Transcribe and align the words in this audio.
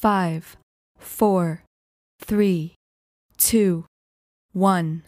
five, 0.00 0.56
four, 0.98 1.62
three, 2.20 2.74
two, 3.36 3.84
one. 4.52 5.02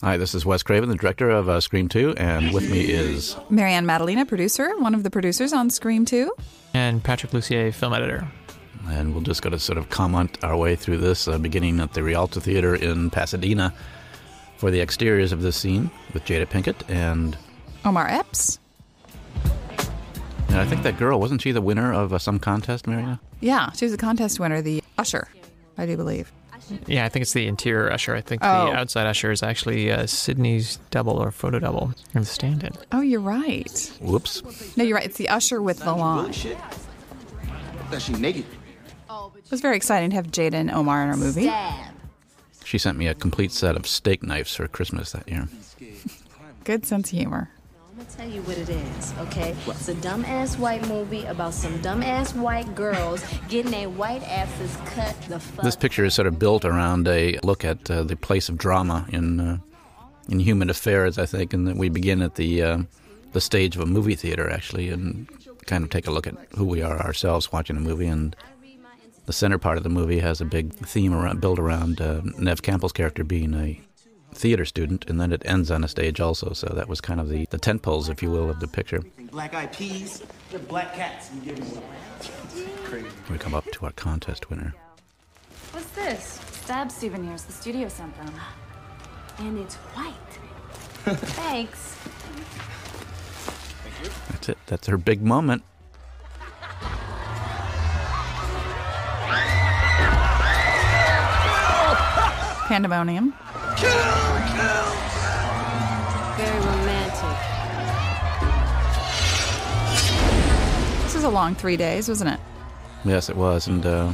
Hi, 0.00 0.16
this 0.16 0.34
is 0.34 0.46
Wes 0.46 0.62
Craven, 0.62 0.88
the 0.88 0.94
director 0.94 1.28
of 1.28 1.48
uh, 1.48 1.60
Scream 1.60 1.88
2, 1.88 2.14
and 2.16 2.54
with 2.54 2.70
me 2.70 2.82
is. 2.82 3.36
Marianne 3.50 3.84
Maddalena, 3.84 4.24
producer, 4.24 4.72
one 4.78 4.94
of 4.94 5.02
the 5.02 5.10
producers 5.10 5.52
on 5.52 5.70
Scream 5.70 6.04
2. 6.04 6.32
And 6.72 7.02
Patrick 7.02 7.32
Lussier, 7.32 7.74
film 7.74 7.92
editor. 7.92 8.26
And 8.86 9.12
we'll 9.12 9.24
just 9.24 9.42
go 9.42 9.50
to 9.50 9.58
sort 9.58 9.76
of 9.76 9.90
comment 9.90 10.38
our 10.42 10.56
way 10.56 10.76
through 10.76 10.98
this, 10.98 11.26
uh, 11.26 11.36
beginning 11.36 11.80
at 11.80 11.94
the 11.94 12.02
Rialto 12.02 12.38
Theater 12.38 12.76
in 12.76 13.10
Pasadena 13.10 13.74
for 14.56 14.70
the 14.70 14.80
exteriors 14.80 15.32
of 15.32 15.42
this 15.42 15.56
scene 15.56 15.90
with 16.14 16.24
Jada 16.24 16.46
Pinkett 16.46 16.88
and. 16.88 17.36
Omar 17.84 18.08
Epps. 18.08 18.60
And 20.58 20.66
I 20.66 20.70
think 20.70 20.82
that 20.82 20.98
girl, 20.98 21.20
wasn't 21.20 21.40
she 21.40 21.52
the 21.52 21.60
winner 21.60 21.92
of 21.92 22.12
uh, 22.12 22.18
some 22.18 22.40
contest, 22.40 22.88
Marianne? 22.88 23.20
Yeah, 23.40 23.70
she 23.70 23.84
was 23.84 23.94
a 23.94 23.96
contest 23.96 24.40
winner, 24.40 24.60
the 24.60 24.82
usher, 24.98 25.28
I 25.76 25.86
do 25.86 25.96
believe. 25.96 26.32
Yeah, 26.88 27.04
I 27.04 27.08
think 27.08 27.22
it's 27.22 27.32
the 27.32 27.46
interior 27.46 27.92
usher. 27.92 28.16
I 28.16 28.20
think 28.20 28.42
Oh. 28.44 28.66
the 28.66 28.72
outside 28.72 29.06
usher 29.06 29.30
is 29.30 29.40
actually 29.44 29.92
uh, 29.92 30.06
Sidney's 30.08 30.80
double 30.90 31.12
or 31.12 31.30
photo 31.30 31.60
double 31.60 31.94
or 32.12 32.20
the 32.22 32.26
stand-in. 32.26 32.72
Oh, 32.90 33.02
you're 33.02 33.20
right. 33.20 33.92
Whoops. 34.00 34.42
No, 34.76 34.82
you're 34.82 34.96
right. 34.96 35.06
It's 35.06 35.16
the 35.16 35.28
usher 35.28 35.62
with 35.62 35.78
the 35.78 35.94
lawn. 35.94 36.24
Bullshit. 36.24 36.58
That 37.92 38.02
she 38.02 38.14
naked. 38.14 38.44
It 39.08 39.50
was 39.52 39.60
very 39.60 39.76
exciting 39.76 40.10
to 40.10 40.16
have 40.16 40.26
Jada 40.26 40.54
and 40.54 40.72
Omar 40.72 41.04
in 41.04 41.08
our 41.08 41.16
movie. 41.16 41.52
She 42.64 42.78
sent 42.78 42.98
me 42.98 43.06
a 43.06 43.14
complete 43.14 43.52
set 43.52 43.76
of 43.76 43.86
steak 43.86 44.24
knives 44.24 44.56
for 44.56 44.66
Christmas 44.66 45.12
that 45.12 45.28
year. 45.28 45.46
Good 46.64 46.84
sense 46.84 47.12
of 47.12 47.16
humor. 47.16 47.48
I'm 47.98 48.04
gonna 48.04 48.16
tell 48.16 48.30
you 48.30 48.42
what 48.42 48.56
it 48.56 48.68
is, 48.68 49.12
okay? 49.18 49.56
It's 49.66 49.88
a 49.88 49.94
dumbass 49.94 50.56
white 50.56 50.86
movie 50.86 51.24
about 51.24 51.52
some 51.52 51.80
dumbass 51.80 52.32
white 52.32 52.76
girls 52.76 53.24
getting 53.48 53.72
their 53.72 53.88
white 53.88 54.22
asses 54.22 54.76
cut 54.94 55.20
the 55.22 55.40
fuck. 55.40 55.64
This 55.64 55.74
picture 55.74 56.04
is 56.04 56.14
sort 56.14 56.28
of 56.28 56.38
built 56.38 56.64
around 56.64 57.08
a 57.08 57.40
look 57.42 57.64
at 57.64 57.90
uh, 57.90 58.04
the 58.04 58.14
place 58.14 58.48
of 58.48 58.56
drama 58.56 59.04
in 59.08 59.40
uh, 59.40 59.58
in 60.28 60.38
human 60.38 60.70
affairs, 60.70 61.18
I 61.18 61.26
think, 61.26 61.52
and 61.52 61.66
that 61.66 61.76
we 61.76 61.88
begin 61.88 62.22
at 62.22 62.36
the 62.36 62.62
uh, 62.62 62.78
the 63.32 63.40
stage 63.40 63.74
of 63.74 63.82
a 63.82 63.86
movie 63.86 64.14
theater 64.14 64.48
actually, 64.48 64.90
and 64.90 65.26
kind 65.66 65.82
of 65.82 65.90
take 65.90 66.06
a 66.06 66.12
look 66.12 66.28
at 66.28 66.36
who 66.54 66.66
we 66.66 66.82
are 66.82 67.00
ourselves 67.00 67.50
watching 67.50 67.76
a 67.76 67.80
movie. 67.80 68.06
And 68.06 68.36
the 69.26 69.32
center 69.32 69.58
part 69.58 69.76
of 69.76 69.82
the 69.82 69.90
movie 69.90 70.20
has 70.20 70.40
a 70.40 70.44
big 70.44 70.72
theme 70.72 71.12
around, 71.12 71.40
built 71.40 71.58
around 71.58 72.00
uh, 72.00 72.20
Neve 72.38 72.62
Campbell's 72.62 72.92
character 72.92 73.24
being 73.24 73.54
a 73.54 73.80
theater 74.38 74.64
student, 74.64 75.04
and 75.10 75.20
then 75.20 75.32
it 75.32 75.42
ends 75.44 75.70
on 75.70 75.84
a 75.84 75.88
stage 75.88 76.20
also. 76.20 76.52
So 76.52 76.68
that 76.74 76.88
was 76.88 77.00
kind 77.00 77.20
of 77.20 77.28
the 77.28 77.46
the 77.50 77.58
tent 77.58 77.82
poles, 77.82 78.08
if 78.08 78.22
you 78.22 78.30
will, 78.30 78.48
of 78.48 78.60
the 78.60 78.68
picture. 78.68 79.02
Black 79.30 79.54
eyed 79.54 79.72
peas. 79.72 80.22
They're 80.50 80.60
black 80.60 80.94
cats. 80.94 81.30
You 81.34 81.40
give 81.42 81.56
them 81.56 81.82
one. 81.82 83.04
We 83.30 83.38
come 83.38 83.54
up 83.54 83.64
to 83.72 83.84
our 83.84 83.92
contest 83.92 84.48
winner. 84.50 84.74
What's 85.72 85.90
this? 85.90 86.40
Stab 86.62 86.90
souvenirs 86.90 87.42
the 87.42 87.52
studio 87.52 87.88
sent 87.88 88.16
them. 88.16 88.34
And 89.38 89.58
it's 89.58 89.76
white. 89.76 90.14
Thanks. 91.16 91.96
That's 94.30 94.48
it. 94.48 94.58
That's 94.66 94.86
her 94.86 94.96
big 94.96 95.22
moment. 95.22 95.62
Pandemonium. 102.68 103.32
Very 106.36 106.58
romantic. 106.66 107.36
This 111.04 111.14
is 111.14 111.24
a 111.24 111.28
long 111.28 111.54
three 111.54 111.76
days, 111.76 112.08
wasn't 112.08 112.30
it? 112.30 112.40
Yes, 113.04 113.28
it 113.28 113.36
was, 113.36 113.68
and 113.68 113.86
uh, 113.86 114.12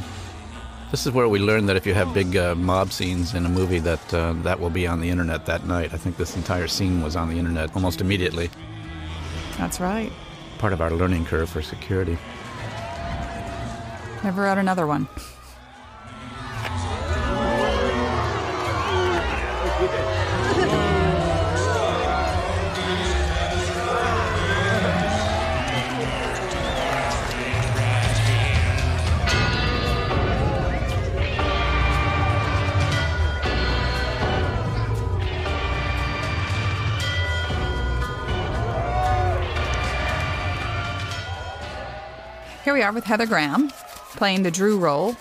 this 0.91 1.07
is 1.07 1.13
where 1.13 1.27
we 1.27 1.39
learned 1.39 1.67
that 1.69 1.75
if 1.75 1.85
you 1.87 1.93
have 1.95 2.13
big 2.13 2.37
uh, 2.37 2.53
mob 2.55 2.91
scenes 2.91 3.33
in 3.33 3.45
a 3.45 3.49
movie, 3.49 3.79
that 3.79 4.13
uh, 4.13 4.33
that 4.43 4.59
will 4.59 4.69
be 4.69 4.85
on 4.85 5.01
the 5.01 5.09
internet 5.09 5.47
that 5.47 5.65
night. 5.65 5.93
I 5.93 5.97
think 5.97 6.17
this 6.17 6.35
entire 6.35 6.67
scene 6.67 7.01
was 7.01 7.15
on 7.15 7.29
the 7.29 7.39
internet 7.39 7.75
almost 7.75 8.01
immediately. 8.01 8.49
That's 9.57 9.79
right. 9.79 10.11
Part 10.59 10.73
of 10.73 10.81
our 10.81 10.91
learning 10.91 11.25
curve 11.25 11.49
for 11.49 11.61
security. 11.61 12.17
Never 14.23 14.43
wrote 14.43 14.57
another 14.57 14.85
one. 14.85 15.07
We 42.75 42.81
are 42.81 42.91
with 42.91 43.05
Heather 43.05 43.25
Graham 43.25 43.69
playing 44.17 44.43
the 44.43 44.51
Drew 44.51 44.77
role, 44.77 45.15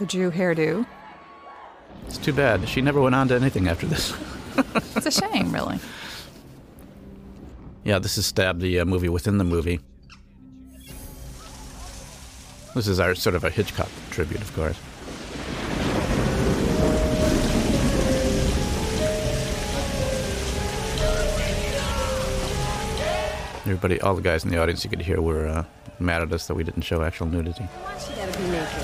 the 0.00 0.04
Drew 0.04 0.32
hairdo. 0.32 0.84
It's 2.08 2.18
too 2.18 2.32
bad 2.32 2.68
she 2.68 2.80
never 2.80 3.00
went 3.00 3.14
on 3.14 3.28
to 3.28 3.36
anything 3.36 3.68
after 3.68 3.86
this. 3.86 4.12
It's 4.96 5.06
a 5.06 5.10
shame, 5.12 5.52
really. 5.52 5.78
yeah, 7.84 8.00
this 8.00 8.18
is 8.18 8.26
Stab, 8.26 8.58
the 8.58 8.80
uh, 8.80 8.84
movie 8.84 9.08
within 9.08 9.38
the 9.38 9.44
movie. 9.44 9.78
This 12.74 12.88
is 12.88 12.98
our 12.98 13.14
sort 13.14 13.36
of 13.36 13.44
a 13.44 13.50
Hitchcock 13.50 13.88
tribute, 14.10 14.42
of 14.42 14.52
course. 14.54 14.76
Everybody, 23.60 24.00
all 24.00 24.16
the 24.16 24.22
guys 24.22 24.42
in 24.42 24.50
the 24.50 24.58
audience 24.60 24.82
you 24.82 24.90
could 24.90 25.02
hear 25.02 25.20
were 25.20 25.46
uh, 25.46 25.64
mad 26.02 26.22
at 26.22 26.32
us 26.32 26.46
that 26.46 26.54
we 26.54 26.64
didn't 26.64 26.82
show 26.82 27.02
actual 27.02 27.26
nudity. 27.26 27.64
Why 27.64 27.98
she 27.98 28.12
gotta 28.14 28.36
be 28.38 28.44
naked? 28.44 28.82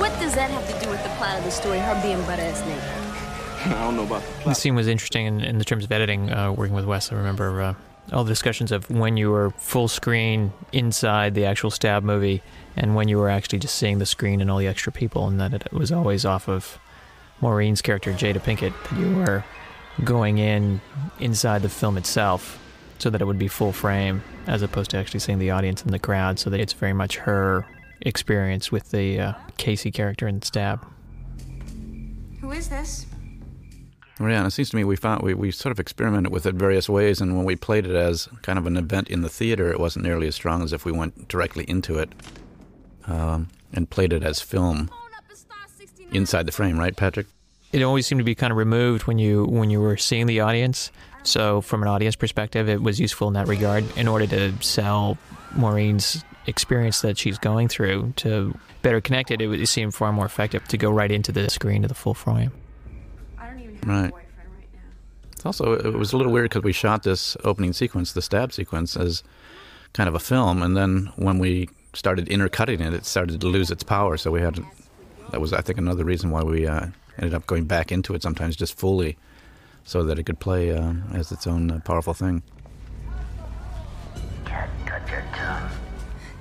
What 0.00 0.12
does 0.20 0.34
that 0.34 0.50
have 0.50 0.66
to 0.68 0.84
do 0.84 0.90
with 0.90 1.02
the 1.02 1.08
plot 1.10 1.38
of 1.38 1.44
the 1.44 1.50
story, 1.50 1.78
her 1.78 2.00
being 2.02 2.20
butt 2.22 2.38
ass 2.38 2.60
naked? 2.66 3.74
I 3.76 3.84
don't 3.84 3.96
know 3.96 4.04
about 4.04 4.22
the 4.22 4.28
The 4.28 4.40
plot. 4.42 4.56
scene 4.56 4.74
was 4.74 4.86
interesting 4.86 5.26
in, 5.26 5.40
in 5.40 5.58
the 5.58 5.64
terms 5.64 5.84
of 5.84 5.90
editing. 5.92 6.30
Uh, 6.30 6.52
working 6.52 6.74
with 6.74 6.84
Wes, 6.84 7.10
I 7.10 7.16
remember 7.16 7.60
uh, 7.60 7.74
all 8.12 8.22
the 8.24 8.30
discussions 8.30 8.70
of 8.72 8.88
when 8.90 9.16
you 9.16 9.30
were 9.30 9.50
full 9.58 9.88
screen 9.88 10.52
inside 10.72 11.34
the 11.34 11.44
actual 11.44 11.70
stab 11.70 12.02
movie, 12.04 12.42
and 12.76 12.94
when 12.94 13.08
you 13.08 13.18
were 13.18 13.28
actually 13.28 13.58
just 13.58 13.74
seeing 13.74 13.98
the 13.98 14.06
screen 14.06 14.40
and 14.40 14.50
all 14.50 14.58
the 14.58 14.68
extra 14.68 14.92
people, 14.92 15.26
and 15.26 15.40
that 15.40 15.52
it 15.52 15.72
was 15.72 15.90
always 15.90 16.24
off 16.24 16.48
of 16.48 16.78
Maureen's 17.40 17.82
character 17.82 18.12
Jada 18.12 18.38
Pinkett 18.40 18.72
that 18.90 18.98
you 18.98 19.14
were 19.16 19.44
going 20.04 20.38
in 20.38 20.80
inside 21.18 21.62
the 21.62 21.68
film 21.68 21.96
itself, 21.98 22.58
so 22.98 23.10
that 23.10 23.20
it 23.20 23.24
would 23.24 23.38
be 23.38 23.48
full 23.48 23.72
frame, 23.72 24.22
as 24.48 24.62
opposed 24.62 24.90
to 24.90 24.96
actually 24.96 25.20
seeing 25.20 25.38
the 25.38 25.50
audience 25.50 25.82
in 25.82 25.92
the 25.92 25.98
crowd, 25.98 26.38
so 26.38 26.50
that 26.50 26.58
it's 26.58 26.72
very 26.72 26.94
much 26.94 27.18
her 27.18 27.66
experience 28.00 28.72
with 28.72 28.90
the 28.90 29.20
uh, 29.20 29.32
Casey 29.58 29.90
character 29.90 30.26
in 30.26 30.42
Stab. 30.42 30.84
Who 32.40 32.50
is 32.50 32.68
this? 32.68 33.06
Well, 34.18 34.30
yeah, 34.30 34.38
and 34.38 34.46
it 34.46 34.50
seems 34.50 34.70
to 34.70 34.76
me 34.76 34.84
we 34.84 34.96
found 34.96 35.22
we, 35.22 35.34
we 35.34 35.50
sort 35.50 35.70
of 35.70 35.78
experimented 35.78 36.32
with 36.32 36.46
it 36.46 36.54
various 36.54 36.88
ways, 36.88 37.20
and 37.20 37.36
when 37.36 37.44
we 37.44 37.54
played 37.54 37.86
it 37.86 37.94
as 37.94 38.28
kind 38.42 38.58
of 38.58 38.66
an 38.66 38.76
event 38.76 39.08
in 39.08 39.20
the 39.20 39.28
theater, 39.28 39.70
it 39.70 39.78
wasn't 39.78 40.04
nearly 40.04 40.26
as 40.26 40.34
strong 40.34 40.62
as 40.62 40.72
if 40.72 40.84
we 40.84 40.92
went 40.92 41.28
directly 41.28 41.64
into 41.64 41.98
it 41.98 42.10
um, 43.06 43.48
and 43.72 43.90
played 43.90 44.12
it 44.12 44.24
as 44.24 44.40
film 44.40 44.90
inside 46.10 46.46
the 46.46 46.52
frame, 46.52 46.78
right, 46.78 46.96
Patrick? 46.96 47.26
it 47.72 47.82
always 47.82 48.06
seemed 48.06 48.18
to 48.18 48.24
be 48.24 48.34
kind 48.34 48.50
of 48.50 48.56
removed 48.56 49.06
when 49.06 49.18
you 49.18 49.44
when 49.44 49.70
you 49.70 49.80
were 49.80 49.96
seeing 49.96 50.26
the 50.26 50.40
audience. 50.40 50.90
So 51.28 51.60
from 51.60 51.82
an 51.82 51.88
audience 51.88 52.16
perspective, 52.16 52.68
it 52.68 52.82
was 52.82 52.98
useful 52.98 53.28
in 53.28 53.34
that 53.34 53.48
regard 53.48 53.84
in 53.96 54.08
order 54.08 54.26
to 54.28 54.52
sell 54.62 55.18
Maureen's 55.54 56.24
experience 56.46 57.02
that 57.02 57.18
she's 57.18 57.38
going 57.38 57.68
through 57.68 58.14
to 58.16 58.58
better 58.80 59.00
connect 59.02 59.30
it. 59.30 59.42
It 59.42 59.48
would 59.48 59.68
seem 59.68 59.90
far 59.90 60.10
more 60.12 60.24
effective 60.24 60.66
to 60.68 60.78
go 60.78 60.90
right 60.90 61.12
into 61.12 61.30
the 61.30 61.50
screen 61.50 61.82
to 61.82 61.88
the 61.88 61.94
full 61.94 62.14
frame. 62.14 62.50
I 63.38 63.48
don't 63.48 63.60
even 63.60 63.74
have 63.76 63.86
Right. 63.86 64.08
a 64.08 64.10
boyfriend 64.10 64.50
right 64.56 64.68
now. 64.72 64.80
It's 65.32 65.44
also 65.44 65.74
it 65.74 65.92
was 65.92 66.14
a 66.14 66.16
little 66.16 66.32
weird 66.32 66.46
because 66.50 66.62
we 66.62 66.72
shot 66.72 67.02
this 67.02 67.36
opening 67.44 67.74
sequence, 67.74 68.12
the 68.12 68.22
stab 68.22 68.52
sequence, 68.52 68.96
as 68.96 69.22
kind 69.92 70.08
of 70.08 70.14
a 70.14 70.18
film, 70.20 70.62
and 70.62 70.76
then 70.76 71.12
when 71.16 71.38
we 71.38 71.68
started 71.92 72.28
intercutting 72.28 72.80
it, 72.80 72.94
it 72.94 73.04
started 73.04 73.38
to 73.40 73.46
lose 73.46 73.70
its 73.70 73.82
power. 73.82 74.16
So 74.16 74.30
we 74.30 74.40
had 74.40 74.58
that 75.30 75.40
was 75.42 75.52
I 75.52 75.60
think 75.60 75.78
another 75.78 76.04
reason 76.04 76.30
why 76.30 76.42
we 76.42 76.66
uh, 76.66 76.86
ended 77.18 77.34
up 77.34 77.46
going 77.46 77.64
back 77.66 77.92
into 77.92 78.14
it 78.14 78.22
sometimes 78.22 78.56
just 78.56 78.78
fully, 78.78 79.18
so 79.88 80.02
that 80.04 80.18
it 80.18 80.24
could 80.24 80.38
play 80.38 80.70
uh, 80.70 80.92
as 81.14 81.32
its 81.32 81.46
own 81.46 81.70
uh, 81.70 81.80
powerful 81.82 82.12
thing. 82.12 82.42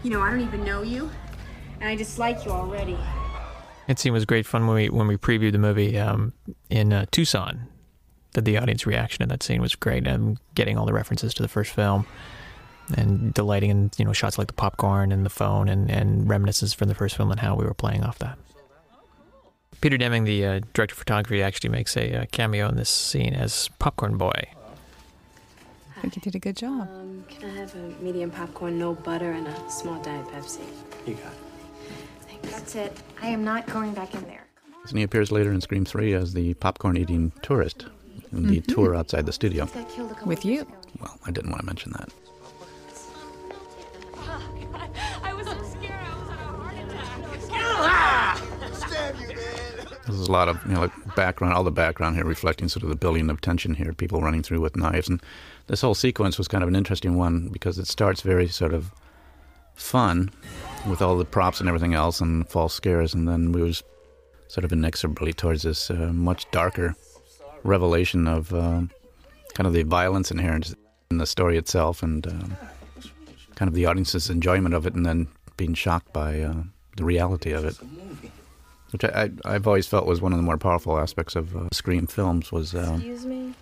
You 0.04 0.10
know, 0.10 0.20
I 0.20 0.30
don't 0.30 0.42
even 0.42 0.66
know 0.66 0.82
you, 0.82 1.10
and 1.80 1.88
I 1.88 1.96
dislike 1.96 2.44
you 2.44 2.52
already. 2.52 2.98
It 3.88 4.00
seemed 4.00 4.14
was 4.14 4.26
great 4.26 4.46
fun 4.46 4.68
when 4.68 4.76
we 4.76 4.90
when 4.90 5.08
we 5.08 5.16
previewed 5.16 5.54
the 5.54 5.60
movie 5.60 5.98
um, 5.98 6.34
in 6.70 6.92
uh, 6.92 7.06
Tucson. 7.10 7.62
That 8.34 8.44
the 8.44 8.58
audience 8.58 8.86
reaction 8.86 9.20
to 9.22 9.28
that 9.28 9.42
scene 9.42 9.62
was 9.62 9.76
great, 9.76 10.06
and 10.06 10.38
getting 10.54 10.78
all 10.78 10.86
the 10.86 10.92
references 10.94 11.34
to 11.36 11.42
the 11.42 11.48
first 11.48 11.72
film. 11.72 12.06
and 12.98 13.34
delighting 13.34 13.70
in 13.70 13.92
you 13.98 14.04
know 14.04 14.14
shots 14.14 14.38
like 14.38 14.48
the 14.48 14.54
popcorn 14.54 15.14
and 15.14 15.26
the 15.26 15.30
phone 15.30 15.70
and, 15.70 15.90
and 15.90 16.30
reminiscences 16.30 16.74
from 16.74 16.90
the 16.90 16.96
first 16.96 17.16
film 17.16 17.32
and 17.32 17.40
how 17.40 17.56
we 17.56 17.64
were 17.66 17.74
playing 17.74 18.04
off 18.04 18.20
that. 18.20 18.38
Peter 19.82 19.98
Deming, 19.98 20.24
the 20.24 20.46
uh, 20.46 20.60
director 20.74 20.94
of 20.94 21.00
photography, 21.00 21.44
actually 21.44 21.70
makes 21.70 21.96
a 21.96 22.22
uh, 22.22 22.26
cameo 22.32 22.68
in 22.70 22.76
this 22.76 22.90
scene 22.90 23.34
as 23.34 23.70
Popcorn 23.80 24.18
Boy. 24.18 24.48
I 25.96 26.02
think 26.02 26.16
you 26.16 26.22
did 26.22 26.36
a 26.36 26.40
good 26.40 26.56
job. 26.56 26.90
Um, 26.94 27.26
can 27.28 27.50
I 27.50 27.54
have 27.60 27.76
a 27.76 27.90
medium 28.02 28.30
popcorn, 28.30 28.78
no 28.78 28.94
butter, 28.94 29.32
and 29.32 29.48
a 29.48 29.72
small 29.72 30.02
Diet 30.02 30.26
Pepsi? 30.28 30.62
You 31.06 31.16
got 31.16 31.32
it. 31.32 31.38
Thanks. 32.22 32.52
That's 32.52 32.76
it. 32.76 32.98
I 33.22 33.28
am 33.28 33.44
not 33.44 33.66
going 33.68 33.94
back 33.94 34.14
in 34.14 34.24
there. 34.24 34.46
And 34.90 34.98
he 34.98 35.04
appears 35.04 35.32
later 35.32 35.52
in 35.52 35.60
Scream 35.62 35.86
3 35.86 36.14
as 36.14 36.34
the 36.34 36.54
popcorn 36.56 36.98
eating 36.98 37.32
tourist 37.42 37.88
in 38.32 38.48
the 38.48 38.62
tour 38.62 38.96
outside 38.96 39.26
the 39.26 39.34
studio. 39.34 39.66
Got 39.66 39.90
killed 39.90 40.12
a 40.12 40.14
couple 40.14 40.30
With 40.30 40.46
you. 40.46 40.68
Well, 41.00 41.18
I 41.26 41.32
didn't 41.32 41.50
want 41.50 41.62
to 41.62 41.66
mention 41.66 41.92
that. 41.94 42.10
There's 50.08 50.28
a 50.28 50.32
lot 50.32 50.48
of 50.48 50.58
you 50.66 50.74
know 50.74 50.82
like 50.82 51.16
background, 51.16 51.54
all 51.54 51.66
the 51.66 51.72
background 51.72 52.16
here 52.16 52.24
reflecting 52.24 52.70
sort 52.70 52.84
of 52.84 52.90
the 52.90 52.96
building 52.96 53.30
of 53.30 53.42
tension 53.42 53.74
here. 53.74 53.92
People 53.92 54.22
running 54.22 54.42
through 54.42 54.62
with 54.62 54.78
knives, 54.78 55.10
and 55.10 55.22
this 55.68 55.82
whole 55.82 55.96
sequence 55.96 56.38
was 56.38 56.48
kind 56.48 56.64
of 56.64 56.70
an 56.70 56.76
interesting 56.76 57.18
one 57.18 57.50
because 57.50 57.78
it 57.78 57.88
starts 57.88 58.22
very 58.22 58.48
sort 58.48 58.74
of 58.74 58.92
fun 59.76 60.30
with 60.88 61.02
all 61.02 61.18
the 61.18 61.26
props 61.26 61.60
and 61.60 61.68
everything 61.68 61.94
else 61.94 62.22
and 62.22 62.48
false 62.48 62.74
scares, 62.74 63.14
and 63.14 63.28
then 63.28 63.50
moves 63.50 63.84
sort 64.48 64.64
of 64.64 64.72
inexorably 64.72 65.34
towards 65.34 65.64
this 65.64 65.92
uh, 65.92 66.12
much 66.14 66.50
darker 66.52 66.96
revelation 67.64 68.28
of 68.28 68.54
uh, 68.54 68.82
kind 69.56 69.68
of 69.68 69.74
the 69.74 69.84
violence 69.84 70.32
inherent 70.32 70.74
in 71.12 71.18
the 71.18 71.26
story 71.26 71.58
itself, 71.58 72.02
and 72.02 72.28
um, 72.28 72.58
kind 73.56 73.68
of 73.68 73.76
the 73.76 73.86
audience's 73.86 74.30
enjoyment 74.30 74.74
of 74.74 74.88
it, 74.88 74.94
and 74.94 75.06
then 75.06 75.28
being 75.58 75.74
shocked 75.74 76.14
by 76.14 76.40
uh, 76.40 76.64
the 76.96 77.04
reality 77.04 77.52
of 77.52 77.66
it 77.66 77.76
which 78.92 79.04
I, 79.04 79.30
I, 79.46 79.56
I've 79.56 79.68
always 79.68 79.88
felt 79.88 80.06
was 80.06 80.22
one 80.22 80.34
of 80.34 80.38
the 80.38 80.44
more 80.44 80.58
powerful 80.58 80.98
aspects 81.00 81.36
of 81.36 81.56
uh, 81.56 81.68
Scream 81.72 82.08
films 82.08 82.52
was, 82.52 82.74
uh, 82.74 82.94
Excuse 82.96 83.26
me? 83.26 83.54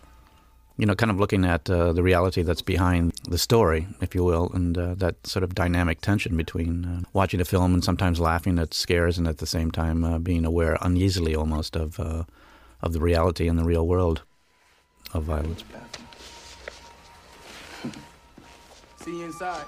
you 0.77 0.85
know, 0.85 0.95
kind 0.95 1.09
of 1.09 1.19
looking 1.19 1.45
at 1.45 1.69
uh, 1.69 1.93
the 1.93 2.03
reality 2.03 2.41
that's 2.41 2.61
behind 2.61 3.13
the 3.29 3.37
story, 3.37 3.87
if 4.01 4.13
you 4.13 4.23
will, 4.23 4.51
and 4.53 4.77
uh, 4.77 4.93
that 4.95 5.25
sort 5.25 5.43
of 5.43 5.55
dynamic 5.55 6.01
tension 6.01 6.35
between 6.35 6.85
uh, 6.85 7.01
watching 7.13 7.39
a 7.39 7.45
film 7.45 7.73
and 7.73 7.83
sometimes 7.83 8.19
laughing 8.19 8.59
at 8.59 8.73
scares 8.73 9.17
and 9.17 9.27
at 9.27 9.37
the 9.37 9.45
same 9.45 9.71
time 9.71 10.03
uh, 10.03 10.19
being 10.19 10.45
aware 10.45 10.77
uneasily 10.81 11.33
almost 11.35 11.75
of 11.75 11.99
uh, 11.99 12.23
of 12.81 12.93
the 12.93 12.99
reality 12.99 13.47
in 13.47 13.55
the 13.55 13.63
real 13.63 13.87
world 13.87 14.21
of 15.13 15.23
violence. 15.23 15.63
See 18.97 19.19
you 19.19 19.25
inside. 19.25 19.65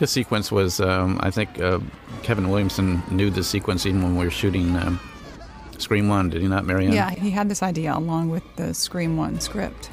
This 0.00 0.10
sequence 0.10 0.50
was, 0.50 0.80
um, 0.80 1.18
I 1.22 1.30
think, 1.30 1.60
uh, 1.60 1.78
Kevin 2.22 2.48
Williamson 2.50 3.02
knew 3.10 3.30
the 3.30 3.44
sequence 3.44 3.86
even 3.86 4.02
when 4.02 4.16
we 4.16 4.24
were 4.24 4.30
shooting 4.30 4.74
um, 4.76 4.98
Scream 5.78 6.08
One. 6.08 6.30
Did 6.30 6.42
he 6.42 6.48
not, 6.48 6.64
Marianne? 6.66 6.92
Yeah, 6.92 7.10
he 7.10 7.30
had 7.30 7.48
this 7.48 7.62
idea 7.62 7.96
along 7.96 8.30
with 8.30 8.42
the 8.56 8.74
Scream 8.74 9.16
1 9.16 9.40
script. 9.40 9.90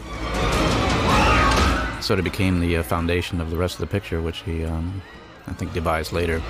sort 2.04 2.18
of 2.18 2.24
became 2.24 2.62
the 2.62 2.78
uh, 2.78 2.84
foundation 2.84 3.40
of 3.40 3.52
the 3.52 3.58
rest 3.58 3.76
of 3.76 3.82
the 3.82 3.88
picture, 3.88 4.22
which 4.22 4.40
he, 4.40 4.66
um, 4.66 5.04
I 5.46 5.54
think, 5.54 5.72
devised 5.74 6.12
later. 6.12 6.42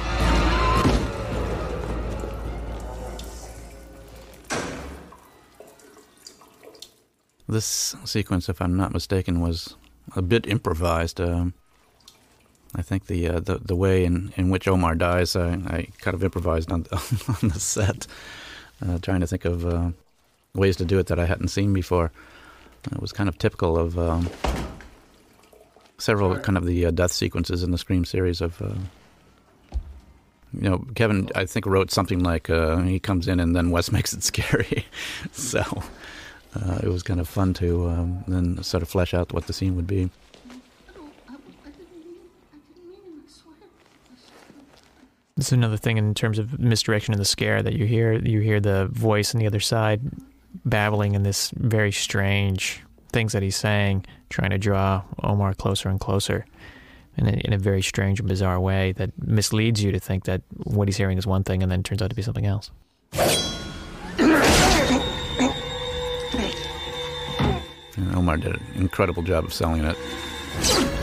This 7.50 7.98
sequence, 8.06 8.48
if 8.48 8.62
I'm 8.62 8.77
not 8.77 8.94
mistaken, 8.94 9.42
was 9.42 9.75
a 10.15 10.21
bit 10.21 10.48
improvised. 10.48 11.19
Um, 11.19 11.53
I 12.75 12.81
think 12.81 13.07
the, 13.07 13.27
uh, 13.27 13.39
the 13.39 13.57
the 13.57 13.75
way 13.75 14.06
in, 14.06 14.31
in 14.38 14.50
which 14.50 14.68
Omar 14.68 14.95
dies, 14.95 15.35
I, 15.35 15.53
I 15.68 15.88
kind 16.00 16.15
of 16.15 16.23
improvised 16.23 16.71
on 16.71 16.85
on 16.91 17.50
the 17.50 17.59
set, 17.59 18.07
uh, 18.85 18.97
trying 19.00 19.19
to 19.19 19.27
think 19.27 19.45
of 19.45 19.65
uh, 19.65 19.91
ways 20.56 20.77
to 20.77 20.85
do 20.85 20.97
it 21.00 21.07
that 21.07 21.19
I 21.19 21.25
hadn't 21.25 21.50
seen 21.50 21.73
before. 21.73 22.12
It 22.91 23.01
was 23.01 23.12
kind 23.12 23.29
of 23.29 23.38
typical 23.38 23.77
of 23.77 24.00
um, 24.00 24.29
several 25.97 26.38
kind 26.39 26.57
of 26.57 26.65
the 26.65 26.85
uh, 26.85 26.91
death 26.91 27.12
sequences 27.12 27.62
in 27.62 27.71
the 27.71 27.77
Scream 27.77 28.06
series 28.06 28.41
of. 28.41 28.62
Uh, 28.62 28.75
you 30.53 30.69
know, 30.69 30.85
Kevin, 30.95 31.29
I 31.33 31.45
think 31.45 31.65
wrote 31.65 31.91
something 31.91 32.19
like 32.24 32.50
uh, 32.50 32.79
he 32.79 33.00
comes 33.00 33.29
in 33.29 33.39
and 33.39 33.56
then 33.56 33.71
Wes 33.71 33.89
makes 33.97 34.12
it 34.12 34.21
scary, 34.21 34.85
so 35.31 35.62
uh, 36.56 36.79
it 36.83 36.89
was 36.89 37.03
kind 37.03 37.19
of 37.19 37.27
fun 37.27 37.53
to 37.56 37.89
um, 37.89 38.24
then 38.27 38.62
sort 38.63 38.83
of 38.83 38.89
flesh 38.89 39.13
out 39.13 39.33
what 39.33 39.47
the 39.47 39.53
scene 39.53 39.75
would 39.75 39.88
be. 39.88 40.09
This 45.37 45.47
is 45.47 45.53
another 45.53 45.77
thing 45.77 45.97
in 45.97 46.13
terms 46.13 46.39
of 46.39 46.59
misdirection 46.59 47.13
of 47.13 47.17
the 47.17 47.25
scare 47.25 47.63
that 47.63 47.73
you 47.73 47.85
hear. 47.85 48.13
You 48.13 48.41
hear 48.41 48.59
the 48.59 48.87
voice 48.87 49.33
on 49.33 49.39
the 49.39 49.47
other 49.47 49.59
side 49.59 50.01
babbling 50.65 51.15
in 51.15 51.23
this 51.23 51.51
very 51.55 51.91
strange 51.91 52.83
things 53.11 53.33
that 53.33 53.41
he's 53.41 53.55
saying, 53.55 54.05
trying 54.29 54.51
to 54.51 54.57
draw 54.57 55.01
Omar 55.23 55.53
closer 55.53 55.89
and 55.89 55.99
closer 55.99 56.45
in 57.17 57.27
a, 57.27 57.31
in 57.31 57.53
a 57.53 57.57
very 57.57 57.81
strange 57.81 58.19
and 58.19 58.29
bizarre 58.29 58.59
way 58.59 58.91
that 58.93 59.11
misleads 59.21 59.83
you 59.83 59.91
to 59.91 59.99
think 59.99 60.25
that 60.25 60.41
what 60.63 60.87
he's 60.87 60.97
hearing 60.97 61.17
is 61.17 61.27
one 61.27 61.43
thing 61.43 61.63
and 61.63 61.71
then 61.71 61.83
turns 61.83 62.01
out 62.01 62.09
to 62.09 62.15
be 62.15 62.21
something 62.21 62.45
else. 62.45 62.71
And 67.97 68.15
Omar 68.15 68.37
did 68.37 68.55
an 68.55 68.61
incredible 68.75 69.23
job 69.23 69.45
of 69.45 69.53
selling 69.53 69.83
it. 69.83 71.00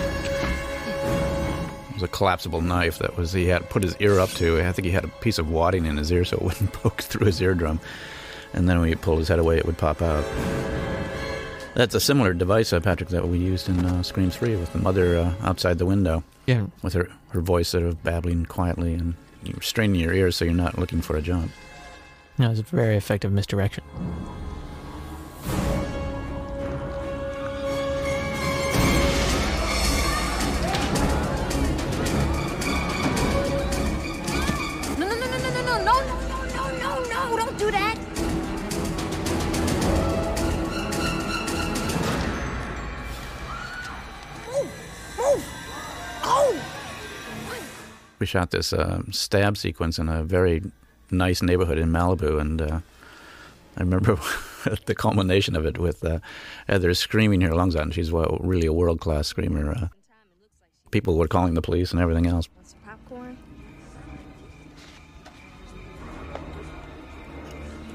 Was 1.99 2.05
a 2.05 2.09
collapsible 2.09 2.61
knife 2.61 2.99
that 3.01 3.17
was 3.17 3.33
he 3.33 3.47
had 3.47 3.69
put 3.71 3.83
his 3.83 3.97
ear 3.99 4.21
up 4.21 4.29
to. 4.35 4.61
I 4.61 4.71
think 4.71 4.87
he 4.87 4.93
had 4.93 5.03
a 5.05 5.09
piece 5.09 5.39
of 5.39 5.51
wadding 5.51 5.85
in 5.85 5.97
his 5.97 6.13
ear 6.13 6.25
so 6.25 6.37
it 6.37 6.43
wouldn't 6.43 6.73
poke 6.83 7.03
through 7.03 7.27
his 7.27 7.41
eardrum. 7.43 7.81
And 8.53 8.69
then 8.69 8.79
when 8.79 8.89
he 8.89 8.95
pulled 8.95 9.19
his 9.19 9.27
head 9.27 9.41
away, 9.41 9.59
it 9.59 9.67
would 9.67 9.79
pop 9.79 10.01
out. 10.01 10.25
That's 11.75 11.97
a 11.97 12.01
similar 12.01 12.33
device, 12.35 12.73
uh, 12.73 12.79
Patrick, 12.79 13.09
that 13.11 13.27
we 13.27 13.39
used 13.39 13.69
in 13.69 13.85
uh, 13.85 14.03
Scream 14.05 14.31
3 14.31 14.55
with 14.57 14.73
the 14.73 14.79
mother 14.79 15.17
uh, 15.19 15.35
outside 15.43 15.79
the 15.79 15.87
window 15.87 16.23
Yeah, 16.47 16.67
with 16.83 16.93
her, 16.95 17.09
her 17.31 17.41
voice 17.41 17.69
sort 17.69 17.83
of 17.85 18.03
babbling 18.05 18.47
quietly 18.47 18.95
and 18.95 19.15
you're 19.43 19.61
straining 19.61 20.01
your 20.01 20.13
ears 20.13 20.37
so 20.37 20.45
you're 20.45 20.55
not 20.55 20.79
looking 20.79 21.01
for 21.01 21.17
a 21.17 21.23
jump. 21.23 21.51
no, 22.39 22.51
it's 22.51 22.61
a 22.61 22.63
very 22.63 22.97
effective 22.97 23.33
misdirection. 23.33 23.83
We 48.19 48.27
shot 48.27 48.51
this 48.51 48.73
uh, 48.73 49.03
stab 49.11 49.57
sequence 49.57 49.99
in 49.99 50.09
a 50.09 50.23
very 50.23 50.63
nice 51.11 51.43
neighborhood 51.43 51.79
in 51.79 51.91
Malibu, 51.91 52.41
and 52.41 52.61
uh, 52.61 52.81
I 53.77 53.81
remember 53.81 54.17
the 54.87 54.95
culmination 54.95 55.57
of 55.57 55.65
it 55.65 55.79
with 55.79 56.05
uh, 56.05 56.19
Heather 56.69 56.95
screaming 56.95 57.41
her 57.43 57.55
lungs 57.55 57.77
out, 57.77 57.83
and 57.83 57.95
she's 57.95 58.11
well, 58.11 58.39
really 58.41 58.67
a 58.67 58.73
world 58.73 59.01
class 59.01 59.29
screamer. 59.29 59.71
Uh, 59.71 59.89
people 60.91 61.17
were 61.17 61.29
calling 61.29 61.55
the 61.55 61.63
police 61.63 61.93
and 61.93 62.01
everything 62.01 62.27
else. 62.27 62.49
Popcorn? 62.85 63.39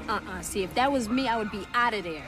Uh-uh. 0.08 0.42
See, 0.42 0.62
if 0.62 0.74
that 0.74 0.90
was 0.90 1.08
me, 1.08 1.28
I 1.28 1.36
would 1.36 1.50
be 1.50 1.66
out 1.74 1.94
of 1.94 2.04
there. 2.04 2.22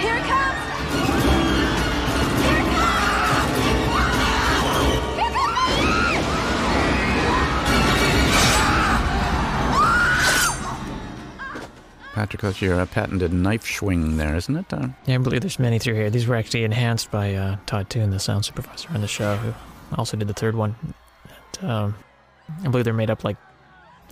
Here 0.00 0.16
it 0.16 0.24
comes! 0.24 0.58
Here 2.42 2.58
it 2.58 2.68
comes! 2.74 3.56
Here 5.16 5.26
it 5.26 5.34
comes! 5.34 6.90
Patrick, 12.14 12.42
that's 12.42 12.60
your 12.60 12.80
uh, 12.80 12.86
patented 12.86 13.32
knife 13.32 13.64
swing 13.64 14.16
there, 14.16 14.34
isn't 14.36 14.56
it? 14.56 14.72
Uh, 14.72 14.88
Yeah, 15.06 15.14
I 15.14 15.18
believe 15.18 15.42
there's 15.42 15.58
many 15.60 15.78
through 15.78 15.94
here. 15.94 16.10
These 16.10 16.26
were 16.26 16.34
actually 16.36 16.64
enhanced 16.64 17.10
by 17.10 17.34
uh, 17.34 17.56
Todd 17.66 17.88
Toon, 17.88 18.10
the 18.10 18.18
sound 18.18 18.44
supervisor 18.44 18.88
on 18.92 19.00
the 19.00 19.06
show, 19.08 19.36
who 19.36 19.54
also 19.96 20.16
did 20.16 20.26
the 20.28 20.34
third 20.34 20.54
one. 20.56 20.74
And, 21.62 21.70
um, 21.70 21.94
I 22.64 22.68
believe 22.68 22.84
they're 22.84 22.92
made 22.92 23.10
up 23.10 23.22
like 23.22 23.36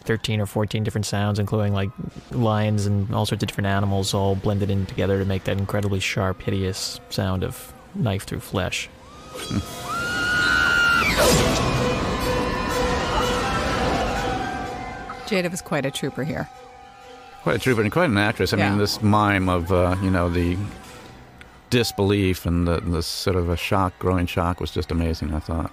13 0.09 0.41
or 0.41 0.47
14 0.47 0.83
different 0.85 1.05
sounds, 1.05 1.38
including 1.38 1.75
like 1.75 1.91
lions 2.31 2.87
and 2.87 3.15
all 3.15 3.27
sorts 3.27 3.43
of 3.43 3.47
different 3.47 3.67
animals, 3.67 4.15
all 4.15 4.35
blended 4.37 4.71
in 4.71 4.87
together 4.87 5.19
to 5.19 5.25
make 5.27 5.45
that 5.45 5.59
incredibly 5.59 6.00
sharp, 6.00 6.41
hideous 6.41 6.99
sound 7.11 7.45
of 7.45 7.75
knife 7.95 8.23
through 8.25 8.41
flesh. 8.41 8.88
Jada 15.27 15.50
was 15.50 15.61
quite 15.61 15.85
a 15.85 15.91
trooper 15.91 16.25
here. 16.25 16.49
quite 17.45 17.57
a 17.57 17.59
trooper 17.61 17.81
and 17.81 17.93
quite 17.93 18.11
an 18.11 18.19
actress. 18.19 18.53
I 18.53 18.57
Yeah. 18.59 18.71
mean, 18.71 18.79
this 18.79 19.00
mime 19.00 19.49
of, 19.49 19.71
uh, 19.73 19.95
you 20.03 20.11
know, 20.11 20.29
the 20.29 20.57
disbelief 21.71 22.45
and 22.45 22.67
the, 22.67 22.81
the 22.81 23.03
sort 23.03 23.37
of 23.37 23.49
a 23.49 23.57
shock, 23.57 23.97
growing 23.99 24.27
shock 24.27 24.61
was 24.61 24.71
just 24.71 24.91
amazing, 24.91 25.33
I 25.33 25.38
thought. 25.38 25.71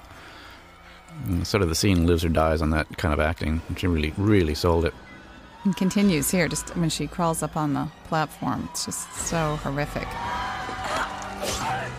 And 1.27 1.45
sort 1.47 1.63
of 1.63 1.69
the 1.69 1.75
scene 1.75 2.05
lives 2.05 2.23
or 2.23 2.29
dies 2.29 2.61
on 2.61 2.69
that 2.71 2.97
kind 2.97 3.13
of 3.13 3.19
acting. 3.19 3.61
And 3.67 3.79
she 3.79 3.87
really, 3.87 4.13
really 4.17 4.55
sold 4.55 4.85
it. 4.85 4.93
And 5.63 5.75
continues 5.75 6.29
here, 6.29 6.47
just 6.47 6.75
when 6.75 6.89
she 6.89 7.07
crawls 7.07 7.41
up 7.41 7.57
on 7.57 7.73
the 7.73 7.87
platform. 8.05 8.69
It's 8.71 8.85
just 8.85 9.11
so 9.15 9.55
horrific. 9.57 10.07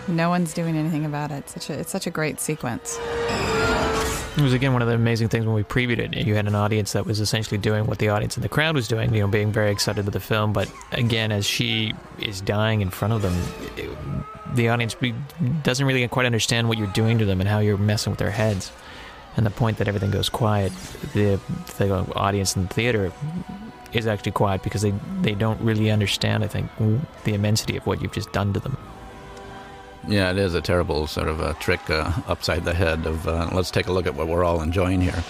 No 0.08 0.28
one's 0.28 0.54
doing 0.54 0.76
anything 0.76 1.04
about 1.04 1.32
it. 1.32 1.48
Such 1.50 1.70
a, 1.70 1.80
it's 1.80 1.90
such 1.90 2.06
a 2.06 2.10
great 2.10 2.38
sequence. 2.38 2.98
It 4.36 4.42
was 4.42 4.52
again 4.52 4.72
one 4.74 4.82
of 4.82 4.88
the 4.88 4.94
amazing 4.94 5.28
things 5.28 5.46
when 5.46 5.54
we 5.54 5.64
previewed 5.64 5.98
it. 5.98 6.14
You 6.14 6.34
had 6.34 6.46
an 6.46 6.54
audience 6.54 6.92
that 6.92 7.06
was 7.06 7.20
essentially 7.20 7.58
doing 7.58 7.86
what 7.86 7.98
the 7.98 8.10
audience 8.10 8.36
in 8.36 8.42
the 8.42 8.48
crowd 8.48 8.74
was 8.74 8.86
doing, 8.86 9.12
you 9.14 9.20
know, 9.20 9.28
being 9.28 9.50
very 9.50 9.72
excited 9.72 10.04
with 10.04 10.12
the 10.12 10.20
film. 10.20 10.52
But 10.52 10.70
again, 10.92 11.32
as 11.32 11.46
she 11.46 11.94
is 12.20 12.42
dying 12.42 12.82
in 12.82 12.90
front 12.90 13.14
of 13.14 13.22
them, 13.22 13.34
it, 13.76 13.88
the 14.54 14.68
audience 14.68 14.94
be, 14.94 15.14
doesn't 15.62 15.86
really 15.86 16.06
quite 16.08 16.26
understand 16.26 16.68
what 16.68 16.78
you're 16.78 16.86
doing 16.88 17.18
to 17.18 17.24
them 17.24 17.40
and 17.40 17.48
how 17.48 17.58
you're 17.60 17.78
messing 17.78 18.10
with 18.10 18.18
their 18.18 18.30
heads. 18.30 18.70
And 19.36 19.44
the 19.44 19.50
point 19.50 19.78
that 19.78 19.88
everything 19.88 20.10
goes 20.10 20.28
quiet, 20.28 20.72
the, 21.12 21.38
the 21.76 22.06
audience 22.14 22.56
in 22.56 22.62
the 22.62 22.74
theater 22.74 23.12
is 23.92 24.06
actually 24.06 24.32
quiet 24.32 24.62
because 24.62 24.82
they, 24.82 24.94
they 25.20 25.34
don't 25.34 25.60
really 25.60 25.90
understand, 25.90 26.42
I 26.42 26.48
think, 26.48 26.70
the 27.24 27.34
immensity 27.34 27.76
of 27.76 27.86
what 27.86 28.00
you've 28.00 28.12
just 28.12 28.32
done 28.32 28.52
to 28.54 28.60
them. 28.60 28.78
Yeah, 30.08 30.30
it 30.30 30.38
is 30.38 30.54
a 30.54 30.60
terrible 30.60 31.06
sort 31.06 31.28
of 31.28 31.40
a 31.40 31.54
trick 31.54 31.90
uh, 31.90 32.12
upside 32.28 32.64
the 32.64 32.74
head 32.74 33.06
of 33.06 33.26
uh, 33.26 33.50
let's 33.52 33.70
take 33.70 33.88
a 33.88 33.92
look 33.92 34.06
at 34.06 34.14
what 34.14 34.28
we're 34.28 34.44
all 34.44 34.62
enjoying 34.62 35.00
here. 35.00 35.24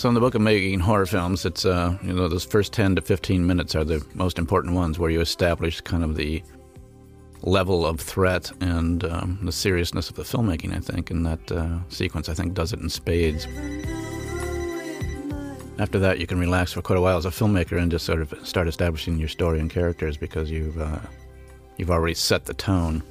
So 0.00 0.08
in 0.08 0.14
the 0.14 0.20
book 0.20 0.34
of 0.34 0.40
making 0.40 0.80
horror 0.80 1.04
films, 1.04 1.44
it's 1.44 1.66
uh, 1.66 1.98
you 2.02 2.14
know 2.14 2.26
those 2.26 2.46
first 2.46 2.72
ten 2.72 2.96
to 2.96 3.02
fifteen 3.02 3.46
minutes 3.46 3.74
are 3.74 3.84
the 3.84 4.02
most 4.14 4.38
important 4.38 4.74
ones, 4.74 4.98
where 4.98 5.10
you 5.10 5.20
establish 5.20 5.82
kind 5.82 6.02
of 6.02 6.16
the 6.16 6.42
level 7.42 7.84
of 7.84 8.00
threat 8.00 8.50
and 8.62 9.04
um, 9.04 9.38
the 9.42 9.52
seriousness 9.52 10.08
of 10.08 10.16
the 10.16 10.22
filmmaking. 10.22 10.74
I 10.74 10.80
think, 10.80 11.10
and 11.10 11.26
that 11.26 11.52
uh, 11.52 11.80
sequence, 11.90 12.30
I 12.30 12.32
think, 12.32 12.54
does 12.54 12.72
it 12.72 12.80
in 12.80 12.88
spades. 12.88 13.44
After 15.78 15.98
that, 15.98 16.18
you 16.18 16.26
can 16.26 16.40
relax 16.40 16.72
for 16.72 16.80
quite 16.80 16.98
a 16.98 17.02
while 17.02 17.18
as 17.18 17.26
a 17.26 17.28
filmmaker 17.30 17.76
and 17.78 17.92
just 17.92 18.06
sort 18.06 18.22
of 18.22 18.32
start 18.42 18.68
establishing 18.68 19.18
your 19.18 19.28
story 19.28 19.60
and 19.60 19.68
characters 19.68 20.16
because 20.16 20.50
you've 20.50 20.80
uh, 20.80 21.00
you've 21.76 21.90
already 21.90 22.14
set 22.14 22.46
the 22.46 22.54
tone. 22.54 23.02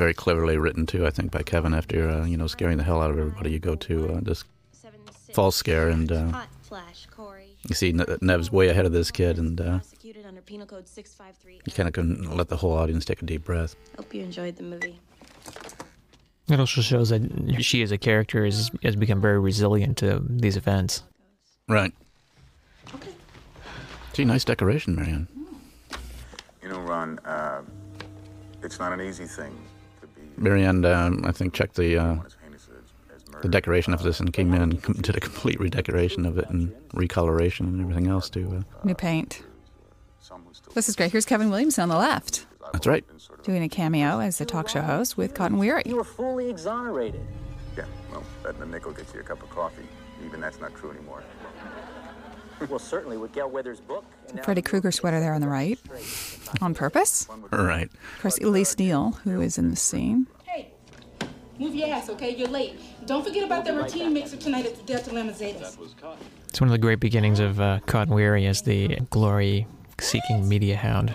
Very 0.00 0.14
cleverly 0.14 0.56
written 0.56 0.86
too, 0.86 1.06
I 1.06 1.10
think, 1.10 1.30
by 1.30 1.42
Kevin. 1.42 1.74
After 1.74 2.08
uh, 2.08 2.24
you 2.24 2.38
know 2.38 2.46
scaring 2.46 2.78
the 2.78 2.82
hell 2.82 3.02
out 3.02 3.10
of 3.10 3.18
everybody, 3.18 3.50
you 3.50 3.58
go 3.58 3.74
to 3.74 4.14
uh, 4.14 4.20
this 4.22 4.44
false 5.34 5.56
scare, 5.56 5.90
and 5.90 6.10
uh, 6.10 6.30
Hot 6.30 6.48
flash, 6.62 7.06
Corey. 7.14 7.54
you 7.68 7.74
see 7.74 7.92
Neve's 8.22 8.50
way 8.50 8.70
ahead 8.70 8.86
of 8.86 8.92
this 8.92 9.10
kid, 9.10 9.36
and 9.36 9.60
uh, 9.60 9.80
Prosecuted 9.80 10.24
under 10.24 10.40
Penal 10.40 10.66
Code 10.66 10.88
653. 10.88 11.60
you 11.66 11.72
kind 11.74 11.86
of 11.86 11.92
can 11.92 12.34
let 12.34 12.48
the 12.48 12.56
whole 12.56 12.72
audience 12.72 13.04
take 13.04 13.20
a 13.20 13.26
deep 13.26 13.44
breath. 13.44 13.76
Hope 13.98 14.14
you 14.14 14.22
enjoyed 14.22 14.56
the 14.56 14.62
movie. 14.62 14.98
It 16.48 16.58
also 16.58 16.80
shows 16.80 17.10
that 17.10 17.58
she, 17.60 17.82
as 17.82 17.92
a 17.92 17.98
character, 17.98 18.46
is, 18.46 18.70
has 18.82 18.96
become 18.96 19.20
very 19.20 19.38
resilient 19.38 19.98
to 19.98 20.22
these 20.30 20.56
events. 20.56 21.02
Right. 21.68 21.92
Gee, 24.14 24.24
nice 24.24 24.46
decoration, 24.46 24.94
Marianne. 24.94 25.28
You 26.62 26.70
know, 26.70 26.80
Ron, 26.80 27.18
uh, 27.18 27.60
it's 28.62 28.78
not 28.78 28.94
an 28.94 29.02
easy 29.02 29.26
thing 29.26 29.52
to 29.52 29.58
be 29.60 29.79
Marianne, 30.40 30.84
um, 30.84 31.22
I 31.24 31.32
think, 31.32 31.54
checked 31.54 31.76
the 31.76 31.96
uh, 31.98 32.16
the 33.42 33.48
decoration 33.48 33.94
of 33.94 34.02
this 34.02 34.20
and 34.20 34.32
came 34.32 34.52
in 34.52 34.60
and 34.62 34.82
com- 34.82 34.94
did 34.96 35.16
a 35.16 35.20
complete 35.20 35.58
redecoration 35.60 36.26
of 36.26 36.36
it 36.38 36.48
and 36.50 36.72
recoloration 36.92 37.60
and 37.60 37.80
everything 37.80 38.06
else 38.06 38.28
too. 38.28 38.58
Uh, 38.58 38.84
New 38.84 38.94
paint. 38.94 39.42
This 40.74 40.88
is 40.88 40.96
great. 40.96 41.10
Here's 41.10 41.24
Kevin 41.24 41.50
Williamson 41.50 41.82
on 41.82 41.88
the 41.88 41.96
left, 41.96 42.46
that's 42.72 42.86
right. 42.86 43.04
doing 43.42 43.62
a 43.62 43.68
cameo 43.68 44.20
as 44.20 44.40
a 44.40 44.44
talk 44.44 44.68
show 44.68 44.82
host 44.82 45.16
with 45.16 45.34
Cotton 45.34 45.58
Weary. 45.58 45.82
You 45.86 45.96
were 45.96 46.04
fully 46.04 46.48
exonerated. 46.48 47.20
Yeah, 47.76 47.86
well, 48.12 48.22
betting 48.44 48.62
a 48.62 48.66
nickel 48.66 48.92
gets 48.92 49.12
you 49.14 49.20
a 49.20 49.22
cup 49.24 49.42
of 49.42 49.50
coffee. 49.50 49.82
Even 50.24 50.40
that's 50.40 50.60
not 50.60 50.74
true 50.76 50.90
anymore. 50.90 51.24
well, 52.68 52.78
certainly 52.78 53.16
with 53.16 53.32
Gale 53.32 53.48
Weathers' 53.48 53.80
book. 53.80 54.04
and 54.28 54.44
Freddy 54.44 54.62
Krueger 54.62 54.90
sweater 54.90 55.20
there 55.20 55.32
on 55.32 55.40
the 55.40 55.48
right, 55.48 55.78
on 56.60 56.74
purpose. 56.74 57.26
Right. 57.50 57.90
Of 58.16 58.22
course, 58.22 58.38
Elise 58.38 58.78
Neal, 58.78 59.12
who 59.24 59.40
is 59.40 59.58
in 59.58 59.70
the 59.70 59.76
scene. 59.76 60.26
Hey, 60.44 60.72
move 61.58 61.74
your 61.74 61.88
ass, 61.88 62.08
okay? 62.10 62.34
You're 62.34 62.48
late. 62.48 62.78
Don't 63.06 63.24
forget 63.24 63.44
about 63.44 63.64
the 63.64 63.74
routine 63.74 64.12
mixer 64.12 64.36
tonight 64.36 64.66
at 64.66 64.76
the 64.76 64.82
Delta 64.82 65.12
Lambda 65.14 65.32
Zetas. 65.32 65.76
It's 66.48 66.60
one 66.60 66.68
of 66.68 66.72
the 66.72 66.78
great 66.78 67.00
beginnings 67.00 67.40
of 67.40 67.60
uh, 67.60 67.80
Cotton 67.86 68.14
Weary 68.14 68.46
as 68.46 68.62
the 68.62 68.96
glory-seeking 69.10 70.48
media 70.48 70.76
hound, 70.76 71.14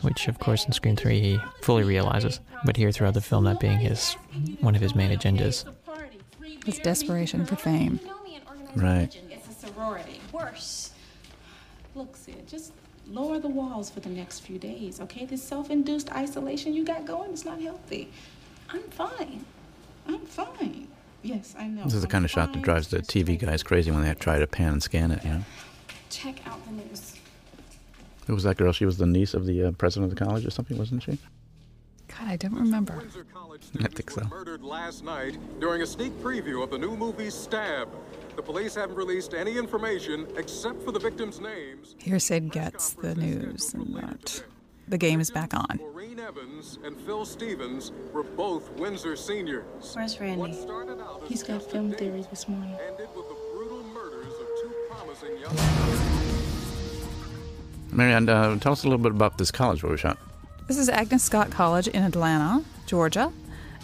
which, 0.00 0.28
of 0.28 0.38
course, 0.38 0.64
in 0.64 0.72
Scream 0.72 0.96
3 0.96 1.20
he 1.20 1.40
fully 1.62 1.84
realizes. 1.84 2.40
But 2.64 2.76
here 2.76 2.90
throughout 2.92 3.14
the 3.14 3.20
film, 3.20 3.44
that 3.44 3.60
being 3.60 3.78
his 3.78 4.14
one 4.60 4.74
of 4.74 4.80
his 4.80 4.94
main 4.94 5.16
agendas. 5.16 5.64
His 6.64 6.78
desperation 6.78 7.46
for 7.46 7.56
fame. 7.56 7.98
Right. 8.74 9.16
It's 9.30 9.48
a 9.48 9.66
sorority. 9.66 10.17
Worse. 10.38 10.92
Look, 11.94 12.16
Sid, 12.16 12.46
just 12.46 12.72
lower 13.10 13.38
the 13.38 13.48
walls 13.48 13.90
for 13.90 14.00
the 14.00 14.08
next 14.08 14.40
few 14.40 14.58
days, 14.58 15.00
okay? 15.00 15.26
This 15.26 15.42
self-induced 15.42 16.12
isolation 16.12 16.74
you 16.74 16.84
got 16.84 17.06
going 17.06 17.32
is 17.32 17.44
not 17.44 17.60
healthy. 17.60 18.10
I'm 18.70 18.82
fine. 18.82 19.44
I'm 20.06 20.20
fine. 20.20 20.88
Yes, 21.22 21.54
I 21.58 21.66
know. 21.66 21.84
This 21.84 21.94
is 21.94 22.02
the 22.02 22.06
I'm 22.06 22.12
kind 22.12 22.24
of 22.24 22.30
shot 22.30 22.52
that 22.52 22.62
drives 22.62 22.88
the 22.88 22.98
TV 22.98 23.38
guys 23.38 23.62
crazy 23.62 23.90
when 23.90 24.02
they 24.02 24.14
try 24.14 24.38
to 24.38 24.46
pan 24.46 24.74
and 24.74 24.82
scan 24.82 25.10
it. 25.10 25.24
You 25.24 25.30
know. 25.30 25.44
Check 26.10 26.46
out 26.46 26.64
the 26.66 26.72
news. 26.72 27.14
Who 28.26 28.34
was 28.34 28.44
that 28.44 28.56
girl? 28.56 28.72
She 28.72 28.86
was 28.86 28.98
the 28.98 29.06
niece 29.06 29.34
of 29.34 29.46
the 29.46 29.64
uh, 29.64 29.70
president 29.72 30.12
of 30.12 30.16
the 30.16 30.24
college 30.24 30.46
or 30.46 30.50
something, 30.50 30.78
wasn't 30.78 31.02
she? 31.02 31.18
God, 32.18 32.28
I 32.28 32.36
don't 32.36 32.54
remember. 32.54 33.00
I 33.80 33.88
think 33.88 34.10
so. 34.10 34.26
murdered 34.28 34.62
last 34.64 35.04
night 35.04 35.38
during 35.60 35.82
a 35.82 35.86
sneak 35.86 36.12
preview 36.20 36.62
of 36.62 36.70
the 36.70 36.78
new 36.78 36.96
movie 36.96 37.30
Stab. 37.30 37.88
The 38.34 38.42
police 38.42 38.74
haven't 38.74 38.96
released 38.96 39.34
any 39.34 39.56
information 39.56 40.26
except 40.36 40.82
for 40.82 40.90
the 40.90 40.98
victims' 40.98 41.40
names. 41.40 41.94
Here 41.98 42.18
Sid 42.18 42.50
gets 42.50 42.94
the 42.94 43.14
news 43.14 43.74
and 43.74 43.94
that 43.96 44.42
the 44.88 44.98
game 44.98 45.20
is 45.20 45.30
back 45.30 45.54
on. 45.54 45.78
Maureen 45.78 46.18
Evans 46.18 46.78
and 46.84 46.96
Phil 47.02 47.24
Stevens 47.24 47.92
were 48.12 48.22
both 48.24 48.70
Windsor 48.72 49.14
seniors. 49.14 49.94
Where's 49.94 50.18
Randy? 50.18 50.56
He's 51.26 51.42
got 51.42 51.62
film 51.62 51.92
theory 51.92 52.24
this 52.30 52.48
morning. 52.48 52.76
Ended 52.86 53.08
with 53.14 53.28
the 53.28 53.36
brutal 53.54 53.82
murders 53.84 54.32
of 54.32 54.46
two 54.62 54.74
promising 54.90 55.38
young 55.38 55.56
Marianne, 57.92 58.28
uh, 58.28 58.58
tell 58.58 58.72
us 58.72 58.84
a 58.84 58.86
little 58.86 59.02
bit 59.02 59.12
about 59.12 59.38
this 59.38 59.50
college 59.50 59.82
where 59.82 59.92
we 59.92 59.98
shot. 59.98 60.18
This 60.68 60.76
is 60.76 60.90
Agnes 60.90 61.22
Scott 61.22 61.50
College 61.50 61.88
in 61.88 62.02
Atlanta, 62.02 62.62
Georgia, 62.84 63.32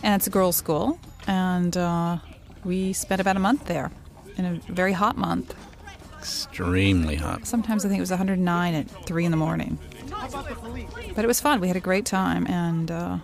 and 0.03 0.21
it's 0.21 0.26
a 0.26 0.31
girls' 0.31 0.57
school. 0.57 1.00
And 1.26 1.75
uh, 1.75 2.19
we 2.62 2.93
spent 2.93 3.23
about 3.23 3.37
a 3.37 3.41
month 3.41 3.64
there, 3.64 3.91
in 4.37 4.45
a 4.45 4.61
very 4.71 4.93
hot 4.93 5.17
month. 5.17 5.55
Extremely 6.19 7.14
hot. 7.17 7.47
Sometimes 7.47 7.87
I 7.87 7.88
think 7.88 8.00
it 8.00 8.03
was 8.03 8.11
109 8.11 8.75
at 8.75 8.91
three 9.07 9.25
in 9.25 9.31
the 9.31 9.37
morning. 9.38 9.79
But 11.14 11.25
it 11.25 11.26
was 11.26 11.41
fun. 11.41 11.59
We 11.59 11.69
had 11.69 11.76
a 11.79 11.81
great 11.81 12.05
time, 12.05 12.47
and 12.49 12.91
uh, 12.91 13.19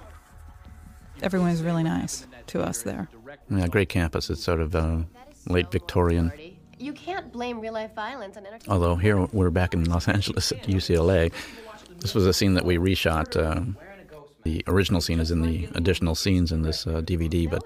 everyone 1.21 1.51
was 1.51 1.63
really 1.63 1.83
nice 1.83 2.27
to 2.47 2.63
us 2.63 2.81
there. 2.81 3.11
Yeah, 3.51 3.67
great 3.67 3.91
campus. 3.91 4.31
It's 4.31 4.43
sort 4.43 4.63
of 4.63 4.75
uh, 4.75 5.01
late 5.49 5.71
Victorian. 5.71 6.33
You 6.79 6.95
can't 6.95 7.31
blame 7.31 7.61
real 7.61 7.75
life 7.75 7.95
violence 7.95 8.39
on 8.39 8.47
entertainment. 8.47 8.71
Although 8.71 8.97
here 8.97 9.21
we're 9.33 9.51
back 9.51 9.75
in 9.75 9.85
Los 9.85 10.09
Angeles 10.09 10.51
at 10.51 10.63
UCLA. 10.63 11.31
This 12.01 12.15
was 12.15 12.27
a 12.27 12.33
scene 12.33 12.55
that 12.55 12.65
we 12.65 12.79
reshot. 12.79 13.37
Uh, 13.37 13.77
the 14.43 14.65
original 14.67 15.01
scene 15.01 15.21
is 15.21 15.31
in 15.31 15.43
the 15.43 15.69
additional 15.75 16.15
scenes 16.15 16.51
in 16.51 16.63
this 16.63 16.87
uh, 16.87 17.03
DVD, 17.03 17.49
but 17.49 17.63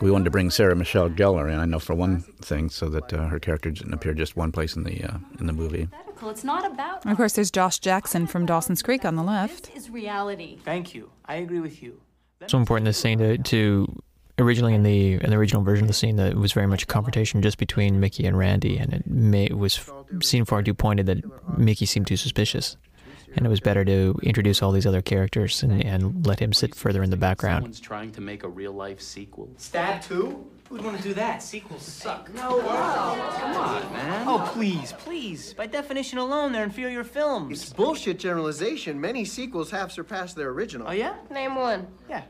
we 0.00 0.10
wanted 0.10 0.24
to 0.24 0.30
bring 0.30 0.50
Sarah 0.50 0.76
Michelle 0.76 1.10
Gellar 1.10 1.52
in. 1.52 1.58
I 1.58 1.64
know 1.64 1.80
for 1.80 1.94
one 1.94 2.20
thing, 2.40 2.70
so 2.70 2.88
that 2.88 3.12
uh, 3.12 3.26
her 3.26 3.40
character 3.40 3.70
didn't 3.70 3.92
appear 3.92 4.14
just 4.14 4.36
one 4.36 4.52
place 4.52 4.76
in 4.76 4.84
the 4.84 5.02
uh, 5.04 5.18
in 5.40 5.46
the 5.46 5.52
movie. 5.52 5.88
It's 6.22 6.44
not 6.44 6.70
about 6.70 7.04
of 7.06 7.16
course, 7.16 7.32
there's 7.34 7.50
Josh 7.50 7.78
Jackson 7.78 8.26
from 8.26 8.46
Dawson's 8.46 8.82
Creek 8.82 9.04
on 9.04 9.16
the 9.16 9.22
left. 9.22 9.70
is 9.74 9.90
reality. 9.90 10.58
Thank 10.64 10.94
you. 10.94 11.10
I 11.24 11.36
agree 11.36 11.60
with 11.60 11.82
you. 11.82 12.00
so 12.46 12.58
important 12.58 12.84
this 12.86 12.98
scene 12.98 13.18
to, 13.18 13.38
to 13.38 14.02
originally 14.38 14.74
in 14.74 14.82
the 14.82 15.14
in 15.14 15.30
the 15.30 15.36
original 15.36 15.62
version 15.62 15.84
of 15.84 15.88
the 15.88 15.94
scene 15.94 16.16
that 16.16 16.32
it 16.32 16.36
was 16.36 16.52
very 16.52 16.66
much 16.66 16.84
a 16.84 16.86
confrontation 16.86 17.42
just 17.42 17.58
between 17.58 17.98
Mickey 17.98 18.26
and 18.26 18.38
Randy, 18.38 18.78
and 18.78 18.92
it, 18.92 19.06
may, 19.06 19.46
it 19.46 19.58
was 19.58 19.80
seen 20.22 20.44
far 20.44 20.62
too 20.62 20.74
pointed 20.74 21.06
that 21.06 21.58
Mickey 21.58 21.86
seemed 21.86 22.06
too 22.06 22.16
suspicious, 22.16 22.76
and 23.36 23.46
it 23.46 23.48
was 23.48 23.60
better 23.60 23.84
to 23.84 24.18
introduce 24.22 24.62
all 24.62 24.72
these 24.72 24.86
other 24.86 25.02
characters 25.02 25.62
and, 25.62 25.84
and 25.84 26.26
let 26.26 26.40
him 26.40 26.52
sit 26.52 26.74
further 26.74 27.02
in 27.02 27.10
the 27.10 27.16
background. 27.16 27.58
Someone's 27.62 27.80
trying 27.80 28.12
to 28.12 28.20
make 28.20 28.42
a 28.42 28.48
real 28.48 28.72
life 28.72 29.00
sequel. 29.00 29.48
Stab 29.56 30.02
2? 30.02 30.46
Who'd 30.68 30.84
want 30.84 30.98
to 30.98 31.02
do 31.02 31.14
that? 31.14 31.42
Sequels 31.42 31.82
suck. 31.82 32.32
No, 32.34 32.60
uh, 32.60 33.38
come 33.38 33.56
on, 33.56 33.92
man. 33.92 34.28
Oh, 34.28 34.50
please, 34.52 34.92
please. 34.98 35.54
By 35.54 35.66
definition 35.66 36.18
alone, 36.18 36.52
they're 36.52 36.64
inferior 36.64 37.04
films. 37.04 37.62
It's 37.62 37.72
bullshit 37.72 38.18
generalization. 38.18 39.00
Many 39.00 39.24
sequels 39.24 39.70
have 39.70 39.90
surpassed 39.90 40.36
their 40.36 40.50
original. 40.50 40.88
Oh, 40.88 40.92
yeah? 40.92 41.16
Name 41.30 41.54
one. 41.54 41.86
Yeah. 42.10 42.22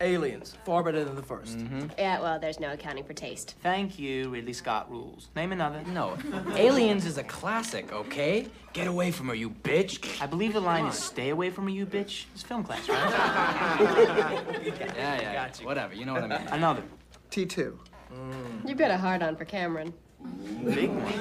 Aliens, 0.00 0.54
far 0.66 0.82
better 0.82 1.04
than 1.04 1.16
the 1.16 1.22
1st 1.22 1.56
Mm-hmm. 1.56 1.86
Yeah, 1.98 2.20
well, 2.20 2.38
there's 2.38 2.60
no 2.60 2.72
accounting 2.72 3.04
for 3.04 3.14
taste. 3.14 3.54
Thank 3.62 3.98
you, 3.98 4.28
Ridley 4.28 4.52
Scott 4.52 4.90
rules. 4.90 5.30
Name 5.34 5.52
another. 5.52 5.82
No, 5.86 6.18
Aliens 6.54 7.06
is 7.06 7.16
a 7.16 7.24
classic, 7.24 7.92
okay? 7.92 8.46
Get 8.74 8.88
away 8.88 9.10
from 9.10 9.28
her, 9.28 9.34
you 9.34 9.48
bitch. 9.50 10.20
I 10.20 10.26
believe 10.26 10.52
the 10.52 10.60
line 10.60 10.84
is 10.84 10.98
stay 10.98 11.30
away 11.30 11.48
from 11.48 11.64
her, 11.64 11.70
you 11.70 11.86
bitch. 11.86 12.24
It's 12.34 12.42
film 12.42 12.62
class, 12.62 12.86
right? 12.88 12.96
Yeah, 14.96 15.20
yeah, 15.20 15.50
whatever. 15.64 15.94
You 15.94 16.04
know 16.04 16.14
what 16.14 16.24
I 16.24 16.38
mean. 16.38 16.48
Another. 16.48 16.82
T2. 17.30 17.76
You've 18.66 18.78
got 18.78 18.90
a 18.90 18.96
hard 18.98 19.22
on 19.22 19.36
for 19.36 19.44
Cameron. 19.44 19.94
Big 20.64 20.90
one. 20.90 21.12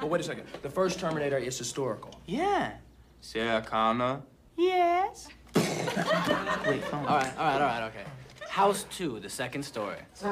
But 0.00 0.08
wait 0.08 0.20
a 0.20 0.24
second. 0.24 0.44
The 0.62 0.70
first 0.70 1.00
Terminator 1.00 1.38
is 1.38 1.58
historical. 1.58 2.14
Yeah. 2.26 2.72
Sarah 3.20 3.62
Connor. 3.62 4.20
Yes. 4.56 5.28
Wait, 6.66 6.84
phone. 6.84 7.06
All 7.06 7.16
right, 7.16 7.38
all 7.38 7.46
right, 7.46 7.54
all 7.54 7.60
right, 7.60 7.82
okay. 7.84 8.04
House 8.48 8.86
2, 8.90 9.20
the 9.20 9.28
second 9.28 9.62
story. 9.62 9.98
Oh, 10.24 10.28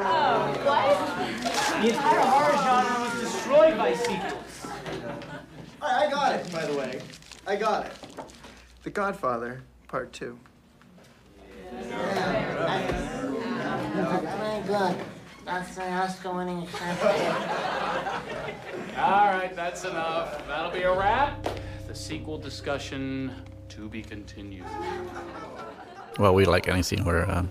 what? 0.64 1.82
The 1.82 1.88
entire 1.88 2.20
horror 2.20 2.56
genre 2.62 3.00
was 3.04 3.20
destroyed 3.20 3.76
by 3.78 3.94
sequels. 3.94 4.66
I, 5.80 6.06
I 6.06 6.10
got 6.10 6.34
it, 6.34 6.52
by 6.52 6.66
the 6.66 6.76
way. 6.76 7.00
I 7.46 7.56
got 7.56 7.86
it. 7.86 7.92
The 8.82 8.90
Godfather, 8.90 9.62
Part 9.88 10.12
2. 10.12 10.38
Yeah. 11.72 13.06
My 13.96 14.62
God. 14.66 14.96
That's 15.44 15.76
the 15.76 15.88
Oscar 15.88 16.32
winning 16.32 16.66
All 18.96 19.26
right, 19.28 19.52
that's 19.54 19.84
enough. 19.84 20.44
That'll 20.48 20.72
be 20.72 20.82
a 20.82 20.92
wrap. 20.92 21.46
The 21.86 21.94
sequel 21.94 22.36
discussion 22.36 23.30
to 23.76 23.88
be 23.88 24.02
continued. 24.02 24.64
Well, 26.18 26.34
we 26.34 26.46
like 26.46 26.66
any 26.68 26.82
scene 26.82 27.04
where 27.04 27.28
uh, 27.28 27.44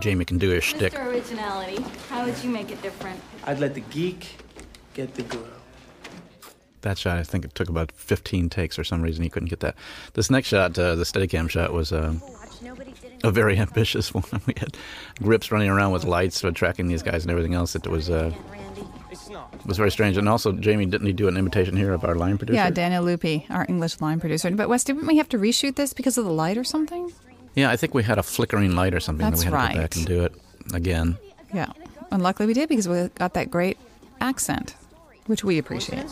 Jamie 0.00 0.26
can 0.26 0.36
do 0.36 0.50
his 0.50 0.64
shtick. 0.64 0.92
Mr. 0.92 1.06
Originality, 1.06 1.82
how 2.10 2.24
would 2.26 2.36
you 2.44 2.50
make 2.50 2.70
it 2.70 2.82
different? 2.82 3.18
I'd 3.46 3.58
let 3.58 3.74
the 3.74 3.80
geek 3.80 4.36
get 4.92 5.14
the 5.14 5.22
girl. 5.22 5.46
That 6.82 6.98
shot, 6.98 7.16
I 7.16 7.22
think 7.22 7.44
it 7.44 7.54
took 7.54 7.68
about 7.68 7.90
15 7.92 8.50
takes 8.50 8.76
for 8.76 8.84
some 8.84 9.02
reason. 9.02 9.22
He 9.22 9.30
couldn't 9.30 9.48
get 9.48 9.60
that. 9.60 9.76
This 10.12 10.30
next 10.30 10.48
shot, 10.48 10.78
uh, 10.78 10.94
the 10.94 11.04
Steadicam 11.04 11.48
shot, 11.48 11.72
was 11.72 11.92
uh, 11.92 12.14
a 13.24 13.30
very 13.30 13.56
ambitious 13.66 14.12
one. 14.14 14.24
we 14.46 14.54
had 14.58 14.76
grips 15.22 15.50
running 15.50 15.70
around 15.70 15.92
with 15.92 16.04
lights, 16.04 16.44
uh, 16.44 16.50
tracking 16.50 16.88
these 16.88 17.02
guys 17.02 17.22
and 17.22 17.30
everything 17.30 17.54
else. 17.54 17.74
It 17.74 17.86
was 17.86 18.10
uh, 18.10 18.32
it 19.12 19.66
was 19.66 19.76
very 19.76 19.90
strange. 19.90 20.16
And 20.16 20.28
also, 20.28 20.52
Jamie, 20.52 20.86
didn't 20.86 21.06
he 21.06 21.12
do 21.12 21.28
an 21.28 21.36
imitation 21.36 21.76
here 21.76 21.92
of 21.92 22.04
our 22.04 22.14
line 22.14 22.38
producer? 22.38 22.56
Yeah, 22.56 22.70
Daniel 22.70 23.04
Lupi, 23.04 23.48
our 23.50 23.66
English 23.68 24.00
line 24.00 24.20
producer. 24.20 24.50
But 24.50 24.68
Wes, 24.68 24.84
didn't 24.84 25.06
we 25.06 25.18
have 25.18 25.28
to 25.30 25.38
reshoot 25.38 25.76
this 25.76 25.92
because 25.92 26.18
of 26.18 26.24
the 26.24 26.32
light 26.32 26.56
or 26.56 26.64
something? 26.64 27.12
Yeah, 27.54 27.70
I 27.70 27.76
think 27.76 27.94
we 27.94 28.02
had 28.02 28.18
a 28.18 28.22
flickering 28.22 28.74
light 28.74 28.94
or 28.94 29.00
something. 29.00 29.24
That's 29.24 29.44
that 29.44 29.52
we 29.52 29.58
had 29.58 29.70
to 29.70 29.74
go 29.74 29.82
back 29.82 29.96
and 29.96 30.06
do 30.06 30.24
it 30.24 30.34
again. 30.72 31.18
Yeah. 31.52 31.72
And 32.10 32.22
luckily 32.22 32.46
we 32.46 32.54
did 32.54 32.68
because 32.68 32.88
we 32.88 33.08
got 33.14 33.34
that 33.34 33.50
great 33.50 33.78
accent, 34.20 34.74
which 35.26 35.44
we 35.44 35.58
appreciate. 35.58 36.06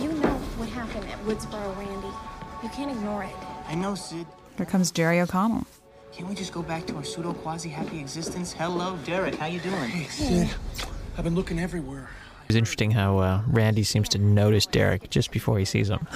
You 0.00 0.12
know 0.12 0.30
what 0.58 0.68
happened 0.68 1.04
at 1.06 1.18
Woodsboro, 1.24 1.76
Randy. 1.76 2.08
You 2.62 2.68
can't 2.68 2.90
ignore 2.90 3.24
it. 3.24 3.34
I 3.68 3.74
know, 3.74 3.94
Sid. 3.94 4.26
Here 4.56 4.66
comes 4.66 4.90
Jerry 4.90 5.20
O'Connell. 5.20 5.66
Can't 6.12 6.28
we 6.28 6.34
just 6.34 6.52
go 6.52 6.62
back 6.62 6.86
to 6.86 6.94
our 6.96 7.04
pseudo 7.04 7.32
quasi 7.32 7.70
happy 7.70 7.98
existence? 7.98 8.52
Hello, 8.52 8.98
Derek. 9.04 9.34
How 9.36 9.46
you 9.46 9.60
doing? 9.60 9.88
Hey, 9.88 10.04
Sid, 10.08 10.50
I've 11.16 11.24
been 11.24 11.34
looking 11.34 11.58
everywhere. 11.58 12.08
It's 12.48 12.56
interesting 12.56 12.90
how 12.90 13.18
uh, 13.18 13.42
Randy 13.46 13.82
seems 13.82 14.08
to 14.10 14.18
notice 14.18 14.66
Derek 14.66 15.10
just 15.10 15.30
before 15.30 15.58
he 15.58 15.64
sees 15.64 15.90
him. 15.90 16.06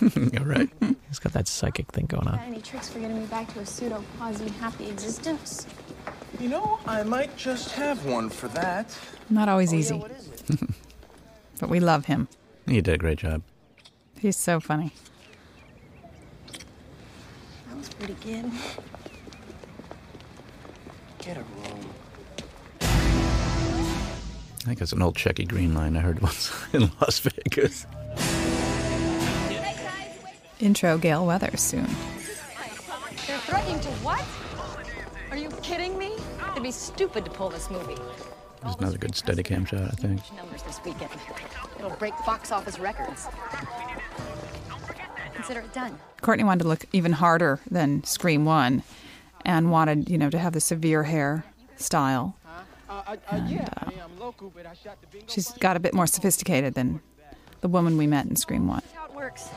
You're 0.32 0.44
right. 0.44 0.70
He's 1.08 1.18
got 1.18 1.32
that 1.34 1.46
psychic 1.46 1.90
thing 1.92 2.06
going 2.06 2.26
on. 2.26 2.36
Got 2.36 2.46
any 2.46 2.62
tricks 2.62 2.88
for 2.88 2.98
getting 2.98 3.20
me 3.20 3.26
back 3.26 3.52
to 3.52 3.60
a 3.60 3.66
pseudo 3.66 4.02
quasi 4.16 4.48
happy 4.48 4.88
existence? 4.88 5.66
You 6.38 6.48
know, 6.48 6.80
I 6.86 7.02
might 7.02 7.36
just 7.36 7.72
have 7.72 8.06
one 8.06 8.30
for 8.30 8.48
that. 8.48 8.96
Not 9.28 9.48
always 9.48 9.74
easy. 9.74 10.02
but 11.60 11.68
we 11.68 11.80
love 11.80 12.06
him. 12.06 12.28
He 12.66 12.80
did 12.80 12.94
a 12.94 12.98
great 12.98 13.18
job. 13.18 13.42
He's 14.18 14.36
so 14.36 14.60
funny. 14.60 14.92
That 17.68 17.76
was 17.76 17.88
pretty 17.90 18.16
good. 18.24 18.50
Get 21.18 21.36
a 21.36 21.40
room. 21.40 21.79
I 24.60 24.64
think 24.64 24.82
it's 24.82 24.92
an 24.92 25.00
old 25.00 25.16
Shecky 25.16 25.48
Greene 25.48 25.74
line 25.74 25.96
I 25.96 26.00
heard 26.00 26.20
once 26.20 26.52
in 26.72 26.90
Las 27.00 27.18
Vegas. 27.20 27.86
Intro 30.60 30.98
Gale 30.98 31.24
weather 31.24 31.56
soon. 31.56 31.86
They're 33.26 33.38
threatening 33.38 33.80
to 33.80 33.88
what? 34.02 34.22
Are 35.30 35.36
you 35.36 35.48
kidding 35.62 35.96
me? 35.96 36.12
It'd 36.50 36.62
be 36.62 36.70
stupid 36.70 37.24
to 37.24 37.30
pull 37.30 37.48
this 37.48 37.70
movie. 37.70 37.96
There's 38.62 38.74
another 38.76 38.98
good 38.98 39.12
Steadicam 39.12 39.66
shot, 39.66 39.80
I 39.80 39.94
think. 39.94 40.20
Numbers 40.36 40.62
this 40.64 40.78
weekend. 40.84 41.10
It'll 41.78 41.90
break 41.92 42.12
box 42.26 42.52
office 42.52 42.78
records. 42.78 43.28
Consider 45.34 45.60
it 45.60 45.72
done. 45.72 45.98
Courtney 46.20 46.44
wanted 46.44 46.64
to 46.64 46.68
look 46.68 46.84
even 46.92 47.12
harder 47.12 47.60
than 47.70 48.04
Scream 48.04 48.44
1 48.44 48.82
and 49.46 49.70
wanted, 49.70 50.10
you 50.10 50.18
know, 50.18 50.28
to 50.28 50.38
have 50.38 50.52
the 50.52 50.60
severe 50.60 51.04
hair 51.04 51.46
style. 51.76 52.36
Uh, 52.46 52.50
uh, 52.90 53.02
uh, 53.08 53.16
and, 53.36 53.60
uh, 53.60 53.90
she's 55.26 55.50
got 55.52 55.76
a 55.76 55.80
bit 55.80 55.94
more 55.94 56.06
sophisticated 56.06 56.74
than 56.74 57.00
the 57.60 57.68
woman 57.68 57.96
we 57.96 58.06
met 58.06 58.26
in 58.26 58.36
Scream 58.36 58.66
1. 58.66 58.82
How 58.94 59.06
it 59.06 59.14
works. 59.14 59.48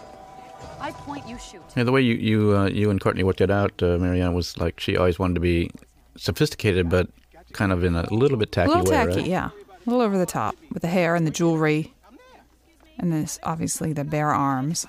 I 0.79 0.91
point, 0.91 1.27
you 1.27 1.38
shoot. 1.38 1.62
Yeah, 1.75 1.83
the 1.83 1.91
way 1.91 2.01
you 2.01 2.15
you 2.15 2.57
uh, 2.57 2.67
you 2.67 2.89
and 2.89 2.99
Courtney 2.99 3.23
worked 3.23 3.41
it 3.41 3.51
out, 3.51 3.81
uh, 3.81 3.97
Mariana, 3.97 4.31
was 4.31 4.57
like 4.57 4.79
she 4.79 4.97
always 4.97 5.19
wanted 5.19 5.36
to 5.36 5.39
be 5.39 5.71
sophisticated, 6.17 6.89
but 6.89 7.09
kind 7.53 7.71
of 7.71 7.83
in 7.83 7.95
a 7.95 8.13
little 8.13 8.38
bit 8.38 8.51
tacky. 8.51 8.71
A 8.71 8.75
tacky 8.75 8.89
little 8.89 8.99
way, 8.99 9.05
tacky, 9.05 9.21
right? 9.21 9.29
yeah. 9.29 9.49
A 9.86 9.89
little 9.89 10.01
over 10.01 10.17
the 10.17 10.25
top 10.25 10.55
with 10.71 10.81
the 10.81 10.88
hair 10.88 11.15
and 11.15 11.27
the 11.27 11.31
jewelry. 11.31 11.93
And 12.99 13.12
this, 13.12 13.39
obviously, 13.43 13.91
the 13.91 14.03
bare 14.03 14.29
arms. 14.29 14.86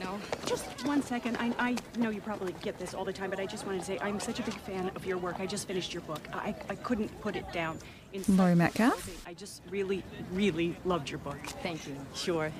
No, 0.00 0.18
just 0.46 0.86
one 0.86 1.02
second. 1.02 1.36
I, 1.38 1.52
I 1.58 1.76
know 1.98 2.10
you 2.10 2.20
probably 2.20 2.54
get 2.62 2.78
this 2.78 2.94
all 2.94 3.04
the 3.04 3.12
time, 3.12 3.30
but 3.30 3.40
I 3.40 3.46
just 3.46 3.66
wanted 3.66 3.80
to 3.80 3.84
say 3.84 3.98
I'm 4.00 4.20
such 4.20 4.38
a 4.38 4.42
big 4.42 4.58
fan 4.60 4.90
of 4.94 5.04
your 5.04 5.18
work. 5.18 5.40
I 5.40 5.46
just 5.46 5.66
finished 5.66 5.92
your 5.92 6.02
book. 6.02 6.20
I, 6.32 6.54
I 6.68 6.74
couldn't 6.76 7.08
put 7.20 7.34
it 7.36 7.50
down. 7.52 7.78
In 8.12 8.24
Laurie 8.36 8.56
Metcalf? 8.56 9.08
I 9.26 9.34
just 9.34 9.62
really, 9.70 10.02
really 10.32 10.76
loved 10.84 11.10
your 11.10 11.18
book. 11.18 11.38
Thank 11.62 11.86
you. 11.86 11.96
Sure. 12.14 12.50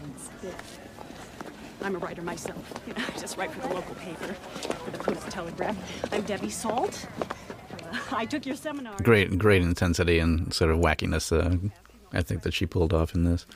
I'm 1.83 1.97
a 1.97 1.99
writer 1.99 2.23
myself. 2.23 2.63
You 2.87 2.93
know, 2.99 3.05
I 3.07 3.19
just 3.19 3.37
write 3.37 3.51
for 3.51 3.67
the 3.67 3.75
local 3.75 3.95
paper, 3.97 4.33
for 4.35 4.91
the 4.91 4.99
Post 4.99 5.29
Telegram. 5.31 5.77
I'm 6.13 6.23
Debbie 6.23 6.51
Salt. 6.51 7.07
Uh, 7.21 7.99
I 8.13 8.27
took 8.27 8.47
your 8.47 8.55
seminar. 8.55 8.97
Great, 9.03 9.37
great 9.39 9.63
intensity 9.63 10.19
and 10.21 10.53
sort 10.55 10.71
of 10.71 10.79
wackiness. 10.79 11.33
Uh, 11.33 11.57
I 12.13 12.23
think 12.23 12.43
that 12.43 12.55
she 12.55 12.67
pulled 12.67 12.93
off 12.93 13.15
in 13.15 13.25
this. 13.25 13.47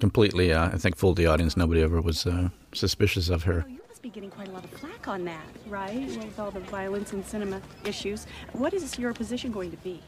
Completely, 0.00 0.52
uh, 0.52 0.66
I 0.66 0.76
think, 0.76 0.96
fooled 0.96 1.16
the 1.16 1.26
audience. 1.26 1.56
Nobody 1.56 1.80
ever 1.82 2.00
was 2.02 2.26
uh, 2.26 2.50
suspicious 2.74 3.30
of 3.30 3.44
her 3.44 3.64
You 3.66 3.80
must 3.88 4.02
be 4.02 4.10
getting 4.10 4.30
quite 4.30 4.48
a 4.48 4.50
lot 4.50 4.64
of 4.64 4.70
flack 4.70 5.08
on 5.08 5.24
that, 5.24 5.46
right? 5.68 6.08
With 6.18 6.38
all 6.38 6.50
the 6.50 6.60
violence 6.60 7.14
and 7.14 7.24
cinema 7.24 7.62
issues. 7.84 8.26
What 8.52 8.74
is 8.74 8.98
your 8.98 9.14
position 9.14 9.50
going 9.52 9.70
to 9.70 9.78
be? 9.78 10.02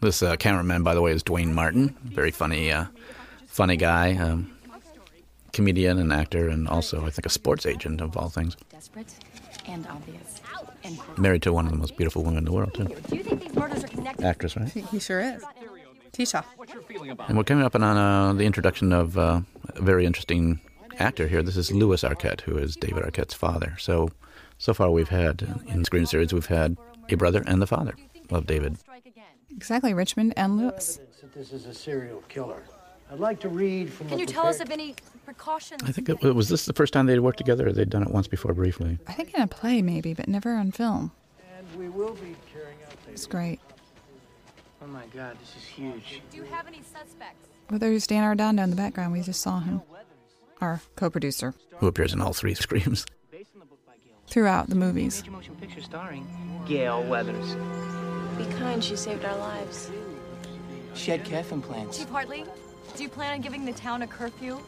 This 0.00 0.22
uh, 0.22 0.36
cameraman, 0.36 0.82
by 0.82 0.94
the 0.94 1.02
way, 1.02 1.10
is 1.12 1.22
Duane 1.22 1.54
Martin. 1.54 1.96
Very 2.04 2.30
funny, 2.30 2.70
uh, 2.70 2.86
funny 3.46 3.76
guy, 3.76 4.16
um, 4.16 4.56
comedian 5.52 5.98
and 5.98 6.12
actor, 6.12 6.48
and 6.48 6.68
also 6.68 7.04
I 7.04 7.10
think 7.10 7.26
a 7.26 7.30
sports 7.30 7.66
agent 7.66 8.00
of 8.00 8.16
all 8.16 8.28
things. 8.28 8.56
Desperate 8.70 9.12
and 9.66 9.86
obvious. 9.88 10.40
And 10.84 10.98
Married 11.18 11.42
to 11.42 11.52
one 11.52 11.66
of 11.66 11.72
the 11.72 11.78
most 11.78 11.96
beautiful 11.96 12.22
women 12.22 12.38
in 12.38 12.44
the 12.44 12.52
world, 12.52 12.74
too. 12.74 12.84
Do 12.84 13.16
you 13.16 13.24
think 13.24 13.42
these 13.42 13.54
murders 13.54 13.82
are 13.82 13.88
connected? 13.88 14.24
Actress, 14.24 14.56
right? 14.56 14.68
He 14.68 15.00
sure 15.00 15.20
is. 15.20 15.42
Tisha. 16.12 16.44
And 17.28 17.36
we're 17.36 17.44
coming 17.44 17.64
up 17.64 17.74
on 17.74 17.82
uh, 17.82 18.32
the 18.32 18.44
introduction 18.44 18.92
of 18.92 19.18
uh, 19.18 19.40
a 19.74 19.82
very 19.82 20.06
interesting 20.06 20.60
actor 20.98 21.26
here. 21.26 21.42
This 21.42 21.56
is 21.56 21.72
Lewis 21.72 22.02
Arquette, 22.02 22.42
who 22.42 22.56
is 22.56 22.76
David 22.76 23.02
Arquette's 23.02 23.34
father. 23.34 23.76
So, 23.78 24.10
so 24.58 24.72
far 24.72 24.90
we've 24.90 25.08
had 25.08 25.42
in 25.66 25.84
Scream 25.84 26.06
series 26.06 26.32
we've 26.32 26.46
had 26.46 26.76
a 27.08 27.16
brother 27.16 27.42
and 27.46 27.60
the 27.60 27.66
father 27.66 27.94
of 28.30 28.46
David. 28.46 28.78
Exactly, 29.50 29.94
Richmond 29.94 30.34
and 30.36 30.56
Lewis. 30.56 31.00
that 31.20 31.32
this 31.32 31.52
is 31.52 31.66
a 31.66 31.74
serial 31.74 32.22
killer. 32.28 32.62
I'd 33.10 33.18
like 33.20 33.40
to 33.40 33.48
read 33.48 33.90
from 33.92 34.08
Can 34.08 34.18
a 34.18 34.20
you 34.20 34.26
tell 34.26 34.46
us 34.46 34.60
of 34.60 34.70
any 34.70 34.94
precautions? 35.24 35.82
I 35.84 35.92
think 35.92 36.08
it, 36.10 36.20
was 36.22 36.48
this 36.50 36.66
the 36.66 36.74
first 36.74 36.92
time 36.92 37.06
they'd 37.06 37.18
worked 37.20 37.38
together, 37.38 37.66
or 37.68 37.72
they'd 37.72 37.88
done 37.88 38.02
it 38.02 38.10
once 38.10 38.28
before 38.28 38.52
briefly. 38.52 38.98
I 39.06 39.12
think 39.12 39.32
in 39.34 39.40
a 39.40 39.46
play 39.46 39.80
maybe, 39.80 40.12
but 40.12 40.28
never 40.28 40.54
on 40.54 40.72
film. 40.72 41.12
And 41.56 41.66
we 41.78 41.88
will 41.88 42.14
be 42.14 42.36
carrying 42.52 42.76
out 42.86 42.92
It's 43.10 43.26
great. 43.26 43.60
Oh 44.82 44.86
my 44.86 45.06
god, 45.06 45.38
this 45.40 45.56
is 45.56 45.64
huge. 45.64 46.20
Do 46.30 46.36
you 46.36 46.44
have 46.44 46.66
any 46.66 46.82
suspects? 46.82 47.48
Well, 47.70 47.78
there's 47.78 48.06
Dan 48.06 48.22
Arredondo 48.24 48.62
in 48.62 48.70
the 48.70 48.76
background. 48.76 49.12
We 49.12 49.22
just 49.22 49.40
saw 49.40 49.60
him. 49.60 49.82
Our 50.60 50.80
co-producer 50.96 51.54
Who 51.78 51.86
appears 51.86 52.12
in 52.12 52.20
all 52.20 52.32
three 52.32 52.54
screams. 52.54 53.06
throughout 54.28 54.68
the 54.68 54.74
movies. 54.74 55.22
Major 55.22 55.30
motion 55.32 55.54
picture 55.56 55.80
starring 55.80 56.26
Gale 56.66 57.02
Weathers. 57.04 57.56
Be 58.38 58.44
kind, 58.54 58.82
she 58.82 58.94
saved 58.96 59.24
our 59.24 59.36
lives. 59.36 59.90
She 60.94 61.10
had 61.10 61.24
calf 61.24 61.50
implants. 61.52 61.98
Chief 61.98 62.08
Hartley, 62.08 62.44
do 62.96 63.02
you 63.02 63.08
plan 63.08 63.32
on 63.34 63.40
giving 63.40 63.64
the 63.64 63.72
town 63.72 64.02
a 64.02 64.06
curfew? 64.06 64.58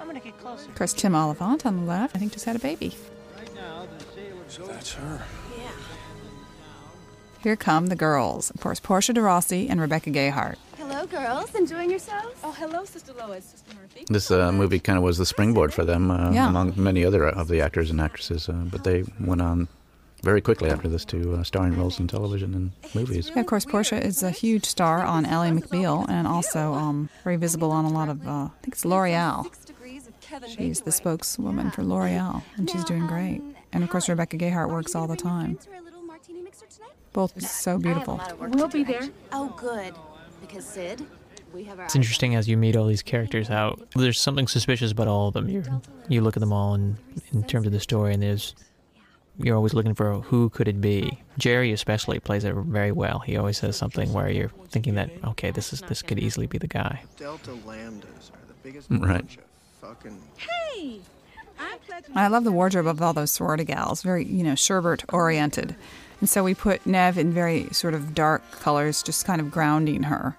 I'm 0.00 0.06
gonna 0.06 0.20
get 0.20 0.38
closer. 0.38 0.68
Of 0.68 0.74
course, 0.74 0.92
Tim 0.92 1.14
Olyphant 1.14 1.64
on 1.64 1.76
the 1.76 1.82
left, 1.84 2.14
I 2.14 2.18
think, 2.18 2.32
just 2.32 2.44
had 2.44 2.56
a 2.56 2.58
baby. 2.58 2.94
That's 4.66 4.92
her. 4.92 5.22
Yeah. 5.58 5.70
Here 7.42 7.56
come 7.56 7.86
the 7.86 7.96
girls. 7.96 8.50
Of 8.50 8.60
course, 8.60 8.78
Portia 8.80 9.12
de 9.14 9.20
Rossi 9.22 9.68
and 9.68 9.80
Rebecca 9.80 10.10
Gayhart. 10.10 10.56
Hello, 10.76 11.06
girls. 11.06 11.54
Enjoying 11.54 11.90
yourselves? 11.90 12.38
Oh, 12.44 12.52
hello, 12.52 12.84
Sister 12.84 13.12
Lois, 13.14 13.44
Sister 13.44 13.74
Murphy. 13.80 14.04
This 14.08 14.30
uh, 14.30 14.52
movie 14.52 14.78
kind 14.78 14.96
of 14.98 15.02
was 15.02 15.18
the 15.18 15.26
springboard 15.26 15.72
for 15.74 15.84
them, 15.84 16.10
uh, 16.10 16.30
Yeah. 16.30 16.48
among 16.48 16.74
many 16.76 17.04
other 17.04 17.26
of 17.28 17.48
the 17.48 17.60
actors 17.60 17.90
and 17.90 18.00
actresses. 18.00 18.48
Uh, 18.48 18.52
but 18.52 18.84
they 18.84 19.04
went 19.20 19.40
on 19.42 19.68
very 20.24 20.40
quickly 20.40 20.70
after 20.70 20.88
this 20.88 21.04
to 21.06 21.34
uh, 21.34 21.42
starring 21.44 21.76
roles 21.76 22.00
in 22.00 22.08
television 22.08 22.54
and 22.54 22.72
movies. 22.94 23.30
Yeah, 23.32 23.40
of 23.40 23.46
course, 23.46 23.64
Portia 23.64 24.04
is 24.04 24.22
a 24.22 24.30
huge 24.30 24.64
star 24.64 25.02
on 25.02 25.26
Ally 25.26 25.50
McBeal 25.50 26.08
and 26.08 26.26
also 26.26 26.72
um, 26.72 27.08
very 27.22 27.36
visible 27.36 27.70
on 27.70 27.84
a 27.84 27.90
lot 27.90 28.08
of, 28.08 28.26
uh, 28.26 28.30
I 28.30 28.50
think 28.62 28.74
it's 28.74 28.84
L'Oreal. 28.84 29.46
She's 30.48 30.80
the 30.80 30.90
spokeswoman 30.90 31.70
for 31.70 31.84
L'Oreal, 31.84 32.42
and 32.56 32.68
she's 32.68 32.84
doing 32.84 33.06
great. 33.06 33.40
And 33.72 33.84
of 33.84 33.90
course, 33.90 34.08
Rebecca 34.08 34.36
Gayhart 34.36 34.70
works 34.70 34.94
all 34.94 35.06
the 35.06 35.16
time. 35.16 35.58
Both 37.12 37.40
so 37.42 37.78
beautiful. 37.78 38.20
We'll 38.40 38.66
be 38.66 38.82
there. 38.82 39.08
Oh, 39.30 39.54
good. 39.56 39.94
Because 40.40 40.64
Sid, 40.64 41.06
we 41.52 41.62
have 41.64 41.78
our. 41.78 41.84
It's 41.84 41.94
interesting 41.94 42.34
as 42.34 42.48
you 42.48 42.56
meet 42.56 42.74
all 42.74 42.86
these 42.86 43.02
characters 43.02 43.46
how 43.46 43.76
there's 43.94 44.20
something 44.20 44.48
suspicious 44.48 44.90
about 44.90 45.06
all 45.06 45.28
of 45.28 45.34
them. 45.34 45.48
You 45.48 45.62
you 46.08 46.20
look 46.20 46.36
at 46.36 46.40
them 46.40 46.52
all 46.52 46.74
in 46.74 46.96
in 47.32 47.44
terms 47.44 47.66
of 47.66 47.72
the 47.72 47.80
story, 47.80 48.12
and 48.12 48.22
there's 48.22 48.56
you're 49.38 49.56
always 49.56 49.74
looking 49.74 49.94
for 49.94 50.20
who 50.20 50.48
could 50.50 50.68
it 50.68 50.80
be. 50.80 51.20
Jerry 51.38 51.72
especially 51.72 52.20
plays 52.20 52.44
it 52.44 52.54
very 52.54 52.92
well. 52.92 53.18
He 53.20 53.36
always 53.36 53.58
says 53.58 53.76
something 53.76 54.12
where 54.12 54.30
you're 54.30 54.50
thinking 54.68 54.94
that 54.94 55.10
okay, 55.24 55.50
this 55.50 55.72
is 55.72 55.80
this 55.82 56.02
could 56.02 56.18
easily 56.18 56.46
be 56.46 56.58
the 56.58 56.68
guy. 56.68 57.02
Delta 57.16 57.50
Lambdas 57.66 58.30
are 58.32 58.46
the 58.46 58.54
biggest 58.62 58.88
Right. 58.90 59.00
bunch 59.00 59.38
of 59.38 59.44
fucking. 59.80 60.20
Hey! 60.36 61.00
I 61.58 61.76
pledge 61.86 62.04
I 62.14 62.28
love 62.28 62.44
the 62.44 62.52
wardrobe 62.52 62.86
of 62.86 63.00
all 63.00 63.12
those 63.12 63.30
sorority 63.30 63.64
gals, 63.64 64.02
very, 64.02 64.24
you 64.24 64.42
know, 64.42 64.54
sherbert 64.54 65.04
oriented. 65.12 65.76
And 66.20 66.28
so 66.28 66.42
we 66.42 66.54
put 66.54 66.84
Neve 66.86 67.18
in 67.18 67.32
very 67.32 67.68
sort 67.70 67.94
of 67.94 68.14
dark 68.14 68.42
colors, 68.52 69.02
just 69.02 69.24
kind 69.24 69.40
of 69.40 69.50
grounding 69.50 70.04
her. 70.04 70.36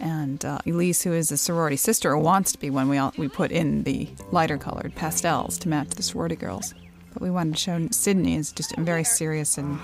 And 0.00 0.44
uh, 0.44 0.58
Elise, 0.66 1.02
who 1.02 1.12
is 1.12 1.30
a 1.30 1.36
sorority 1.36 1.76
sister, 1.76 2.10
or 2.10 2.18
wants 2.18 2.50
to 2.52 2.58
be 2.58 2.68
one, 2.68 2.88
we, 2.88 2.98
all, 2.98 3.12
we 3.16 3.28
put 3.28 3.52
in 3.52 3.84
the 3.84 4.08
lighter 4.32 4.58
colored 4.58 4.94
pastels 4.96 5.56
to 5.58 5.68
match 5.68 5.90
the 5.90 6.02
sorority 6.02 6.34
girls. 6.34 6.74
But 7.14 7.22
we 7.22 7.30
wanted 7.30 7.54
to 7.54 7.60
show 7.60 7.88
Sidney 7.90 8.34
is 8.36 8.52
just 8.52 8.76
very 8.76 9.04
serious 9.04 9.56
and 9.56 9.78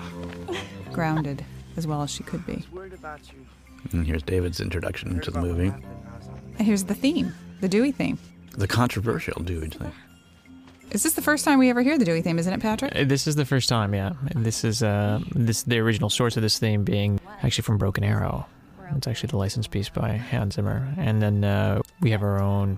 grounded, 0.91 1.43
as 1.77 1.87
well 1.87 2.03
as 2.03 2.11
she 2.11 2.23
could 2.23 2.45
be. 2.45 2.63
Worried 2.71 2.93
about 2.93 3.21
you. 3.31 3.45
And 3.91 4.05
here's 4.05 4.21
David's 4.21 4.59
introduction 4.59 5.19
to 5.21 5.31
the 5.31 5.41
movie. 5.41 5.73
And 6.57 6.67
here's 6.67 6.83
the 6.83 6.93
theme, 6.93 7.33
the 7.61 7.69
Dewey 7.69 7.91
theme. 7.91 8.19
The 8.57 8.67
controversial 8.67 9.41
Dewey 9.41 9.69
theme. 9.69 9.91
Is 10.91 11.03
this 11.03 11.13
the 11.13 11.21
first 11.21 11.45
time 11.45 11.57
we 11.57 11.69
ever 11.69 11.81
hear 11.81 11.97
the 11.97 12.03
Dewey 12.03 12.21
theme, 12.21 12.37
isn't 12.37 12.51
it, 12.51 12.59
Patrick? 12.59 12.93
Uh, 12.93 13.05
This 13.05 13.25
is 13.25 13.37
the 13.37 13.45
first 13.45 13.69
time, 13.69 13.93
yeah. 13.93 14.11
And 14.31 14.45
this 14.45 14.65
is 14.65 14.83
uh, 14.83 15.21
this 15.33 15.63
the 15.63 15.79
original 15.79 16.09
source 16.09 16.35
of 16.35 16.43
this 16.43 16.59
theme 16.59 16.83
being 16.83 17.19
actually 17.41 17.63
from 17.63 17.77
Broken 17.77 18.03
Arrow. 18.03 18.45
It's 18.97 19.07
actually 19.07 19.27
the 19.27 19.37
license 19.37 19.67
piece 19.67 19.87
by 19.87 20.17
Hans 20.17 20.55
Zimmer, 20.55 20.85
and 20.97 21.21
then 21.21 21.45
uh, 21.45 21.81
we 22.01 22.11
have 22.11 22.21
our 22.23 22.41
own 22.41 22.77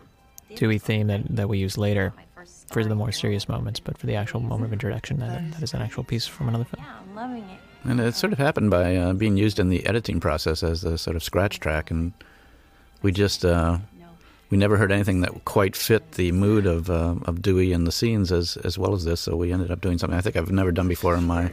Dewey 0.55 0.77
theme 0.77 1.07
that, 1.07 1.23
that 1.35 1.49
we 1.49 1.57
use 1.57 1.75
later 1.75 2.13
for 2.73 2.83
the 2.83 2.95
more 2.95 3.11
serious 3.11 3.47
moments. 3.47 3.79
But 3.79 3.97
for 3.97 4.07
the 4.07 4.15
actual 4.15 4.39
moment 4.39 4.65
of 4.65 4.73
introduction, 4.73 5.19
that, 5.19 5.51
that 5.51 5.63
is 5.63 5.73
an 5.73 5.81
actual 5.81 6.03
piece 6.03 6.25
from 6.25 6.49
another 6.49 6.65
film. 6.65 6.83
Yeah, 6.83 6.99
I'm 6.99 7.15
loving 7.15 7.43
it. 7.43 7.59
And 7.85 7.99
it 7.99 8.15
sort 8.15 8.33
of 8.33 8.39
happened 8.39 8.71
by 8.71 8.95
uh, 8.95 9.13
being 9.13 9.37
used 9.37 9.59
in 9.59 9.69
the 9.69 9.85
editing 9.85 10.19
process 10.19 10.63
as 10.63 10.83
a 10.83 10.97
sort 10.97 11.15
of 11.15 11.23
scratch 11.23 11.59
track, 11.59 11.91
and 11.91 12.13
we 13.01 13.11
just 13.11 13.43
uh, 13.45 13.77
we 14.49 14.57
never 14.57 14.77
heard 14.77 14.91
anything 14.91 15.21
that 15.21 15.45
quite 15.45 15.75
fit 15.75 16.13
the 16.13 16.31
mood 16.31 16.65
of 16.65 16.89
uh, 16.89 17.15
of 17.25 17.41
Dewey 17.41 17.73
and 17.73 17.85
the 17.85 17.91
scenes 17.91 18.31
as 18.31 18.57
as 18.57 18.77
well 18.77 18.93
as 18.93 19.03
this. 19.03 19.19
So 19.19 19.35
we 19.35 19.51
ended 19.51 19.69
up 19.69 19.81
doing 19.81 19.97
something 19.97 20.17
I 20.17 20.21
think 20.21 20.37
I've 20.37 20.51
never 20.51 20.71
done 20.71 20.87
before 20.87 21.15
in 21.15 21.25
my 21.25 21.51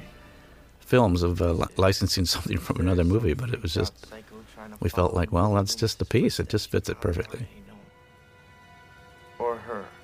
films 0.78 1.22
of 1.22 1.42
uh, 1.42 1.52
li- 1.52 1.66
licensing 1.76 2.24
something 2.26 2.58
from 2.58 2.80
another 2.80 3.04
movie, 3.04 3.34
but 3.34 3.50
it 3.50 3.60
was 3.60 3.74
just 3.74 4.06
we 4.80 4.88
felt 4.88 5.14
like 5.14 5.32
well 5.32 5.54
that's 5.54 5.74
just 5.74 5.98
the 5.98 6.04
piece. 6.04 6.38
It 6.38 6.48
just 6.48 6.70
fits 6.70 6.88
it 6.88 7.00
perfectly. 7.00 7.48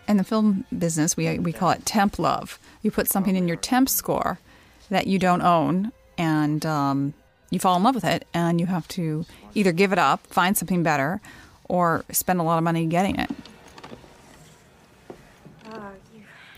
Or 0.07 0.13
her. 0.13 0.13
In 0.13 0.17
the 0.19 0.25
film 0.25 0.65
business, 0.79 1.17
we, 1.17 1.39
we 1.39 1.53
call 1.53 1.71
it 1.71 1.87
temp 1.87 2.19
love. 2.19 2.59
You 2.83 2.91
put 2.91 3.09
something 3.09 3.37
in 3.37 3.49
your 3.49 3.57
temp 3.57 3.89
score 3.89 4.39
that 4.91 5.07
you 5.07 5.19
don't 5.19 5.43
own, 5.43 5.93
and 6.19 6.65
um, 6.65 7.15
you 7.51 7.59
fall 7.59 7.77
in 7.77 7.83
love 7.83 7.95
with 7.95 8.05
it, 8.05 8.27
and 8.35 8.61
you 8.61 8.67
have 8.67 8.89
to 8.89 9.25
either 9.55 9.73
give 9.73 9.93
it 9.93 9.99
up, 9.99 10.27
find 10.27 10.57
something 10.57 10.83
better, 10.83 11.21
or 11.69 12.05
spend 12.11 12.41
a 12.41 12.43
lot 12.43 12.59
of 12.59 12.65
money 12.65 12.87
getting 12.87 13.19
it. 13.19 13.31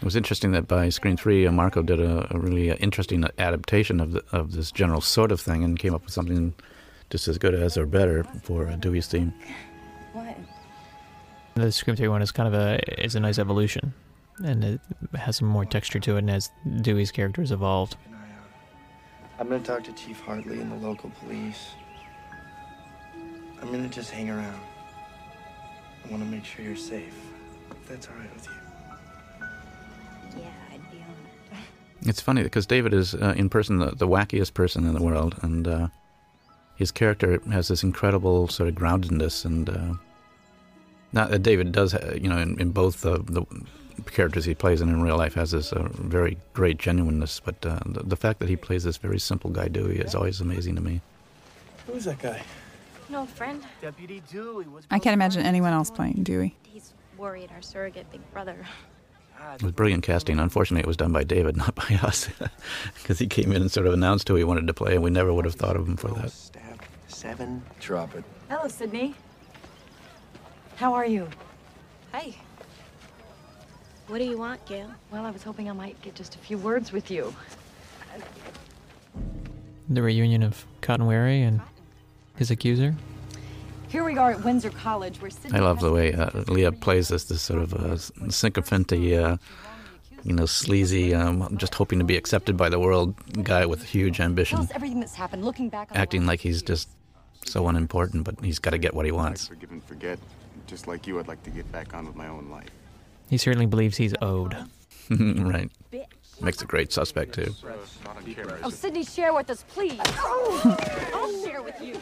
It 0.01 0.05
was 0.05 0.15
interesting 0.15 0.53
that 0.53 0.69
by 0.69 0.91
Scream 0.91 1.17
Three, 1.17 1.47
uh, 1.47 1.51
Marco 1.51 1.83
did 1.83 2.01
a, 2.01 2.35
a 2.35 2.39
really 2.39 2.71
uh, 2.71 2.77
interesting 2.77 3.25
adaptation 3.39 3.99
of 3.99 4.13
the, 4.13 4.25
of 4.31 4.53
this 4.53 4.71
general 4.71 5.01
sort 5.01 5.33
of 5.33 5.41
thing 5.41 5.65
and 5.65 5.77
came 5.77 5.93
up 5.93 6.05
with 6.05 6.13
something 6.15 6.55
just 7.11 7.27
as 7.27 7.37
good 7.37 7.55
as 7.55 7.77
or 7.77 7.87
better 7.87 8.25
for 8.45 8.69
uh, 8.69 8.77
Dewey's 8.77 9.09
theme. 9.09 9.35
What? 10.13 10.37
The 11.55 11.73
Scream 11.73 11.97
3 11.97 12.09
one 12.09 12.23
is 12.23 12.31
kind 12.31 12.47
of 12.47 12.55
a 12.55 13.05
is 13.05 13.15
a 13.15 13.21
nice 13.21 13.39
evolution, 13.39 13.93
and 14.45 14.65
it 14.65 14.81
has 15.15 15.37
some 15.37 15.49
more 15.49 15.65
texture 15.65 15.99
to 16.01 16.17
it. 16.17 16.19
And 16.21 16.31
as 16.31 16.51
Dewey's 16.83 17.11
character 17.11 17.43
has 17.43 17.51
evolved, 17.51 17.97
I'm 19.41 19.49
gonna 19.49 19.63
talk 19.63 19.85
to 19.85 19.93
Chief 19.93 20.21
Hartley 20.21 20.61
and 20.61 20.71
the 20.71 20.77
local 20.87 21.11
police. 21.21 21.69
I'm 23.61 23.71
gonna 23.73 23.89
just 23.89 24.11
hang 24.11 24.31
around. 24.31 24.61
I 26.05 26.11
wanna 26.11 26.25
make 26.25 26.45
sure 26.45 26.65
you're 26.65 26.77
safe. 26.77 27.15
If 27.71 27.89
that's 27.89 28.09
alright 28.09 28.33
with 28.35 28.47
you. 28.47 30.41
Yeah, 30.41 30.47
I'd 30.73 30.91
be 30.91 30.99
honored. 30.99 31.63
It's 32.03 32.21
funny 32.21 32.45
because 32.45 32.67
David 32.67 32.95
is 32.95 33.15
uh, 33.15 33.35
in 33.37 33.49
person 33.49 33.79
the, 33.79 33.91
the 33.91 34.07
wackiest 34.07 34.55
person 34.55 34.87
in 34.87 34.95
the 34.95 35.03
world, 35.03 35.35
and 35.43 35.67
uh, 35.67 35.89
his 36.77 36.93
character 36.93 37.41
has 37.51 37.67
this 37.69 37.83
incredible 37.83 38.47
sort 38.47 38.69
of 38.69 38.77
groundedness. 38.77 39.45
And 39.45 39.69
uh, 39.69 39.95
not 41.13 41.31
that 41.31 41.43
David 41.43 41.73
does, 41.73 41.95
you 42.15 42.29
know, 42.29 42.39
in, 42.39 42.61
in 42.61 42.71
both 42.71 43.01
the, 43.01 43.19
the 43.19 43.45
characters 44.11 44.45
he 44.45 44.55
plays 44.55 44.81
and 44.81 44.91
in 44.91 45.03
real 45.03 45.17
life 45.17 45.35
has 45.35 45.51
this 45.51 45.73
uh, 45.73 45.89
very 45.93 46.37
great 46.53 46.79
genuineness. 46.79 47.41
But 47.41 47.65
uh, 47.65 47.81
the, 47.87 48.03
the 48.03 48.17
fact 48.17 48.41
that 48.41 48.49
he 48.49 48.57
plays 48.57 48.85
this 48.85 48.97
very 48.97 49.19
simple 49.19 49.51
guy 49.51 49.69
Dewey 49.69 49.99
is 49.99 50.15
always 50.15 50.41
amazing 50.41 50.75
to 50.77 50.81
me. 50.81 51.01
Who's 51.87 52.05
that 52.05 52.19
guy? 52.19 52.43
No 53.09 53.25
friend. 53.25 53.63
Deputy 53.81 54.23
Dewey. 54.31 54.67
What's 54.67 54.87
I 54.91 54.99
can't 54.99 55.15
imagine 55.15 55.47
anyone 55.47 55.73
else 55.73 55.91
playing 55.91 56.23
Dewey. 56.25 56.55
He's 56.63 56.93
worried 57.17 57.51
our 57.55 57.63
surrogate 57.63 58.11
big 58.13 58.21
brother. 58.33 58.57
It 59.55 59.63
was 59.63 59.73
brilliant 59.73 60.03
casting. 60.03 60.39
Unfortunately, 60.39 60.83
it 60.83 60.87
was 60.87 60.97
done 60.97 61.13
by 61.13 61.25
David, 61.25 61.57
not 61.65 61.75
by 61.75 61.99
us, 62.03 62.29
because 62.95 63.19
he 63.19 63.27
came 63.27 63.53
in 63.53 63.63
and 63.63 63.71
sort 63.71 63.87
of 63.87 63.95
announced 63.95 64.29
who 64.29 64.35
he 64.35 64.45
wanted 64.45 64.67
to 64.67 64.75
play, 64.75 64.95
and 64.95 65.03
we 65.03 65.11
never 65.11 65.33
would 65.33 65.45
have 65.45 65.55
thought 65.55 65.77
of 65.77 65.87
him 65.87 65.97
for 65.97 66.09
that. 66.09 66.33
Seven. 67.07 67.63
Drop 67.81 68.15
it. 68.15 68.25
Hello, 68.49 68.69
Sidney. 68.69 69.15
How 70.79 70.95
are 70.95 71.05
you? 71.07 71.29
Hi. 72.13 72.33
What 74.07 74.19
do 74.19 74.25
you 74.25 74.39
want, 74.39 74.65
Gale? 74.65 74.89
Well, 75.11 75.27
I 75.27 75.31
was 75.33 75.43
hoping 75.43 75.69
I 75.69 75.73
might 75.73 76.01
get 76.03 76.15
just 76.15 76.37
a 76.37 76.39
few 76.39 76.57
words 76.57 76.93
with 76.93 77.11
you. 77.11 77.35
The 79.89 80.01
reunion 80.01 80.45
of 80.45 80.65
Cotton 80.81 81.07
Weary 81.07 81.43
and 81.43 81.61
his 82.37 82.53
accuser. 82.53 82.95
Here 83.89 84.05
we 84.05 84.17
are 84.19 84.31
at 84.31 84.45
Windsor 84.45 84.71
College, 84.71 85.21
where 85.21 85.33
Sidney 85.33 85.59
I 85.59 85.63
love 85.63 85.81
the 85.81 85.91
way 85.91 86.15
uh, 86.15 86.31
Liev 86.31 86.81
plays 86.81 87.09
this 87.09 87.25
this 87.25 87.43
sort 87.43 87.61
of 87.61 87.75
uh, 87.75 87.97
sycophanty, 88.31 89.17
uh, 89.17 89.37
you 90.23 90.33
know, 90.33 90.47
sleazy, 90.47 91.13
um, 91.13 91.57
just 91.57 91.75
hoping 91.75 91.99
to 91.99 92.05
be 92.05 92.17
accepted 92.17 92.57
by 92.57 92.69
the 92.69 92.79
world 92.79 93.17
guy 93.43 93.67
with 93.67 93.83
huge 93.83 94.21
ambition, 94.21 94.69
everything 94.73 95.01
that's 95.01 95.17
happened. 95.17 95.45
Looking 95.45 95.71
back, 95.71 95.91
on 95.91 95.97
acting 95.97 96.25
like 96.25 96.39
he's 96.39 96.63
just 96.63 96.89
so 97.45 97.67
unimportant, 97.67 98.23
but 98.23 98.39
he's 98.45 98.61
got 98.61 98.71
to 98.71 98.79
get 98.79 98.95
what 98.95 99.07
he 99.07 99.11
wants. 99.11 99.49
Forgive 99.49 99.73
and 99.73 99.83
forget. 99.83 100.21
Just 100.69 100.87
like 100.87 101.07
you, 101.07 101.19
I'd 101.19 101.27
like 101.27 101.43
to 101.45 101.51
get 101.51 101.71
back 101.73 101.95
on 101.95 102.07
with 102.07 102.15
my 102.15 102.29
own 102.29 102.51
life. 102.51 102.69
He 103.31 103.39
certainly 103.39 103.67
believes 103.67 103.97
he's 103.97 104.15
owed. 104.21 104.55
right. 105.11 105.71
Makes 106.41 106.63
a 106.63 106.67
great 106.67 106.93
suspect 106.93 107.35
too. 107.35 107.53
Oh, 108.63 108.71
Sidney, 108.71 109.03
share 109.03 109.33
with 109.33 109.51
us, 109.51 109.65
please. 109.69 109.99
I'll 110.19 111.45
share 111.45 111.63
with 111.63 111.81
you. 111.81 111.99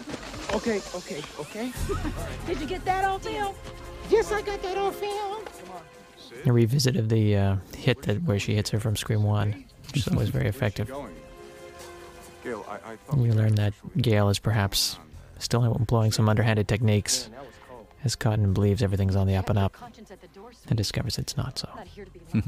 Okay, 0.53 0.83
okay, 0.95 1.23
okay. 1.41 1.73
Did 2.47 2.61
you 2.61 2.67
get 2.67 2.85
that 2.85 3.05
on 3.05 3.21
film? 3.21 3.55
Yes, 4.11 4.33
I 4.33 4.43
got 4.43 4.61
that 4.63 4.77
on 4.77 4.93
film. 4.93 5.45
A 6.45 6.53
revisit 6.53 6.97
of 6.97 7.09
the 7.09 7.37
uh, 7.37 7.57
hit 7.77 8.03
that 8.03 8.23
where 8.25 8.39
she 8.39 8.55
hits 8.55 8.69
her 8.71 8.81
from 8.81 8.95
Scream 8.95 9.23
One, 9.23 9.65
which 9.87 9.97
is 9.97 10.09
always 10.09 10.29
very 10.29 10.49
effective. 10.49 10.89
Gale, 12.45 12.65
I, 12.69 12.93
I 12.93 13.17
You 13.17 13.33
learn 13.33 13.55
that 13.55 13.73
Gale 13.97 14.29
is 14.29 14.39
perhaps 14.39 14.99
still 15.39 15.65
employing 15.65 16.13
some 16.13 16.29
underhanded 16.29 16.69
techniques, 16.69 17.31
as 18.05 18.17
Cotton 18.17 18.53
believes 18.53 18.83
everything's 18.83 19.17
on 19.17 19.27
the 19.27 19.37
up 19.37 19.51
and 19.51 19.59
up, 19.59 19.77
and 20.69 20.77
discovers 20.77 21.19
it's 21.19 21.37
not 21.37 21.59
so. 21.59 21.69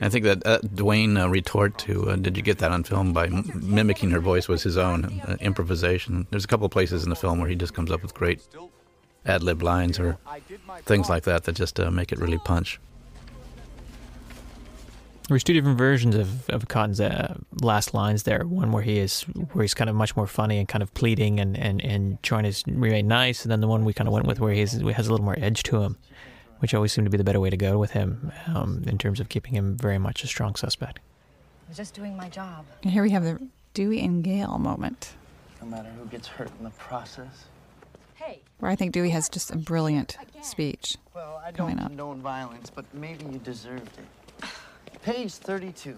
I 0.00 0.08
think 0.08 0.24
that 0.24 0.46
uh, 0.46 0.58
Duane 0.58 1.16
uh, 1.16 1.28
retort 1.28 1.78
to 1.78 2.10
uh, 2.10 2.16
"Did 2.16 2.36
you 2.36 2.42
get 2.42 2.58
that 2.58 2.72
on 2.72 2.84
film?" 2.84 3.12
by 3.12 3.26
m- 3.26 3.50
mimicking 3.54 4.10
her 4.10 4.20
voice 4.20 4.48
was 4.48 4.62
his 4.62 4.76
own 4.76 5.20
uh, 5.26 5.36
improvisation. 5.40 6.26
There's 6.30 6.44
a 6.44 6.48
couple 6.48 6.66
of 6.66 6.72
places 6.72 7.04
in 7.04 7.10
the 7.10 7.16
film 7.16 7.38
where 7.38 7.48
he 7.48 7.54
just 7.54 7.74
comes 7.74 7.90
up 7.90 8.02
with 8.02 8.12
great 8.14 8.46
ad 9.24 9.42
lib 9.42 9.62
lines 9.62 9.98
or 9.98 10.18
things 10.82 11.08
like 11.08 11.24
that 11.24 11.44
that 11.44 11.54
just 11.54 11.78
uh, 11.80 11.90
make 11.90 12.12
it 12.12 12.18
really 12.18 12.38
punch. 12.38 12.80
There's 15.32 15.44
two 15.44 15.54
different 15.54 15.78
versions 15.78 16.14
of, 16.14 16.50
of 16.50 16.68
Cotton's 16.68 17.00
uh, 17.00 17.38
last 17.62 17.94
lines 17.94 18.24
there. 18.24 18.46
One 18.46 18.70
where 18.70 18.82
he 18.82 18.98
is 18.98 19.22
where 19.22 19.62
he's 19.62 19.72
kind 19.72 19.88
of 19.88 19.96
much 19.96 20.14
more 20.14 20.26
funny 20.26 20.58
and 20.58 20.68
kind 20.68 20.82
of 20.82 20.92
pleading 20.92 21.40
and, 21.40 21.56
and, 21.56 21.80
and 21.80 22.22
trying 22.22 22.50
to 22.50 22.70
remain 22.70 23.08
nice, 23.08 23.42
and 23.42 23.50
then 23.50 23.60
the 23.60 23.66
one 23.66 23.86
we 23.86 23.94
kind 23.94 24.08
of 24.08 24.12
went 24.12 24.26
with 24.26 24.40
where 24.40 24.52
he 24.52 24.60
has 24.60 24.74
a 24.74 24.82
little 24.82 25.24
more 25.24 25.36
edge 25.38 25.62
to 25.64 25.80
him, 25.82 25.96
which 26.58 26.74
always 26.74 26.92
seemed 26.92 27.06
to 27.06 27.10
be 27.10 27.16
the 27.16 27.24
better 27.24 27.40
way 27.40 27.48
to 27.48 27.56
go 27.56 27.78
with 27.78 27.92
him 27.92 28.30
um, 28.46 28.84
in 28.86 28.98
terms 28.98 29.20
of 29.20 29.30
keeping 29.30 29.54
him 29.54 29.74
very 29.78 29.96
much 29.98 30.22
a 30.22 30.26
strong 30.26 30.54
suspect. 30.54 30.98
I 30.98 31.68
was 31.68 31.78
just 31.78 31.94
doing 31.94 32.14
my 32.14 32.28
job. 32.28 32.66
And 32.82 32.92
here 32.92 33.02
we 33.02 33.10
have 33.10 33.24
the 33.24 33.40
Dewey 33.72 34.00
and 34.00 34.22
Gale 34.22 34.58
moment, 34.58 35.14
No 35.62 35.68
matter 35.68 35.88
who 35.98 36.04
gets 36.10 36.28
hurt 36.28 36.50
in 36.58 36.64
the 36.64 36.70
process. 36.70 37.46
Hey. 38.16 38.42
Where 38.58 38.70
I 38.70 38.76
think 38.76 38.92
Dewey 38.92 39.10
has 39.10 39.30
just 39.30 39.50
a 39.50 39.56
brilliant 39.56 40.18
speech 40.42 40.98
Well, 41.14 41.42
I 41.42 41.52
don't 41.52 41.78
condone 41.78 42.20
violence, 42.20 42.68
but 42.68 42.84
maybe 42.92 43.24
you 43.24 43.38
deserved 43.38 43.98
it. 43.98 44.04
Page 45.02 45.32
32. 45.32 45.96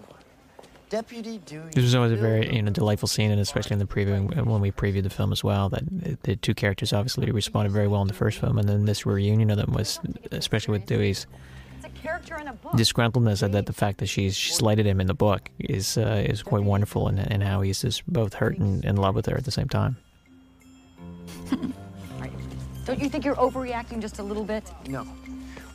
Deputy 0.89 1.39
Dewey. 1.39 1.71
This 1.73 1.83
was 1.83 1.95
always 1.95 2.11
a 2.11 2.15
very 2.15 2.55
you 2.55 2.61
know 2.61 2.71
delightful 2.71 3.07
scene, 3.07 3.31
and 3.31 3.41
especially 3.41 3.73
in 3.73 3.79
the 3.79 3.85
preview 3.85 4.45
when 4.45 4.61
we 4.61 4.71
previewed 4.71 5.03
the 5.03 5.09
film 5.09 5.31
as 5.31 5.43
well. 5.43 5.69
That 5.69 6.23
the 6.23 6.35
two 6.35 6.53
characters 6.53 6.93
obviously 6.93 7.31
responded 7.31 7.71
very 7.71 7.87
well 7.87 8.01
in 8.01 8.07
the 8.07 8.13
first 8.13 8.39
film, 8.39 8.59
and 8.59 8.69
then 8.69 8.85
this 8.85 9.05
reunion 9.05 9.49
of 9.49 9.57
them 9.57 9.73
was, 9.73 9.99
especially 10.31 10.73
with 10.73 10.85
Dewey's 10.85 11.25
character 12.05 12.37
in 12.39 12.47
a 12.47 12.53
book. 12.53 12.73
disgruntledness 12.73 13.41
at 13.41 13.51
that 13.51 13.65
the 13.65 13.73
fact 13.73 13.97
that 13.97 14.07
she's 14.07 14.35
she 14.35 14.51
slighted 14.51 14.85
him 14.85 15.01
in 15.01 15.07
the 15.07 15.13
book 15.13 15.49
is 15.59 15.97
uh, 15.97 16.23
is 16.25 16.43
quite 16.43 16.63
wonderful, 16.63 17.07
and 17.07 17.19
and 17.19 17.43
how 17.43 17.61
he's 17.61 17.81
just 17.81 18.05
both 18.11 18.35
hurt 18.35 18.57
and 18.57 18.85
in 18.85 18.95
love 18.95 19.15
with 19.15 19.25
her 19.25 19.35
at 19.35 19.45
the 19.45 19.51
same 19.51 19.67
time. 19.67 19.97
Don't 22.85 22.99
you 22.99 23.09
think 23.09 23.25
you're 23.25 23.35
overreacting 23.35 23.99
just 23.99 24.19
a 24.19 24.23
little 24.23 24.43
bit? 24.43 24.71
No. 24.87 25.07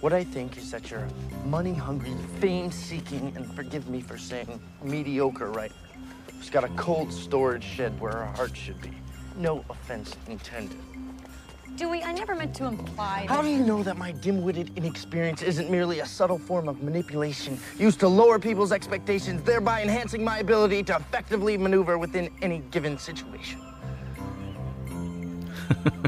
What 0.01 0.15
I 0.15 0.25
think 0.25 0.57
is 0.57 0.71
that 0.71 0.91
you're 0.91 1.07
a 1.07 1.47
money 1.47 1.75
hungry, 1.75 2.15
fame 2.41 2.71
seeking, 2.73 3.35
and 3.37 3.55
forgive 3.55 3.87
me 3.89 4.01
for 4.01 4.17
saying 4.17 4.59
mediocre 4.83 5.51
writer 5.51 5.75
who's 6.35 6.49
got 6.49 6.65
a 6.65 6.69
cold 6.69 7.13
storage 7.13 7.65
shed 7.65 8.01
where 8.01 8.13
her 8.13 8.27
heart 8.27 8.57
should 8.57 8.81
be. 8.81 8.93
No 9.37 9.63
offense 9.69 10.17
intended. 10.27 10.79
Dewey, 11.77 12.03
I 12.03 12.13
never 12.13 12.35
meant 12.35 12.55
to 12.57 12.65
imply. 12.65 13.27
How 13.29 13.43
do 13.43 13.49
you 13.49 13.59
know 13.59 13.83
that 13.83 13.99
my 13.99 14.13
dim 14.13 14.43
witted 14.43 14.73
inexperience 14.77 15.43
isn't 15.43 15.71
merely 15.71 16.01
a 16.01 16.07
subtle 16.07 16.39
form 16.39 16.67
of 16.67 16.83
manipulation 16.83 17.61
used 17.79 18.01
to 18.01 18.09
lower 18.09 18.39
people's 18.39 18.73
expectations, 18.73 19.43
thereby 19.43 19.83
enhancing 19.83 20.25
my 20.25 20.39
ability 20.39 20.83
to 20.85 20.97
effectively 20.97 21.59
maneuver 21.59 21.99
within 21.99 22.31
any 22.41 22.61
given 22.71 22.97
situation? 22.97 23.61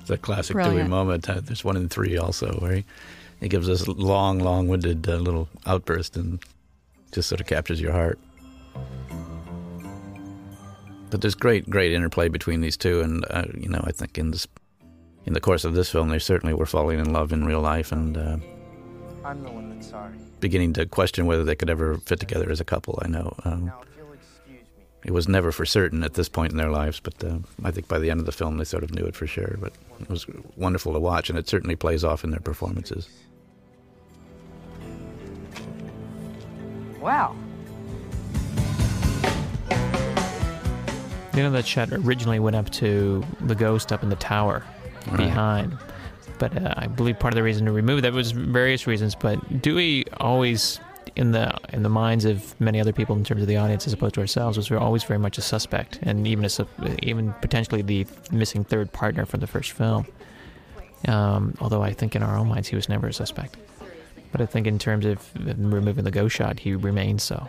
It's 0.00 0.10
a 0.10 0.18
classic 0.18 0.56
Dewey 0.56 0.64
Brilliant. 0.64 0.90
moment. 0.90 1.28
Uh, 1.28 1.40
there's 1.40 1.64
one 1.64 1.76
in 1.76 1.88
three 1.88 2.16
also 2.16 2.52
where 2.58 2.82
he 3.40 3.48
gives 3.48 3.66
this 3.66 3.86
long, 3.88 4.38
long-winded 4.38 5.08
uh, 5.08 5.16
little 5.16 5.48
outburst 5.66 6.16
and 6.16 6.42
just 7.12 7.28
sort 7.28 7.40
of 7.40 7.46
captures 7.46 7.80
your 7.80 7.92
heart. 7.92 8.18
But 11.10 11.22
there's 11.22 11.34
great, 11.34 11.68
great 11.68 11.92
interplay 11.92 12.28
between 12.28 12.60
these 12.60 12.76
two, 12.76 13.00
and 13.00 13.24
uh, 13.30 13.44
you 13.56 13.68
know, 13.68 13.82
I 13.84 13.92
think 13.92 14.16
in 14.16 14.30
this, 14.30 14.46
in 15.26 15.32
the 15.32 15.40
course 15.40 15.64
of 15.64 15.74
this 15.74 15.90
film, 15.90 16.08
they 16.08 16.18
certainly 16.20 16.54
were 16.54 16.66
falling 16.66 17.00
in 17.00 17.12
love 17.12 17.32
in 17.32 17.44
real 17.44 17.60
life 17.60 17.90
and 17.90 18.16
uh, 18.16 18.36
I'm 19.24 19.42
the 19.42 19.50
one 19.50 19.70
that's 19.70 19.90
sorry. 19.90 20.14
beginning 20.40 20.72
to 20.74 20.86
question 20.86 21.26
whether 21.26 21.44
they 21.44 21.54
could 21.54 21.70
ever 21.70 21.98
fit 21.98 22.20
together 22.20 22.50
as 22.50 22.60
a 22.60 22.64
couple. 22.64 22.98
I 23.02 23.08
know. 23.08 23.34
Um, 23.44 23.72
it 25.04 25.12
was 25.12 25.28
never 25.28 25.50
for 25.50 25.64
certain 25.64 26.04
at 26.04 26.14
this 26.14 26.28
point 26.28 26.52
in 26.52 26.58
their 26.58 26.70
lives, 26.70 27.00
but 27.00 27.24
uh, 27.24 27.38
I 27.64 27.70
think 27.70 27.88
by 27.88 27.98
the 27.98 28.10
end 28.10 28.20
of 28.20 28.26
the 28.26 28.32
film 28.32 28.58
they 28.58 28.64
sort 28.64 28.82
of 28.82 28.94
knew 28.94 29.04
it 29.04 29.16
for 29.16 29.26
sure. 29.26 29.56
But 29.58 29.72
it 29.98 30.10
was 30.10 30.26
wonderful 30.56 30.92
to 30.92 31.00
watch, 31.00 31.30
and 31.30 31.38
it 31.38 31.48
certainly 31.48 31.76
plays 31.76 32.04
off 32.04 32.22
in 32.22 32.30
their 32.30 32.40
performances. 32.40 33.08
Wow. 37.00 37.34
You 41.34 41.44
know 41.44 41.50
that 41.52 41.64
shot 41.66 41.90
originally 41.92 42.38
went 42.40 42.56
up 42.56 42.68
to 42.70 43.24
the 43.40 43.54
ghost 43.54 43.92
up 43.92 44.02
in 44.02 44.08
the 44.10 44.16
tower 44.16 44.64
Right. 45.06 45.16
behind, 45.16 45.78
but 46.38 46.54
uh, 46.62 46.74
I 46.76 46.86
believe 46.86 47.18
part 47.18 47.32
of 47.32 47.36
the 47.36 47.42
reason 47.42 47.64
to 47.64 47.72
remove 47.72 48.02
that 48.02 48.12
was 48.12 48.32
various 48.32 48.86
reasons. 48.86 49.14
But 49.14 49.62
Dewey 49.62 50.04
always, 50.18 50.78
in 51.16 51.30
the 51.32 51.56
in 51.72 51.82
the 51.82 51.88
minds 51.88 52.26
of 52.26 52.54
many 52.60 52.78
other 52.80 52.92
people 52.92 53.16
in 53.16 53.24
terms 53.24 53.40
of 53.40 53.48
the 53.48 53.56
audience 53.56 53.86
as 53.86 53.94
opposed 53.94 54.14
to 54.16 54.20
ourselves, 54.20 54.58
was 54.58 54.70
always 54.72 55.02
very 55.04 55.18
much 55.18 55.38
a 55.38 55.40
suspect, 55.40 55.98
and 56.02 56.26
even 56.26 56.44
a, 56.44 56.66
even 57.02 57.32
potentially 57.40 57.80
the 57.80 58.06
missing 58.30 58.62
third 58.62 58.92
partner 58.92 59.24
from 59.24 59.40
the 59.40 59.46
first 59.46 59.72
film. 59.72 60.06
Um, 61.08 61.54
although 61.60 61.80
I 61.82 61.94
think 61.94 62.14
in 62.14 62.22
our 62.22 62.36
own 62.36 62.48
minds 62.48 62.68
he 62.68 62.76
was 62.76 62.90
never 62.90 63.06
a 63.08 63.12
suspect, 63.14 63.56
but 64.32 64.40
I 64.40 64.46
think 64.46 64.66
in 64.66 64.78
terms 64.78 65.04
of 65.06 65.30
removing 65.36 66.04
the 66.04 66.10
ghost 66.10 66.36
shot, 66.36 66.60
he 66.60 66.74
remains 66.74 67.22
so. 67.22 67.48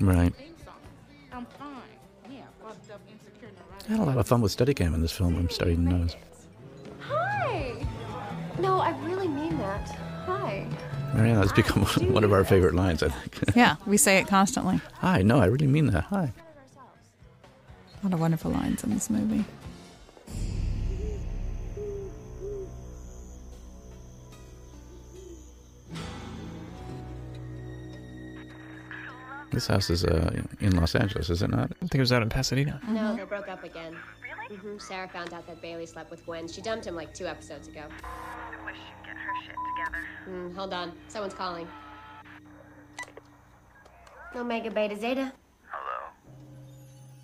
Right. 0.00 0.32
I'm 1.32 1.46
fine. 1.58 1.76
Yeah, 2.30 2.42
fucked 2.62 2.90
up, 2.90 3.00
insecure, 3.10 3.48
I 3.88 3.92
had 3.92 4.00
a 4.00 4.04
lot 4.04 4.18
of 4.18 4.26
fun 4.26 4.40
with 4.40 4.56
Steadicam 4.56 4.94
in 4.94 5.02
this 5.02 5.12
film. 5.12 5.36
I'm 5.36 5.50
starting 5.50 5.84
to 5.86 5.94
notice. 5.94 6.16
Hi. 7.00 7.74
No, 8.58 8.80
I 8.80 8.90
really 9.04 9.28
mean 9.28 9.58
that. 9.58 9.88
Hi. 10.26 10.66
Mariana, 11.14 11.40
that's 11.40 11.52
become 11.52 11.84
one 12.12 12.24
of 12.24 12.32
our 12.32 12.44
favorite 12.44 12.74
lines. 12.74 13.02
I 13.02 13.08
think. 13.08 13.38
Yeah, 13.56 13.76
we 13.86 13.96
say 13.96 14.18
it 14.18 14.26
constantly. 14.26 14.80
Hi. 15.00 15.22
No, 15.22 15.38
I 15.38 15.46
really 15.46 15.66
mean 15.66 15.86
that. 15.86 16.04
Hi. 16.04 16.32
A 18.02 18.06
lot 18.06 18.12
of 18.12 18.20
wonderful 18.20 18.50
lines 18.50 18.84
in 18.84 18.90
this 18.90 19.08
movie. 19.08 19.44
This 29.52 29.66
house 29.68 29.90
is 29.90 30.04
uh, 30.04 30.42
in 30.60 30.76
Los 30.76 30.94
Angeles, 30.94 31.30
is 31.30 31.42
it 31.42 31.50
not? 31.50 31.70
I 31.70 31.86
think 31.86 31.94
it 31.96 32.00
was 32.00 32.12
out 32.12 32.22
in 32.22 32.28
Pasadena. 32.28 32.80
No, 32.88 33.16
they 33.16 33.24
broke 33.24 33.48
up 33.48 33.64
again. 33.64 33.96
hmm 34.50 34.78
Sarah 34.78 35.08
found 35.08 35.32
out 35.32 35.46
that 35.46 35.62
Bailey 35.62 35.86
slept 35.86 36.10
with 36.10 36.24
Gwen. 36.26 36.48
She 36.48 36.60
dumped 36.60 36.86
him 36.86 36.94
like 36.94 37.14
two 37.14 37.26
episodes 37.26 37.68
ago. 37.68 37.82
I 38.02 38.64
wish 38.66 38.76
she'd 38.76 39.06
get 39.06 39.16
her 39.16 39.32
shit 39.44 39.54
together. 39.76 40.06
Mm, 40.28 40.54
hold 40.56 40.72
on. 40.74 40.92
Someone's 41.08 41.34
calling. 41.34 41.66
Omega 44.34 44.70
Beta 44.70 44.96
Zeta. 44.96 45.32
Hello. 45.70 46.10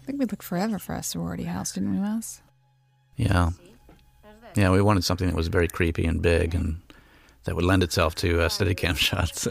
I 0.01 0.07
think 0.07 0.19
we 0.19 0.25
looked 0.25 0.43
forever 0.43 0.79
for 0.79 0.95
a 0.95 1.03
sorority 1.03 1.45
house, 1.45 1.73
didn't 1.73 1.93
we, 1.95 2.01
Wes? 2.01 2.41
Yeah. 3.17 3.51
Yeah, 4.55 4.71
we 4.71 4.81
wanted 4.83 5.05
something 5.05 5.27
that 5.29 5.37
was 5.37 5.49
very 5.49 5.69
creepy 5.69 6.05
and 6.05 6.21
big 6.23 6.55
and 6.55 6.81
that 7.45 7.55
would 7.57 7.65
lend 7.65 7.83
itself 7.83 8.15
to 8.17 8.43
uh, 8.43 8.49
Steadicam 8.49 8.97
shots. 9.09 9.47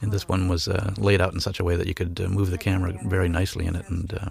And 0.00 0.12
this 0.12 0.28
one 0.28 0.48
was 0.48 0.68
uh, 0.68 0.92
laid 0.98 1.20
out 1.20 1.32
in 1.32 1.40
such 1.40 1.58
a 1.58 1.64
way 1.64 1.76
that 1.76 1.86
you 1.86 1.94
could 1.94 2.20
uh, 2.20 2.28
move 2.28 2.50
the 2.50 2.58
camera 2.58 2.92
very 3.04 3.28
nicely 3.28 3.64
in 3.66 3.74
it 3.76 3.88
and, 3.88 4.12
uh, 4.12 4.28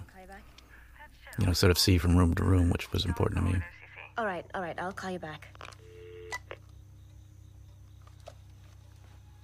you 1.38 1.46
know, 1.46 1.52
sort 1.52 1.70
of 1.70 1.78
see 1.78 1.98
from 1.98 2.16
room 2.16 2.34
to 2.36 2.44
room, 2.44 2.70
which 2.70 2.92
was 2.92 3.04
important 3.04 3.44
to 3.44 3.52
me. 3.52 3.60
All 4.16 4.24
right, 4.24 4.46
all 4.54 4.62
right. 4.62 4.78
I'll 4.78 4.92
call 4.92 5.10
you 5.10 5.18
back. 5.18 5.48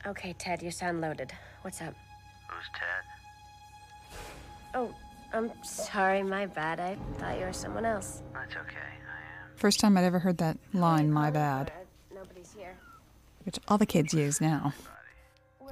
Okay, 0.07 0.35
Ted, 0.39 0.63
you 0.63 0.71
sound 0.71 1.01
loaded. 1.01 1.33
What's 1.63 1.81
up? 1.81 1.95
Who's 2.49 2.67
Ted? 2.75 4.21
Oh, 4.75 4.95
I'm 5.33 5.51
sorry, 5.65 6.23
my 6.23 6.47
bad. 6.47 6.81
I 6.81 6.97
thought 7.19 7.39
you 7.39 7.45
were 7.47 7.53
someone 7.53 7.85
else. 7.85 8.23
That's 8.33 8.55
okay. 8.57 8.77
First 9.57 9.81
time 9.81 9.97
I'd 9.97 10.05
ever 10.05 10.19
heard 10.19 10.39
that 10.39 10.57
line, 10.73 11.13
my 11.13 11.31
bad, 11.31 11.73
Nobody's 12.13 12.53
here. 12.57 12.75
which 13.45 13.59
all 13.69 13.79
the 13.79 13.87
kids 13.87 14.13
use 14.13 14.41
now. 14.41 14.73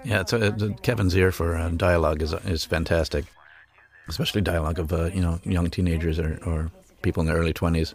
Yeah, 0.04 0.20
it's, 0.20 0.32
uh, 0.32 0.70
Kevin's 0.82 1.14
ear 1.16 1.30
for 1.32 1.56
uh, 1.56 1.68
dialogue 1.70 2.22
is 2.22 2.32
is 2.44 2.64
fantastic, 2.64 3.26
especially 4.08 4.40
dialogue 4.40 4.78
of 4.78 4.92
uh, 4.92 5.06
you 5.06 5.20
know 5.20 5.40
young 5.44 5.68
teenagers 5.70 6.18
or, 6.18 6.38
or 6.46 6.70
people 7.02 7.20
in 7.20 7.26
their 7.26 7.36
early 7.36 7.52
twenties. 7.52 7.94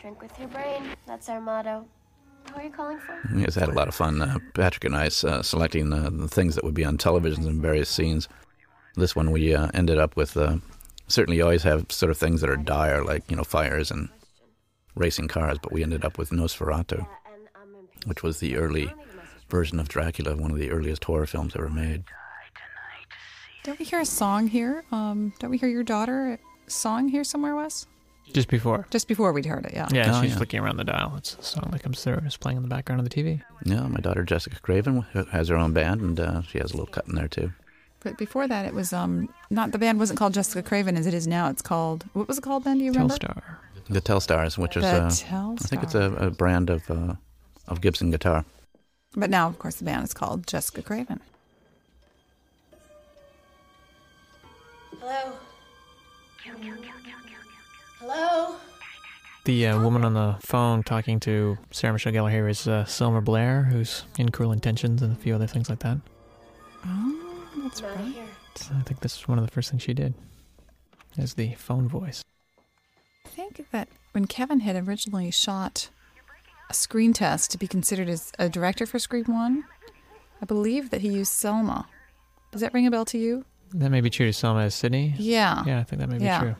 Drink 0.00 0.20
with 0.22 0.38
your 0.38 0.48
brain. 0.48 0.82
That's 1.06 1.28
our 1.28 1.40
motto. 1.40 1.86
Who 2.50 2.60
are 2.60 2.64
you 2.64 2.70
calling 2.70 2.98
for? 2.98 3.20
He 3.34 3.42
had 3.42 3.68
a 3.68 3.72
lot 3.72 3.88
of 3.88 3.94
fun. 3.94 4.22
Uh, 4.22 4.38
Patrick 4.54 4.84
and 4.84 4.96
I 4.96 5.06
uh, 5.06 5.42
selecting 5.42 5.92
uh, 5.92 6.10
the 6.12 6.28
things 6.28 6.54
that 6.54 6.64
would 6.64 6.74
be 6.74 6.84
on 6.84 6.96
television 6.96 7.46
in 7.46 7.60
various 7.60 7.88
scenes. 7.88 8.28
This 8.94 9.16
one 9.16 9.30
we 9.30 9.54
uh, 9.54 9.68
ended 9.74 9.98
up 9.98 10.16
with. 10.16 10.36
Uh, 10.36 10.56
certainly, 11.08 11.38
you 11.38 11.42
always 11.42 11.64
have 11.64 11.90
sort 11.90 12.10
of 12.10 12.18
things 12.18 12.40
that 12.40 12.50
are 12.50 12.56
dire, 12.56 13.04
like 13.04 13.28
you 13.30 13.36
know 13.36 13.44
fires 13.44 13.90
and 13.90 14.08
racing 14.94 15.28
cars. 15.28 15.58
But 15.60 15.72
we 15.72 15.82
ended 15.82 16.04
up 16.04 16.18
with 16.18 16.30
Nosferatu, 16.30 17.06
which 18.06 18.22
was 18.22 18.38
the 18.38 18.56
early 18.56 18.92
version 19.48 19.78
of 19.80 19.88
Dracula, 19.88 20.36
one 20.36 20.50
of 20.50 20.58
the 20.58 20.70
earliest 20.70 21.04
horror 21.04 21.26
films 21.26 21.54
ever 21.56 21.68
made. 21.68 22.04
Don't 23.64 23.78
we 23.78 23.84
hear 23.84 24.00
a 24.00 24.04
song 24.06 24.46
here? 24.46 24.84
Um, 24.92 25.32
don't 25.38 25.50
we 25.50 25.58
hear 25.58 25.68
your 25.68 25.82
daughter 25.82 26.38
song 26.68 27.08
here 27.08 27.24
somewhere, 27.24 27.56
Wes? 27.56 27.86
Just 28.32 28.48
before. 28.48 28.86
Just 28.90 29.06
before 29.08 29.32
we'd 29.32 29.46
heard 29.46 29.66
it, 29.66 29.72
yeah. 29.72 29.88
Yeah, 29.92 30.18
Oh, 30.18 30.22
she's 30.22 30.32
yeah. 30.32 30.36
flicking 30.36 30.60
around 30.60 30.76
the 30.78 30.84
dial. 30.84 31.14
It's 31.16 31.36
a 31.38 31.42
song 31.42 31.68
that 31.72 31.82
comes 31.82 32.02
through. 32.02 32.20
It's 32.24 32.36
playing 32.36 32.56
in 32.56 32.62
the 32.62 32.68
background 32.68 33.00
of 33.00 33.08
the 33.08 33.22
TV. 33.22 33.42
Yeah, 33.64 33.86
my 33.86 34.00
daughter 34.00 34.24
Jessica 34.24 34.60
Craven 34.60 35.02
has 35.30 35.48
her 35.48 35.56
own 35.56 35.72
band, 35.72 36.00
and 36.00 36.18
uh, 36.20 36.42
she 36.42 36.58
has 36.58 36.72
a 36.72 36.76
little 36.76 36.92
cut 36.92 37.06
in 37.08 37.14
there 37.14 37.28
too. 37.28 37.52
But 38.00 38.18
before 38.18 38.46
that, 38.46 38.66
it 38.66 38.74
was 38.74 38.92
um 38.92 39.28
not 39.50 39.72
the 39.72 39.78
band 39.78 39.98
wasn't 39.98 40.18
called 40.18 40.34
Jessica 40.34 40.62
Craven 40.62 40.96
as 40.96 41.06
it 41.06 41.14
is 41.14 41.26
now. 41.26 41.48
It's 41.50 41.62
called 41.62 42.04
what 42.12 42.28
was 42.28 42.38
it 42.38 42.42
called 42.42 42.64
then? 42.64 42.78
Do 42.78 42.84
you 42.84 42.92
remember? 42.92 43.14
Telstar. 43.14 43.42
The 43.88 44.00
Telstars, 44.00 44.58
which 44.58 44.76
is 44.76 44.82
The 44.82 45.04
uh, 45.34 45.52
I 45.52 45.56
think 45.66 45.82
it's 45.84 45.94
a, 45.94 46.12
a 46.16 46.30
brand 46.30 46.70
of 46.70 46.88
uh, 46.90 47.14
of 47.68 47.80
Gibson 47.80 48.10
guitar. 48.10 48.44
But 49.16 49.30
now, 49.30 49.48
of 49.48 49.58
course, 49.58 49.76
the 49.76 49.84
band 49.84 50.04
is 50.04 50.12
called 50.12 50.46
Jessica 50.46 50.82
Craven. 50.82 51.20
Hello? 55.00 55.32
Hello? 58.00 58.56
The 59.44 59.66
uh, 59.68 59.80
woman 59.80 60.04
on 60.04 60.14
the 60.14 60.36
phone 60.40 60.82
talking 60.82 61.20
to 61.20 61.56
Sarah 61.70 61.92
Michelle 61.92 62.12
Gellar 62.12 62.30
here 62.30 62.48
is 62.48 62.66
uh, 62.66 62.84
Selma 62.84 63.20
Blair, 63.22 63.62
who's 63.62 64.04
in 64.18 64.30
Cruel 64.30 64.52
Intentions 64.52 65.02
and 65.02 65.12
a 65.12 65.16
few 65.16 65.34
other 65.34 65.46
things 65.46 65.70
like 65.70 65.78
that. 65.80 65.98
Oh, 66.84 67.38
that's 67.62 67.80
Not 67.80 67.96
right. 67.96 68.04
here. 68.06 68.24
I 68.74 68.82
think 68.82 69.00
this 69.00 69.16
is 69.16 69.28
one 69.28 69.38
of 69.38 69.46
the 69.46 69.50
first 69.50 69.70
things 69.70 69.82
she 69.82 69.94
did, 69.94 70.14
as 71.16 71.34
the 71.34 71.54
phone 71.54 71.88
voice. 71.88 72.22
I 73.24 73.28
think 73.28 73.66
that 73.70 73.88
when 74.12 74.26
Kevin 74.26 74.60
had 74.60 74.76
originally 74.88 75.30
shot 75.30 75.90
a 76.70 76.74
screen 76.74 77.12
test 77.12 77.50
to 77.52 77.58
be 77.58 77.66
considered 77.66 78.08
as 78.08 78.32
a 78.38 78.48
director 78.48 78.86
for 78.86 78.98
Scream 78.98 79.24
One, 79.26 79.64
I 80.42 80.44
believe 80.46 80.90
that 80.90 81.00
he 81.00 81.08
used 81.08 81.32
Selma. 81.32 81.86
Does 82.52 82.60
that 82.60 82.74
ring 82.74 82.86
a 82.86 82.90
bell 82.90 83.04
to 83.06 83.18
you? 83.18 83.44
That 83.74 83.90
may 83.90 84.00
be 84.00 84.10
true 84.10 84.26
to 84.26 84.32
Selma 84.32 84.60
as 84.62 84.74
Sidney. 84.74 85.14
Yeah. 85.18 85.62
Yeah, 85.66 85.80
I 85.80 85.84
think 85.84 86.00
that 86.00 86.08
may 86.08 86.18
be 86.18 86.24
true. 86.38 86.54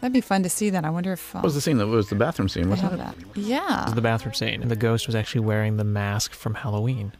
That'd 0.00 0.12
be 0.12 0.20
fun 0.20 0.42
to 0.42 0.48
see 0.50 0.68
that. 0.70 0.84
I 0.84 0.90
wonder 0.90 1.12
if. 1.14 1.34
Uh, 1.34 1.38
What 1.38 1.44
was 1.44 1.54
the 1.54 1.60
scene? 1.60 1.78
That 1.78 1.86
was 1.86 2.08
the 2.10 2.16
bathroom 2.16 2.48
scene, 2.48 2.68
wasn't 2.68 2.92
it? 2.92 2.96
that. 2.98 3.14
Yeah. 3.34 3.82
It 3.82 3.86
was 3.86 3.94
the 3.94 4.02
bathroom 4.02 4.34
scene, 4.34 4.60
and 4.62 4.70
the 4.70 4.76
ghost 4.76 5.06
was 5.06 5.16
actually 5.16 5.40
wearing 5.40 5.78
the 5.78 5.84
mask 5.84 6.32
from 6.32 6.54
Halloween. 6.54 7.12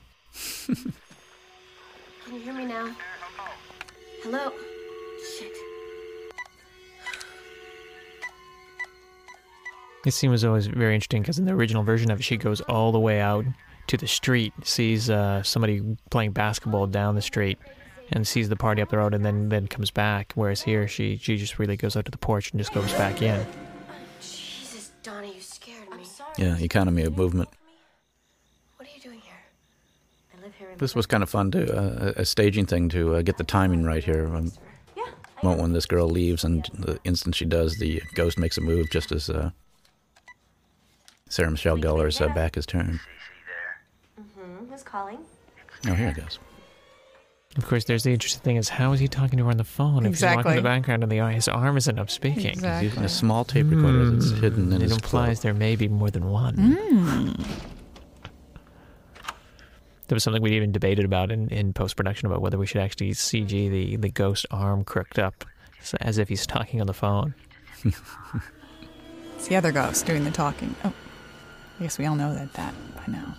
Can 0.66 0.74
you 2.34 2.40
hear 2.40 2.52
me 2.52 2.66
now? 2.66 2.94
Hello? 4.22 4.52
Shit. 5.38 5.55
This 10.06 10.14
scene 10.14 10.30
was 10.30 10.44
always 10.44 10.68
very 10.68 10.94
interesting 10.94 11.20
because 11.20 11.40
in 11.40 11.46
the 11.46 11.52
original 11.52 11.82
version 11.82 12.12
of 12.12 12.20
it, 12.20 12.22
she 12.22 12.36
goes 12.36 12.60
all 12.60 12.92
the 12.92 13.00
way 13.00 13.20
out 13.20 13.44
to 13.88 13.96
the 13.96 14.06
street, 14.06 14.52
sees 14.62 15.10
uh, 15.10 15.42
somebody 15.42 15.82
playing 16.10 16.30
basketball 16.30 16.86
down 16.86 17.16
the 17.16 17.22
street, 17.22 17.58
and 18.12 18.24
sees 18.24 18.48
the 18.48 18.54
party 18.54 18.80
up 18.80 18.90
the 18.90 18.98
road, 18.98 19.14
and 19.14 19.24
then 19.24 19.48
then 19.48 19.66
comes 19.66 19.90
back. 19.90 20.30
Whereas 20.36 20.62
here, 20.62 20.86
she 20.86 21.16
she 21.16 21.36
just 21.36 21.58
really 21.58 21.76
goes 21.76 21.96
out 21.96 22.04
to 22.04 22.12
the 22.12 22.18
porch 22.18 22.52
and 22.52 22.60
just 22.60 22.72
goes 22.72 22.92
back 22.92 23.20
in. 23.20 23.44
Jesus, 24.20 24.92
Donna, 25.02 25.26
you 25.26 25.40
scared 25.40 25.90
me. 25.90 26.04
Yeah, 26.38 26.56
economy 26.58 27.02
of 27.02 27.16
movement. 27.16 27.48
What 28.76 28.88
are 28.88 28.92
you 28.94 29.00
doing 29.00 29.18
here? 29.18 29.42
I 30.38 30.40
live 30.40 30.54
here 30.54 30.68
This 30.78 30.94
was 30.94 31.06
kind 31.06 31.24
of 31.24 31.28
fun 31.28 31.50
to 31.50 31.76
uh, 31.76 32.12
a 32.14 32.24
staging 32.24 32.66
thing 32.66 32.88
to 32.90 33.16
uh, 33.16 33.22
get 33.22 33.38
the 33.38 33.44
timing 33.44 33.82
right 33.82 34.04
here. 34.04 34.32
Um, 34.32 34.52
moment 35.42 35.62
when 35.62 35.72
this 35.72 35.86
girl 35.86 36.08
leaves, 36.08 36.44
and 36.44 36.70
the 36.74 37.00
instant 37.02 37.34
she 37.34 37.44
does, 37.44 37.78
the 37.78 38.00
ghost 38.14 38.38
makes 38.38 38.56
a 38.56 38.60
move 38.60 38.88
just 38.92 39.10
as 39.10 39.28
uh, 39.28 39.50
Sarah 41.28 41.50
Michelle 41.50 41.76
Gellar's 41.76 42.20
uh, 42.20 42.28
back 42.28 42.56
is 42.56 42.66
turned. 42.66 43.00
Mm-hmm. 44.20 44.70
Who's 44.70 44.82
calling? 44.82 45.18
Oh, 45.88 45.94
here 45.94 46.08
it 46.08 46.16
goes. 46.16 46.38
Of 47.56 47.66
course, 47.66 47.84
there's 47.84 48.02
the 48.02 48.12
interesting 48.12 48.42
thing 48.42 48.56
is 48.56 48.68
how 48.68 48.92
is 48.92 49.00
he 49.00 49.08
talking 49.08 49.38
to 49.38 49.44
her 49.44 49.50
on 49.50 49.56
the 49.56 49.64
phone 49.64 50.04
if 50.04 50.12
he's 50.12 50.22
walking 50.22 50.50
in 50.50 50.56
the 50.56 50.62
background 50.62 51.02
and 51.02 51.10
the 51.10 51.16
his 51.32 51.48
arm 51.48 51.76
isn't 51.78 51.98
up 51.98 52.10
speaking? 52.10 52.46
Exactly. 52.46 52.84
He's 52.88 52.92
using 52.92 53.04
a 53.04 53.08
small 53.08 53.44
tape 53.44 53.66
recorder 53.70 54.10
that's 54.10 54.30
Hmm. 54.30 54.40
hidden 54.40 54.66
in 54.72 54.74
it 54.74 54.82
his 54.82 54.92
implies 54.92 55.40
there 55.40 55.54
may 55.54 55.74
be 55.74 55.88
more 55.88 56.10
than 56.10 56.28
one. 56.30 56.56
Mm. 56.56 57.46
There 60.08 60.14
was 60.14 60.22
something 60.22 60.42
we 60.42 60.52
even 60.52 60.70
debated 60.70 61.06
about 61.06 61.32
in, 61.32 61.48
in 61.48 61.72
post 61.72 61.96
production 61.96 62.26
about 62.26 62.42
whether 62.42 62.58
we 62.58 62.66
should 62.66 62.80
actually 62.82 63.10
CG 63.12 63.48
the, 63.70 63.96
the 63.96 64.10
ghost 64.10 64.44
arm 64.50 64.84
crooked 64.84 65.18
up 65.18 65.44
as 66.00 66.18
if 66.18 66.28
he's 66.28 66.46
talking 66.46 66.80
on 66.80 66.86
the 66.86 66.94
phone. 66.94 67.34
It's 69.36 69.48
the 69.48 69.56
other 69.56 69.70
ghost 69.70 70.06
doing 70.06 70.24
the 70.24 70.30
talking. 70.30 70.74
Oh, 70.82 70.92
I 71.78 71.82
guess 71.82 71.98
we 71.98 72.06
all 72.06 72.16
know 72.16 72.34
that 72.34 72.52
that 72.54 72.74
by 72.96 73.12
now. 73.12 73.34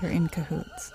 They're 0.00 0.10
in 0.10 0.28
cahoots. 0.28 0.92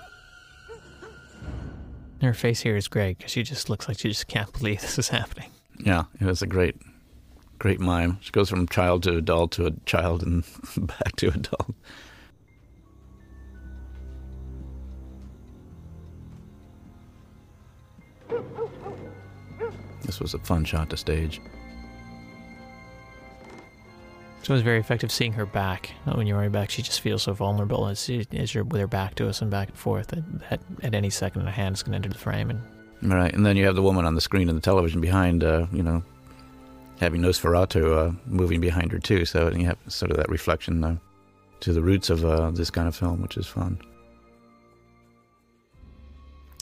Her 2.22 2.34
face 2.34 2.60
here 2.60 2.76
is 2.76 2.88
great 2.88 3.18
because 3.18 3.32
she 3.32 3.42
just 3.42 3.70
looks 3.70 3.86
like 3.86 3.98
she 3.98 4.08
just 4.08 4.28
can't 4.28 4.52
believe 4.58 4.80
this 4.80 4.98
is 4.98 5.08
happening. 5.08 5.50
Yeah, 5.78 6.04
it 6.20 6.24
was 6.24 6.42
a 6.42 6.46
great, 6.46 6.76
great 7.58 7.80
mime. 7.80 8.18
She 8.20 8.32
goes 8.32 8.50
from 8.50 8.66
child 8.66 9.02
to 9.04 9.16
adult 9.16 9.52
to 9.52 9.66
a 9.66 9.70
child 9.86 10.22
and 10.22 10.44
back 10.76 11.16
to 11.16 11.28
adult. 11.28 11.74
This 20.02 20.20
was 20.20 20.32
a 20.32 20.38
fun 20.38 20.64
shot 20.64 20.90
to 20.90 20.96
stage. 20.96 21.40
So 24.48 24.54
it 24.54 24.56
was 24.56 24.62
very 24.62 24.80
effective 24.80 25.12
seeing 25.12 25.34
her 25.34 25.44
back. 25.44 25.90
Uh, 26.06 26.12
When 26.12 26.26
you're 26.26 26.38
right 26.38 26.50
back, 26.50 26.70
she 26.70 26.80
just 26.80 27.02
feels 27.02 27.24
so 27.24 27.34
vulnerable 27.34 27.86
as, 27.86 28.08
as 28.32 28.54
you're 28.54 28.64
with 28.64 28.80
her 28.80 28.86
back 28.86 29.14
to 29.16 29.28
us 29.28 29.42
and 29.42 29.50
back 29.50 29.68
and 29.68 29.76
forth. 29.76 30.06
That, 30.06 30.48
that 30.48 30.60
at 30.82 30.94
any 30.94 31.10
second, 31.10 31.46
a 31.46 31.50
hand 31.50 31.76
is 31.76 31.82
going 31.82 31.92
to 31.92 31.96
enter 31.96 32.08
the 32.08 32.14
frame. 32.14 32.48
And 32.48 32.62
Right, 33.02 33.34
and 33.34 33.44
then 33.44 33.58
you 33.58 33.66
have 33.66 33.74
the 33.74 33.82
woman 33.82 34.06
on 34.06 34.14
the 34.14 34.22
screen 34.22 34.48
of 34.48 34.54
the 34.54 34.62
television 34.62 35.02
behind, 35.02 35.44
uh, 35.44 35.66
you 35.70 35.82
know, 35.82 36.02
having 36.98 37.20
Nosferatu 37.20 38.08
uh, 38.08 38.12
moving 38.24 38.62
behind 38.62 38.90
her 38.90 38.98
too. 38.98 39.26
So 39.26 39.52
you 39.52 39.66
have 39.66 39.76
sort 39.86 40.12
of 40.12 40.16
that 40.16 40.30
reflection 40.30 40.82
uh, 40.82 40.96
to 41.60 41.74
the 41.74 41.82
roots 41.82 42.08
of 42.08 42.24
uh, 42.24 42.50
this 42.50 42.70
kind 42.70 42.88
of 42.88 42.96
film, 42.96 43.20
which 43.20 43.36
is 43.36 43.46
fun. 43.46 43.78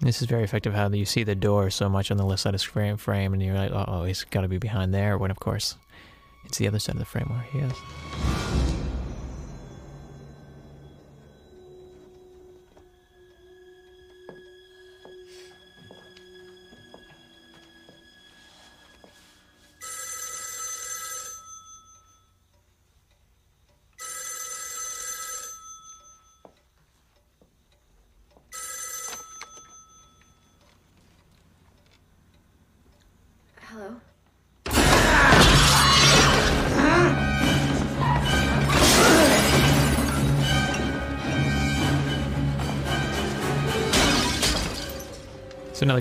this 0.03 0.20
is 0.20 0.27
very 0.27 0.42
effective 0.42 0.75
how 0.75 0.88
you 0.88 1.05
see 1.05 1.22
the 1.22 1.35
door 1.35 1.70
so 1.70 1.88
much 1.88 2.11
on 2.11 2.16
the 2.16 2.25
left 2.25 2.42
side 2.42 2.55
of 2.55 2.61
the 2.61 2.66
frame, 2.66 2.96
frame 2.96 3.33
and 3.33 3.42
you're 3.42 3.55
like, 3.55 3.70
oh, 3.72 4.03
he's 4.03 4.25
got 4.25 4.40
to 4.40 4.49
be 4.49 4.59
behind 4.59 4.92
there. 4.92 5.16
When, 5.16 5.31
of 5.31 5.38
course, 5.38 5.77
it's 6.47 6.59
the 6.59 6.69
other 6.69 6.79
side 6.79 6.95
of 6.95 7.01
the 7.01 7.05
frame 7.05 7.27
where 7.29 7.41
he 7.41 7.59
is. 7.59 8.76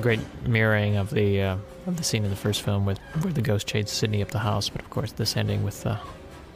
Great 0.05 0.19
mirroring 0.45 0.97
of 0.97 1.09
the 1.09 1.41
uh, 1.41 1.57
of 1.87 1.97
the 1.97 2.03
scene 2.03 2.23
in 2.23 2.29
the 2.29 2.35
first 2.35 2.61
film 2.61 2.85
with 2.85 2.99
where 3.21 3.33
the 3.33 3.41
ghost 3.41 3.65
chased 3.65 3.89
Sidney 3.89 4.21
up 4.21 4.27
the 4.27 4.37
house, 4.37 4.69
but 4.69 4.83
of 4.83 4.89
course 4.91 5.11
this 5.11 5.35
ending 5.35 5.63
with 5.63 5.83
uh, 5.83 5.97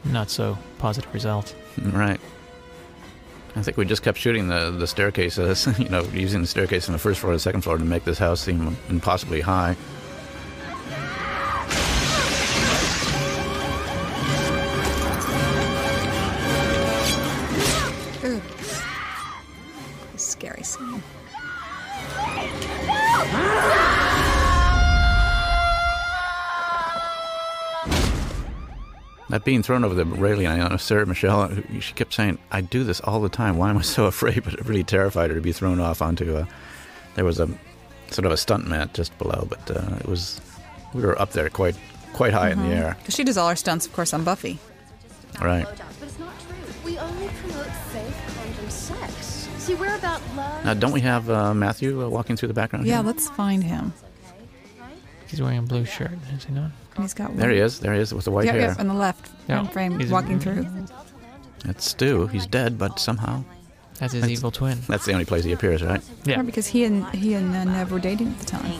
not 0.04 0.30
so 0.30 0.56
positive 0.78 1.12
result. 1.12 1.52
Right. 1.82 2.20
I 3.56 3.62
think 3.62 3.76
we 3.76 3.86
just 3.86 4.04
kept 4.04 4.18
shooting 4.18 4.46
the 4.46 4.70
the 4.70 4.86
staircases, 4.86 5.66
you 5.80 5.88
know, 5.88 6.02
using 6.12 6.42
the 6.42 6.46
staircase 6.46 6.84
from 6.84 6.92
the 6.92 7.00
first 7.00 7.18
floor 7.18 7.32
to 7.32 7.38
the 7.38 7.40
second 7.40 7.62
floor 7.62 7.76
to 7.76 7.82
make 7.82 8.04
this 8.04 8.18
house 8.18 8.40
seem 8.40 8.76
impossibly 8.88 9.40
high. 9.40 9.74
That 29.30 29.44
being 29.44 29.62
thrown 29.62 29.84
over 29.84 29.94
the 29.94 30.04
railing, 30.04 30.46
I 30.46 30.68
know 30.68 30.76
Sarah 30.76 31.06
Michelle, 31.06 31.50
she 31.80 31.94
kept 31.94 32.12
saying, 32.12 32.38
I 32.50 32.60
do 32.60 32.84
this 32.84 33.00
all 33.00 33.20
the 33.20 33.28
time. 33.28 33.56
Why 33.58 33.70
am 33.70 33.78
I 33.78 33.82
so 33.82 34.04
afraid? 34.06 34.44
But 34.44 34.54
it 34.54 34.66
really 34.66 34.84
terrified 34.84 35.30
her 35.30 35.36
to 35.36 35.42
be 35.42 35.52
thrown 35.52 35.80
off 35.80 36.02
onto 36.02 36.36
a. 36.36 36.48
There 37.14 37.24
was 37.24 37.40
a 37.40 37.48
sort 38.10 38.26
of 38.26 38.32
a 38.32 38.36
stunt 38.36 38.66
mat 38.66 38.94
just 38.94 39.16
below, 39.18 39.46
but 39.48 39.70
uh, 39.70 39.96
it 40.00 40.06
was. 40.06 40.40
We 40.94 41.02
were 41.02 41.20
up 41.20 41.30
there 41.32 41.48
quite 41.48 41.76
quite 42.12 42.32
high 42.32 42.50
in 42.50 42.58
the 42.58 42.74
air. 42.74 42.96
Because 42.98 43.14
she 43.14 43.24
does 43.24 43.36
all 43.36 43.48
her 43.48 43.56
stunts, 43.56 43.86
of 43.86 43.92
course, 43.92 44.12
on 44.12 44.24
Buffy. 44.24 44.58
Right. 45.40 45.64
But 45.64 45.80
it's 46.02 46.18
not 46.18 46.34
true. 46.40 46.56
We 46.84 46.98
only 46.98 47.28
promote 47.28 47.68
safe 47.92 48.30
sex. 48.70 49.48
See, 49.58 49.74
about 49.74 50.20
love. 50.34 50.64
Now, 50.64 50.74
don't 50.74 50.92
we 50.92 51.00
have 51.02 51.30
uh, 51.30 51.54
Matthew 51.54 52.02
uh, 52.02 52.08
walking 52.08 52.36
through 52.36 52.48
the 52.48 52.54
background? 52.54 52.86
Yeah, 52.86 52.96
here? 52.96 53.06
let's 53.06 53.28
find 53.30 53.62
him. 53.62 53.92
He's 55.26 55.40
wearing 55.40 55.58
a 55.58 55.62
blue 55.62 55.84
shirt, 55.84 56.18
is 56.34 56.44
he 56.44 56.52
not? 56.52 56.72
And 57.00 57.04
he's 57.06 57.14
got 57.14 57.34
There 57.34 57.48
he 57.50 57.58
is. 57.58 57.80
There 57.80 57.94
he 57.94 58.00
is 58.00 58.12
with 58.12 58.26
the 58.26 58.30
white 58.30 58.44
yeah, 58.44 58.52
hair. 58.52 58.60
yeah, 58.60 58.74
on 58.78 58.86
the 58.86 58.92
left 58.94 59.30
Yeah. 59.48 59.66
frame, 59.68 59.98
He's- 59.98 60.10
walking 60.10 60.38
through. 60.38 60.66
That's 61.64 61.88
Stu. 61.88 62.26
He's 62.26 62.46
dead, 62.46 62.76
but 62.78 62.98
somehow. 62.98 63.42
That's 63.98 64.12
his 64.12 64.28
evil 64.28 64.50
twin. 64.50 64.78
That's 64.86 65.06
the 65.06 65.12
only 65.14 65.24
place 65.24 65.44
he 65.44 65.52
appears, 65.52 65.82
right? 65.82 66.02
Yeah, 66.24 66.42
because 66.42 66.66
he 66.66 66.84
and 66.84 67.06
he 67.14 67.32
and 67.34 67.54
uh, 67.56 67.64
Neve 67.64 67.90
were 67.90 67.98
dating 68.00 68.28
at 68.28 68.38
the 68.38 68.44
time. 68.46 68.72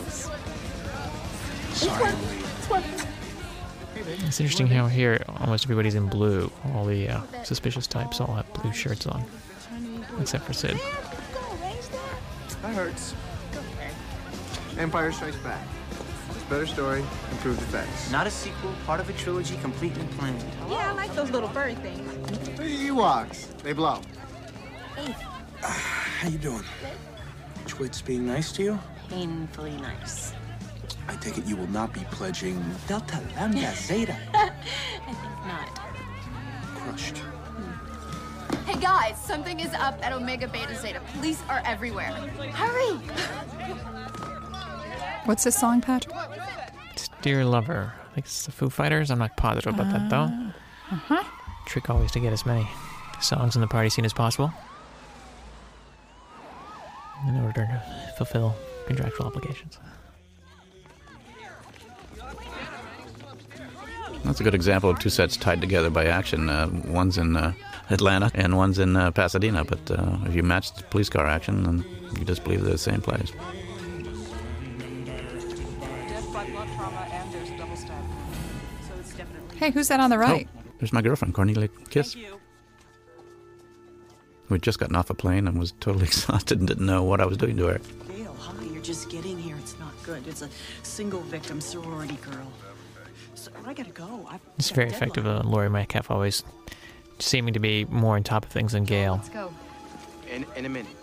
It's 4.26 4.40
interesting 4.40 4.66
how 4.66 4.86
here 4.86 5.22
almost 5.40 5.64
everybody's 5.64 5.94
in 5.94 6.06
blue. 6.08 6.50
All 6.74 6.84
the 6.84 7.08
uh, 7.08 7.20
suspicious 7.44 7.86
types 7.86 8.20
all 8.20 8.34
have 8.34 8.52
blue 8.52 8.72
shirts 8.72 9.06
on, 9.06 9.24
except 10.20 10.44
for 10.44 10.52
Sid. 10.52 10.78
That 12.62 12.74
hurts. 12.74 13.14
Empire 14.78 15.10
Strikes 15.12 15.36
Back. 15.36 15.66
It's 16.50 16.56
a 16.56 16.58
better 16.58 16.66
story, 16.66 17.04
improved 17.30 17.62
effects. 17.62 18.10
Not 18.10 18.26
a 18.26 18.30
sequel, 18.30 18.72
part 18.84 18.98
of 18.98 19.08
a 19.08 19.12
trilogy 19.12 19.56
completely 19.58 20.02
planned. 20.18 20.44
Yeah, 20.68 20.90
I 20.90 20.92
like 20.94 21.14
those 21.14 21.30
little 21.30 21.48
furry 21.50 21.76
things. 21.76 22.12
The 22.56 22.88
Ewoks. 22.88 23.56
They 23.62 23.72
blow. 23.72 24.00
Hey. 24.96 25.14
How 25.62 26.28
you 26.28 26.38
doing? 26.38 26.64
Twit's 27.68 28.02
being 28.02 28.26
nice 28.26 28.50
to 28.54 28.64
you? 28.64 28.78
Painfully 29.08 29.76
nice. 29.76 30.32
I 31.06 31.14
take 31.14 31.38
it 31.38 31.46
you 31.46 31.54
will 31.56 31.70
not 31.70 31.92
be 31.92 32.00
pledging 32.10 32.60
Delta 32.88 33.20
Lambda 33.36 33.72
Zeta. 33.76 34.16
I 34.34 34.50
think 35.06 35.46
not. 35.46 35.68
Crushed. 36.74 37.18
Hmm. 37.18 38.64
Hey 38.64 38.80
guys, 38.80 39.16
something 39.24 39.60
is 39.60 39.72
up 39.74 40.04
at 40.04 40.12
Omega 40.12 40.48
Beta 40.48 40.74
Zeta. 40.74 41.00
Police 41.12 41.40
are 41.48 41.62
everywhere. 41.64 42.10
Hurry! 42.10 42.98
What's 45.24 45.44
this 45.44 45.58
song, 45.58 45.80
Patrick? 45.80 46.14
It's 46.92 47.08
Dear 47.22 47.44
Lover. 47.44 47.92
I 48.10 48.14
think 48.14 48.26
it's 48.26 48.46
the 48.46 48.52
Foo 48.52 48.70
Fighters. 48.70 49.10
I'm 49.10 49.18
not 49.18 49.36
positive 49.36 49.74
about 49.74 49.92
that 49.92 50.10
though. 50.10 50.30
Uh-huh. 50.90 51.24
Trick 51.66 51.88
always 51.90 52.10
to 52.12 52.20
get 52.20 52.32
as 52.32 52.44
many 52.44 52.68
songs 53.20 53.54
in 53.54 53.60
the 53.60 53.68
party 53.68 53.90
scene 53.90 54.04
as 54.04 54.12
possible 54.12 54.52
in 57.28 57.36
order 57.44 57.60
to 57.60 57.82
fulfill 58.16 58.56
contractual 58.86 59.26
obligations. 59.26 59.78
That's 64.24 64.40
a 64.40 64.44
good 64.44 64.54
example 64.54 64.90
of 64.90 64.98
two 64.98 65.10
sets 65.10 65.36
tied 65.36 65.60
together 65.60 65.90
by 65.90 66.06
action. 66.06 66.48
Uh, 66.48 66.68
one's 66.86 67.18
in 67.18 67.36
uh, 67.36 67.52
Atlanta 67.90 68.30
and 68.34 68.56
one's 68.56 68.78
in 68.78 68.96
uh, 68.96 69.10
Pasadena. 69.10 69.64
But 69.64 69.90
uh, 69.90 70.18
if 70.26 70.34
you 70.34 70.42
match 70.42 70.74
the 70.74 70.82
police 70.84 71.08
car 71.08 71.26
action, 71.26 71.62
then 71.64 71.84
you 72.18 72.24
just 72.24 72.44
believe 72.44 72.62
they're 72.62 72.72
the 72.72 72.78
same 72.78 73.00
place. 73.00 73.32
Hey, 79.60 79.70
who's 79.70 79.88
that 79.88 80.00
on 80.00 80.08
the 80.08 80.16
right? 80.16 80.48
Oh, 80.56 80.60
there's 80.78 80.92
my 80.92 81.02
girlfriend, 81.02 81.34
Cornelia 81.34 81.68
Kiss. 81.90 82.14
Who 82.14 82.24
had 84.54 84.62
just 84.62 84.78
gotten 84.78 84.96
off 84.96 85.10
a 85.10 85.14
plane 85.14 85.46
and 85.46 85.58
was 85.58 85.72
totally 85.80 86.06
exhausted 86.10 86.60
and 86.60 86.66
didn't 86.66 86.86
know 86.86 87.02
what 87.02 87.20
I 87.20 87.26
was 87.26 87.36
doing 87.36 87.58
to 87.58 87.66
her. 87.66 87.80
Gale, 88.08 88.34
hi, 88.38 88.64
you're 88.64 88.82
just 88.82 89.10
getting 89.10 89.38
here. 89.38 89.56
It's 89.58 89.78
not 89.78 89.92
good. 90.02 90.26
It's 90.26 90.40
a 90.40 90.48
single 90.82 91.20
victim 91.20 91.60
sorority 91.60 92.16
girl. 92.16 92.50
So 93.34 93.50
I 93.66 93.74
gotta 93.74 93.90
go. 93.90 94.26
I've 94.30 94.40
It's 94.58 94.70
got 94.70 94.76
very 94.76 94.88
deadline. 94.88 95.02
effective. 95.10 95.26
Uh, 95.26 95.42
Laurie 95.44 95.68
Metcalf 95.68 96.10
always 96.10 96.42
seeming 97.18 97.52
to 97.52 97.60
be 97.60 97.84
more 97.84 98.16
on 98.16 98.22
top 98.22 98.46
of 98.46 98.50
things 98.50 98.72
than 98.72 98.84
Gale. 98.84 99.16
Let's 99.16 99.28
go. 99.28 99.52
In, 100.32 100.46
in 100.56 100.64
a 100.64 100.70
minute. 100.70 100.96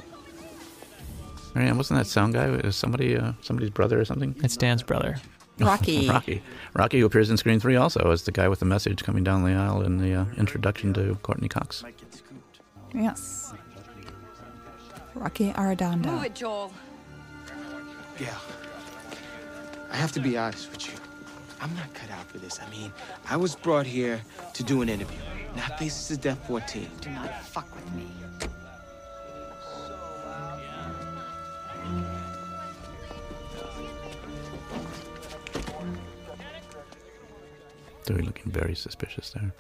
Marianne, 1.54 1.78
wasn't 1.78 2.00
that 2.00 2.08
sound 2.08 2.34
guy 2.34 2.48
was 2.50 2.76
somebody, 2.76 3.18
uh, 3.18 3.34
somebody's 3.42 3.70
brother 3.70 4.00
or 4.00 4.06
something? 4.06 4.34
It's 4.44 4.58
Dan's 4.58 4.82
brother. 4.82 5.18
Rocky. 5.66 6.08
Rocky. 6.10 6.42
Rocky, 6.74 7.00
who 7.00 7.06
appears 7.06 7.30
in 7.30 7.38
Scream 7.38 7.60
3 7.60 7.76
also 7.76 8.12
as 8.12 8.24
the 8.24 8.32
guy 8.32 8.48
with 8.48 8.60
the 8.60 8.66
message 8.66 9.04
coming 9.04 9.24
down 9.24 9.44
the 9.44 9.54
aisle 9.54 9.82
in 9.82 9.98
the 9.98 10.14
uh, 10.14 10.26
introduction 10.38 10.94
to 10.94 11.16
Courteney 11.24 11.50
Cox. 11.50 11.84
Yes. 12.94 13.54
Rocky 15.16 15.52
Arredondo. 15.54 16.06
Move 16.06 16.26
it, 16.26 16.36
Joel. 16.36 16.72
Yeah. 18.20 18.36
I 19.92 19.96
have 19.96 20.12
to 20.14 20.20
be 20.20 20.38
honest 20.38 20.70
with 20.72 20.88
you. 20.88 20.94
I'm 21.60 21.74
not 21.76 21.92
cut 21.94 22.12
out 22.12 22.26
for 22.28 22.38
this. 22.38 22.60
I 22.62 22.70
mean, 22.70 22.92
I 23.30 23.36
was 23.36 23.56
brought 23.56 23.88
here 23.88 24.22
to 24.54 24.64
do 24.64 24.82
an 24.84 24.90
interview, 24.90 25.18
not 25.56 25.80
Faces 25.80 26.12
of 26.12 26.22
Death 26.22 26.46
14. 26.48 26.88
Do 27.02 27.10
not 27.10 27.44
fuck 27.44 27.74
with 27.76 27.92
me. 27.94 28.08
They're 38.08 38.18
looking 38.18 38.52
very 38.52 38.74
suspicious 38.74 39.32
there. 39.32 39.54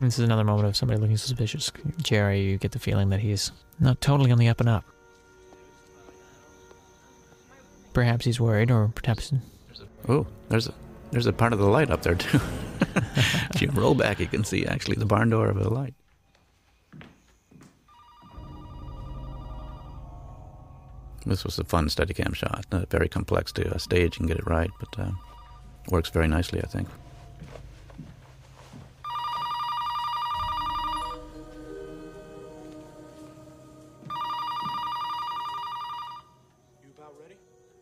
This 0.00 0.18
is 0.18 0.24
another 0.24 0.44
moment 0.44 0.68
of 0.68 0.76
somebody 0.76 1.00
looking 1.00 1.16
suspicious. 1.16 1.72
Jerry, 2.02 2.42
you 2.42 2.58
get 2.58 2.72
the 2.72 2.78
feeling 2.78 3.08
that 3.08 3.20
he's 3.20 3.50
not 3.80 4.00
totally 4.02 4.30
on 4.30 4.38
the 4.38 4.48
up 4.48 4.60
and 4.60 4.68
up. 4.68 4.84
Perhaps 7.94 8.26
he's 8.26 8.38
worried, 8.38 8.70
or 8.70 8.92
perhaps 8.94 9.32
Oh, 10.08 10.26
there's 10.50 10.68
a 10.68 10.74
there's 11.10 11.26
a 11.26 11.32
part 11.32 11.54
of 11.54 11.58
the 11.58 11.66
light 11.66 11.90
up 11.90 12.02
there 12.02 12.14
too. 12.14 12.38
if 13.54 13.62
you 13.62 13.70
roll 13.70 13.94
back, 13.94 14.20
you 14.20 14.26
can 14.26 14.44
see 14.44 14.66
actually 14.66 14.96
the 14.96 15.06
barn 15.06 15.30
door 15.30 15.48
of 15.48 15.58
the 15.58 15.70
light. 15.70 15.94
This 21.24 21.44
was 21.44 21.58
a 21.58 21.64
fun 21.64 21.88
Steadicam 21.88 22.34
shot. 22.34 22.66
Not 22.70 22.90
very 22.90 23.08
complex 23.08 23.52
to 23.52 23.74
uh, 23.74 23.78
stage 23.78 24.18
and 24.18 24.28
get 24.28 24.36
it 24.38 24.46
right, 24.46 24.70
but 24.78 25.00
uh, 25.00 25.10
works 25.90 26.10
very 26.10 26.28
nicely, 26.28 26.62
I 26.62 26.66
think. 26.66 26.88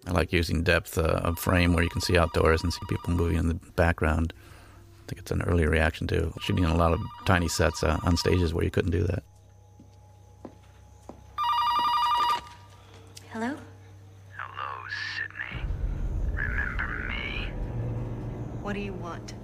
I 0.07 0.13
like 0.13 0.33
using 0.33 0.63
depth 0.63 0.99
uh, 0.99 1.21
of 1.25 1.39
frame 1.39 1.73
where 1.73 1.83
you 1.83 1.91
can 1.91 2.01
see 2.01 2.17
outdoors 2.17 2.63
and 2.63 2.73
see 2.73 2.81
people 2.89 3.13
moving 3.13 3.39
in 3.39 3.49
the 3.49 3.55
background. 3.55 4.33
I 5.07 5.09
think 5.09 5.21
it's 5.21 5.31
an 5.31 5.43
early 5.43 5.67
reaction 5.67 6.09
to 6.09 6.33
shooting 6.41 6.65
in 6.65 6.71
a 6.71 6.77
lot 6.77 6.93
of 6.93 7.01
tiny 7.27 7.47
sets 7.47 7.85
uh, 7.85 7.99
on 8.03 8.17
stages 8.17 8.53
where 8.53 8.65
you 8.65 8.71
couldn't 8.71 8.91
do 8.91 9.05
that. 9.05 9.23
Hello? 13.31 13.55
Hello, 14.37 14.87
Sidney. 15.15 15.63
Remember 16.33 17.07
me? 17.09 17.49
What 18.63 18.66
do 18.77 18.83
you 18.83 18.93
want? 18.93 19.35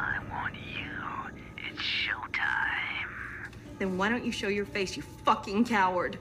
I 0.00 0.18
want 0.32 0.54
you. 0.54 1.32
It's 1.70 1.80
showtime. 1.80 3.52
Then 3.78 3.96
why 3.96 4.08
don't 4.08 4.24
you 4.24 4.32
show 4.32 4.48
your 4.48 4.64
face, 4.66 4.96
you 4.96 5.02
fucking 5.24 5.64
coward? 5.66 6.18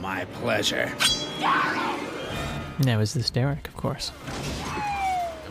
My 0.00 0.26
pleasure. 0.34 0.92
no, 2.84 3.00
is 3.00 3.14
this 3.14 3.30
Derek? 3.30 3.66
Of 3.68 3.76
course. 3.76 4.12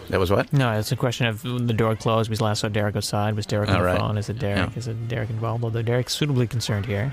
That 0.10 0.20
was 0.20 0.30
what? 0.30 0.53
No, 0.53 0.78
it's 0.78 0.91
a 0.91 0.95
question 0.95 1.26
of 1.26 1.41
the 1.41 1.74
door 1.74 1.95
closed. 1.95 2.30
We 2.30 2.36
last 2.36 2.60
saw 2.60 2.68
Derek 2.70 2.95
outside. 2.95 3.36
Was 3.36 3.47
Derek 3.47 3.70
on 3.70 3.78
Oh, 3.78 3.80
the 3.80 3.86
right. 3.86 3.97
phone? 3.99 4.18
Is 4.20 4.30
it 4.30 4.38
Derek? 4.38 4.72
Yeah. 4.74 4.78
Is 4.78 4.88
it 4.88 5.08
Derek 5.08 5.32
involved? 5.32 5.64
Although 5.64 5.82
Derek's 5.82 6.14
suitably 6.14 6.45
concerned 6.45 6.86
here. 6.86 7.12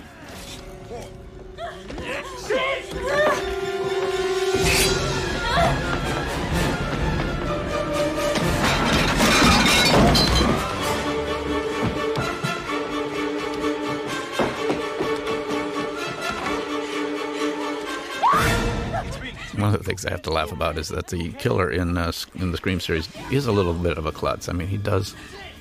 Things 19.83 20.05
I 20.05 20.11
have 20.11 20.23
to 20.23 20.31
laugh 20.31 20.53
about 20.53 20.79
is 20.79 20.89
that 20.89 21.09
the 21.09 21.33
killer 21.33 21.71
in 21.71 21.97
uh, 21.97 22.13
in 22.35 22.51
the 22.51 22.57
Scream 22.57 22.81
series 22.81 23.09
is 23.31 23.47
a 23.47 23.53
little 23.53 23.75
bit 23.75 23.99
of 23.99 24.07
a 24.07 24.13
klutz. 24.13 24.49
I 24.49 24.53
mean, 24.53 24.69
he 24.69 24.77
does 24.77 25.15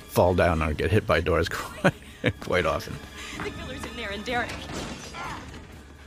fall 0.08 0.34
down 0.34 0.62
or 0.62 0.72
get 0.72 0.90
hit 0.90 1.06
by 1.06 1.20
doors 1.20 1.48
quite, 1.50 1.94
quite 2.40 2.66
often. 2.66 2.94
The 3.42 3.50
killer's 3.50 3.84
in 3.84 3.96
there, 3.96 4.10
and 4.10 4.24
Derek. 4.24 4.50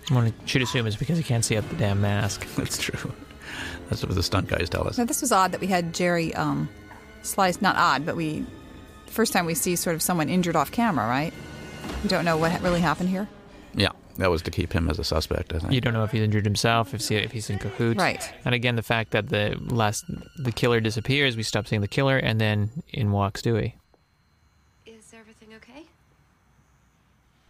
One 0.09 0.33
should 0.45 0.61
assume 0.61 0.85
is 0.85 0.95
because 0.95 1.17
he 1.17 1.23
can't 1.23 1.43
see 1.43 1.57
out 1.57 1.67
the 1.69 1.75
damn 1.75 2.01
mask. 2.01 2.45
That's 2.55 2.77
true. 2.77 3.11
That's 3.89 4.03
what 4.03 4.13
the 4.13 4.23
stunt 4.23 4.47
guys 4.47 4.69
tell 4.69 4.87
us. 4.87 4.97
Now, 4.97 5.05
this 5.05 5.21
was 5.21 5.31
odd 5.31 5.51
that 5.51 5.61
we 5.61 5.67
had 5.67 5.93
Jerry 5.93 6.33
um, 6.35 6.69
slice. 7.23 7.61
Not 7.61 7.75
odd, 7.75 8.05
but 8.05 8.15
we 8.15 8.45
first 9.07 9.33
time 9.33 9.45
we 9.45 9.55
see 9.55 9.75
sort 9.75 9.95
of 9.95 10.01
someone 10.01 10.29
injured 10.29 10.55
off 10.55 10.71
camera, 10.71 11.07
right? 11.07 11.33
We 12.03 12.09
don't 12.09 12.25
know 12.25 12.37
what 12.37 12.61
really 12.61 12.81
happened 12.81 13.09
here. 13.09 13.27
Yeah, 13.73 13.89
that 14.17 14.31
was 14.31 14.41
to 14.43 14.51
keep 14.51 14.73
him 14.73 14.89
as 14.89 14.99
a 14.99 15.03
suspect. 15.03 15.53
I 15.53 15.59
think. 15.59 15.73
You 15.73 15.81
don't 15.81 15.93
know 15.93 16.03
if 16.03 16.11
he's 16.11 16.21
injured 16.21 16.45
himself, 16.45 16.93
if 16.93 17.07
he, 17.07 17.15
if 17.15 17.31
he's 17.31 17.49
in 17.49 17.59
cahoots. 17.59 17.99
Right. 17.99 18.33
And 18.45 18.55
again, 18.55 18.75
the 18.75 18.83
fact 18.83 19.11
that 19.11 19.29
the 19.29 19.57
last 19.59 20.05
the 20.37 20.51
killer 20.51 20.79
disappears, 20.79 21.35
we 21.35 21.43
stop 21.43 21.67
seeing 21.67 21.81
the 21.81 21.87
killer, 21.87 22.17
and 22.17 22.39
then 22.39 22.69
in 22.91 23.11
walks 23.11 23.41
Dewey. 23.41 23.75
Is 24.85 25.13
everything 25.13 25.49
okay? 25.55 25.83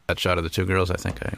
That 0.08 0.20
shot 0.20 0.38
of 0.38 0.44
the 0.44 0.50
two 0.50 0.66
girls, 0.66 0.90
I 0.90 0.96
think 0.96 1.24
I 1.26 1.38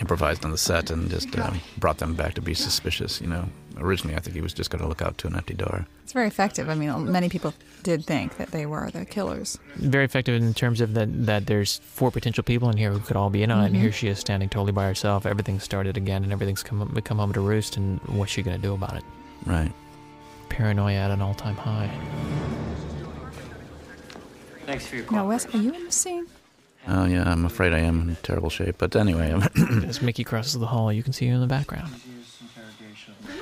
improvised 0.00 0.44
on 0.44 0.50
the 0.50 0.58
set 0.58 0.90
and 0.90 1.08
just 1.08 1.36
uh, 1.38 1.52
brought 1.78 1.98
them 1.98 2.14
back 2.14 2.34
to 2.34 2.40
be 2.40 2.54
suspicious. 2.54 3.20
You 3.20 3.28
know, 3.28 3.48
originally 3.78 4.16
I 4.16 4.20
think 4.20 4.34
he 4.36 4.42
was 4.42 4.52
just 4.52 4.70
going 4.70 4.82
to 4.82 4.88
look 4.88 5.02
out 5.02 5.18
to 5.18 5.26
an 5.26 5.36
empty 5.36 5.54
door. 5.54 5.86
It's 6.02 6.12
very 6.12 6.26
effective. 6.26 6.68
I 6.68 6.74
mean, 6.74 7.10
many 7.10 7.28
people 7.28 7.54
did 7.82 8.04
think 8.04 8.36
that 8.36 8.50
they 8.50 8.66
were 8.66 8.90
the 8.90 9.04
killers. 9.04 9.58
Very 9.76 10.04
effective 10.04 10.34
in 10.40 10.54
terms 10.54 10.80
of 10.80 10.94
that 10.94 11.26
that 11.26 11.46
there's 11.46 11.78
four 11.78 12.10
potential 12.10 12.42
people 12.44 12.68
in 12.70 12.76
here 12.76 12.90
who 12.92 13.00
could 13.00 13.16
all 13.16 13.30
be 13.30 13.42
in 13.42 13.50
on 13.50 13.62
it, 13.62 13.66
and 13.66 13.76
Mhm. 13.76 13.80
here 13.80 13.92
she 13.92 14.08
is 14.08 14.18
standing 14.18 14.48
totally 14.48 14.72
by 14.72 14.84
herself. 14.86 15.26
Everything's 15.26 15.62
started 15.64 15.96
again, 15.96 16.22
and 16.24 16.32
everything's 16.32 16.62
come 16.62 16.88
come 17.04 17.18
home 17.18 17.32
to 17.32 17.40
roost. 17.40 17.76
And 17.76 18.00
what's 18.06 18.32
she 18.32 18.42
going 18.42 18.56
to 18.56 18.62
do 18.62 18.74
about 18.74 18.96
it? 18.96 19.04
Right. 19.46 19.72
Paranoia 20.48 20.94
at 20.94 21.10
an 21.10 21.20
all-time 21.20 21.56
high. 21.56 21.90
Thanks 24.66 24.86
for 24.86 24.96
your 24.96 25.04
call. 25.04 25.18
Now, 25.18 25.28
Wes, 25.28 25.46
are 25.54 25.58
you 25.58 25.74
in 25.74 25.84
the 25.84 25.92
scene? 25.92 26.26
Oh 26.86 27.04
yeah, 27.06 27.30
I'm 27.30 27.44
afraid 27.44 27.72
I 27.72 27.78
am 27.80 28.08
in 28.10 28.16
terrible 28.22 28.50
shape. 28.50 28.76
But 28.78 28.94
anyway, 28.96 29.34
As 29.86 30.00
Mickey 30.02 30.22
crosses 30.24 30.54
the 30.58 30.66
hall, 30.66 30.92
you 30.92 31.02
can 31.02 31.12
see 31.12 31.26
her 31.28 31.34
in 31.34 31.40
the 31.40 31.46
background. 31.46 31.90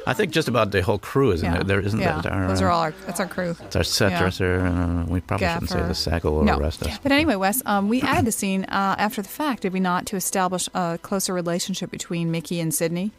I 0.07 0.15
think 0.15 0.33
just 0.33 0.49
about 0.49 0.71
the 0.73 0.83
whole 0.83 0.99
crew 0.99 1.31
isn't 1.33 1.47
Yeah. 1.47 1.59
there? 1.59 1.65
There 1.65 1.81
isn't 1.81 2.01
yeah. 2.01 2.21
that. 2.21 2.33
Our, 2.33 2.49
Those 2.49 2.63
are 2.63 2.71
uh, 2.71 2.75
all 2.75 2.81
our. 2.81 2.95
That's 3.07 3.21
our 3.21 3.27
crew. 3.27 3.57
It's 3.61 3.77
our 3.77 3.85
set 3.85 4.13
Yeah. 4.13 4.21
dresser. 4.21 4.61
Uh, 4.61 5.05
we 5.07 5.21
probably 5.21 5.47
shouldn't 5.47 5.71
say 5.71 5.81
the 5.81 5.95
SAG 5.95 6.25
will 6.25 6.43
no. 6.45 6.59
arrest 6.59 6.83
us. 6.83 6.99
But 7.03 7.13
anyway, 7.13 7.37
Wes, 7.37 7.63
um, 7.67 7.89
we 7.89 8.03
added 8.03 8.25
the 8.25 8.33
scene 8.33 8.65
uh, 8.65 8.97
after 8.99 9.23
the 9.23 9.29
fact, 9.29 9.63
did 9.63 9.73
we 9.73 9.81
not, 9.81 10.07
to 10.07 10.17
establish 10.17 10.69
a 10.75 10.99
closer 11.03 11.33
relationship 11.33 11.91
between 11.91 12.31
Mickey 12.31 12.61
and 12.61 12.75
Sidney? 12.75 13.13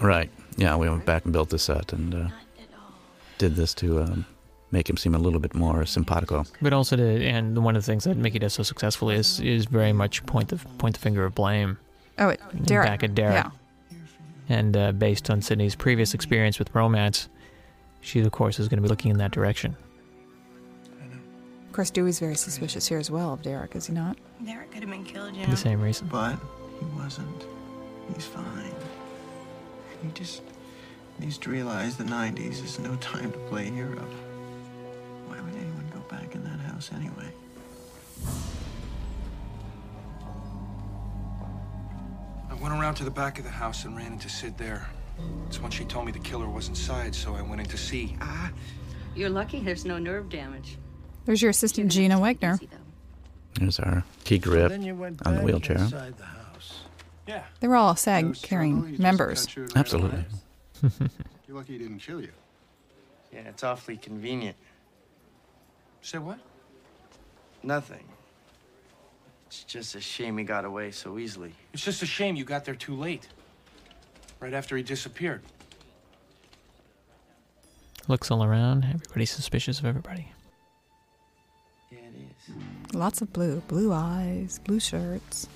Right. 0.00 0.30
Yeah, 0.56 0.76
we 0.76 0.88
went 0.88 1.04
back 1.06 1.24
and 1.24 1.32
built 1.32 1.50
the 1.50 1.58
set 1.58 1.92
and 1.92 2.14
uh, 2.14 2.28
did 3.38 3.56
this 3.56 3.74
to 3.74 4.02
um, 4.02 4.26
make 4.70 4.88
him 4.88 4.96
seem 4.96 5.14
a 5.14 5.18
little 5.18 5.40
bit 5.40 5.54
more 5.54 5.86
simpatico. 5.86 6.44
But 6.60 6.72
also, 6.72 6.96
to, 6.96 7.02
and 7.02 7.64
one 7.64 7.76
of 7.76 7.82
the 7.82 7.86
things 7.86 8.04
that 8.04 8.16
Mickey 8.16 8.38
does 8.38 8.54
so 8.54 8.62
successfully 8.62 9.16
is 9.16 9.40
is 9.40 9.64
very 9.66 9.92
much 9.92 10.24
point 10.26 10.48
the 10.48 10.56
point 10.78 10.94
the 10.94 11.00
finger 11.00 11.24
of 11.24 11.34
blame. 11.34 11.78
Oh, 12.18 12.30
it, 12.30 12.40
Derek. 12.64 12.86
Back 12.88 13.02
at 13.04 13.14
Derek. 13.14 13.44
Yeah. 13.44 13.50
And 14.48 14.76
uh, 14.76 14.92
based 14.92 15.30
on 15.30 15.42
Sidney's 15.42 15.74
previous 15.74 16.14
experience 16.14 16.58
with 16.58 16.74
romance, 16.74 17.28
she 18.00 18.20
of 18.20 18.30
course 18.32 18.58
is 18.58 18.68
going 18.68 18.78
to 18.78 18.82
be 18.82 18.88
looking 18.88 19.10
in 19.10 19.18
that 19.18 19.30
direction. 19.30 19.76
Of 21.66 21.72
course, 21.72 21.90
Dewey's 21.90 22.18
very 22.18 22.34
suspicious 22.34 22.88
here 22.88 22.98
as 22.98 23.10
well 23.10 23.32
of 23.32 23.42
Derek, 23.42 23.76
is 23.76 23.86
he 23.86 23.92
not? 23.92 24.16
Derek 24.44 24.72
could 24.72 24.82
have 24.82 24.90
been 24.90 25.04
killed, 25.04 25.36
you 25.36 25.44
For 25.44 25.50
the 25.50 25.56
same 25.56 25.80
reason. 25.80 26.08
But 26.10 26.38
he 26.80 26.86
wasn't. 26.98 27.44
He's 28.14 28.24
fine. 28.24 28.74
He 30.02 30.08
just 30.14 30.42
needs 31.18 31.38
to 31.38 31.50
realize 31.50 31.96
the 31.96 32.04
90s 32.04 32.64
is 32.64 32.78
no 32.78 32.96
time 32.96 33.30
to 33.32 33.38
play 33.50 33.70
hero. 33.70 34.04
Why 35.26 35.40
would 35.40 35.54
anyone 35.54 35.90
go 35.92 36.00
back 36.08 36.34
in 36.34 36.42
that 36.44 36.58
house 36.60 36.90
anyway? 36.94 37.32
Went 42.60 42.74
around 42.74 42.94
to 42.96 43.04
the 43.04 43.10
back 43.10 43.38
of 43.38 43.44
the 43.44 43.50
house 43.50 43.84
and 43.84 43.96
ran 43.96 44.12
into 44.12 44.28
Sid 44.28 44.56
there. 44.58 44.88
It's 45.46 45.60
when 45.60 45.70
she 45.70 45.84
told 45.84 46.06
me 46.06 46.12
the 46.12 46.18
killer 46.18 46.48
was 46.48 46.68
inside, 46.68 47.14
so 47.14 47.34
I 47.34 47.42
went 47.42 47.60
in 47.60 47.66
to 47.68 47.76
see. 47.76 48.16
Ah, 48.20 48.50
you're 49.14 49.30
lucky 49.30 49.60
there's 49.60 49.84
no 49.84 49.98
nerve 49.98 50.28
damage. 50.28 50.78
There's 51.24 51.42
your 51.42 51.50
assistant, 51.50 51.90
Gina 51.90 52.16
Wegner. 52.16 52.58
There's 53.54 53.80
our 53.80 54.04
key 54.24 54.38
grip 54.38 54.70
Then 54.70 54.82
you 54.82 54.94
went 54.94 55.26
on 55.26 55.36
the 55.36 55.42
wheelchair. 55.42 55.78
the 55.78 56.24
house. 56.24 56.84
Yeah. 57.26 57.42
They 57.60 57.68
were 57.68 57.76
all 57.76 57.96
SAG 57.96 58.36
carrying 58.42 58.96
members. 58.98 59.48
Absolutely. 59.74 60.24
You're 61.48 61.56
lucky 61.56 61.72
he 61.72 61.78
didn't 61.78 61.98
kill 61.98 62.20
you. 62.20 62.30
Yeah, 63.32 63.40
it's 63.40 63.64
awfully 63.64 63.96
convenient. 63.96 64.56
Say 66.00 66.18
what? 66.18 66.38
Nothing. 67.62 68.04
It's 69.48 69.64
just 69.64 69.94
a 69.94 70.00
shame 70.00 70.36
he 70.36 70.44
got 70.44 70.66
away 70.66 70.90
so 70.90 71.18
easily. 71.18 71.54
It's 71.72 71.82
just 71.82 72.02
a 72.02 72.06
shame 72.06 72.36
you 72.36 72.44
got 72.44 72.66
there 72.66 72.74
too 72.74 72.94
late. 72.94 73.26
Right 74.40 74.52
after 74.52 74.76
he 74.76 74.82
disappeared. 74.82 75.40
Looks 78.08 78.30
all 78.30 78.44
around. 78.44 78.84
Everybody's 78.84 79.30
suspicious 79.30 79.78
of 79.78 79.86
everybody. 79.86 80.30
Yeah, 81.90 81.98
it 82.00 82.14
is. 82.14 82.94
Lots 82.94 83.22
of 83.22 83.32
blue. 83.32 83.62
Blue 83.68 83.90
eyes, 83.90 84.60
blue 84.64 84.80
shirts. 84.80 85.48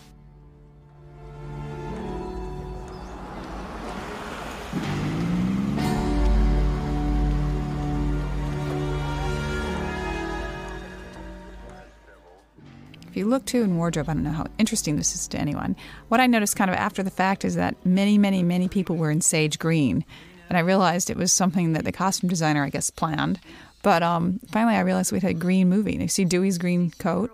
If 13.13 13.19
you 13.19 13.27
look 13.27 13.45
too 13.45 13.61
in 13.61 13.77
wardrobe, 13.77 14.09
I 14.09 14.15
don't 14.15 14.23
know 14.23 14.31
how 14.31 14.47
interesting 14.57 14.97
this 14.97 15.15
is 15.15 15.29
to 15.29 15.39
anyone. 15.39 15.77
What 16.09 16.19
I 16.19 16.27
noticed 16.27 16.57
kind 16.57 16.71
of 16.71 16.77
after 16.79 17.03
the 17.03 17.11
fact 17.11 17.45
is 17.45 17.57
that 17.57 17.77
many, 17.85 18.17
many, 18.17 18.43
many 18.43 18.69
people 18.69 18.97
were 18.97 19.11
in 19.11 19.21
sage 19.21 19.59
green. 19.59 20.07
And 20.49 20.57
I 20.57 20.63
realized 20.63 21.11
it 21.11 21.19
was 21.19 21.31
something 21.31 21.75
that 21.75 21.85
the 21.85 21.93
costume 21.93 22.31
designer, 22.31 22.65
I 22.65 22.71
guess, 22.71 22.89
planned. 22.89 23.39
But 23.83 24.03
um, 24.03 24.41
finally, 24.51 24.77
I 24.77 24.81
realized 24.81 25.13
we 25.13 25.21
had 25.21 25.31
a 25.31 25.35
green 25.35 25.69
movie. 25.69 25.93
And 25.93 26.01
you 26.01 26.09
see 26.09 26.25
Dewey's 26.25 26.57
green 26.57 26.91
coat. 26.93 27.31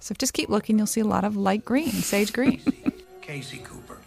So 0.00 0.14
just 0.14 0.32
keep 0.32 0.48
looking, 0.48 0.78
you'll 0.78 0.86
see 0.86 1.02
a 1.02 1.06
lot 1.06 1.24
of 1.24 1.36
light 1.36 1.66
green, 1.66 1.90
sage 1.90 2.32
green. 2.32 2.62
Casey 3.20 3.58
Cooper. 3.58 3.98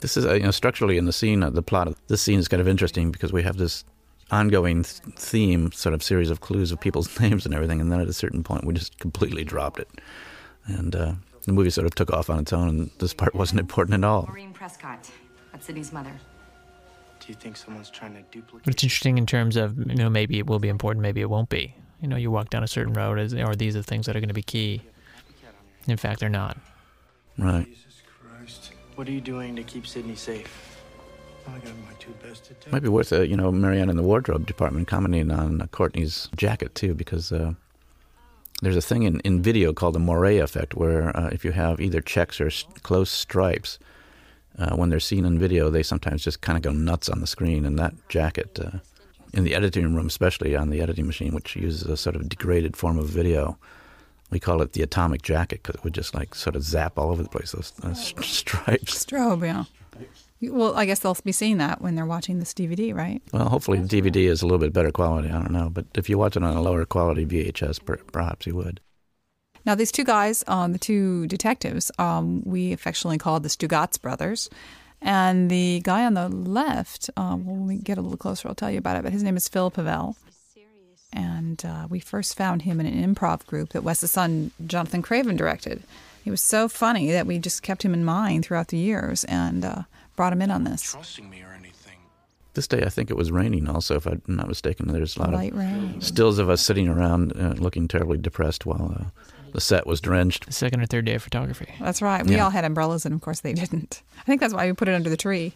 This 0.00 0.18
is, 0.18 0.26
uh, 0.26 0.34
you 0.34 0.42
know, 0.42 0.50
structurally 0.50 0.98
in 0.98 1.06
the 1.06 1.12
scene, 1.12 1.42
uh, 1.42 1.48
the 1.48 1.62
plot 1.62 1.88
of 1.88 1.96
this 2.08 2.20
scene 2.20 2.38
is 2.38 2.48
kind 2.48 2.60
of 2.60 2.68
interesting 2.68 3.10
because 3.10 3.32
we 3.32 3.44
have 3.44 3.56
this 3.56 3.84
ongoing 4.32 4.82
theme, 4.82 5.70
sort 5.72 5.94
of 5.94 6.02
series 6.02 6.30
of 6.30 6.40
clues 6.40 6.72
of 6.72 6.80
people's 6.80 7.20
names 7.20 7.44
and 7.46 7.54
everything, 7.54 7.80
and 7.80 7.92
then 7.92 8.00
at 8.00 8.08
a 8.08 8.12
certain 8.12 8.42
point 8.42 8.64
we 8.64 8.74
just 8.74 8.98
completely 8.98 9.44
dropped 9.44 9.78
it, 9.78 9.88
and 10.66 10.96
uh, 10.96 11.12
the 11.44 11.52
movie 11.52 11.70
sort 11.70 11.86
of 11.86 11.94
took 11.94 12.10
off 12.12 12.30
on 12.30 12.38
its 12.40 12.52
own, 12.52 12.68
and 12.68 12.90
this 12.98 13.14
part 13.14 13.34
wasn't 13.34 13.60
important 13.60 13.94
at 14.02 14.08
all. 14.08 14.26
Maureen 14.28 14.52
Prescott. 14.52 15.10
That's 15.52 15.66
Sidney's 15.66 15.92
mother. 15.92 16.12
Do 17.20 17.28
you 17.28 17.34
think 17.34 17.56
someone's 17.56 17.90
trying 17.90 18.14
to 18.14 18.22
duplicate? 18.32 18.64
But 18.64 18.74
it's 18.74 18.82
interesting 18.82 19.16
in 19.18 19.26
terms 19.26 19.54
of 19.56 19.78
you 19.78 19.94
know 19.96 20.10
maybe 20.10 20.38
it 20.38 20.46
will 20.46 20.58
be 20.58 20.68
important, 20.68 21.02
maybe 21.02 21.20
it 21.20 21.30
won't 21.30 21.48
be. 21.50 21.74
You 22.00 22.08
know, 22.08 22.16
you 22.16 22.32
walk 22.32 22.50
down 22.50 22.64
a 22.64 22.68
certain 22.68 22.94
road, 22.94 23.18
as- 23.20 23.32
or 23.34 23.54
these 23.54 23.76
are 23.76 23.78
the 23.80 23.84
things 23.84 24.06
that 24.06 24.16
are 24.16 24.20
going 24.20 24.28
to 24.28 24.34
be 24.34 24.42
key. 24.42 24.82
In 25.86 25.96
fact, 25.96 26.20
they're 26.20 26.28
not. 26.28 26.56
Right. 27.38 27.66
What 28.96 29.08
are 29.08 29.12
you 29.12 29.20
doing 29.20 29.56
to 29.56 29.62
keep 29.62 29.86
Sidney 29.86 30.14
safe? 30.16 30.71
Might 32.72 32.82
be 32.82 32.88
worth, 32.88 33.12
uh, 33.12 33.20
you 33.20 33.36
know, 33.36 33.50
Marianne 33.52 33.90
in 33.90 33.96
the 33.96 34.02
wardrobe 34.02 34.46
department 34.46 34.88
commenting 34.88 35.30
on 35.30 35.60
uh, 35.60 35.66
Courteney's 35.66 36.28
jacket 36.36 36.74
too, 36.74 36.94
because 36.94 37.32
uh, 37.32 37.54
there's 38.62 38.76
a 38.76 38.80
thing 38.82 39.02
in, 39.02 39.20
in 39.20 39.42
video 39.42 39.72
called 39.72 39.94
the 39.94 39.98
moire 39.98 40.40
effect, 40.42 40.74
where 40.74 41.16
uh, 41.16 41.28
if 41.28 41.44
you 41.44 41.52
have 41.52 41.80
either 41.80 42.00
checks 42.00 42.40
or 42.40 42.50
close 42.82 43.10
stripes, 43.10 43.78
uh, 44.58 44.76
when 44.76 44.90
they're 44.90 45.00
seen 45.00 45.24
in 45.24 45.38
video, 45.38 45.70
they 45.70 45.82
sometimes 45.82 46.22
just 46.22 46.40
kind 46.42 46.56
of 46.56 46.62
go 46.62 46.72
nuts 46.72 47.08
on 47.08 47.20
the 47.20 47.26
screen. 47.26 47.64
And 47.64 47.78
that 47.78 47.94
jacket, 48.08 48.58
uh, 48.62 48.78
in 49.32 49.44
the 49.44 49.54
editing 49.54 49.94
room, 49.94 50.06
especially 50.06 50.54
on 50.54 50.70
the 50.70 50.80
editing 50.80 51.06
machine, 51.06 51.34
which 51.34 51.56
uses 51.56 51.82
a 51.82 51.96
sort 51.96 52.16
of 52.16 52.28
degraded 52.28 52.76
form 52.76 52.98
of 52.98 53.08
video, 53.08 53.56
we 54.30 54.38
call 54.38 54.62
it 54.62 54.72
the 54.74 54.82
atomic 54.82 55.22
jacket 55.22 55.62
because 55.62 55.76
it 55.76 55.84
would 55.84 55.94
just 55.94 56.14
like 56.14 56.34
sort 56.34 56.54
of 56.56 56.62
zap 56.62 56.98
all 56.98 57.10
over 57.10 57.22
the 57.22 57.28
place. 57.28 57.52
Those 57.52 57.72
s- 57.84 58.14
stripes. 58.26 59.04
Strobe, 59.04 59.46
yeah. 59.46 59.64
You- 60.42 60.52
Well, 60.54 60.74
I 60.74 60.84
guess 60.86 60.98
they'll 60.98 61.16
be 61.24 61.32
seeing 61.32 61.58
that 61.58 61.80
when 61.80 61.94
they're 61.94 62.04
watching 62.04 62.38
this 62.40 62.52
DVD, 62.52 62.92
right? 62.92 63.22
Well, 63.32 63.48
hopefully 63.48 63.78
the 63.78 63.88
DVD 63.88 64.26
is 64.28 64.42
a 64.42 64.46
little 64.46 64.58
bit 64.58 64.72
better 64.72 64.90
quality. 64.90 65.28
I 65.28 65.32
don't 65.40 65.52
know, 65.52 65.70
but 65.70 65.86
if 65.94 66.08
you 66.10 66.18
watch 66.18 66.36
it 66.36 66.42
on 66.42 66.56
a 66.56 66.60
lower 66.60 66.84
quality 66.84 67.24
VHS, 67.24 67.78
per- 67.84 67.96
perhaps 68.10 68.46
you 68.46 68.54
would. 68.56 68.80
Now, 69.64 69.76
these 69.76 69.92
two 69.92 70.02
guys, 70.04 70.42
um, 70.48 70.72
the 70.72 70.78
two 70.78 71.28
detectives, 71.28 71.92
um, 71.98 72.42
we 72.44 72.72
affectionately 72.72 73.18
called 73.18 73.44
the 73.44 73.48
Stugatz 73.48 74.00
brothers. 74.02 74.50
And 75.00 75.50
the 75.50 75.80
guy 75.84 76.04
on 76.04 76.14
the 76.14 76.28
left, 76.28 77.10
uh, 77.16 77.34
when 77.36 77.66
we 77.66 77.76
get 77.78 77.98
a 77.98 78.00
little 78.02 78.16
closer, 78.18 78.48
I'll 78.48 78.54
tell 78.56 78.70
you 78.70 78.78
about 78.78 78.96
it, 78.96 79.02
but 79.04 79.12
his 79.12 79.22
name 79.22 79.36
is 79.36 79.48
Phil 79.48 79.70
Pavel. 79.70 80.16
And 81.12 81.62
uh, 81.64 81.86
we 81.90 82.00
first 82.00 82.36
found 82.36 82.62
him 82.62 82.80
in 82.80 82.86
an 82.86 83.14
improv 83.14 83.44
group 83.46 83.70
that 83.70 83.82
Wes's 83.84 84.10
son, 84.10 84.50
Jonathan 84.66 85.02
Craven, 85.02 85.36
directed. 85.36 85.82
He 86.24 86.30
was 86.30 86.40
so 86.40 86.68
funny 86.68 87.10
that 87.12 87.26
we 87.26 87.38
just 87.38 87.62
kept 87.62 87.84
him 87.84 87.92
in 87.94 88.04
mind 88.04 88.44
throughout 88.44 88.68
the 88.68 88.78
years 88.78 89.22
and 89.24 89.64
uh, 89.64 89.82
brought 90.16 90.32
him 90.32 90.42
in 90.42 90.50
on 90.50 90.64
this. 90.64 90.92
Trusting 90.92 91.28
me 91.30 91.42
or 91.42 91.52
anything. 91.58 91.98
This 92.54 92.66
day, 92.66 92.82
I 92.84 92.90
think 92.90 93.10
it 93.10 93.16
was 93.16 93.30
raining 93.32 93.66
also, 93.68 93.96
if 93.96 94.06
I'm 94.06 94.20
not 94.26 94.46
mistaken. 94.48 94.88
There's 94.88 95.16
a 95.16 95.20
lot 95.20 95.32
Light 95.32 95.52
of 95.52 95.58
rain. 95.58 96.00
stills 96.02 96.38
of 96.38 96.50
us 96.50 96.60
sitting 96.60 96.86
around 96.86 97.32
uh, 97.34 97.54
looking 97.56 97.88
terribly 97.88 98.18
depressed 98.18 98.66
while 98.66 98.94
uh, 99.00 99.04
the 99.52 99.60
set 99.60 99.86
was 99.86 100.00
drenched. 100.02 100.44
The 100.46 100.52
second 100.52 100.80
or 100.82 100.86
third 100.86 101.06
day 101.06 101.14
of 101.14 101.22
photography. 101.22 101.68
That's 101.80 102.02
right. 102.02 102.24
We 102.26 102.34
Yeah. 102.36 102.44
all 102.44 102.50
had 102.50 102.64
umbrellas, 102.66 103.06
and 103.06 103.14
of 103.14 103.22
course 103.22 103.40
they 103.40 103.54
didn't. 103.54 104.02
I 104.18 104.22
think 104.24 104.40
that's 104.42 104.52
why 104.52 104.66
we 104.66 104.74
put 104.74 104.88
it 104.88 104.94
under 104.94 105.08
the 105.08 105.16
tree. 105.16 105.54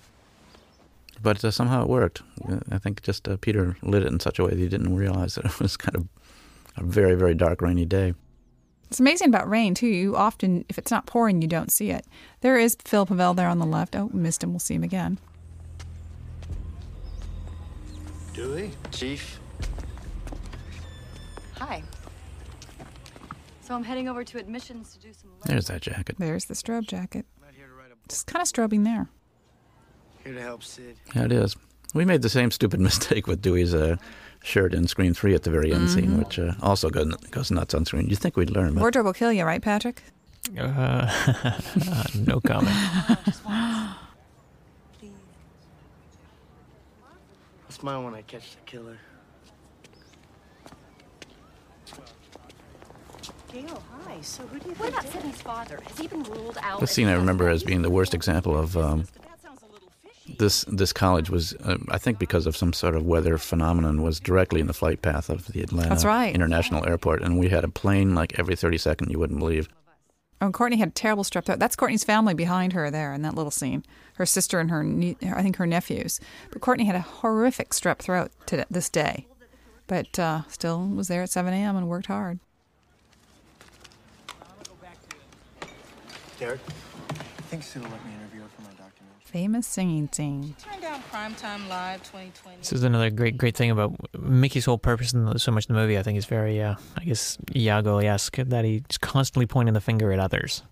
But 1.23 1.45
uh, 1.45 1.51
somehow 1.51 1.83
it 1.83 1.89
worked. 1.89 2.23
Uh, 2.49 2.61
I 2.71 2.79
think 2.79 3.03
just 3.03 3.29
uh, 3.29 3.37
Peter 3.39 3.77
lit 3.83 4.03
it 4.03 4.09
in 4.13 4.21
such 4.21 4.39
a 4.39 4.45
way 4.45 4.51
that 4.51 4.59
he 4.59 4.69
didn't 4.69 4.95
realize 4.97 5.35
that 5.35 5.45
it 5.47 5.61
was 5.61 5.77
kind 5.77 5.97
of 5.97 6.09
a 6.79 6.83
very, 6.83 7.15
very 7.15 7.35
dark, 7.35 7.61
rainy 7.61 7.85
day. 7.87 8.15
It's 8.89 9.01
amazing 9.01 9.29
about 9.29 9.49
rain 9.49 9.75
too. 9.75 9.89
You 9.89 10.17
often, 10.17 10.65
if 10.69 10.79
it's 10.79 10.91
not 10.91 11.07
pouring, 11.07 11.43
you 11.43 11.49
don't 11.49 11.73
see 11.73 11.91
it. 11.91 12.07
There 12.41 12.57
is 12.57 12.77
Phil 12.85 13.05
Pavel 13.07 13.35
there 13.35 13.49
on 13.49 13.59
the 13.59 13.67
left. 13.67 13.97
Oh, 13.97 14.11
missed 14.13 14.43
him. 14.43 14.51
We'll 14.51 14.61
see 14.61 14.75
him 14.75 14.85
again. 14.85 15.19
Dewey? 18.33 18.71
Chief? 18.93 19.41
Hi. 21.57 21.83
So 23.63 23.75
I'm 23.75 23.83
heading 23.83 24.09
over 24.09 24.23
to 24.23 24.39
admissions 24.39 24.93
to 24.93 24.99
do 25.01 25.13
some. 25.13 25.31
There's 25.45 25.67
that 25.67 25.81
jacket. 25.81 26.17
There's 26.19 26.45
the 26.45 26.55
strobe 26.55 26.87
jacket. 26.87 27.27
Just 28.09 28.27
kind 28.29 28.41
of 28.41 28.47
strobing 28.49 28.85
there. 28.85 29.09
Here 30.23 30.35
to 30.35 30.41
help 30.41 30.63
Sid. 30.63 30.97
Yeah, 31.15 31.25
it 31.25 31.33
is. 31.33 31.57
We 31.95 32.05
made 32.05 32.23
the 32.23 32.29
same 32.29 32.51
stupid 32.51 32.79
mistake 32.91 33.27
with 33.27 33.43
Dewey's 33.43 33.75
uh, 33.75 33.97
shirt 34.47 34.73
in 34.73 34.87
Scream 34.87 35.13
3 35.13 35.35
at 35.35 35.43
the 35.43 35.51
very 35.51 35.73
end 35.73 35.91
scene, 35.91 36.11
Mhm. 36.13 36.19
which 36.21 36.39
uh, 36.39 36.53
also 36.63 36.89
goes, 36.89 37.13
goes 37.33 37.51
nuts 37.51 37.75
on 37.75 37.85
screen. 37.85 38.09
You'd 38.09 38.21
think 38.21 38.37
we'd 38.37 38.51
learn, 38.51 38.75
but 38.75 38.81
Wardrobe 38.81 39.07
will 39.07 39.13
kill 39.13 39.33
you, 39.33 39.45
right, 39.45 39.61
Patrick? 39.61 40.03
Uh, 40.59 41.11
no 42.15 42.41
comment. 42.41 42.71
I 43.49 43.97
smile 47.71 48.05
when 48.05 48.15
I 48.15 48.23
catch 48.23 48.55
the 48.55 48.61
killer. 48.65 48.97
Gale, 53.53 53.83
hi. 54.05 54.21
So 54.23 54.45
who 54.47 54.59
do 54.61 54.69
you 54.69 54.75
What 54.77 54.91
about 54.91 55.09
Sidney's 55.09 55.43
father? 55.43 55.81
Has 55.87 55.99
he 55.99 56.07
been 56.07 56.23
ruled 56.25 56.59
out? 56.63 56.79
the 56.81 56.87
scene 56.87 57.09
I 57.09 57.15
remember 57.15 57.49
as 57.49 57.65
being 57.65 57.83
the 57.83 57.91
worst 57.91 58.15
example 58.15 58.57
of 58.57 58.77
um, 58.77 59.07
this 60.39 60.65
this 60.69 60.93
college 60.93 61.31
was, 61.31 61.55
uh, 61.65 61.79
I 61.89 61.99
think, 61.99 62.19
because 62.19 62.47
of 62.47 62.57
some 62.57 62.73
sort 62.73 62.95
of 62.95 63.05
weather 63.05 63.39
phenomenon, 63.39 64.03
was 64.03 64.21
directly 64.21 64.61
in 64.61 64.67
the 64.67 64.75
flight 64.75 65.03
path 65.03 65.31
of 65.31 65.47
the 65.49 65.63
Atlanta 65.63 66.07
right. 66.07 66.35
International 66.35 66.87
Airport, 66.87 67.23
and 67.23 67.39
we 67.39 67.49
had 67.49 67.65
a 67.65 67.69
plane 67.69 68.15
like 68.15 68.39
every 68.39 68.57
thirty 68.57 68.79
second. 68.79 69.11
You 69.11 69.19
wouldn't 69.19 69.39
believe. 69.39 69.69
Oh, 70.41 70.51
Courteney 70.51 70.77
had 70.77 70.89
a 70.89 70.93
terrible 70.93 71.25
strep 71.25 71.47
throat. 71.47 71.59
That's 71.59 71.77
Courteney's 71.77 72.05
family 72.05 72.35
behind 72.35 72.75
her 72.75 72.91
there 72.91 73.15
in 73.15 73.23
that 73.23 73.35
little 73.35 73.51
scene. 73.51 73.85
Her 74.15 74.27
sister 74.27 74.61
and 74.61 74.71
her, 74.71 74.85
nie- 74.85 75.17
I 75.23 75.43
think 75.43 75.57
her 75.57 75.67
nephews. 75.67 76.21
But 76.53 76.61
Courteney 76.61 76.85
had 76.85 76.95
a 76.95 77.01
horrific 77.01 77.71
strep 77.71 78.01
throat 78.01 78.31
to 78.47 78.67
this 78.71 78.91
day, 78.91 79.27
but 79.87 80.19
uh, 80.19 80.43
still 80.49 80.87
was 80.87 81.09
there 81.09 81.23
at 81.23 81.31
7 81.31 81.55
a.m. 81.55 81.77
and 81.77 81.89
worked 81.89 82.09
hard. 82.09 82.39
Derek, 86.39 86.61
I 87.09 87.15
think 87.49 87.63
Sid 87.63 87.81
will 87.81 87.91
let 87.91 88.05
me 88.05 88.13
interview 88.13 88.43
her 88.43 88.49
for 88.49 88.61
my 88.61 88.69
documentary. 88.69 89.23
Famous 89.37 89.67
singing 89.67 90.09
scene. 90.13 90.57
Turn 90.65 90.81
down 90.81 91.03
Primetime 91.13 91.69
Live 91.69 92.03
2020. 92.05 92.57
This 92.57 92.73
is 92.73 92.85
another 92.85 93.11
great, 93.11 93.37
great 93.37 93.55
thing 93.55 93.71
about 93.71 93.95
Mickey's 94.19 94.65
whole 94.65 94.79
purpose 94.79 95.13
in 95.13 95.39
so 95.39 95.53
much 95.53 95.67
in 95.69 95.75
the 95.75 95.79
movie. 95.79 95.99
I 95.99 96.03
think 96.03 96.17
is 96.17 96.25
very, 96.25 96.63
uh, 96.63 96.77
I 96.97 97.05
guess, 97.05 97.37
Iago-esque 97.55 98.37
that 98.37 98.65
he's 98.65 98.97
constantly 99.03 99.45
pointing 99.45 99.75
the 99.75 99.81
finger 99.83 100.11
at 100.11 100.19
others, 100.19 100.63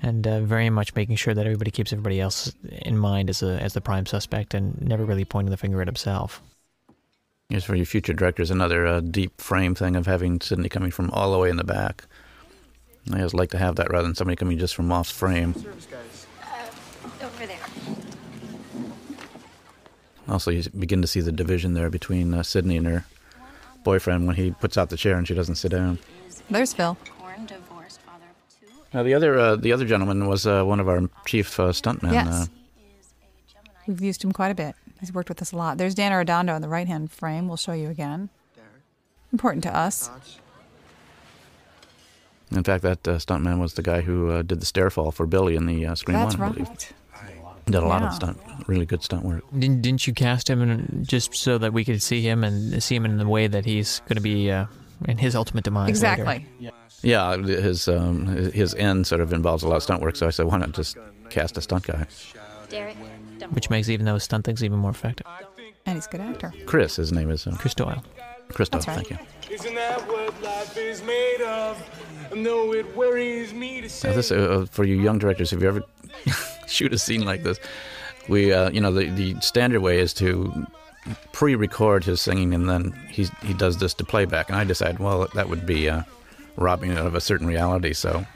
and 0.00 0.26
uh, 0.26 0.40
very 0.40 0.70
much 0.70 0.94
making 0.94 1.16
sure 1.16 1.34
that 1.34 1.44
everybody 1.44 1.70
keeps 1.70 1.92
everybody 1.92 2.18
else 2.18 2.54
in 2.70 2.96
mind 2.96 3.28
as 3.28 3.42
a 3.42 3.60
as 3.60 3.74
the 3.74 3.82
prime 3.82 4.06
suspect, 4.06 4.54
and 4.54 4.80
never 4.80 5.04
really 5.04 5.26
pointing 5.26 5.50
the 5.50 5.58
finger 5.58 5.82
at 5.82 5.86
himself. 5.86 6.40
Here's 7.50 7.64
for 7.64 7.76
your 7.76 7.84
future 7.84 8.14
directors 8.14 8.50
another 8.50 8.86
uh, 8.86 9.00
deep 9.00 9.42
frame 9.42 9.74
thing 9.74 9.94
of 9.94 10.06
having 10.06 10.40
Sidney 10.40 10.70
coming 10.70 10.90
from 10.90 11.10
all 11.10 11.32
the 11.32 11.38
way 11.38 11.50
in 11.50 11.58
the 11.58 11.64
back. 11.64 12.06
I 13.12 13.18
always 13.18 13.34
like 13.34 13.50
to 13.50 13.58
have 13.58 13.76
that 13.76 13.90
rather 13.90 14.04
than 14.04 14.14
somebody 14.14 14.36
coming 14.36 14.56
just 14.56 14.74
from 14.74 14.90
off 14.90 15.06
frame. 15.06 15.54
over 17.22 17.46
there. 17.46 17.58
Also, 20.28 20.50
you 20.50 20.62
begin 20.78 21.00
to 21.02 21.08
see 21.08 21.20
the 21.20 21.32
division 21.32 21.74
there 21.74 21.88
between 21.90 22.34
uh, 22.34 22.42
Sidney 22.42 22.76
and 22.76 22.86
her 22.86 23.04
boyfriend 23.84 24.26
when 24.26 24.36
he 24.36 24.50
puts 24.50 24.76
out 24.76 24.90
the 24.90 24.96
chair 24.96 25.16
and 25.16 25.26
she 25.28 25.34
doesn't 25.34 25.54
sit 25.56 25.70
down. 25.70 25.98
There's 26.50 26.72
Phil. 26.72 26.96
Now, 28.94 29.02
the 29.02 29.14
other 29.14 29.38
uh, 29.38 29.56
the 29.56 29.72
other 29.72 29.84
gentleman 29.84 30.26
was 30.26 30.46
uh, 30.46 30.62
one 30.64 30.80
of 30.80 30.88
our 30.88 31.08
chief 31.26 31.58
uh, 31.60 31.68
stuntmen. 31.72 32.12
Yes. 32.12 32.26
Uh, 32.28 32.46
We've 33.86 34.00
used 34.00 34.24
him 34.24 34.32
quite 34.32 34.50
a 34.50 34.54
bit. 34.54 34.74
He's 35.00 35.12
worked 35.12 35.28
with 35.28 35.40
us 35.42 35.52
a 35.52 35.56
lot. 35.56 35.78
There's 35.78 35.94
Dan 35.94 36.10
Arredondo 36.12 36.56
in 36.56 36.62
the 36.62 36.68
right 36.68 36.88
hand 36.88 37.12
frame. 37.12 37.46
We'll 37.46 37.56
show 37.56 37.72
you 37.72 37.88
again. 37.88 38.30
Important 39.32 39.62
to 39.64 39.76
us. 39.76 40.10
in 42.50 42.62
fact, 42.64 42.82
that 42.82 43.06
uh, 43.06 43.16
stuntman 43.18 43.58
was 43.60 43.74
the 43.74 43.82
guy 43.82 44.00
who 44.00 44.30
uh, 44.30 44.42
did 44.42 44.60
the 44.60 44.66
stairfall 44.66 45.12
for 45.12 45.26
Billy 45.26 45.56
in 45.56 45.66
the 45.66 45.84
uh, 45.86 45.94
Scream 45.94 46.16
That's 46.16 46.36
One. 46.36 46.52
Believe. 46.52 46.68
right. 46.68 46.92
Did 47.66 47.74
a 47.76 47.80
lot 47.80 48.00
Yeah. 48.02 48.08
of 48.08 48.14
stunt, 48.14 48.38
really 48.68 48.86
good 48.86 49.02
stunt 49.02 49.24
work. 49.24 49.42
Didn't, 49.58 49.82
didn't 49.82 50.06
you 50.06 50.12
cast 50.14 50.48
him 50.48 50.62
in, 50.62 51.04
just 51.04 51.34
so 51.34 51.58
that 51.58 51.72
we 51.72 51.84
could 51.84 52.00
see 52.00 52.22
him 52.22 52.44
and 52.44 52.80
see 52.82 52.94
him 52.94 53.04
in 53.04 53.18
the 53.18 53.26
way 53.26 53.48
that 53.48 53.64
he's 53.64 54.00
going 54.08 54.14
to 54.16 54.22
be 54.22 54.50
uh, 54.50 54.66
in 55.08 55.18
his 55.18 55.34
ultimate 55.34 55.64
demise? 55.64 55.88
Exactly. 55.88 56.46
Later? 56.60 56.72
Yeah, 57.02 57.36
his 57.36 57.88
um, 57.88 58.26
his 58.26 58.72
end 58.74 59.06
sort 59.06 59.20
of 59.20 59.32
involves 59.32 59.62
a 59.64 59.68
lot 59.68 59.76
of 59.76 59.82
stunt 59.82 60.00
work, 60.00 60.14
so 60.16 60.26
I 60.26 60.30
said, 60.30 60.46
why 60.46 60.58
not 60.58 60.72
just 60.72 60.96
cast 61.28 61.58
a 61.58 61.60
stunt 61.60 61.84
guy? 61.86 62.06
Derek, 62.68 62.96
Which 63.50 63.68
makes 63.68 63.88
even 63.88 64.06
those 64.06 64.22
stunt 64.24 64.44
things 64.44 64.62
even 64.64 64.78
more 64.78 64.90
effective. 64.92 65.26
And 65.86 65.96
he's 65.96 66.06
a 66.06 66.10
good 66.10 66.20
actor. 66.20 66.52
Chris, 66.66 66.96
his 66.96 67.12
name 67.12 67.30
is 67.30 67.46
uh, 67.46 67.54
Chris 67.58 67.74
Doyle. 67.74 68.02
Chris 68.48 68.68
Doyle, 68.68 68.82
right. 68.86 68.94
thank 69.06 69.10
you. 69.10 69.18
Isn't 69.50 69.74
that 69.74 70.00
what 70.08 70.40
life 70.42 70.76
is 70.76 71.02
made 71.02 71.42
of? 71.42 71.80
No, 72.34 72.72
it 72.72 72.96
worries 72.96 73.52
me 73.52 73.80
to 73.82 73.88
say. 73.88 74.08
Now 74.10 74.14
this, 74.16 74.30
uh, 74.32 74.66
for 74.70 74.84
you 74.84 74.96
young 75.00 75.18
directors, 75.18 75.52
if 75.52 75.60
you 75.62 75.68
ever 75.68 75.82
shoot 76.68 76.92
a 76.92 76.98
scene 76.98 77.24
like 77.24 77.42
this, 77.42 77.58
we, 78.28 78.52
uh, 78.52 78.70
you 78.70 78.80
know, 78.80 78.92
the, 78.92 79.08
the 79.10 79.40
standard 79.40 79.80
way 79.80 79.98
is 79.98 80.12
to 80.14 80.66
pre-record 81.32 82.04
his 82.04 82.20
singing 82.20 82.52
and 82.52 82.68
then 82.68 82.92
he 83.08 83.28
he 83.44 83.54
does 83.54 83.78
this 83.78 83.94
to 83.94 84.04
playback. 84.04 84.48
And 84.48 84.56
I 84.56 84.64
decided, 84.64 84.98
well, 84.98 85.28
that 85.34 85.48
would 85.48 85.64
be 85.64 85.88
uh, 85.88 86.02
robbing 86.56 86.92
it 86.92 86.98
of 86.98 87.14
a 87.14 87.20
certain 87.20 87.46
reality. 87.46 87.92
So 87.92 88.26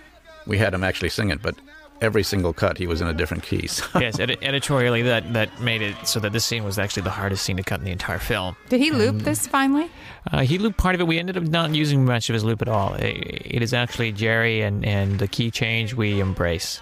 we 0.47 0.59
had 0.59 0.73
him 0.75 0.85
actually 0.85 1.09
sing 1.09 1.31
it, 1.31 1.43
but 1.43 1.57
every 2.01 2.23
single 2.23 2.53
cut 2.53 2.79
he 2.79 2.87
was 2.87 3.01
in 3.01 3.09
a 3.09 3.13
different 3.13 3.43
key. 3.43 3.69
So 3.81 3.87
yes, 4.01 4.19
edi- 4.19 4.39
editorially, 4.43 5.03
that, 5.03 5.33
that 5.33 5.61
made 5.61 5.83
it 5.83 5.95
so 6.07 6.21
that 6.21 6.33
this 6.33 6.45
scene 6.45 6.65
was 6.65 6.79
actually 6.79 7.03
the 7.03 7.11
hardest 7.11 7.45
scene 7.45 7.57
to 7.57 7.63
cut 7.63 7.79
in 7.79 7.85
the 7.85 7.93
entire 7.93 8.19
film. 8.19 8.57
Did 8.69 8.81
he 8.81 8.91
loop 8.91 9.19
this 9.19 9.47
finally? 9.47 9.91
Uh, 10.31 10.41
he 10.41 10.59
looped 10.59 10.79
part 10.79 10.95
of 10.95 11.01
it. 11.01 11.07
We 11.07 11.19
ended 11.19 11.37
up 11.37 11.45
not 11.45 11.75
using 11.75 12.05
much 12.05 12.29
of 12.29 12.35
his 12.35 12.45
loop 12.45 12.63
at 12.63 12.69
all. 12.69 12.95
It, 12.95 13.43
it 13.45 13.63
is 13.63 13.75
actually 13.75 14.13
Jerry 14.13 14.63
and, 14.63 14.85
and 14.85 15.19
the 15.19 15.29
key 15.29 15.51
change 15.51 15.95
we 15.95 16.21
embrace. 16.21 16.81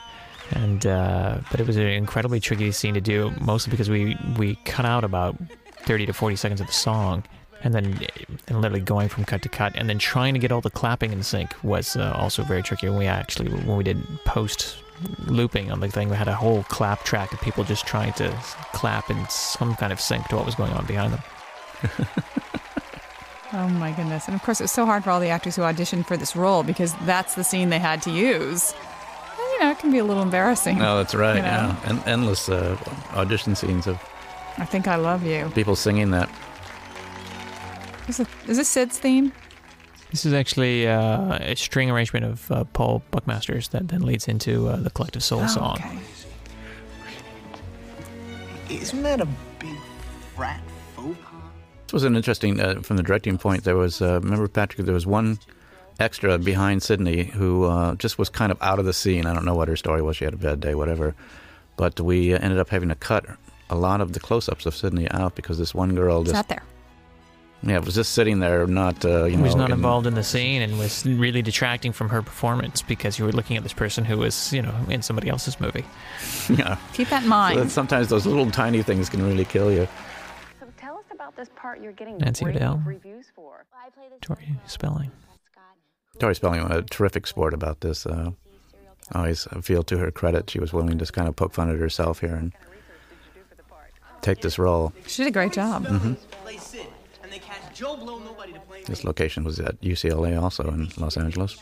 And 0.53 0.87
uh, 0.87 1.39
but 1.51 1.61
it 1.61 1.67
was 1.67 1.77
an 1.77 1.87
incredibly 1.87 2.41
tricky 2.41 2.73
scene 2.73 2.95
to 2.95 3.01
do, 3.01 3.33
mostly 3.41 3.71
because 3.71 3.91
we, 3.91 4.17
we 4.39 4.57
cut 4.65 4.87
out 4.87 5.05
about 5.05 5.37
thirty 5.83 6.07
to 6.07 6.13
forty 6.13 6.37
seconds 6.37 6.61
of 6.61 6.67
the 6.67 6.73
song, 6.73 7.23
and 7.63 7.75
then 7.75 8.07
and 8.47 8.61
literally 8.61 8.81
going 8.81 9.09
from 9.09 9.25
cut 9.25 9.43
to 9.43 9.49
cut, 9.49 9.73
and 9.77 9.89
then 9.89 9.99
trying 9.99 10.35
to 10.35 10.41
get 10.41 10.51
all 10.51 10.61
the 10.61 10.71
clapping 10.71 11.13
in 11.13 11.23
sync 11.23 11.53
was 11.63 11.97
uh, 11.97 12.13
also 12.17 12.43
very 12.45 12.63
tricky. 12.63 12.89
When 12.89 12.99
we 12.99 13.07
actually 13.07 13.51
when 13.51 13.77
we 13.77 13.85
did 13.85 14.03
post 14.25 14.79
looping 15.27 15.71
on 15.71 15.81
the 15.81 15.89
thing, 15.89 16.09
we 16.09 16.17
had 16.17 16.29
a 16.29 16.35
whole 16.35 16.63
clap 16.65 17.05
track 17.05 17.33
of 17.33 17.41
people 17.41 17.63
just 17.63 17.87
trying 17.87 18.13
to 18.15 18.31
clap 18.73 19.11
in 19.11 19.29
some 19.29 19.75
kind 19.77 19.93
of 19.93 20.01
sync 20.01 20.27
to 20.29 20.37
what 20.37 20.47
was 20.47 20.55
going 20.55 20.73
on 20.73 20.87
behind 20.87 21.13
them. 21.13 21.23
Oh 23.53 23.67
my 23.67 23.93
goodness. 23.93 24.27
And 24.27 24.35
of 24.35 24.43
course, 24.43 24.61
it 24.61 24.65
was 24.65 24.73
so 24.73 24.85
hard 24.85 25.05
for 25.05 25.11
all 25.11 25.21
the 25.21 25.31
actors 25.31 25.57
who 25.57 25.63
auditioned 25.63 26.07
for 26.07 26.17
this 26.17 26.37
role 26.37 26.63
because 26.63 26.95
that's 27.07 27.35
the 27.35 27.43
scene 27.43 27.71
they 27.71 27.79
had 27.79 28.03
to 28.03 28.11
use. 28.11 28.75
And, 29.61 29.63
you 29.63 29.65
know, 29.67 29.71
it 29.73 29.79
can 29.79 29.91
be 29.91 29.99
a 29.99 30.05
little 30.05 30.23
embarrassing. 30.23 30.79
no, 30.79 30.97
that's 30.99 31.15
right. 31.15 31.37
you 31.37 31.43
know? 31.43 31.49
Yeah, 31.49 31.77
and 31.85 32.01
endless 32.07 32.49
uh, 32.49 32.77
audition 33.15 33.55
scenes 33.55 33.87
of 33.87 33.99
I 34.59 34.65
think 34.65 34.89
I 34.89 34.97
love 34.97 35.25
you. 35.25 35.51
people 35.55 35.77
singing 35.77 36.11
that. 36.13 36.29
Is, 38.09 38.21
it, 38.21 38.29
is 38.47 38.57
this 38.57 38.69
Sid's 38.69 38.99
theme? 38.99 39.33
This 40.11 40.25
is 40.25 40.33
actually 40.33 40.89
uh, 40.89 41.39
a 41.41 41.55
string 41.55 41.91
arrangement 41.91 42.25
of 42.25 42.51
uh, 42.51 42.65
Paul 42.73 43.03
Buckmaster's 43.11 43.69
that 43.69 43.89
then 43.89 44.01
leads 44.03 44.27
into 44.27 44.69
uh, 44.69 44.77
the 44.77 44.91
Collective 44.91 45.23
Soul 45.23 45.43
Oh, 45.43 45.47
song. 45.47 45.77
okay. 45.77 45.99
Isn't 48.71 49.03
that 49.03 49.21
a 49.21 49.27
big 49.59 49.77
frat 50.35 50.61
faux 50.97 51.17
pas? 51.23 51.33
This 51.87 51.93
was 51.93 52.05
an 52.05 52.17
interesting, 52.17 52.61
uh, 52.61 52.81
from 52.83 52.97
the 52.97 53.03
directing 53.03 53.39
point, 53.39 53.65
there 53.65 53.77
was, 53.77 54.01
uh, 54.03 54.21
remember, 54.23 54.49
Patrick, 54.49 54.85
there 54.87 54.95
was 54.95 55.07
one 55.07 55.39
extra 55.99 56.39
behind 56.39 56.83
Sidney 56.83 57.25
who 57.25 57.65
uh, 57.65 57.95
just 57.97 58.19
was 58.19 58.29
kind 58.29 58.53
of 58.53 58.59
out 58.63 58.79
of 58.79 58.85
the 58.85 58.93
scene. 58.93 59.27
I 59.27 59.35
don't 59.35 59.45
know 59.45 59.55
what 59.55 59.69
her 59.69 59.77
story 59.77 60.03
was. 60.03 60.17
She 60.17 60.25
had 60.25 60.35
a 60.35 60.39
bad 60.39 60.61
day, 60.61 60.75
whatever. 60.75 61.15
But 61.77 62.01
we 62.01 62.35
uh, 62.35 62.39
ended 62.39 62.59
up 62.59 62.69
having 62.71 62.89
to 62.89 62.95
cut 62.95 63.25
a 63.71 63.75
lot 63.77 64.01
of 64.01 64.13
the 64.13 64.21
close 64.21 64.49
ups 64.49 64.67
of 64.67 64.75
Sidney 64.75 65.11
out 65.11 65.35
because 65.35 65.59
this 65.59 65.75
one 65.75 65.95
girl 65.95 66.23
just 66.23 66.35
Sat 66.35 66.49
there. 66.49 66.63
Yeah, 67.61 67.79
was 67.79 67.97
just 67.97 68.13
sitting 68.13 68.39
there, 68.39 68.69
not 68.69 69.05
uh, 69.05 69.25
you 69.25 69.31
He 69.31 69.37
know. 69.37 69.43
was 69.43 69.57
not 69.57 69.71
in- 69.71 69.77
involved 69.79 70.07
in 70.07 70.15
the 70.15 70.23
scene 70.23 70.63
and 70.63 70.79
was 70.79 71.05
really 71.05 71.43
detracting 71.43 71.91
from 71.93 72.09
her 72.11 72.23
performance 72.23 72.83
because 72.83 73.19
you 73.19 73.25
were 73.25 73.33
looking 73.33 73.57
at 73.57 73.65
this 73.65 73.73
person 73.73 74.05
who 74.05 74.17
was, 74.17 74.53
you 74.53 74.63
know, 74.63 74.73
in 74.89 75.03
somebody 75.03 75.29
else's 75.29 75.59
movie. 75.61 75.85
Yeah. 76.51 76.79
Keep 76.95 77.09
that 77.11 77.17
in 77.19 77.23
So 77.25 77.29
mind. 77.29 77.59
that 77.59 77.71
sometimes 77.71 78.09
those 78.09 78.25
little 78.27 78.49
tiny 78.51 78.83
things 78.83 79.09
can 79.11 79.23
really 79.27 79.45
kill 79.45 79.71
you. 79.73 79.87
So 80.61 80.67
tell 80.79 80.97
us 80.97 81.05
about 81.13 81.35
this 81.37 81.49
part 81.57 81.83
you're 81.83 81.93
getting 81.93 82.17
Nancy 82.19 82.45
rave 82.45 82.57
O'Dell. 82.57 82.81
reviews 82.87 83.27
for. 83.35 83.65
Tori 84.23 84.57
Spelling. 84.67 85.11
Tori 86.19 86.35
Spelling, 86.35 86.61
a 86.61 86.83
terrific 86.83 87.27
sport 87.27 87.55
about 87.55 87.81
this. 87.81 88.07
Uh, 88.07 88.31
always 89.15 89.47
feel 89.63 89.83
to 89.85 89.99
her 89.99 90.11
credit, 90.11 90.51
she 90.51 90.59
was 90.61 90.73
willing 90.73 90.99
to 90.99 91.07
kind 91.07 91.29
of 91.29 91.37
poke 91.37 91.55
fun 91.55 91.71
at 91.71 91.79
herself 91.79 92.21
here 92.21 92.35
and 92.35 92.53
take 94.21 94.41
this 94.41 94.59
role. 94.59 94.93
She 95.07 95.23
did 95.23 95.29
a 95.29 95.33
great 95.33 95.53
job. 95.53 95.87
hmm 95.87 96.15
Play 96.43 96.57
Sid, 96.57 96.87
and 97.23 97.33
they 97.33 97.39
catch 97.39 97.75
Joe 97.77 97.97
Blow 97.97 98.19
nobody 98.19 98.53
to 98.53 98.61
play 98.61 98.83
This 98.83 99.05
location 99.05 99.45
was 99.45 99.61
at 99.61 99.81
UCLA, 99.81 100.41
also 100.41 100.65
in 100.69 100.89
Los 100.97 101.17
Angeles. 101.17 101.57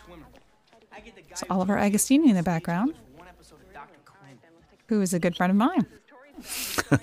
It's 1.30 1.44
Oliver 1.50 1.76
Agostini 1.76 2.30
in 2.30 2.34
the 2.34 2.42
background, 2.42 2.94
who 4.86 5.02
is 5.02 5.12
a 5.12 5.18
good 5.18 5.36
friend 5.36 5.50
of 5.50 5.56
mine, 5.56 5.86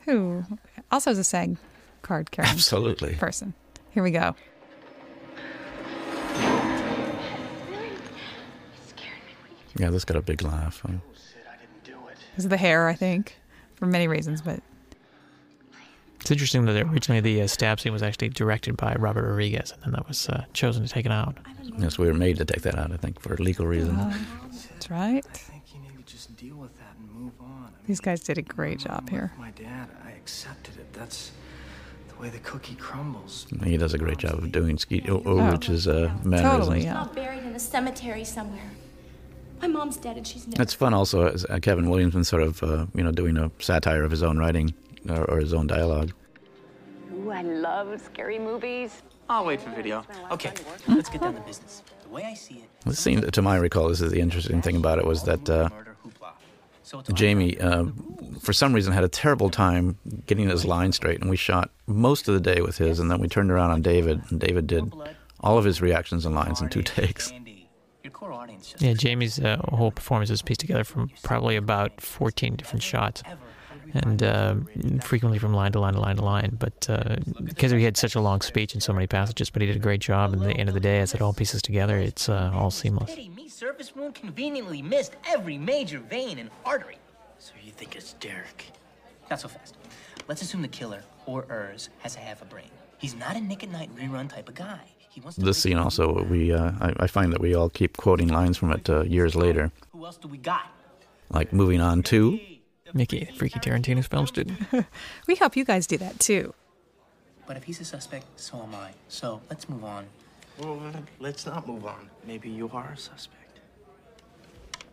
who 0.00 0.44
also 0.90 1.12
is 1.12 1.18
a 1.18 1.24
SAG 1.24 1.56
card 2.02 2.32
carrying 2.32 2.52
Absolutely. 2.52 3.14
person. 3.14 3.54
Here 3.92 4.02
we 4.02 4.10
go. 4.10 4.34
Yeah, 9.76 9.90
this 9.90 10.04
got 10.04 10.16
a 10.16 10.22
big 10.22 10.42
laugh. 10.42 10.82
Uh, 10.84 10.92
Because 12.30 12.44
of 12.44 12.50
the 12.50 12.56
hair, 12.56 12.88
I 12.88 12.94
think, 12.94 13.36
for 13.74 13.86
many 13.86 14.08
reasons, 14.08 14.42
but 14.42 14.60
It's 16.20 16.30
interesting 16.30 16.64
that 16.64 16.76
originally 16.86 17.20
the 17.20 17.42
uh, 17.42 17.46
stab 17.46 17.80
scene 17.80 17.92
was 17.92 18.02
actually 18.02 18.30
directed 18.30 18.76
by 18.76 18.94
Robert 18.98 19.26
Rodriguez, 19.28 19.72
and 19.72 19.82
then 19.82 19.92
that 19.92 20.08
was 20.08 20.28
uh, 20.28 20.44
chosen 20.52 20.82
to 20.84 20.88
take 20.88 21.06
it 21.06 21.12
out. 21.12 21.36
yes, 21.78 21.98
we 21.98 22.06
were 22.06 22.14
made 22.14 22.36
to 22.38 22.44
take 22.44 22.62
that 22.62 22.76
out, 22.78 22.90
I 22.92 22.96
think, 22.96 23.20
for 23.20 23.36
legal 23.36 23.66
reasons. 23.66 23.98
uh, 23.98 24.14
that's 24.70 24.90
right. 24.90 25.24
Just 26.06 26.36
deal 26.36 26.56
with 26.56 26.74
that 26.78 26.94
and 26.98 27.10
move 27.12 27.32
on. 27.40 27.72
These 27.86 28.00
guys 28.00 28.20
did 28.22 28.38
a 28.38 28.42
great 28.42 28.78
job 28.78 29.08
here. 29.10 29.32
My 29.38 29.50
dad, 29.50 29.88
I 30.06 30.10
accepted 30.12 30.76
it. 30.76 30.92
That's 30.92 31.32
the 32.08 32.14
way 32.22 32.28
the 32.30 32.38
cookie 32.38 32.76
crumbles. 32.76 33.46
He 33.64 33.76
does 33.76 33.94
a 33.94 33.98
great 33.98 34.18
job 34.18 34.34
of 34.34 34.52
doing 34.52 34.78
Skeet 34.78 35.08
O- 35.10 35.22
Ulrich's 35.26 35.88
uh, 35.88 36.12
mannerisms. 36.24 36.86
All 36.86 37.06
buried 37.06 37.42
in 37.42 37.52
a 37.54 37.58
cemetery 37.58 38.24
somewhere. 38.24 38.70
My 39.60 39.68
mom's 39.68 39.96
dead 39.96 40.16
and 40.16 40.26
she's 40.26 40.46
never. 40.46 40.62
It's 40.62 40.74
fun 40.74 40.94
also, 40.94 41.26
as 41.28 41.44
uh, 41.46 41.58
Kevin 41.60 41.88
Williamson 41.88 42.24
sort 42.24 42.42
of, 42.42 42.62
uh, 42.62 42.86
you 42.94 43.02
know, 43.02 43.12
doing 43.12 43.36
a 43.36 43.50
satire 43.58 44.02
of 44.04 44.10
his 44.10 44.22
own 44.22 44.38
writing 44.38 44.74
or, 45.08 45.24
or 45.30 45.38
his 45.38 45.52
own 45.54 45.66
dialogue. 45.66 46.12
Ooh, 47.14 47.30
I 47.30 47.42
love 47.42 48.00
scary 48.00 48.38
movies. 48.38 49.02
I'll 49.28 49.46
wait 49.46 49.60
for 49.60 49.70
video. 49.70 50.04
Okay, 50.30 50.52
let's 50.88 51.08
get 51.08 51.22
down 51.22 51.34
to 51.34 51.40
business. 51.40 51.82
The 52.02 52.08
way 52.10 52.24
I 52.24 52.34
see 52.34 52.56
it, 52.56 52.68
The 52.84 52.94
scene, 52.94 53.22
to 53.22 53.42
my 53.42 53.56
recall, 53.56 53.88
this 53.88 54.00
is 54.00 54.12
the 54.12 54.20
interesting 54.20 54.60
thing 54.60 54.76
about 54.76 54.98
it 54.98 55.06
was 55.06 55.22
that 55.24 55.48
uh, 55.48 55.70
Jamie, 57.14 57.58
uh, 57.58 57.86
for 58.40 58.52
some 58.52 58.74
reason, 58.74 58.92
had 58.92 59.04
a 59.04 59.08
terrible 59.08 59.48
time 59.48 59.96
getting 60.26 60.48
his 60.48 60.64
line 60.66 60.92
straight, 60.92 61.20
and 61.20 61.30
we 61.30 61.36
shot 61.36 61.70
most 61.86 62.28
of 62.28 62.34
the 62.34 62.40
day 62.40 62.60
with 62.60 62.76
his, 62.76 62.98
and 62.98 63.10
then 63.10 63.18
we 63.20 63.28
turned 63.28 63.50
around 63.50 63.70
on 63.70 63.80
David, 63.80 64.22
and 64.28 64.38
David 64.38 64.66
did 64.66 64.92
all 65.40 65.56
of 65.56 65.64
his 65.64 65.80
reactions 65.80 66.26
and 66.26 66.34
lines 66.34 66.60
in 66.60 66.68
two 66.68 66.82
takes. 66.82 67.32
your 68.02 68.10
core 68.10 68.23
audience 68.23 68.23
just 68.23 68.23
Yeah, 68.78 68.94
Jamie's 68.94 69.38
uh, 69.38 69.58
whole 69.68 69.90
performance 69.90 70.30
was 70.30 70.42
pieced 70.42 70.60
together 70.60 70.84
from 70.84 71.10
probably 71.22 71.56
about 71.56 72.00
14 72.00 72.56
different 72.56 72.82
shots, 72.82 73.22
and 73.92 74.22
uh, 74.22 74.56
frequently 75.02 75.38
from 75.38 75.54
line 75.54 75.72
to 75.72 75.80
line 75.80 75.94
to 75.94 76.00
line 76.00 76.16
to 76.16 76.24
line. 76.24 76.56
But 76.58 76.86
uh, 76.88 77.16
because 77.42 77.72
he 77.72 77.84
had 77.84 77.96
such 77.96 78.14
a 78.14 78.20
long 78.20 78.40
speech 78.40 78.74
and 78.74 78.82
so 78.82 78.92
many 78.92 79.06
passages, 79.06 79.50
but 79.50 79.62
he 79.62 79.66
did 79.66 79.76
a 79.76 79.80
great 79.80 80.00
job. 80.00 80.32
And 80.32 80.42
at 80.42 80.48
the 80.48 80.56
end 80.56 80.68
of 80.68 80.74
the 80.74 80.80
day, 80.80 81.00
as 81.00 81.14
it 81.14 81.22
all 81.22 81.32
pieces 81.32 81.62
together, 81.62 81.98
it's 81.98 82.28
uh, 82.28 82.50
all 82.54 82.70
seamless. 82.70 83.10
Pity 83.10 83.28
me, 83.28 83.48
surface 83.48 83.94
wound 83.94 84.14
conveniently 84.14 84.82
missed 84.82 85.16
every 85.26 85.58
major 85.58 86.00
vein 86.00 86.38
and 86.38 86.50
artery. 86.64 86.98
So 87.38 87.52
you 87.62 87.72
think 87.72 87.94
it's 87.96 88.14
Derek? 88.14 88.72
Not 89.30 89.40
so 89.40 89.48
fast. 89.48 89.76
Let's 90.28 90.42
assume 90.42 90.62
the 90.62 90.68
killer, 90.68 91.02
or 91.26 91.42
Urs, 91.44 91.88
has 91.98 92.16
a 92.16 92.20
half 92.20 92.40
a 92.40 92.46
brain. 92.46 92.70
He's 92.98 93.14
not 93.14 93.36
a 93.36 93.40
Nick 93.40 93.62
at 93.62 93.70
Nite 93.70 93.94
rerun 93.94 94.32
type 94.32 94.48
of 94.48 94.54
guy. 94.54 94.80
He 95.14 95.20
wants 95.20 95.36
to 95.38 95.44
This 95.44 95.58
scene 95.58 95.78
also, 95.78 96.24
we 96.24 96.52
uh, 96.52 96.72
I, 96.80 96.92
I 97.04 97.06
find 97.06 97.32
that 97.32 97.40
we 97.40 97.54
all 97.54 97.70
keep 97.70 97.96
quoting 97.96 98.26
lines 98.28 98.56
from 98.56 98.72
it 98.72 98.90
uh, 98.90 99.02
years 99.02 99.36
later, 99.36 99.70
Who 99.92 100.04
else 100.04 100.16
do 100.16 100.26
we 100.26 100.38
got? 100.38 100.66
like 101.30 101.52
moving 101.52 101.80
on 101.80 102.02
to. 102.04 102.40
Mickey, 102.92 103.28
freaky 103.36 103.60
Tarantino's 103.60 104.06
film 104.08 104.26
student. 104.26 104.58
we 105.26 105.36
hope 105.36 105.56
you 105.56 105.64
guys 105.64 105.86
do 105.86 105.98
that 105.98 106.18
too. 106.18 106.52
But 107.46 107.56
if 107.56 107.64
he's 107.64 107.80
a 107.80 107.84
suspect, 107.84 108.26
so 108.36 108.60
am 108.62 108.74
I. 108.74 108.90
So 109.08 109.40
let's 109.50 109.68
move 109.68 109.84
on. 109.84 110.06
Well, 110.58 110.80
let's 111.20 111.46
not 111.46 111.66
move 111.66 111.86
on. 111.86 112.08
Maybe 112.26 112.48
you 112.50 112.68
are 112.72 112.90
a 112.92 112.96
suspect. 112.96 113.60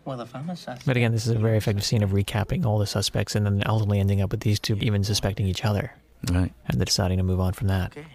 Well, 0.04 0.20
if 0.20 0.34
I'm 0.34 0.50
a 0.50 0.56
suspect. 0.56 0.86
But 0.86 0.96
again, 0.96 1.12
this 1.12 1.26
is 1.26 1.32
a 1.32 1.38
very 1.38 1.56
effective 1.56 1.84
scene 1.84 2.02
of 2.02 2.10
recapping 2.10 2.64
all 2.64 2.78
the 2.78 2.86
suspects 2.86 3.34
and 3.34 3.44
then 3.46 3.62
ultimately 3.66 4.00
ending 4.00 4.20
up 4.20 4.30
with 4.30 4.40
these 4.40 4.58
two 4.60 4.76
even 4.80 5.02
suspecting 5.04 5.46
each 5.46 5.64
other. 5.64 5.92
Right. 6.30 6.52
And 6.66 6.78
then 6.78 6.84
deciding 6.84 7.18
to 7.18 7.24
move 7.24 7.40
on 7.40 7.52
from 7.52 7.68
that. 7.68 7.96
Okay, 7.96 8.06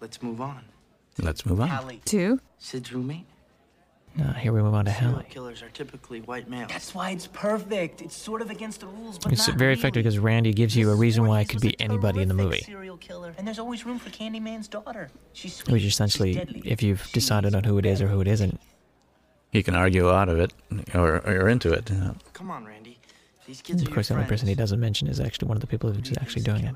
let's 0.00 0.22
move 0.22 0.40
on. 0.40 0.64
Let's 1.18 1.44
move 1.46 1.60
on. 1.60 1.68
Hallie. 1.68 2.00
Two. 2.04 2.40
Sid's 2.58 2.92
roommate. 2.92 3.26
Uh, 4.20 4.32
here 4.34 4.52
we 4.52 4.60
move 4.60 4.74
on 4.74 4.84
to 4.86 4.92
Serial 4.92 5.12
Hallie. 5.12 5.26
killers 5.30 5.62
are 5.62 5.68
typically 5.68 6.20
white 6.22 6.48
males. 6.50 6.68
That's 6.68 6.94
why 6.94 7.10
it's 7.10 7.28
perfect. 7.28 8.02
It's 8.02 8.16
sort 8.16 8.42
of 8.42 8.50
against 8.50 8.80
the 8.80 8.88
rules, 8.88 9.18
but 9.18 9.32
It's 9.32 9.46
not 9.46 9.56
very 9.56 9.68
really. 9.70 9.78
effective 9.80 10.02
because 10.02 10.18
Randy 10.18 10.52
gives 10.52 10.74
you 10.76 10.90
a 10.90 10.94
reason 10.96 11.26
why 11.26 11.40
it 11.42 11.48
could 11.48 11.60
be 11.60 11.80
anybody 11.80 12.20
in 12.20 12.26
the 12.26 12.34
movie. 12.34 12.58
Serial 12.58 12.96
killer, 12.96 13.32
and 13.38 13.46
there's 13.46 13.60
always 13.60 13.86
room 13.86 14.00
for 14.00 14.10
Candyman's 14.10 14.66
daughter. 14.66 15.10
She's 15.32 15.54
sweet. 15.54 15.72
Which 15.74 15.84
essentially, 15.84 16.38
if 16.64 16.82
you've 16.82 17.08
decided 17.12 17.54
on 17.54 17.62
who 17.62 17.78
it 17.78 17.86
is 17.86 18.02
or 18.02 18.08
who 18.08 18.20
it 18.20 18.26
isn't, 18.26 18.60
He 19.52 19.62
can 19.62 19.76
argue 19.76 20.10
out 20.10 20.28
of 20.28 20.40
it 20.40 20.52
or, 20.92 21.18
or 21.24 21.48
into 21.48 21.72
it. 21.72 21.88
yeah. 21.90 22.12
Come 22.32 22.50
on, 22.50 22.64
Randy. 22.64 22.98
These 23.46 23.62
kids 23.62 23.82
of 23.82 23.90
course, 23.92 24.08
the 24.08 24.14
your 24.14 24.20
only 24.22 24.28
person 24.28 24.48
he 24.48 24.54
doesn't 24.56 24.80
mention 24.80 25.06
is 25.06 25.20
actually 25.20 25.46
one 25.48 25.56
of 25.56 25.60
the 25.60 25.66
people 25.68 25.92
who's 25.92 26.12
actually 26.20 26.42
doing 26.42 26.64
it. 26.64 26.74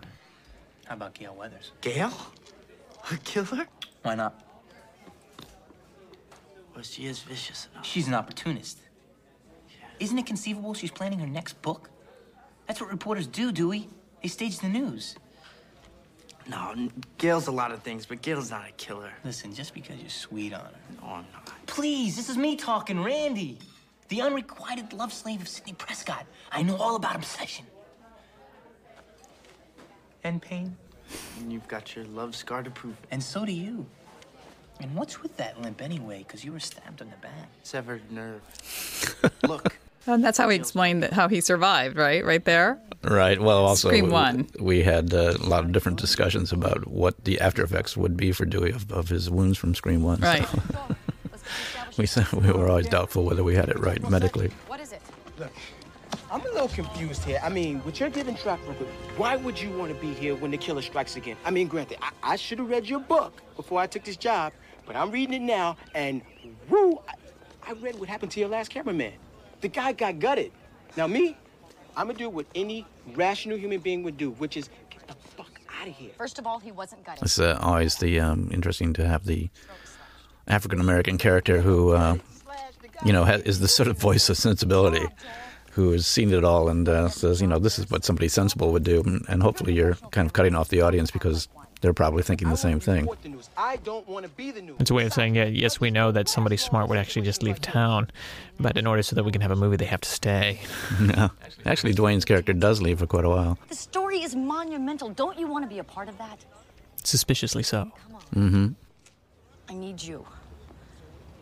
How 0.85 0.95
about 0.95 1.15
Gale 1.15 1.35
Weathers? 1.35 1.73
Gale? 1.81 2.13
A 3.11 3.17
killer? 3.19 3.67
Why 4.03 4.15
not? 4.15 4.41
Well, 6.75 6.83
she 6.83 7.07
is 7.07 7.21
vicious 7.21 7.69
enough. 7.73 7.87
She's 7.87 8.09
an 8.09 8.15
opportunist. 8.15 8.79
Isn't 10.01 10.19
it 10.19 10.27
conceivable 10.27 10.75
she's 10.75 10.91
planning 10.91 11.19
her 11.21 11.27
next 11.27 11.61
book? 11.63 11.91
That's 12.67 12.81
what 12.81 12.91
reporters 12.91 13.27
do, 13.27 13.53
Dewey. 13.53 13.89
They 14.23 14.29
stage 14.29 14.59
the 14.59 14.69
news. 14.69 15.17
No, 16.47 16.89
Gale's 17.17 17.47
a 17.47 17.53
lot 17.53 17.73
of 17.73 17.83
things, 17.83 18.05
but 18.05 18.21
Gale's 18.21 18.51
not 18.51 18.69
a 18.69 18.73
killer. 18.73 19.13
Listen, 19.25 19.55
just 19.55 19.73
because 19.73 19.97
you're 19.99 20.11
sweet 20.11 20.53
on 20.53 20.61
her. 20.61 20.71
No, 21.01 21.07
I'm 21.09 21.27
not. 21.33 21.51
Please, 21.67 22.17
this 22.17 22.29
is 22.29 22.37
me 22.37 22.57
talking, 22.57 23.03
Randy. 23.03 23.59
The 24.09 24.21
unrequited 24.21 24.93
love 24.93 25.13
slave 25.13 25.41
of 25.41 25.49
Sidney 25.49 25.73
Prescott. 25.75 26.27
I 26.53 26.63
know 26.63 26.77
all 26.77 26.97
about 26.97 27.17
obsession. 27.17 27.65
And 30.23 30.41
pain. 30.41 30.77
And 31.41 31.53
you've 31.53 31.69
got 31.69 31.95
your 31.97 32.05
love 32.07 32.35
scar 32.37 32.63
to 32.63 32.71
prove 32.71 32.95
it. 33.03 33.09
And 33.11 33.23
so 33.23 33.45
do 33.45 33.53
you. 33.53 33.87
And 34.81 34.95
what's 34.97 35.23
with 35.23 35.37
that 35.37 35.61
limp 35.63 35.81
anyway? 35.81 36.19
Because 36.27 36.45
you 36.45 36.53
were 36.53 36.61
stabbed 36.61 37.01
in 37.01 37.09
the 37.11 37.17
back. 37.17 37.49
Severed 37.63 38.11
nerve. 38.11 38.41
Look. 39.49 39.79
And 40.07 40.23
that's 40.23 40.37
how 40.37 40.49
he 40.51 40.57
explained 40.57 41.03
that 41.03 41.13
how 41.15 41.29
he 41.29 41.41
survived, 41.41 41.97
right? 41.97 42.23
Right 42.25 42.45
there. 42.45 42.79
Right. 43.03 43.41
Well, 43.41 43.65
also 43.65 43.89
Scream 43.89 44.07
we- 44.07 44.11
one. 44.13 44.49
We 44.61 44.83
had 44.83 45.15
uh, 45.15 45.35
a 45.41 45.47
lot 45.47 45.65
of 45.65 45.73
different 45.73 45.99
discussions 45.99 46.53
about 46.53 46.87
what 46.89 47.25
the 47.25 47.41
after 47.41 47.63
effects 47.63 47.97
would 47.97 48.17
be 48.17 48.33
for 48.33 48.45
Dewey 48.45 48.71
of, 48.73 48.91
of 48.93 49.09
his 49.09 49.31
wounds 49.31 49.57
from 49.57 49.75
Scream 49.75 50.03
One. 50.03 50.19
so- 50.21 50.25
Right. 50.27 50.49
we 51.97 52.07
said 52.07 52.31
we 52.33 52.51
were 52.53 52.69
always 52.69 52.89
doubtful 52.89 53.25
whether 53.25 53.45
we 53.45 53.55
had 53.55 53.69
it 53.69 53.79
right 53.79 54.09
medically. 54.11 54.51
What 54.67 54.81
is 54.81 54.93
it? 54.93 55.01
Look, 55.39 55.53
I'm 56.31 56.41
a 56.41 56.45
little 56.45 56.69
confused 56.69 57.25
here. 57.25 57.41
I 57.43 57.49
mean, 57.49 57.83
with 57.85 58.01
your 58.01 58.11
given 58.11 58.35
track 58.35 58.61
record, 58.69 58.87
why 59.17 59.37
would 59.37 59.61
you 59.61 59.71
want 59.71 59.93
to 59.95 60.01
be 60.01 60.13
here 60.13 60.35
when 60.35 60.51
the 60.51 60.57
killer 60.57 60.83
strikes 60.83 61.17
again? 61.17 61.37
I 61.45 61.51
mean, 61.51 61.69
granted, 61.69 61.99
I, 62.03 62.11
I 62.23 62.37
should 62.37 62.59
have 62.59 62.69
read 62.69 62.87
your 62.87 63.01
book 63.01 63.41
before 63.57 63.81
I 63.81 63.87
took 63.87 64.05
this 64.05 64.17
job, 64.17 64.53
but 64.87 64.97
I'm 64.97 65.11
reading 65.11 65.35
it 65.35 65.43
now, 65.43 65.77
and 65.95 66.23
woo, 66.69 67.01
I, 67.09 67.71
I 67.71 67.73
read 67.75 67.99
what 67.99 68.09
happened 68.09 68.33
to 68.33 68.41
your 68.41 68.49
last 68.49 68.71
cameraman. 68.71 69.13
The 69.61 69.69
guy 69.69 69.93
got 69.93 70.19
gutted. 70.19 70.53
Now, 70.97 71.07
me, 71.07 71.37
I'm 71.97 72.07
gonna 72.07 72.19
do 72.19 72.29
what 72.29 72.47
any 72.55 72.87
rational 73.15 73.57
human 73.57 73.81
being 73.81 74.03
would 74.03 74.17
do, 74.17 74.31
which 74.33 74.57
is 74.57 74.69
get 74.91 75.07
the 75.07 75.15
fuck 75.15 75.61
out 75.81 75.89
of 75.89 75.95
here. 75.95 76.11
First 76.19 76.39
of 76.39 76.47
all, 76.47 76.59
he 76.59 76.73
wasn't 76.73 77.05
gutted. 77.05 77.23
It's 77.23 77.39
uh, 77.39 77.59
always 77.61 77.97
the 77.97 78.21
um, 78.21 78.51
interesting 78.53 78.93
to 78.95 79.07
have 79.07 79.25
the 79.25 79.49
African 80.47 80.81
American 80.81 81.19
character 81.19 81.61
who, 81.61 81.93
uh, 81.93 82.19
you 83.05 83.13
know, 83.13 83.25
ha- 83.25 83.41
is 83.45 83.61
the 83.61 83.69
sort 83.69 83.89
of 83.89 83.99
voice 83.99 84.29
of 84.29 84.37
sensibility, 84.37 85.07
who 85.75 85.91
has 85.93 86.07
seen 86.07 86.33
it 86.33 86.45
all 86.45 86.69
and 86.69 86.89
uh, 86.89 87.09
says, 87.09 87.41
you 87.41 87.47
know, 87.47 87.59
this 87.59 87.79
is 87.79 87.91
what 87.91 88.05
somebody 88.05 88.29
sensible 88.29 88.73
would 88.73 88.85
do, 88.85 89.03
and, 89.03 89.25
and 89.29 89.43
hopefully 89.43 89.75
you're 89.75 89.95
kind 90.11 90.27
of 90.27 90.33
cutting 90.33 90.55
off 90.55 90.69
the 90.69 90.81
audience 90.81 91.11
because 91.11 91.49
they're 91.81 91.93
probably 91.93 92.23
thinking 92.23 92.49
the 92.49 92.57
same 92.57 92.81
thing. 92.81 93.03
Report 93.03 93.23
the 93.23 93.29
news. 93.29 93.51
I 93.57 93.77
don't 93.77 94.07
want 94.09 94.25
to 94.25 94.31
be 94.31 94.51
the 94.51 94.63
news. 94.63 94.77
It's 94.81 94.91
a 94.91 94.95
way 94.95 95.05
of 95.05 95.13
saying, 95.13 95.35
yeah, 95.35 95.45
yes, 95.45 95.81
we 95.81 95.91
know 95.91 96.13
that 96.13 96.29
somebody 96.29 96.57
smart 96.57 96.89
would 96.89 96.99
actually 96.99 97.23
just 97.23 97.43
leave 97.43 97.61
town, 97.61 98.11
but 98.59 98.77
in 98.77 98.87
order 98.87 99.03
so 99.03 99.17
that 99.17 99.25
we 99.25 99.33
can 99.33 99.41
have 99.41 99.51
a 99.51 99.57
movie, 99.57 99.77
they 99.77 99.85
have 99.85 100.01
to 100.01 100.09
stay. 100.09 100.61
no. 101.01 101.31
Actually, 101.67 101.93
Duane's 101.93 102.25
character 102.25 102.53
does 102.53 102.81
leave 102.81 103.01
for 103.01 103.07
quite 103.07 103.25
a 103.25 103.29
while. 103.29 103.59
The 103.69 103.75
story 103.75 104.23
is 104.23 104.35
monumental. 104.35 105.11
Don't 105.11 105.39
you 105.39 105.47
want 105.47 105.65
to 105.65 105.69
be 105.69 105.79
a 105.79 105.85
part 105.85 106.09
of 106.09 106.17
that? 106.19 106.39
suspiciously 107.07 107.63
so. 107.63 107.91
Mm-hmm. 108.35 108.69
I 109.69 109.75
need 109.75 110.03
you. 110.03 110.27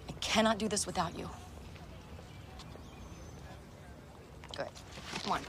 I 0.09 0.13
cannot 0.21 0.59
do 0.59 0.69
this 0.69 0.87
without 0.87 1.17
you. 1.19 1.29
Good. 4.57 4.67
Come 5.23 5.33
on. 5.33 5.41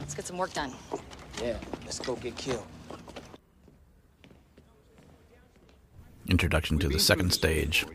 Let's 0.00 0.14
get 0.14 0.26
some 0.26 0.38
work 0.38 0.52
done. 0.52 0.72
Yeah, 1.42 1.58
let's 1.84 1.98
go 1.98 2.16
get 2.16 2.36
killed. 2.36 2.64
Introduction 6.28 6.78
to 6.80 6.88
the 6.88 6.98
second 6.98 7.32
stage 7.32 7.86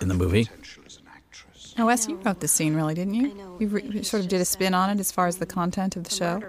in 0.00 0.08
the 0.08 0.14
movie. 0.14 0.48
Now, 1.76 1.86
Wes, 1.86 2.06
you 2.06 2.16
wrote 2.16 2.40
this 2.40 2.52
scene, 2.52 2.74
really, 2.74 2.94
didn't 2.94 3.14
you? 3.14 3.56
You, 3.58 3.68
re- 3.68 4.02
sort 4.02 4.22
of 4.22 4.28
did 4.28 4.40
a 4.40 4.44
spin 4.44 4.74
on 4.74 4.90
it 4.90 5.00
as 5.00 5.10
far 5.10 5.26
as 5.26 5.38
the 5.38 5.46
content 5.46 5.96
of 5.96 6.04
the 6.04 6.10
show. 6.14 6.42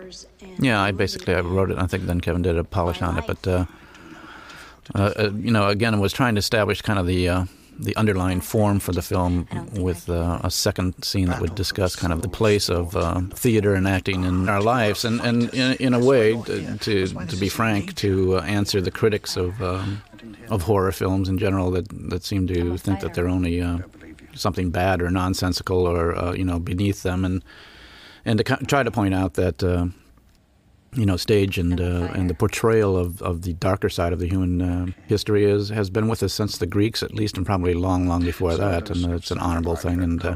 Yeah, 0.60 0.82
I 0.82 0.92
basically 0.92 1.34
I 1.34 1.40
wrote 1.40 1.72
it. 1.72 1.78
I 1.78 1.88
think 1.88 2.06
then 2.06 2.20
Kevin 2.20 2.42
did 2.42 2.58
a 2.58 2.64
polish 2.64 3.02
on 3.02 3.18
it, 3.18 3.26
but 3.26 3.48
uh, 3.48 3.66
uh, 4.94 5.14
uh, 5.18 5.32
you 5.34 5.52
know, 5.52 5.70
again, 5.70 5.96
I 5.96 6.00
was 6.00 6.12
trying 6.12 6.36
to 6.36 6.40
establish 6.40 6.82
kind 6.82 7.00
of 7.00 7.08
the 7.08 7.30
uh, 7.30 7.46
the 7.80 7.96
underlying 7.96 8.42
form 8.42 8.80
for 8.80 8.92
the 8.92 9.02
film 9.02 9.48
with 9.74 10.10
uh, 10.10 10.40
a 10.44 10.52
second 10.52 11.04
scene 11.04 11.28
that 11.28 11.42
would 11.42 11.56
discuss 11.56 11.96
kind 11.96 12.14
of 12.14 12.22
the 12.22 12.30
place 12.30 12.70
of 12.70 12.96
uh, 12.96 13.22
theater 13.34 13.74
and 13.74 13.88
acting 13.88 14.24
in 14.24 14.50
our 14.50 14.62
lives, 14.62 15.06
and 15.06 15.20
and 15.22 15.54
in, 15.54 15.74
in 15.80 15.94
a 15.94 16.00
way, 16.00 16.34
to 16.44 16.78
to, 16.78 17.08
to 17.08 17.36
be 17.36 17.50
frank, 17.50 17.96
to 17.96 18.38
uh, 18.38 18.42
answer 18.42 18.82
the 18.82 18.92
critics 18.92 19.36
of 19.38 19.62
um, 19.62 20.02
of 20.50 20.64
horror 20.64 20.92
films 20.92 21.30
in 21.30 21.38
general 21.38 21.72
that 21.72 21.88
that 22.10 22.24
seem 22.24 22.48
to 22.48 22.78
think 22.78 23.00
that 23.00 23.14
they're 23.14 23.30
only 23.30 23.62
uh, 23.62 23.80
something 24.36 24.70
bad 24.70 25.02
or 25.02 25.10
nonsensical 25.10 25.86
or 25.88 26.16
uh, 26.16 26.34
you 26.34 26.46
know 26.46 26.60
beneath 26.60 27.04
them, 27.04 27.26
and 27.26 27.44
and 28.26 28.38
to 28.38 28.44
try 28.68 28.84
to 28.84 28.92
point 28.92 29.14
out 29.14 29.34
that. 29.36 29.64
You 30.96 31.06
know, 31.06 31.18
stage 31.18 31.58
and 31.58 31.82
uh, 31.82 32.10
and 32.14 32.30
the 32.30 32.34
portrayal 32.34 32.96
of, 32.98 33.22
of 33.22 33.42
the 33.42 33.54
darker 33.54 33.90
side 33.90 34.14
of 34.14 34.20
the 34.20 34.28
human 34.28 34.62
uh, 34.62 34.86
history 35.08 35.46
is 35.46 35.70
has 35.70 35.90
been 35.90 36.08
with 36.08 36.22
us 36.22 36.34
since 36.34 36.58
the 36.58 36.68
Greeks, 36.68 37.02
at 37.02 37.14
least, 37.14 37.38
and 37.38 37.46
probably 37.46 37.74
long, 37.74 38.08
long 38.08 38.24
before 38.24 38.56
that. 38.56 38.90
And 38.90 39.12
it's 39.14 39.32
an 39.32 39.40
honorable 39.40 39.76
thing 39.76 40.02
and 40.02 40.24
uh, 40.24 40.36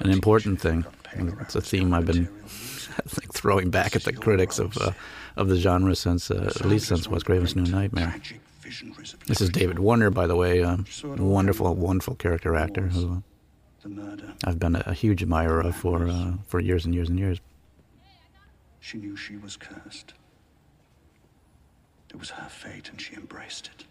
an 0.00 0.10
important 0.10 0.60
thing. 0.60 0.84
It's 1.40 1.54
a 1.54 1.60
theme 1.60 1.94
I've 1.94 2.06
been, 2.06 2.26
I 2.44 3.08
think, 3.08 3.32
throwing 3.32 3.70
back 3.70 3.94
at 3.94 4.02
the 4.02 4.12
critics 4.12 4.58
of 4.58 4.76
uh, 4.78 4.92
of 5.36 5.48
the 5.48 5.56
genre 5.56 5.94
since, 5.94 6.30
uh, 6.30 6.52
at 6.56 6.64
least 6.66 6.88
since 6.88 7.08
Wes 7.08 7.22
Craven's 7.22 7.54
New 7.54 7.70
Nightmare. 7.70 8.20
This 9.26 9.40
is 9.40 9.50
David 9.50 9.78
Warner, 9.78 10.10
by 10.10 10.26
the 10.26 10.36
way, 10.36 10.62
um, 10.62 10.86
a 11.04 11.22
wonderful, 11.22 11.74
wonderful 11.74 12.14
character 12.14 12.56
actor 12.56 12.88
who 12.88 13.22
I've 14.44 14.58
been 14.58 14.76
a 14.76 14.94
huge 14.94 15.22
admirer 15.22 15.60
of 15.60 15.76
for 15.76 16.08
uh, 16.08 16.32
for 16.46 16.60
years 16.60 16.84
and 16.84 16.94
years 16.94 17.08
and 17.08 17.18
years. 17.18 17.40
She 18.84 18.98
knew 18.98 19.16
she 19.16 19.38
was 19.38 19.56
cursed. 19.56 20.12
It 22.10 22.16
was 22.16 22.28
her 22.28 22.50
fate, 22.50 22.90
and 22.90 23.00
she 23.00 23.14
embraced 23.14 23.70
it. 23.74 23.86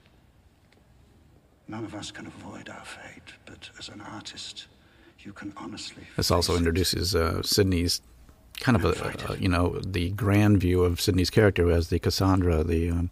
None 1.67 1.83
of 1.83 1.95
us 1.95 2.11
can 2.11 2.27
avoid 2.27 2.69
our 2.69 2.85
fate, 2.85 3.33
but 3.47 3.71
as 3.79 3.89
an 3.89 4.01
artist, 4.01 4.67
you 5.17 5.33
can 5.33 5.51
honestly. 5.57 6.03
This 6.15 6.29
also 6.29 6.55
introduces 6.55 7.15
uh, 7.15 7.41
Sidney's 7.41 8.01
kind 8.59 8.75
of 8.75 8.85
a, 8.85 9.31
a, 9.33 9.37
you 9.37 9.49
know 9.49 9.79
the 9.83 10.11
grand 10.11 10.59
view 10.59 10.83
of 10.83 11.01
Sidney's 11.01 11.31
character 11.31 11.71
as 11.71 11.87
the 11.87 11.97
Cassandra, 11.97 12.63
the 12.63 12.91
um, 12.91 13.09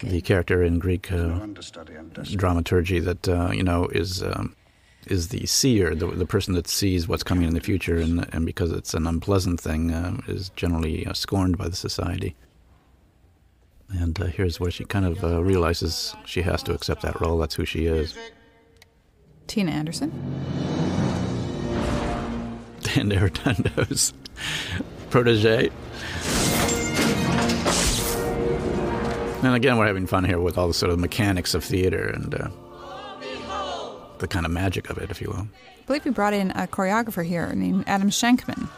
the 0.00 0.20
character 0.20 0.62
in 0.62 0.78
Greek 0.78 1.10
uh, 1.10 1.38
dramaturgy 2.34 2.98
that 2.98 3.26
uh, 3.26 3.50
you 3.50 3.62
know 3.62 3.86
is 3.86 4.22
um, 4.22 4.54
is 5.06 5.28
the 5.28 5.46
seer, 5.46 5.94
the, 5.94 6.06
the 6.06 6.26
person 6.26 6.54
that 6.54 6.68
sees 6.68 7.08
what's 7.08 7.22
coming 7.22 7.46
in 7.46 7.54
the 7.54 7.60
future, 7.60 7.96
and 7.96 8.32
and 8.34 8.46
because 8.46 8.72
it's 8.72 8.94
an 8.94 9.06
unpleasant 9.06 9.60
thing, 9.60 9.92
uh, 9.92 10.20
is 10.26 10.50
generally 10.56 11.06
uh, 11.06 11.12
scorned 11.12 11.58
by 11.58 11.68
the 11.68 11.76
society. 11.76 12.34
And 13.90 14.20
uh, 14.20 14.26
here's 14.26 14.58
where 14.58 14.70
she 14.70 14.84
kind 14.84 15.06
of 15.06 15.22
uh, 15.22 15.42
realizes 15.42 16.14
she 16.24 16.42
has 16.42 16.62
to 16.64 16.74
accept 16.74 17.02
that 17.02 17.20
role. 17.20 17.38
That's 17.38 17.54
who 17.54 17.64
she 17.64 17.86
is. 17.86 18.16
Tina 19.46 19.70
Anderson. 19.70 20.10
Dan 22.82 23.10
Arredondo 23.10 24.12
protege. 25.10 25.70
And 29.42 29.54
again, 29.54 29.78
we're 29.78 29.86
having 29.86 30.06
fun 30.06 30.24
here 30.24 30.40
with 30.40 30.58
all 30.58 30.68
the 30.68 30.74
sort 30.74 30.90
of 30.90 30.98
mechanics 30.98 31.54
of 31.54 31.62
theater 31.62 32.08
and 32.08 32.34
uh, 32.34 32.48
the 34.18 34.28
kind 34.28 34.46
of 34.46 34.52
magic 34.52 34.90
of 34.90 34.98
it, 34.98 35.10
if 35.10 35.20
you 35.20 35.28
will. 35.28 35.46
I 35.46 35.86
believe 35.86 36.04
we 36.04 36.10
brought 36.10 36.34
in 36.34 36.50
a 36.52 36.66
choreographer 36.66 37.24
here 37.24 37.52
named 37.54 37.84
Adam 37.86 38.10
Shankman, 38.10 38.68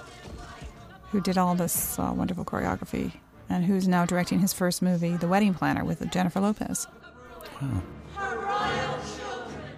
who 1.11 1.21
did 1.21 1.39
all 1.39 1.55
this 1.55 1.99
uh, 1.99 2.13
wonderful 2.15 2.45
choreography 2.45 3.13
and 3.49 3.65
who's 3.65 3.89
now 3.89 4.05
directing 4.05 4.41
his 4.41 4.53
first 4.53 4.83
movie, 4.83 5.17
The 5.17 5.29
Wedding 5.29 5.55
Planner, 5.55 5.85
with 5.85 6.11
Jennifer 6.11 6.41
Lopez. 6.41 6.87
Wow. 7.63 7.83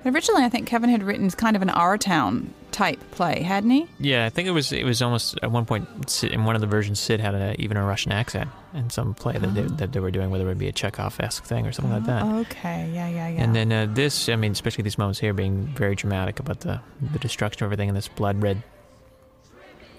Originally, 0.04 0.44
I 0.44 0.48
think 0.48 0.66
Kevin 0.66 0.88
had 0.88 1.02
written 1.02 1.30
kind 1.30 1.56
of 1.56 1.62
an 1.62 1.70
Our 1.70 1.98
Town 1.98 2.54
type 2.70 2.98
play, 3.10 3.42
hadn't 3.42 3.70
he? 3.70 3.86
Yeah, 3.98 4.24
I 4.24 4.30
think 4.30 4.48
it 4.48 4.52
was 4.52 4.72
it 4.72 4.84
was 4.84 5.02
almost 5.02 5.38
at 5.42 5.50
one 5.50 5.66
point 5.66 6.08
Sid- 6.08 6.32
in 6.32 6.44
one 6.44 6.54
of 6.54 6.60
the 6.62 6.66
versions 6.66 6.98
Sid 6.98 7.20
had 7.20 7.34
a, 7.34 7.60
even 7.60 7.76
a 7.76 7.84
Russian 7.84 8.12
accent 8.12 8.48
in 8.72 8.88
some 8.88 9.12
play 9.14 9.36
that 9.36 9.54
they, 9.54 9.62
that 9.62 9.92
they 9.92 10.00
were 10.00 10.10
doing, 10.10 10.30
whether 10.30 10.44
it 10.44 10.48
would 10.48 10.58
be 10.58 10.68
a 10.68 10.72
Chekhov-esque 10.72 11.44
thing 11.44 11.66
or 11.66 11.72
something 11.72 11.92
like 11.92 12.06
that. 12.06 12.22
Okay, 12.46 12.90
yeah, 12.94 13.08
yeah, 13.08 13.28
yeah. 13.28 13.42
And 13.42 13.54
then 13.54 13.72
uh, 13.72 13.86
this, 13.92 14.28
I 14.28 14.36
mean, 14.36 14.52
especially 14.52 14.82
these 14.82 14.96
moments 14.96 15.18
here 15.18 15.34
being 15.34 15.66
very 15.66 15.94
dramatic 15.96 16.38
about 16.40 16.60
the, 16.60 16.80
the 17.12 17.18
destruction 17.18 17.64
of 17.64 17.66
everything 17.66 17.88
and 17.88 17.96
this 17.96 18.08
blood 18.08 18.40
red 18.42 18.62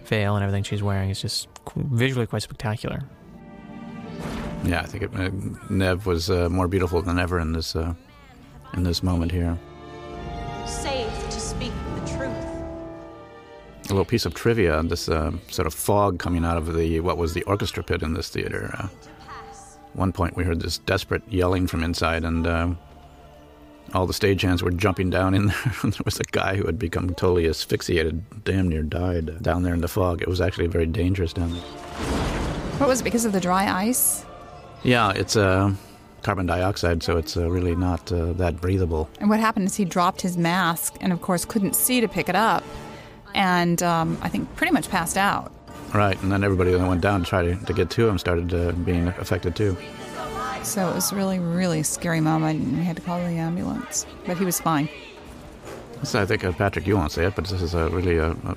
veil 0.06 0.36
and 0.36 0.44
everything 0.44 0.64
she's 0.64 0.82
wearing 0.82 1.10
is 1.10 1.22
just 1.22 1.48
visually 1.76 2.26
quite 2.26 2.42
spectacular. 2.42 3.04
Yeah, 4.64 4.82
I 4.82 4.86
think 4.86 5.04
it, 5.04 5.16
uh, 5.16 5.30
Neve 5.70 6.06
was 6.06 6.30
uh, 6.30 6.50
more 6.50 6.68
beautiful 6.68 7.02
than 7.02 7.20
ever 7.20 7.40
in 7.40 7.54
this 7.54 7.76
uh, 7.76 7.94
in 8.74 8.84
this 8.84 9.04
moment 9.04 9.32
here. 9.32 9.58
Safe 10.66 11.30
to 11.30 11.40
speak 11.40 11.72
the 11.96 12.02
truth. 12.18 12.46
A 13.86 13.90
little 13.90 14.06
piece 14.06 14.26
of 14.26 14.34
trivia: 14.34 14.82
this 14.84 15.10
uh, 15.10 15.32
sort 15.50 15.68
of 15.68 15.74
fog 15.74 16.20
coming 16.20 16.46
out 16.46 16.58
of 16.58 16.74
the 16.74 17.00
what 17.00 17.18
was 17.18 17.34
the 17.34 17.44
orchestra 17.44 17.84
pit 17.84 18.02
in 18.04 18.14
this 18.14 18.30
theater. 18.30 18.72
Uh, 18.78 18.88
one 19.94 20.14
point, 20.14 20.38
we 20.38 20.44
heard 20.44 20.62
this 20.62 20.78
desperate 20.78 21.22
yelling 21.30 21.68
from 21.68 21.84
inside, 21.84 22.24
and 22.24 22.48
uh, 22.48 22.70
all 23.94 24.08
the 24.08 24.14
stagehands 24.14 24.62
were 24.62 24.72
jumping 24.72 25.10
down 25.10 25.34
in 25.34 25.48
there. 25.48 25.74
there 25.84 25.92
was 26.06 26.20
a 26.20 26.24
guy 26.32 26.56
who 26.56 26.66
had 26.66 26.80
become 26.80 27.10
totally 27.10 27.48
asphyxiated, 27.48 28.44
damn 28.46 28.70
near 28.70 28.84
died 28.84 29.42
down 29.44 29.64
there 29.64 29.74
in 29.74 29.82
the 29.82 29.88
fog. 29.88 30.22
It 30.22 30.28
was 30.28 30.40
actually 30.40 30.68
very 30.68 30.86
dangerous 30.86 31.34
down 31.34 31.52
there. 31.52 31.62
What 32.80 32.88
was 32.88 33.02
it, 33.02 33.04
because 33.04 33.26
of 33.26 33.34
the 33.34 33.42
dry 33.42 33.70
ice? 33.70 34.26
Yeah, 34.84 35.12
it's 35.12 35.36
uh, 35.36 35.74
carbon 36.24 36.46
dioxide, 36.46 37.04
so 37.04 37.18
it's 37.18 37.36
uh, 37.36 37.50
really 37.50 37.76
not 37.76 38.12
uh, 38.12 38.34
that 38.34 38.62
breathable. 38.62 39.10
And 39.20 39.30
what 39.30 39.40
happened 39.40 39.68
is 39.68 39.76
he 39.76 39.86
dropped 39.86 40.22
his 40.22 40.38
mask 40.38 40.96
and, 41.02 41.12
of 41.12 41.22
course, 41.22 41.46
couldn't 41.46 41.76
see 41.76 42.02
to 42.02 42.08
pick 42.08 42.30
it 42.30 42.36
up. 42.36 42.64
And 43.34 43.82
um, 43.82 44.18
I 44.22 44.30
think 44.30 44.54
pretty 44.56 44.74
much 44.74 44.90
passed 44.90 45.18
out. 45.18 45.52
Right, 45.94 46.22
and 46.22 46.32
then 46.32 46.44
everybody 46.44 46.72
that 46.72 46.88
went 46.88 47.02
down 47.02 47.24
to 47.24 47.26
try 47.26 47.44
to, 47.44 47.56
to 47.66 47.74
get 47.74 47.90
to 47.92 48.08
him 48.08 48.18
started 48.18 48.54
uh, 48.54 48.72
being 48.72 49.08
affected 49.08 49.56
too. 49.56 49.76
So 50.64 50.90
it 50.90 50.96
was 50.96 51.12
really, 51.12 51.40
really 51.40 51.84
scary 51.84 52.22
moment, 52.22 52.62
and 52.64 52.78
we 52.78 52.84
had 52.84 52.96
to 52.96 53.02
call 53.02 53.18
the 53.18 53.26
ambulance. 53.26 54.06
But 54.26 54.38
he 54.38 54.46
was 54.46 54.60
fine. 54.60 54.88
So 56.04 56.22
I 56.22 56.26
think, 56.26 56.44
uh, 56.44 56.52
Patrick, 56.52 56.88
you 56.88 56.96
won't 56.96 57.12
say 57.12 57.26
it, 57.26 57.36
but 57.36 57.46
this 57.46 57.62
is 57.62 57.74
a 57.74 57.90
really 57.90 58.18
a, 58.18 58.32
a 58.32 58.56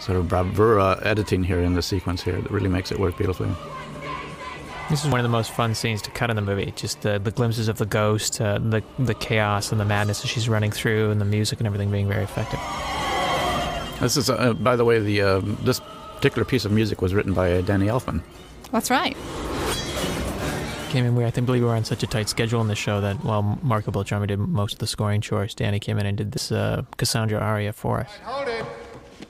sort 0.00 0.18
of 0.18 0.28
bravura 0.28 0.98
editing 1.02 1.44
here 1.44 1.60
in 1.60 1.74
the 1.74 1.82
sequence 1.82 2.22
here 2.22 2.40
that 2.40 2.50
really 2.50 2.68
makes 2.68 2.92
it 2.92 2.98
work 2.98 3.16
beautifully. 3.16 3.50
This 4.90 5.02
is 5.04 5.10
one 5.10 5.18
of 5.18 5.24
the 5.24 5.30
most 5.30 5.50
fun 5.50 5.74
scenes 5.74 6.02
to 6.02 6.10
cut 6.10 6.30
in 6.30 6.36
the 6.36 6.42
movie. 6.42 6.72
Just 6.76 7.02
the, 7.02 7.18
the 7.18 7.30
glimpses 7.30 7.68
of 7.68 7.78
the 7.78 7.86
ghost, 7.86 8.40
uh, 8.40 8.58
the 8.58 8.82
the 8.98 9.14
chaos 9.14 9.72
and 9.72 9.80
the 9.80 9.84
madness 9.84 10.20
that 10.22 10.28
she's 10.28 10.48
running 10.48 10.70
through, 10.70 11.10
and 11.10 11.20
the 11.20 11.24
music 11.24 11.58
and 11.58 11.66
everything 11.66 11.90
being 11.90 12.06
very 12.06 12.22
effective. 12.22 12.60
This 14.00 14.16
is, 14.16 14.28
uh, 14.28 14.52
by 14.54 14.76
the 14.76 14.84
way, 14.84 14.98
the 15.00 15.22
uh, 15.22 15.40
this 15.62 15.80
particular 16.16 16.44
piece 16.44 16.64
of 16.64 16.72
music 16.72 17.00
was 17.00 17.14
written 17.14 17.32
by 17.32 17.52
uh, 17.52 17.60
Danny 17.62 17.86
Elfman. 17.86 18.22
That's 18.72 18.90
right. 18.90 19.16
Came 20.90 21.06
in. 21.06 21.16
We 21.16 21.24
I 21.24 21.30
think 21.30 21.46
believe 21.46 21.62
we 21.62 21.68
were 21.68 21.74
on 21.74 21.84
such 21.84 22.02
a 22.02 22.06
tight 22.06 22.28
schedule 22.28 22.60
in 22.60 22.68
the 22.68 22.76
show 22.76 23.00
that 23.00 23.24
while 23.24 23.58
Marco 23.62 23.90
Beltrami 23.90 24.26
did 24.26 24.38
most 24.38 24.74
of 24.74 24.78
the 24.80 24.86
scoring 24.86 25.20
chores, 25.20 25.54
Danny 25.54 25.80
came 25.80 25.98
in 25.98 26.06
and 26.06 26.16
did 26.16 26.32
this 26.32 26.52
uh, 26.52 26.82
Cassandra 26.98 27.40
aria 27.40 27.72
for 27.72 28.00
us. 28.00 28.10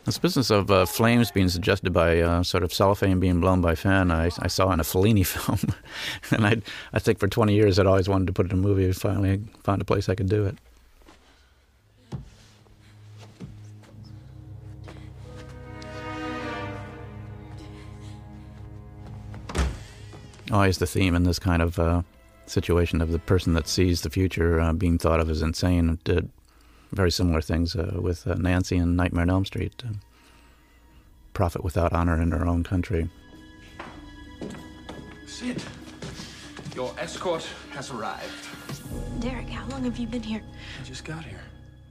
This 0.04 0.18
business 0.18 0.50
of 0.50 0.70
uh, 0.70 0.84
flames 0.84 1.30
being 1.30 1.48
suggested 1.48 1.94
by 1.94 2.20
uh, 2.20 2.42
sort 2.42 2.62
of 2.62 2.74
cellophane 2.74 3.20
being 3.20 3.40
blown 3.40 3.62
by 3.62 3.74
fan, 3.74 4.10
I, 4.10 4.26
I 4.38 4.48
saw 4.48 4.70
in 4.70 4.78
a 4.78 4.82
Fellini 4.82 5.26
film, 5.26 5.58
and 6.30 6.46
I 6.46 6.60
I 6.92 6.98
think 6.98 7.18
for 7.18 7.26
20 7.26 7.54
years 7.54 7.78
I'd 7.78 7.86
always 7.86 8.08
wanted 8.08 8.26
to 8.26 8.34
put 8.34 8.46
it 8.46 8.52
in 8.52 8.58
a 8.58 8.60
movie. 8.60 8.92
Finally, 8.92 9.40
found 9.62 9.80
a 9.80 9.84
place 9.86 10.10
I 10.10 10.14
could 10.14 10.28
do 10.28 10.44
it. 10.44 10.58
Always 20.52 20.76
the 20.76 20.86
theme 20.86 21.14
in 21.14 21.22
this 21.22 21.38
kind 21.38 21.62
of 21.62 21.78
uh, 21.78 22.02
situation 22.44 23.00
of 23.00 23.10
the 23.10 23.18
person 23.18 23.54
that 23.54 23.66
sees 23.66 24.02
the 24.02 24.10
future 24.10 24.60
uh, 24.60 24.74
being 24.74 24.98
thought 24.98 25.20
of 25.20 25.30
as 25.30 25.40
insane. 25.40 25.98
Did 26.04 26.30
very 26.94 27.10
similar 27.10 27.40
things 27.40 27.76
uh, 27.76 27.98
with 28.00 28.26
uh, 28.26 28.34
Nancy 28.34 28.76
and 28.76 28.96
Nightmare 28.96 29.22
on 29.22 29.30
Elm 29.30 29.44
Street. 29.44 29.82
Uh, 29.84 29.94
profit 31.32 31.64
without 31.64 31.92
honor 31.92 32.20
in 32.20 32.30
her 32.30 32.46
own 32.46 32.62
country. 32.62 33.08
Sid, 35.26 35.60
Your 36.76 36.94
escort 36.98 37.44
has 37.72 37.90
arrived. 37.90 38.48
Derek, 39.18 39.48
how 39.48 39.66
long 39.68 39.84
have 39.84 39.98
you 39.98 40.06
been 40.06 40.22
here? 40.22 40.42
I 40.80 40.84
just 40.84 41.04
got 41.04 41.24
here. 41.24 41.40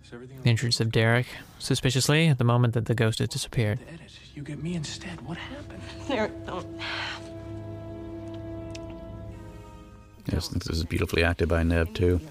Is 0.06 0.14
everything 0.14 0.42
The 0.42 0.50
entrance 0.50 0.80
of 0.80 0.92
Derek, 0.92 1.28
suspiciously, 1.60 2.28
at 2.28 2.38
the 2.38 2.44
moment 2.46 2.74
that 2.74 2.86
the 2.86 2.96
ghost 2.96 3.20
has 3.20 3.28
disappeared. 3.30 3.80
You 4.34 4.44
get 4.44 4.64
me 4.64 4.76
instead. 4.76 5.22
What 5.28 5.38
happened? 5.38 5.82
Derek, 6.08 6.46
don't. 6.46 6.66
Yes, 10.32 10.48
this 10.48 10.68
is 10.68 10.86
beautifully 10.86 11.24
acted 11.24 11.50
by 11.50 11.64
Neve 11.64 11.94
too. 11.94 12.22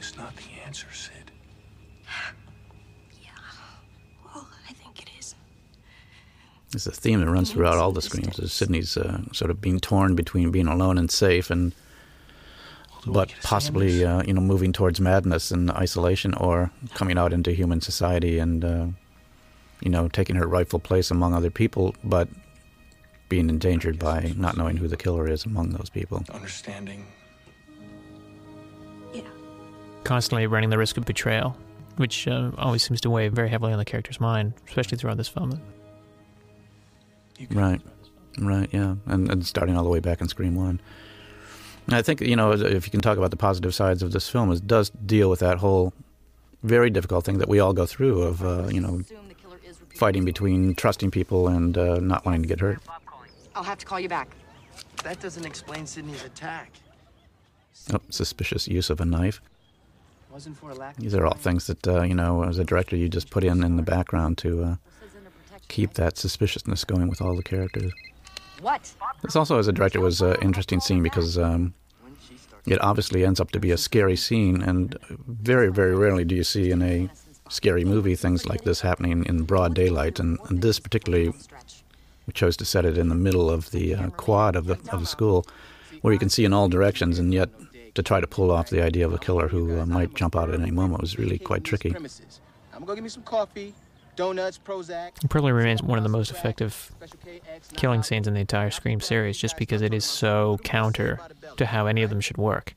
Is 0.00 0.16
not 0.16 0.34
the 0.36 0.44
answer, 0.64 0.86
Sid. 0.92 1.30
Yeah. 3.22 3.28
Well, 4.24 4.48
I 4.66 4.72
think 4.72 5.02
it 5.02 5.10
is. 5.18 5.34
It's 6.72 6.86
a 6.86 6.90
theme 6.90 7.20
that 7.20 7.30
runs 7.30 7.52
throughout 7.52 7.76
all 7.76 7.92
the 7.92 8.00
screams. 8.00 8.38
Is 8.38 8.50
Sidney's 8.50 8.96
uh, 8.96 9.20
sort 9.32 9.50
of 9.50 9.60
being 9.60 9.78
torn 9.78 10.14
between 10.14 10.50
being 10.50 10.68
alone 10.68 10.96
and 10.96 11.10
safe, 11.10 11.50
and 11.50 11.74
but 13.06 13.34
possibly 13.42 14.02
uh, 14.02 14.22
you 14.22 14.32
know 14.32 14.40
moving 14.40 14.72
towards 14.72 15.02
madness 15.02 15.50
and 15.50 15.70
isolation, 15.72 16.32
or 16.32 16.70
coming 16.94 17.18
out 17.18 17.34
into 17.34 17.52
human 17.52 17.82
society 17.82 18.38
and 18.38 18.64
uh, 18.64 18.86
you 19.82 19.90
know 19.90 20.08
taking 20.08 20.36
her 20.36 20.46
rightful 20.46 20.78
place 20.80 21.10
among 21.10 21.34
other 21.34 21.50
people, 21.50 21.94
but 22.02 22.26
being 23.28 23.50
endangered 23.50 23.98
by 23.98 24.32
not 24.36 24.56
knowing 24.56 24.78
who 24.78 24.88
the 24.88 24.96
killer 24.96 25.28
is 25.28 25.44
among 25.44 25.70
those 25.70 25.90
people. 25.90 26.24
Understanding. 26.32 27.04
Constantly 30.04 30.46
running 30.46 30.70
the 30.70 30.78
risk 30.78 30.96
of 30.96 31.04
betrayal, 31.04 31.56
which 31.96 32.26
uh, 32.26 32.50
always 32.58 32.82
seems 32.82 33.00
to 33.02 33.10
weigh 33.10 33.28
very 33.28 33.48
heavily 33.48 33.72
on 33.72 33.78
the 33.78 33.84
character's 33.84 34.20
mind, 34.20 34.54
especially 34.66 34.98
throughout 34.98 35.16
this 35.16 35.28
film. 35.28 35.60
Right, 37.50 37.80
right, 38.38 38.68
yeah, 38.72 38.96
and, 39.06 39.30
and 39.30 39.46
starting 39.46 39.76
all 39.76 39.84
the 39.84 39.90
way 39.90 40.00
back 40.00 40.20
in 40.20 40.28
Scream 40.28 40.54
One. 40.54 40.80
And 41.86 41.94
I 41.94 42.02
think 42.02 42.20
you 42.20 42.36
know 42.36 42.52
if 42.52 42.86
you 42.86 42.90
can 42.90 43.00
talk 43.00 43.18
about 43.18 43.30
the 43.30 43.36
positive 43.36 43.74
sides 43.74 44.02
of 44.02 44.12
this 44.12 44.28
film, 44.28 44.52
it 44.52 44.66
does 44.66 44.90
deal 44.90 45.30
with 45.30 45.40
that 45.40 45.58
whole 45.58 45.92
very 46.62 46.90
difficult 46.90 47.24
thing 47.24 47.38
that 47.38 47.48
we 47.48 47.58
all 47.58 47.72
go 47.72 47.86
through 47.86 48.22
of 48.22 48.44
uh, 48.44 48.68
you 48.68 48.80
know 48.80 49.02
fighting 49.94 50.24
between 50.24 50.74
trusting 50.74 51.10
people 51.10 51.48
and 51.48 51.76
uh, 51.76 51.98
not 52.00 52.24
wanting 52.24 52.42
to 52.42 52.48
get 52.48 52.60
hurt. 52.60 52.80
I'll 53.54 53.62
have 53.62 53.78
to 53.78 53.86
call 53.86 54.00
you 54.00 54.08
back. 54.08 54.34
That 55.02 55.20
doesn't 55.20 55.44
explain 55.44 55.86
Sidney's 55.86 56.24
attack. 56.24 56.72
Oh, 57.92 57.98
suspicious 58.10 58.68
use 58.68 58.90
of 58.90 59.00
a 59.00 59.04
knife. 59.04 59.40
Wasn't 59.40 59.40
for 59.40 59.46
a 59.46 59.48
lack 59.48 60.19
These 60.98 61.14
are 61.14 61.26
all 61.26 61.34
things 61.34 61.66
that 61.66 61.86
uh, 61.86 62.02
you 62.02 62.14
know, 62.14 62.44
as 62.44 62.58
a 62.58 62.64
director, 62.64 62.96
you 62.96 63.08
just 63.08 63.30
put 63.30 63.44
in 63.44 63.64
in 63.64 63.76
the 63.76 63.82
background 63.82 64.38
to 64.38 64.62
uh, 64.62 64.74
keep 65.68 65.94
that 65.94 66.16
suspiciousness 66.16 66.84
going 66.84 67.08
with 67.08 67.20
all 67.20 67.34
the 67.34 67.42
characters. 67.42 67.92
What? 68.60 68.92
This 69.22 69.36
also, 69.36 69.58
as 69.58 69.68
a 69.68 69.72
director, 69.72 70.00
was 70.00 70.20
an 70.20 70.36
interesting 70.42 70.80
scene 70.80 71.02
because 71.02 71.38
um, 71.38 71.74
it 72.66 72.80
obviously 72.82 73.24
ends 73.24 73.40
up 73.40 73.50
to 73.52 73.60
be 73.60 73.70
a 73.70 73.78
scary 73.78 74.16
scene, 74.16 74.62
and 74.62 74.96
very, 75.26 75.70
very 75.72 75.94
rarely 75.96 76.24
do 76.24 76.34
you 76.34 76.44
see 76.44 76.70
in 76.70 76.82
a 76.82 77.08
scary 77.48 77.84
movie 77.84 78.14
things 78.14 78.46
like 78.46 78.62
this 78.62 78.80
happening 78.80 79.24
in 79.26 79.42
broad 79.42 79.74
daylight. 79.74 80.20
And, 80.20 80.38
and 80.48 80.62
this 80.62 80.78
particularly, 80.78 81.32
we 82.26 82.32
chose 82.32 82.56
to 82.58 82.64
set 82.64 82.84
it 82.84 82.98
in 82.98 83.08
the 83.08 83.14
middle 83.14 83.50
of 83.50 83.70
the 83.70 83.94
uh, 83.94 84.10
quad 84.10 84.56
of 84.56 84.66
the 84.66 84.78
of 84.92 85.00
the 85.00 85.06
school, 85.06 85.46
where 86.02 86.12
you 86.12 86.18
can 86.18 86.28
see 86.28 86.44
in 86.44 86.52
all 86.52 86.68
directions, 86.68 87.18
and 87.18 87.32
yet 87.32 87.48
to 87.94 88.02
try 88.02 88.20
to 88.20 88.26
pull 88.26 88.50
off 88.50 88.70
the 88.70 88.82
idea 88.82 89.06
of 89.06 89.12
a 89.12 89.18
killer 89.18 89.48
who 89.48 89.80
uh, 89.80 89.86
might 89.86 90.14
jump 90.14 90.36
out 90.36 90.48
at 90.48 90.60
any 90.60 90.70
moment 90.70 91.00
was 91.00 91.18
really 91.18 91.38
quite 91.38 91.64
tricky. 91.64 91.90
Premises. 91.90 92.40
I'm 92.72 92.80
gonna 92.80 92.86
go 92.86 92.94
get 92.94 93.02
me 93.02 93.08
some 93.08 93.22
coffee, 93.22 93.74
donuts, 94.16 94.58
Prozac. 94.58 95.22
It 95.22 95.30
probably 95.30 95.52
remains 95.52 95.82
one 95.82 95.98
of 95.98 96.04
the 96.04 96.10
most 96.10 96.30
effective 96.30 96.92
killing 97.76 98.02
scenes 98.02 98.26
in 98.26 98.34
the 98.34 98.40
entire 98.40 98.70
Scream 98.70 99.00
series, 99.00 99.36
just 99.38 99.56
because 99.56 99.82
it 99.82 99.92
is 99.92 100.04
so 100.04 100.58
counter 100.62 101.20
to 101.56 101.66
how 101.66 101.86
any 101.86 102.02
of 102.02 102.10
them 102.10 102.20
should 102.20 102.38
work. 102.38 102.74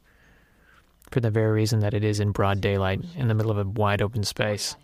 For 1.11 1.19
the 1.19 1.29
very 1.29 1.51
reason 1.51 1.79
that 1.81 1.93
it 1.93 2.03
is 2.03 2.19
in 2.19 2.31
broad 2.31 2.59
daylight, 2.59 3.01
in 3.15 3.27
the 3.27 3.35
middle 3.35 3.51
of 3.51 3.57
a 3.57 3.69
wide 3.69 4.01
open 4.01 4.23
space, 4.23 4.75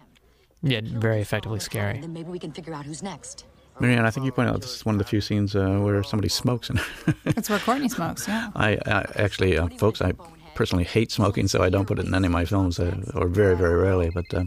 yet 0.62 0.84
very 0.84 1.22
effectively 1.22 1.60
scary. 1.60 2.00
Then 2.00 2.14
maybe 2.14 2.30
we 2.30 2.40
can 2.40 2.52
figure 2.52 2.74
out 2.74 2.86
who's 2.86 3.02
next. 3.02 3.46
Marianne, 3.80 4.06
I 4.06 4.12
think 4.12 4.26
you 4.26 4.32
pointed 4.32 4.54
out 4.54 4.62
this 4.62 4.76
is 4.76 4.86
one 4.86 4.96
of 4.96 5.00
the 5.00 5.06
few 5.06 5.22
scenes 5.22 5.56
uh, 5.56 5.80
where 5.80 6.04
somebody 6.04 6.30
smokes. 6.30 6.70
And 6.70 6.82
That's 7.24 7.50
where 7.50 7.60
Courteney 7.60 7.90
smokes, 7.90 8.28
yeah. 8.28 8.50
I, 8.56 8.78
I 8.86 9.06
actually, 9.16 9.58
uh, 9.58 9.68
folks, 9.70 10.02
I 10.02 10.14
personally 10.56 10.84
hate 10.84 11.12
smoking, 11.12 11.48
so 11.48 11.64
I 11.64 11.70
don't 11.70 11.86
put 11.86 12.00
it 12.00 12.06
in 12.06 12.14
any 12.14 12.26
of 12.28 12.34
my 12.34 12.46
films, 12.46 12.80
uh, 12.80 13.02
or 13.16 13.28
very, 13.28 13.56
very 13.56 13.76
rarely. 13.76 14.10
But 14.10 14.34
uh, 14.34 14.44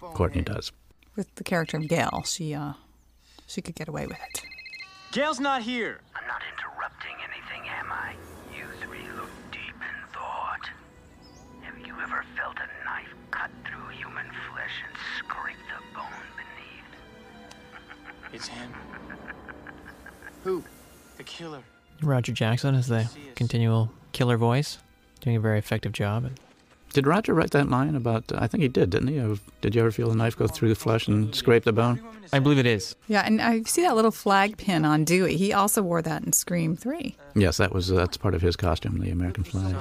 Courteney 0.00 0.42
does. 0.42 0.70
With 1.16 1.34
the 1.34 1.44
character 1.44 1.76
of 1.76 1.88
Gale, 1.88 2.22
she 2.24 2.54
uh, 2.54 2.74
she 3.46 3.60
could 3.60 3.74
get 3.74 3.88
away 3.88 4.06
with 4.06 4.18
it. 4.28 4.42
Gale's 5.10 5.40
not 5.40 5.62
here. 5.62 6.00
I'm 6.14 6.26
not 6.26 6.40
interrupting 6.52 6.71
It's 18.32 18.48
him. 18.48 18.72
Who? 20.44 20.64
The 21.16 21.24
killer. 21.24 21.60
Roger 22.02 22.32
Jackson 22.32 22.74
is 22.74 22.88
the 22.88 23.08
continual 23.34 23.90
killer 24.12 24.36
voice, 24.36 24.78
doing 25.20 25.36
a 25.36 25.40
very 25.40 25.58
effective 25.58 25.92
job. 25.92 26.30
Did 26.92 27.06
Roger 27.06 27.32
write 27.32 27.52
that 27.52 27.70
line 27.70 27.94
about? 27.94 28.24
I 28.34 28.46
think 28.46 28.62
he 28.62 28.68
did, 28.68 28.90
didn't 28.90 29.08
he? 29.08 29.18
Of, 29.18 29.40
Did 29.62 29.74
you 29.74 29.80
ever 29.80 29.90
feel 29.90 30.10
the 30.10 30.14
knife 30.14 30.36
go 30.36 30.46
through 30.46 30.68
the 30.68 30.74
flesh 30.74 31.08
and 31.08 31.34
scrape 31.34 31.64
the 31.64 31.72
bone? 31.72 32.02
I 32.34 32.38
believe 32.38 32.58
it 32.58 32.66
is. 32.66 32.96
Yeah, 33.08 33.22
and 33.24 33.40
I 33.40 33.62
see 33.62 33.82
that 33.82 33.96
little 33.96 34.10
flag 34.10 34.58
pin 34.58 34.84
on 34.84 35.04
Dewey. 35.04 35.36
He 35.36 35.52
also 35.54 35.80
wore 35.80 36.02
that 36.02 36.22
in 36.22 36.32
Scream 36.32 36.76
3. 36.76 37.16
Yes, 37.34 37.56
that 37.56 37.72
was 37.72 37.88
that's 37.88 38.16
part 38.18 38.34
of 38.34 38.42
his 38.42 38.56
costume, 38.56 38.98
the 38.98 39.10
American 39.10 39.44
flag. 39.44 39.74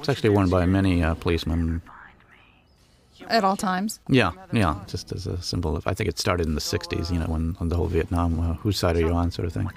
It's 0.00 0.08
actually 0.08 0.30
worn 0.30 0.48
by 0.50 0.66
many 0.66 1.02
uh, 1.02 1.14
policemen. 1.14 1.80
At 3.28 3.44
all 3.44 3.56
times. 3.56 4.00
Yeah, 4.08 4.32
yeah, 4.52 4.80
just 4.86 5.12
as 5.12 5.26
a 5.26 5.40
symbol 5.42 5.76
of. 5.76 5.86
I 5.86 5.94
think 5.94 6.08
it 6.08 6.18
started 6.18 6.46
in 6.46 6.54
the 6.54 6.60
'60s, 6.60 7.12
you 7.12 7.18
know, 7.18 7.26
when, 7.26 7.54
when 7.58 7.68
the 7.68 7.76
whole 7.76 7.86
Vietnam, 7.86 8.38
uh, 8.40 8.54
whose 8.54 8.78
side 8.78 8.96
are 8.96 9.00
you 9.00 9.12
on, 9.12 9.30
sort 9.30 9.46
of 9.46 9.52
thing. 9.52 9.68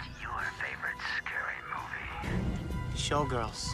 Showgirls. 2.95 3.69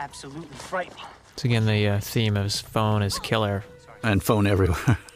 Absolutely 0.00 0.56
frightening. 0.56 1.04
It's 1.34 1.44
again 1.44 1.66
the 1.66 1.88
uh, 1.88 2.00
theme 2.00 2.36
of 2.36 2.44
his 2.44 2.60
phone 2.60 3.02
as 3.02 3.18
killer. 3.18 3.64
And 4.02 4.22
phone 4.22 4.46
everywhere. 4.46 4.98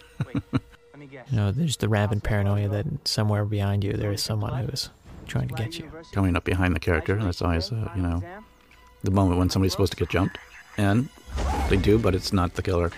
You 1.30 1.36
know, 1.36 1.50
there's 1.50 1.76
the 1.76 1.88
rampant 1.88 2.22
paranoia 2.22 2.68
that 2.68 2.86
somewhere 3.06 3.44
behind 3.44 3.84
you 3.84 3.92
there 3.92 4.12
is 4.12 4.22
someone 4.22 4.52
who 4.64 4.68
is 4.68 4.88
trying 5.26 5.48
to 5.48 5.54
get 5.54 5.78
you. 5.78 5.90
Coming 6.12 6.36
up 6.36 6.44
behind 6.44 6.74
the 6.74 6.80
character, 6.80 7.16
that's 7.22 7.42
always, 7.42 7.70
uh, 7.70 7.90
you 7.94 8.02
know, 8.02 8.22
the 9.02 9.10
moment 9.10 9.38
when 9.38 9.50
somebody's 9.50 9.72
supposed 9.72 9.92
to 9.92 9.98
get 9.98 10.08
jumped. 10.08 10.38
And 10.78 11.08
they 11.68 11.76
do, 11.76 11.98
but 11.98 12.14
it's 12.14 12.32
not 12.32 12.54
the 12.54 12.62
killer. 12.62 12.92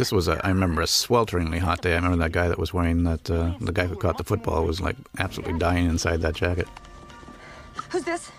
This 0.00 0.12
was, 0.12 0.28
a, 0.28 0.40
I 0.42 0.48
remember, 0.48 0.80
a 0.80 0.86
swelteringly 0.86 1.58
hot 1.58 1.82
day. 1.82 1.92
I 1.92 1.96
remember 1.96 2.16
that 2.16 2.32
guy 2.32 2.48
that 2.48 2.58
was 2.58 2.72
wearing 2.72 3.04
that, 3.04 3.30
uh, 3.30 3.52
the 3.60 3.70
guy 3.70 3.84
who 3.86 3.96
caught 3.96 4.16
the 4.16 4.24
football 4.24 4.64
was 4.64 4.80
like 4.80 4.96
absolutely 5.18 5.58
dying 5.58 5.90
inside 5.90 6.22
that 6.22 6.34
jacket. 6.34 6.66
Who's 7.90 8.04
this? 8.04 8.30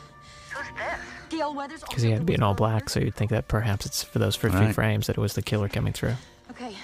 Who's 0.55 0.65
this? 0.75 0.99
Gale 1.29 1.53
Weathers. 1.53 1.81
Because 1.81 2.01
he 2.01 2.09
had 2.09 2.21
to 2.21 2.25
be 2.25 2.33
in 2.33 2.41
all 2.41 2.55
black, 2.55 2.89
so 2.89 2.99
you'd 2.99 3.13
think 3.13 3.29
that 3.29 3.47
perhaps 3.47 3.85
it's 3.85 4.01
for 4.03 4.17
those 4.17 4.35
50 4.35 4.57
Right. 4.57 4.73
frames 4.73 5.05
that 5.05 5.19
it 5.19 5.21
was 5.21 5.35
the 5.35 5.43
killer 5.43 5.69
coming 5.69 5.93
through. 5.93 6.15
Okay. 6.49 6.75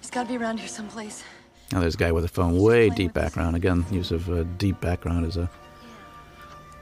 He's 0.00 0.08
got 0.08 0.22
to 0.22 0.28
be 0.30 0.38
around 0.42 0.58
here 0.60 0.68
someplace. 0.68 1.22
Now 1.70 1.80
there's 1.80 1.94
a 1.94 1.98
guy 1.98 2.12
with 2.12 2.24
a 2.24 2.28
phone, 2.28 2.56
way 2.56 2.88
deep 2.88 3.12
background. 3.12 3.56
Again, 3.56 3.84
use 3.90 4.10
of 4.10 4.26
uh, 4.30 4.44
deep 4.56 4.80
background 4.80 5.26
as 5.26 5.36
a 5.36 5.50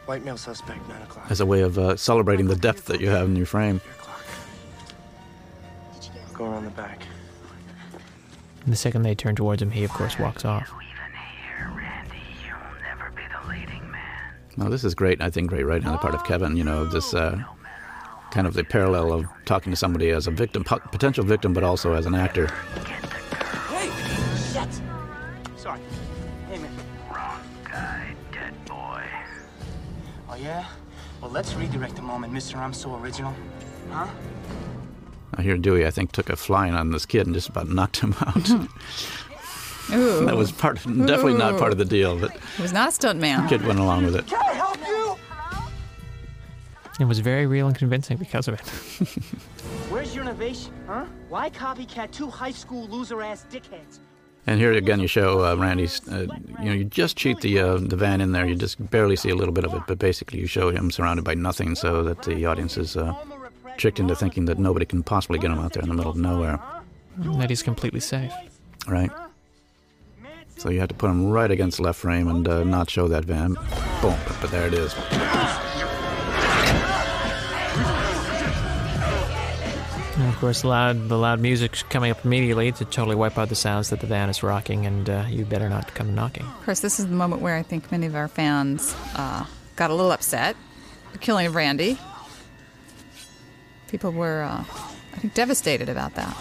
White 0.07 0.25
male 0.25 0.37
suspect, 0.37 0.89
9 0.89 1.03
o'clock. 1.03 1.27
as 1.31 1.41
a 1.41 1.47
way 1.47 1.61
of 1.63 1.77
uh, 1.79 1.97
celebrating 1.97 2.47
the 2.47 2.57
depth 2.57 2.87
that 2.87 3.01
you 3.01 3.09
have 3.09 3.27
in 3.29 3.35
your 3.37 3.47
frame. 3.47 3.81
Go 6.41 6.47
around 6.47 6.65
the 6.65 6.71
back. 6.71 7.03
And 8.65 8.73
the 8.73 8.77
second 8.77 9.03
they 9.03 9.15
turn 9.15 9.37
towards 9.37 9.61
him, 9.61 9.71
he, 9.71 9.85
of 9.85 9.91
course, 9.91 10.19
walks 10.19 10.47
off. 10.47 10.73
Now 14.57 14.71
this 14.71 14.83
is 14.83 14.95
great. 14.95 15.21
I 15.21 15.29
think 15.29 15.51
great 15.51 15.67
writing 15.67 15.87
on 15.87 15.93
the 15.93 15.99
part 15.99 16.15
of 16.15 16.25
Kevin. 16.25 16.57
You 16.57 16.65
know, 16.65 16.87
this 16.87 17.13
uh, 17.13 17.43
kind 18.31 18.47
of 18.47 18.55
the 18.55 18.65
parallel 18.65 19.13
of 19.13 19.27
talking 19.45 19.71
to 19.71 19.77
somebody 19.77 20.09
as 20.09 20.29
a 20.29 20.31
victim, 20.31 20.65
potential 20.65 21.25
victim, 21.25 21.53
but 21.53 21.63
also 21.63 21.93
as 21.93 22.07
an 22.07 22.15
actor. 22.15 22.47
Hey! 23.69 23.91
Shit! 24.51 24.81
Sorry. 25.57 25.81
Hey, 26.49 26.57
man. 26.57 26.73
Wrong 27.15 27.43
guy, 27.65 28.15
dead 28.33 28.55
boy. 28.65 29.05
Oh, 30.31 30.37
yeah? 30.37 30.65
Well, 31.21 31.31
let's 31.31 31.53
redirect 31.53 31.97
the 31.97 32.03
moment, 32.03 32.33
Mr. 32.33 32.57
I'm 32.57 32.73
so 32.73 32.97
original. 32.97 33.35
Huh? 33.91 34.09
I 35.41 35.43
hear 35.43 35.57
Dewey, 35.57 35.87
I 35.87 35.91
think, 35.91 36.13
took 36.13 36.29
a 36.29 36.37
flying 36.37 36.75
on 36.75 36.91
this 36.91 37.07
kid 37.07 37.27
and 37.27 37.35
just 37.35 37.49
about 37.49 37.67
knocked 37.67 38.01
him 38.01 38.15
out. 38.21 38.51
Ooh. 39.93 40.25
that 40.27 40.37
was 40.37 40.53
part, 40.53 40.77
definitely 40.77 41.33
not 41.35 41.59
part 41.59 41.73
of 41.73 41.79
the 41.79 41.85
deal, 41.87 42.17
but 42.19 42.31
He 42.57 42.63
was 42.63 42.75
not 42.75 42.91
a 42.91 42.93
stunt 42.93 43.19
man. 43.19 43.49
kid 43.49 43.65
went 43.67 43.79
along 43.81 44.05
with 44.05 44.17
it. 44.17 44.27
Can 44.27 44.39
I 44.39 44.53
help 44.53 44.77
you? 44.87 45.17
It 47.01 47.07
was 47.07 47.21
very 47.21 47.47
real 47.47 47.67
and 47.69 47.75
convincing 47.75 48.19
because 48.19 48.49
of 48.49 48.55
it. 48.55 48.61
Where's 49.91 50.15
your 50.15 50.25
innovation, 50.25 50.73
huh? 50.87 51.07
Why 51.31 51.49
copycat 51.49 52.11
two 52.13 52.29
high 52.29 52.53
school 52.53 52.87
loser-ass 52.89 53.47
dickheads? 53.51 53.99
And 54.47 54.61
here 54.61 54.73
again, 54.73 55.01
you 55.01 55.07
show 55.07 55.45
uh, 55.45 55.55
Randy's. 55.57 56.07
Uh, 56.07 56.27
you 56.61 56.67
know, 56.67 56.73
you 56.73 56.85
just 56.85 57.17
cheat 57.17 57.41
the 57.41 57.59
uh, 57.61 57.77
the 57.79 57.97
van 57.97 58.21
in 58.21 58.33
there. 58.33 58.47
You 58.47 58.55
just 58.57 58.91
barely 58.91 59.17
see 59.17 59.31
a 59.31 59.35
little 59.35 59.53
bit 59.55 59.65
of 59.65 59.73
it, 59.75 59.83
but 59.87 59.99
basically, 59.99 60.41
you 60.41 60.47
show 60.47 60.71
him 60.71 60.91
surrounded 60.91 61.25
by 61.25 61.35
nothing, 61.35 61.75
so 61.75 62.03
that 62.05 62.23
the 62.23 62.47
audience 62.47 62.77
is 62.77 62.97
uh, 62.97 63.15
tricked 63.81 63.99
into 63.99 64.15
thinking 64.15 64.45
that 64.45 64.59
nobody 64.59 64.85
can 64.85 65.03
possibly 65.03 65.39
get 65.39 65.51
him 65.51 65.59
out 65.59 65.73
there 65.73 65.83
in 65.83 65.89
the 65.89 65.95
middle 65.95 66.11
of 66.11 66.17
nowhere. 66.17 66.61
That 67.17 67.51
he's 67.51 67.63
completely 67.63 68.01
safe. 68.01 68.33
Right. 68.87 69.11
So 70.59 70.69
you 70.69 70.79
have 70.81 70.91
to 70.91 70.95
put 70.95 71.09
him 71.09 71.31
right 71.31 71.51
against 71.51 71.79
the 71.79 71.85
left 71.85 71.99
frame 71.99 72.29
and 72.29 72.47
uh, 72.47 72.65
not 72.65 72.91
show 72.91 73.09
that 73.09 73.25
van. 73.25 73.55
Boom! 74.03 74.17
But 74.41 74.51
there 74.51 74.67
it 74.67 74.75
is. 74.75 74.95
And 80.19 80.29
of 80.29 80.37
course, 80.39 80.65
loud 80.65 81.09
the 81.09 81.17
loud 81.17 81.41
music's 81.41 81.83
coming 81.83 82.11
up 82.11 82.23
immediately 82.27 82.73
to 82.73 82.85
totally 82.85 83.17
wipe 83.17 83.39
out 83.39 83.49
the 83.49 83.55
sounds 83.55 83.89
that 83.89 84.01
the 84.01 84.07
van 84.07 84.29
is 84.29 84.43
rocking, 84.43 84.85
and 84.85 85.09
uh, 85.09 85.25
you 85.31 85.47
better 85.47 85.71
not 85.71 85.95
come 85.95 86.15
knocking. 86.15 86.45
Of 86.45 86.65
course, 86.67 86.81
this 86.81 87.01
is 87.01 87.07
the 87.07 87.15
moment 87.15 87.41
where 87.41 87.57
I 87.57 87.63
think 87.63 87.91
many 87.91 88.05
of 88.05 88.15
our 88.15 88.29
fans 88.29 88.95
uh, 89.17 89.47
got 89.77 89.91
a 89.91 89.95
little 89.95 90.13
upset. 90.13 90.57
The 91.13 91.19
killing 91.19 91.47
of 91.47 91.55
Randy. 91.55 91.99
People 93.91 94.13
were, 94.13 94.43
uh, 94.43 94.63
I 95.15 95.17
think, 95.19 95.35
devastated 95.35 95.89
about 95.89 96.15
that. 96.15 96.37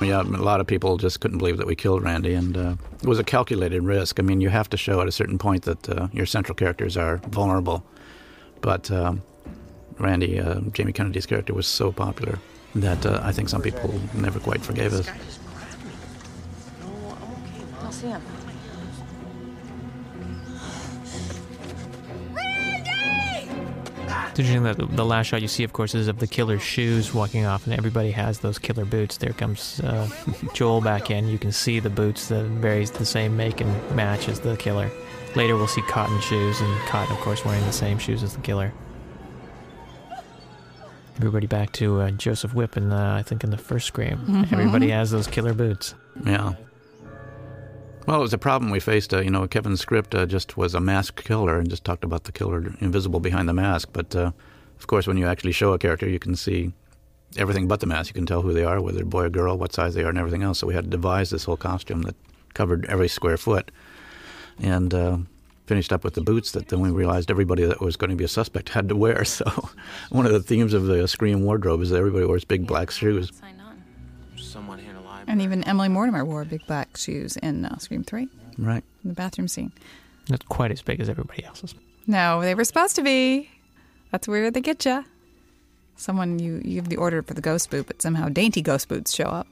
Yeah, 0.00 0.22
a 0.22 0.22
lot 0.22 0.60
of 0.60 0.66
people 0.66 0.96
just 0.96 1.20
couldn't 1.20 1.38
believe 1.38 1.58
that 1.58 1.66
we 1.66 1.76
killed 1.76 2.02
Randy, 2.02 2.32
and 2.32 2.56
uh, 2.56 2.76
it 3.02 3.06
was 3.06 3.18
a 3.18 3.24
calculated 3.24 3.82
risk. 3.82 4.18
I 4.18 4.22
mean, 4.22 4.40
you 4.40 4.48
have 4.48 4.70
to 4.70 4.76
show 4.76 5.00
at 5.00 5.08
a 5.08 5.12
certain 5.12 5.38
point 5.38 5.64
that 5.64 5.88
uh, 5.88 6.08
your 6.12 6.24
central 6.24 6.54
characters 6.54 6.96
are 6.96 7.18
vulnerable, 7.28 7.84
but 8.60 8.90
um, 8.90 9.22
Randy, 9.98 10.40
uh, 10.40 10.60
Jamie 10.72 10.92
Kennedy's 10.92 11.26
character, 11.26 11.52
was 11.52 11.66
so 11.66 11.92
popular 11.92 12.38
that 12.74 13.04
uh, 13.04 13.20
I 13.22 13.32
think 13.32 13.48
some 13.48 13.60
people 13.60 14.00
never 14.14 14.38
quite 14.40 14.62
forgave 14.62 14.94
us. 14.94 15.10
I'll 17.82 17.92
see 17.92 18.06
him. 18.06 18.22
It's 24.38 24.48
interesting 24.48 24.62
that 24.86 24.96
the- 24.96 25.04
last 25.04 25.26
shot 25.26 25.42
you 25.42 25.48
see, 25.48 25.64
of 25.64 25.72
course, 25.72 25.96
is 25.96 26.06
of 26.06 26.20
the 26.20 26.28
killer's 26.28 26.62
shoes 26.62 27.12
walking 27.12 27.44
off, 27.44 27.66
and 27.66 27.74
everybody 27.76 28.12
has 28.12 28.38
those 28.38 28.56
killer 28.56 28.84
boots. 28.84 29.16
There 29.16 29.32
comes 29.32 29.80
uh, 29.80 30.08
Joel 30.54 30.80
back 30.80 31.10
in. 31.10 31.26
You 31.26 31.38
can 31.38 31.50
see 31.50 31.80
the 31.80 31.90
boots 31.90 32.28
that 32.28 32.44
varies 32.44 32.92
the 32.92 33.04
same 33.04 33.36
make 33.36 33.60
and 33.60 33.96
match 33.96 34.28
as 34.28 34.38
the 34.38 34.56
killer. 34.56 34.92
Later, 35.34 35.56
we'll 35.56 35.66
see 35.66 35.82
Cotton 35.82 36.20
shoes, 36.20 36.60
and 36.60 36.78
Cotton, 36.86 37.16
of 37.16 37.20
course, 37.22 37.44
wearing 37.44 37.64
the 37.64 37.72
same 37.72 37.98
shoes 37.98 38.22
as 38.22 38.34
the 38.34 38.40
killer. 38.40 38.72
Everybody 41.16 41.48
back 41.48 41.72
to 41.72 42.00
uh, 42.02 42.10
Joseph 42.12 42.54
Whipp, 42.54 42.76
and 42.76 42.92
uh, 42.92 43.14
I 43.18 43.24
think 43.24 43.42
in 43.42 43.50
the 43.50 43.58
first 43.58 43.88
Scream, 43.88 44.18
Mhm. 44.18 44.52
everybody 44.52 44.90
has 44.90 45.10
those 45.10 45.26
killer 45.26 45.52
boots. 45.52 45.94
Yeah. 46.24 46.52
Well, 48.08 48.20
it 48.20 48.22
was 48.22 48.32
a 48.32 48.38
problem 48.38 48.70
we 48.70 48.80
faced. 48.80 49.12
Uh, 49.12 49.20
you 49.20 49.28
know, 49.28 49.46
Kevin's 49.46 49.82
script 49.82 50.14
uh, 50.14 50.24
just 50.24 50.56
was 50.56 50.74
a 50.74 50.80
masked 50.80 51.22
killer 51.24 51.58
and 51.58 51.68
just 51.68 51.84
talked 51.84 52.04
about 52.04 52.24
the 52.24 52.32
killer 52.32 52.72
invisible 52.80 53.20
behind 53.20 53.50
the 53.50 53.52
mask. 53.52 53.90
But 53.92 54.16
uh, 54.16 54.32
of 54.78 54.86
course, 54.86 55.06
when 55.06 55.18
you 55.18 55.26
actually 55.26 55.52
show 55.52 55.74
a 55.74 55.78
character, 55.78 56.08
you 56.08 56.18
can 56.18 56.34
see 56.34 56.72
everything 57.36 57.68
but 57.68 57.80
the 57.80 57.86
mask. 57.86 58.08
You 58.08 58.14
can 58.14 58.24
tell 58.24 58.40
who 58.40 58.54
they 58.54 58.64
are, 58.64 58.80
whether 58.80 59.04
boy 59.04 59.24
or 59.24 59.28
girl, 59.28 59.58
what 59.58 59.74
size 59.74 59.92
they 59.92 60.04
are, 60.04 60.08
and 60.08 60.16
everything 60.16 60.42
else. 60.42 60.60
So 60.60 60.66
we 60.66 60.72
had 60.72 60.84
to 60.84 60.90
devise 60.90 61.28
this 61.28 61.44
whole 61.44 61.58
costume 61.58 62.00
that 62.04 62.16
covered 62.54 62.86
every 62.86 63.08
square 63.08 63.36
foot, 63.36 63.70
and 64.58 64.94
uh, 64.94 65.18
finished 65.66 65.92
up 65.92 66.02
with 66.02 66.14
the 66.14 66.22
boots 66.22 66.52
that 66.52 66.68
then 66.68 66.80
we 66.80 66.88
realized 66.88 67.30
everybody 67.30 67.66
that 67.66 67.82
was 67.82 67.98
going 67.98 68.08
to 68.08 68.16
be 68.16 68.24
a 68.24 68.28
suspect 68.28 68.70
had 68.70 68.88
to 68.88 68.96
wear. 68.96 69.22
So 69.26 69.44
one 70.08 70.24
of 70.24 70.32
the 70.32 70.42
themes 70.42 70.72
of 70.72 70.86
the 70.86 71.06
Scream 71.06 71.44
wardrobe 71.44 71.82
is 71.82 71.90
that 71.90 71.98
everybody 71.98 72.24
wears 72.24 72.46
big 72.46 72.66
black 72.66 72.90
shoes. 72.90 73.30
Someone 75.28 75.40
here 75.40 75.50
alive. 75.50 75.60
And 75.60 75.62
even 75.62 75.64
Emily 75.68 75.88
Mortimer 75.88 76.24
wore 76.24 76.44
big 76.44 76.66
black 76.66 76.96
shoes 76.96 77.36
in 77.36 77.64
uh, 77.64 77.78
Scream 77.78 78.04
3, 78.04 78.28
Right. 78.58 78.84
in 79.04 79.08
the 79.10 79.14
bathroom 79.14 79.48
scene. 79.48 79.72
Not 80.28 80.48
quite 80.48 80.70
as 80.70 80.82
big 80.82 81.00
as 81.00 81.08
everybody 81.08 81.44
else's. 81.44 81.74
No, 82.06 82.40
they 82.40 82.54
were 82.54 82.64
supposed 82.64 82.96
to 82.96 83.02
be. 83.02 83.50
That's 84.10 84.26
where 84.28 84.50
they 84.50 84.60
get 84.60 84.84
you. 84.84 85.04
Someone, 85.96 86.38
you, 86.38 86.60
you 86.64 86.76
give 86.76 86.88
the 86.88 86.96
order 86.96 87.22
for 87.22 87.34
the 87.34 87.40
ghost 87.40 87.70
boot, 87.70 87.86
but 87.86 88.00
somehow 88.02 88.28
dainty 88.28 88.62
ghost 88.62 88.88
boots 88.88 89.14
show 89.14 89.24
up. 89.24 89.46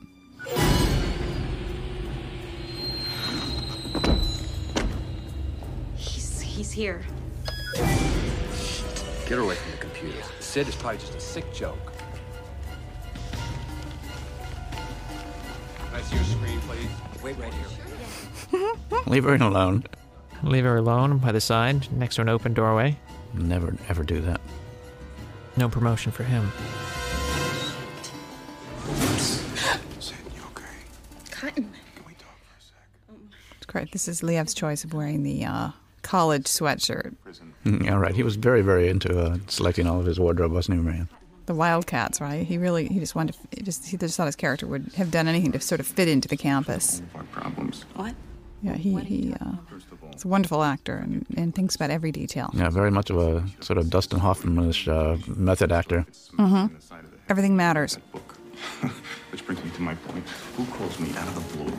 He's, 5.97 6.41
he's 6.41 6.72
here. 6.72 7.03
Get 9.29 9.39
away 9.39 9.57
from 9.57 9.70
the 9.72 9.79
computer. 9.79 10.18
Sid 10.41 10.68
is 10.68 10.74
probably 10.77 10.99
just 10.99 11.14
a 11.16 11.20
sick 11.20 11.53
joke. 11.53 11.93
I 15.97 16.03
see 16.03 16.16
your 16.16 16.24
screen, 16.24 16.61
please? 16.61 17.22
Wait 17.22 17.36
right 17.38 17.55
here. 17.55 18.72
Leave 19.07 19.24
her 19.24 19.34
alone. 19.36 19.82
Leave 20.42 20.64
her 20.64 20.76
alone 20.76 21.16
by 21.16 21.32
the 21.32 21.40
side, 21.40 21.90
next 21.90 22.16
to 22.16 22.20
an 22.20 22.28
open 22.28 22.53
doorway. 22.53 22.99
Never, 23.32 23.74
ever 23.88 24.03
do 24.05 24.20
that. 24.20 24.42
No 25.57 25.70
promotion 25.70 26.12
for 26.12 26.22
him. 26.22 26.53
Cotton. 31.30 31.70
It's 33.57 33.66
great. 33.66 33.92
This 33.92 34.09
is 34.09 34.22
Liev's 34.22 34.55
choice 34.55 34.84
of 34.84 34.92
wearing 34.94 35.22
the 35.22 35.44
uh, 35.44 35.70
college 36.03 36.44
sweatshirt. 36.44 37.14
Mm, 37.64 37.84
Yeah, 37.84 37.94
right. 37.94 38.14
He 38.14 38.22
was 38.22 38.36
very, 38.36 38.62
very 38.62 38.88
into 38.88 39.18
uh, 39.18 39.38
selecting 39.49 39.86
all 39.86 39.99
of 40.01 40.07
his 40.07 40.20
wardrobe, 40.20 40.53
wasn't 40.53 40.78
he, 40.78 40.84
Marianne? 40.84 41.09
The 41.47 41.55
Wildcats, 41.55 42.20
right? 42.20 42.44
He 42.47 42.59
really, 42.59 42.88
he 42.88 42.99
just 42.99 43.14
wanted 43.14 43.34
to, 43.34 43.38
he 43.57 43.62
just, 43.62 43.86
he 43.86 43.97
just 43.97 44.16
thought 44.16 44.26
his 44.26 44.36
character 44.36 44.66
would 44.66 44.92
have 44.97 45.11
done 45.11 45.28
anything 45.28 45.53
to 45.53 45.61
sort 45.61 45.80
of 45.80 45.86
fit 45.86 46.09
into 46.09 46.26
the 46.28 46.36
campus. 46.36 47.03
Problems. 47.32 47.84
What? 47.94 48.14
Yeah, 48.62 48.74
he, 48.74 48.97
he 49.01 49.34
uh, 49.40 49.53
he's 50.12 50.24
a 50.24 50.28
wonderful 50.28 50.62
actor 50.64 50.97
and, 50.97 51.24
and 51.36 51.55
thinks 51.55 51.76
about 51.76 51.90
every 51.90 52.11
detail. 52.11 52.51
Yeah, 52.55 52.68
very 52.70 52.90
much 52.90 53.11
of 53.11 53.18
a 53.18 53.44
sort 53.61 53.78
of 53.78 53.90
Dustin 53.90 54.18
Hoffman-ish 54.18 54.88
uh, 54.88 55.18
method 55.28 55.70
actor. 55.72 56.05
hmm 56.36 56.66
Everything 57.28 57.57
matters. 57.57 57.99
Which 59.30 59.44
brings 59.47 59.62
me 59.62 59.70
to 59.70 59.82
my 59.82 59.94
point. 59.94 60.26
Who 60.57 60.64
calls 60.66 60.99
me 60.99 61.11
out 61.16 61.28
of 61.28 61.34
the 61.34 61.57
blue? 61.57 61.72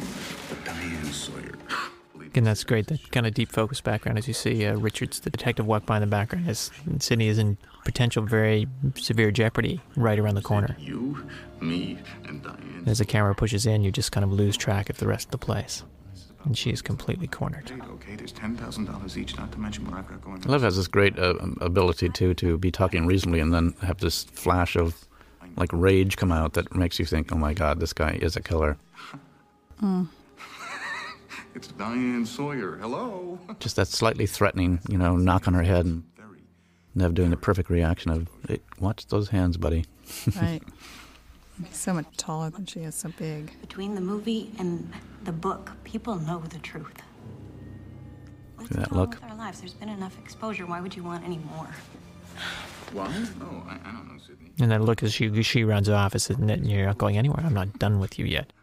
But 0.49 0.63
Diane 0.65 1.05
Sawyer. 1.05 1.55
And 2.37 2.45
that's 2.45 2.63
great. 2.63 2.85
That 2.87 3.11
kind 3.11 3.25
of 3.25 3.33
deep 3.33 3.51
focus 3.51 3.81
background 3.81 4.19
as 4.19 4.27
you 4.27 4.33
see 4.33 4.65
uh, 4.65 4.75
Richards, 4.75 5.19
the 5.19 5.31
detective, 5.31 5.65
walk 5.65 5.87
by 5.87 5.97
in 5.97 6.01
the 6.01 6.07
background 6.07 6.47
as 6.47 6.69
Sidney 6.99 7.29
is 7.29 7.39
in 7.39 7.57
potential 7.83 8.23
very 8.23 8.67
severe 8.95 9.31
jeopardy 9.31 9.81
right 9.95 10.19
around 10.19 10.35
the 10.35 10.43
corner. 10.43 10.75
You, 10.79 11.27
me, 11.59 11.97
and 12.25 12.43
Diane. 12.43 12.83
As 12.85 12.99
the 12.99 13.05
camera 13.05 13.33
pushes 13.33 13.65
in, 13.65 13.83
you 13.83 13.91
just 13.91 14.11
kind 14.11 14.23
of 14.23 14.31
lose 14.31 14.55
track 14.55 14.89
of 14.91 14.97
the 14.97 15.07
rest 15.07 15.27
of 15.27 15.31
the 15.31 15.39
place. 15.39 15.83
And 16.45 16.55
she 16.55 16.69
is 16.69 16.81
completely 16.81 17.27
cornered. 17.27 17.71
Okay, 17.93 18.15
there's 18.15 18.31
ten 18.31 18.55
thousand 18.55 18.85
dollars 18.85 19.17
each, 19.17 19.35
not 19.35 19.51
to 19.53 19.59
mention 19.59 19.83
what 19.85 19.95
I've 19.95 20.07
got 20.07 20.21
going 20.21 20.45
on. 20.45 20.61
Has 20.61 20.77
this 20.77 20.87
great 20.87 21.17
uh, 21.17 21.33
ability 21.59 22.09
too 22.09 22.35
to 22.35 22.57
be 22.59 22.69
talking 22.71 23.07
reasonably 23.07 23.39
and 23.39 23.51
then 23.51 23.73
have 23.81 23.97
this 23.97 24.25
flash 24.25 24.75
of 24.75 25.07
like 25.57 25.69
rage 25.73 26.17
come 26.17 26.31
out 26.31 26.53
that 26.53 26.75
makes 26.75 26.99
you 26.99 27.05
think, 27.05 27.33
"Oh 27.33 27.37
my 27.37 27.53
God, 27.53 27.79
this 27.79 27.93
guy 27.93 28.19
is 28.21 28.35
a 28.35 28.41
killer." 28.41 28.77
Mm. 29.81 30.07
It's 31.57 31.69
Diane 31.69 32.23
Sawyer. 32.23 32.75
Hello. 32.75 33.39
Just 33.59 33.77
that 33.77 33.87
slightly 33.87 34.27
threatening, 34.27 34.79
you 34.87 34.95
know, 34.99 35.17
knock 35.17 35.47
on 35.47 35.55
her 35.55 35.63
head, 35.63 35.87
and 35.87 36.03
Neve 36.93 37.15
doing 37.15 37.31
the 37.31 37.37
perfect 37.37 37.71
reaction 37.71 38.11
of, 38.11 38.29
hey, 38.47 38.59
"Watch 38.79 39.07
those 39.07 39.29
hands, 39.29 39.57
buddy." 39.57 39.83
Right. 40.35 40.61
He's 41.65 41.75
so 41.75 41.95
much 41.95 42.05
taller 42.15 42.51
than 42.51 42.67
she 42.67 42.81
is, 42.81 42.93
so 42.93 43.09
big. 43.17 43.59
Between 43.59 43.95
the 43.95 44.01
movie 44.01 44.51
and 44.59 44.93
the 45.23 45.31
book, 45.31 45.71
people 45.83 46.17
know 46.17 46.37
the 46.41 46.59
truth. 46.59 47.01
See 48.59 48.67
that 48.75 48.91
look? 48.91 49.15
With 49.15 49.23
our 49.23 49.35
lives, 49.35 49.59
there's 49.59 49.73
been 49.73 49.89
enough 49.89 50.15
exposure. 50.19 50.67
Why 50.67 50.79
would 50.79 50.95
you 50.95 51.03
want 51.03 51.23
any 51.25 51.39
more? 51.39 51.69
What? 52.93 53.09
Oh, 53.41 53.63
I, 53.67 53.79
I 53.83 53.91
don't 53.91 54.07
know, 54.07 54.19
Sidney. 54.19 54.51
And 54.59 54.69
that 54.69 54.81
look 54.81 55.01
as 55.01 55.11
she 55.11 55.41
she 55.41 55.63
runs 55.63 55.89
off, 55.89 56.13
is 56.13 56.27
that 56.27 56.65
you're 56.65 56.85
not 56.85 56.99
going 56.99 57.17
anywhere. 57.17 57.43
I'm 57.43 57.55
not 57.55 57.79
done 57.79 57.99
with 57.99 58.19
you 58.19 58.25
yet. 58.25 58.53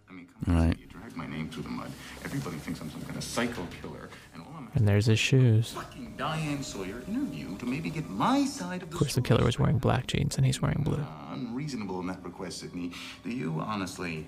Right. 0.47 0.79
You 0.79 0.87
drag 0.87 1.17
my 1.17 1.27
name 1.27 1.49
through 1.49 1.65
the 1.65 1.71
mud. 1.71 1.91
Everybody 2.35 2.57
thinks 2.57 2.81
I'm 2.81 2.91
some 2.91 3.01
kind 3.03 3.17
of 3.17 3.23
psycho 3.23 3.65
killer, 3.81 4.09
and 4.35 4.43
all 4.43 4.49
I'm 4.59 4.69
And 4.75 4.89
there's 4.89 5.07
his 5.07 5.21
shoes. 5.21 5.71
fucking 5.71 6.15
Diane 6.17 6.65
Sawyer 6.65 7.01
interview 7.07 7.57
to 7.59 7.65
maybe 7.65 7.91
get 7.91 8.11
my 8.11 8.45
side 8.45 8.83
of 8.83 8.91
the 8.91 8.95
Of 8.97 8.99
course, 8.99 9.15
the 9.15 9.21
killer 9.23 9.45
was 9.45 9.57
wearing 9.57 9.79
black 9.79 10.09
jeans 10.09 10.37
and 10.37 10.45
he's 10.45 10.61
wearing 10.61 10.83
blue. 10.83 10.99
unreasonable 11.31 12.01
in 12.01 12.09
that 12.09 12.25
request, 12.25 12.59
Sidney. 12.59 12.91
Do 13.23 13.31
you 13.31 13.61
honestly? 13.61 14.27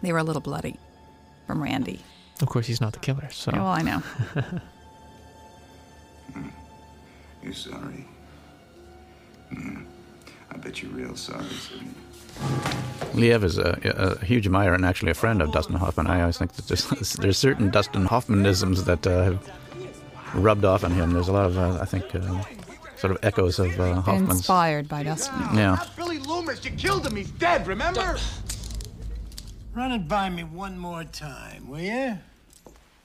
They 0.00 0.12
were 0.14 0.18
a 0.20 0.22
little 0.22 0.40
bloody 0.40 0.78
from 1.46 1.62
Randy. 1.62 2.00
Of 2.40 2.48
course, 2.48 2.66
he's 2.66 2.80
not 2.80 2.94
the 2.94 3.00
killer, 3.00 3.28
so. 3.30 3.50
Yeah, 3.52 3.58
well, 3.64 3.72
I 3.72 3.82
know. 3.82 4.02
You're 7.42 7.52
sorry. 7.52 8.06
Hmm. 9.52 9.82
I 10.50 10.56
bet 10.56 10.82
you're 10.82 10.90
real 10.92 11.16
sorry, 11.16 11.44
Sidney. 11.44 11.88
Liev 13.12 13.42
is 13.42 13.58
a, 13.58 14.18
a 14.20 14.24
huge 14.24 14.46
admirer 14.46 14.74
and 14.74 14.84
actually 14.84 15.10
a 15.10 15.14
friend 15.14 15.42
of 15.42 15.52
Dustin 15.52 15.76
Hoffman. 15.76 16.06
I 16.06 16.20
always 16.20 16.38
think 16.38 16.52
that 16.52 16.68
there's, 16.68 17.12
there's 17.20 17.38
certain 17.38 17.70
Dustin 17.70 18.06
Hoffmanisms 18.06 18.84
that 18.84 19.06
uh, 19.06 19.24
have 19.24 19.50
rubbed 20.34 20.64
off 20.64 20.84
on 20.84 20.92
him. 20.92 21.12
There's 21.12 21.28
a 21.28 21.32
lot 21.32 21.46
of, 21.46 21.58
uh, 21.58 21.78
I 21.80 21.84
think, 21.84 22.14
uh, 22.14 22.42
sort 22.96 23.10
of 23.10 23.18
echoes 23.22 23.58
of 23.58 23.78
uh, 23.80 24.00
Hoffman's. 24.00 24.38
Inspired 24.38 24.88
by 24.88 25.02
Dustin. 25.02 25.34
Yeah. 25.54 25.84
Billy 25.96 26.18
Loomis, 26.18 26.64
you 26.64 26.70
killed 26.72 27.06
him. 27.06 27.16
He's 27.16 27.30
dead, 27.32 27.66
remember? 27.66 28.16
Run 29.74 29.92
it 29.92 30.08
by 30.08 30.28
me 30.28 30.44
one 30.44 30.78
more 30.78 31.04
time, 31.04 31.68
will 31.68 31.80
you? 31.80 32.18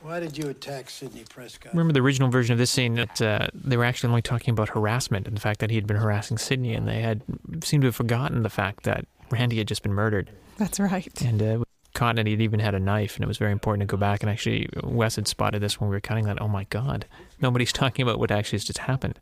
Why 0.01 0.19
did 0.19 0.37
you 0.37 0.49
attack 0.49 0.91
Sidney 0.91 1.23
Prescott? 1.27 1.73
Remember 1.73 1.91
the 1.93 1.99
original 1.99 2.29
version 2.29 2.53
of 2.53 2.59
this 2.59 2.69
scene 2.69 2.93
that 2.93 3.21
uh, 3.21 3.47
they 3.55 3.75
were 3.75 3.85
actually 3.85 4.09
only 4.09 4.21
talking 4.21 4.51
about 4.51 4.69
harassment 4.69 5.27
and 5.27 5.35
the 5.35 5.41
fact 5.41 5.59
that 5.61 5.71
he 5.71 5.75
had 5.75 5.87
been 5.87 5.97
harassing 5.97 6.37
Sidney, 6.37 6.75
and 6.75 6.87
they 6.87 7.01
had 7.01 7.23
seemed 7.63 7.81
to 7.81 7.87
have 7.87 7.95
forgotten 7.95 8.43
the 8.43 8.49
fact 8.49 8.83
that 8.83 9.07
Randy 9.31 9.57
had 9.57 9.67
just 9.67 9.83
been 9.83 9.93
murdered. 9.93 10.29
That's 10.57 10.79
right. 10.79 11.21
And 11.21 11.41
uh, 11.41 11.63
caught 11.95 12.19
and 12.19 12.27
he'd 12.27 12.41
even 12.41 12.59
had 12.59 12.75
a 12.75 12.79
knife, 12.79 13.15
and 13.15 13.23
it 13.23 13.27
was 13.27 13.37
very 13.37 13.51
important 13.51 13.87
to 13.87 13.91
go 13.91 13.97
back 13.97 14.21
and 14.21 14.29
actually 14.29 14.69
Wes 14.83 15.15
had 15.15 15.27
spotted 15.27 15.61
this 15.61 15.79
when 15.79 15.89
we 15.89 15.95
were 15.95 16.01
cutting 16.01 16.25
that. 16.25 16.39
Oh 16.41 16.47
my 16.47 16.65
God, 16.65 17.05
nobody's 17.41 17.73
talking 17.81 18.03
about 18.03 18.19
what 18.19 18.29
actually 18.29 18.57
has 18.57 18.65
just 18.65 18.79
happened, 18.79 19.19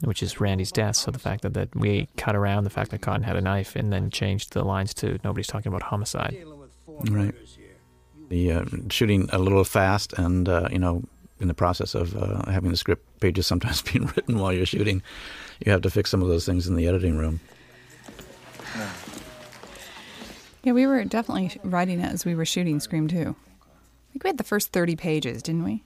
which 0.00 0.22
is 0.22 0.40
Randy's 0.40 0.72
death. 0.72 0.96
So 0.96 1.10
the 1.10 1.18
fact 1.18 1.42
that, 1.42 1.52
that 1.54 1.74
we 1.76 2.08
cut 2.16 2.34
around 2.34 2.64
the 2.64 2.70
fact 2.70 2.90
that 2.92 3.02
Cotton 3.02 3.24
had 3.24 3.36
a 3.36 3.42
knife 3.42 3.76
and 3.76 3.92
then 3.92 4.10
changed 4.10 4.54
the 4.54 4.64
lines 4.64 4.94
to 4.94 5.18
nobody's 5.22 5.48
talking 5.48 5.68
about 5.68 5.82
homicide. 5.82 6.42
Right. 7.10 7.34
The 8.28 8.52
uh, 8.52 8.64
shooting 8.88 9.28
a 9.32 9.38
little 9.38 9.64
fast, 9.64 10.14
and 10.14 10.48
uh, 10.48 10.68
you 10.72 10.78
know, 10.78 11.02
in 11.40 11.48
the 11.48 11.54
process 11.54 11.94
of 11.94 12.16
uh, 12.16 12.50
having 12.50 12.70
the 12.70 12.76
script 12.76 13.20
pages 13.20 13.46
sometimes 13.52 13.82
being 13.82 14.06
written 14.06 14.38
while 14.38 14.52
you're 14.52 14.66
shooting, 14.66 15.02
you 15.64 15.72
have 15.72 15.82
to 15.82 15.90
fix 15.90 16.10
some 16.10 16.22
of 16.22 16.28
those 16.28 16.46
things 16.46 16.66
in 16.66 16.76
the 16.76 16.86
editing 16.88 17.18
room. 17.18 17.40
Yeah, 18.76 18.90
we 20.72 20.86
were 20.86 21.04
definitely 21.04 21.60
writing 21.64 22.00
it 22.00 22.12
as 22.12 22.24
we 22.24 22.34
were 22.34 22.44
shooting 22.44 22.80
Scream 22.80 23.08
2. 23.08 23.18
I 23.18 24.12
think 24.12 24.24
we 24.24 24.28
had 24.28 24.38
the 24.38 24.44
first 24.44 24.72
30 24.72 24.96
pages, 24.96 25.42
didn't 25.42 25.64
we? 25.64 25.82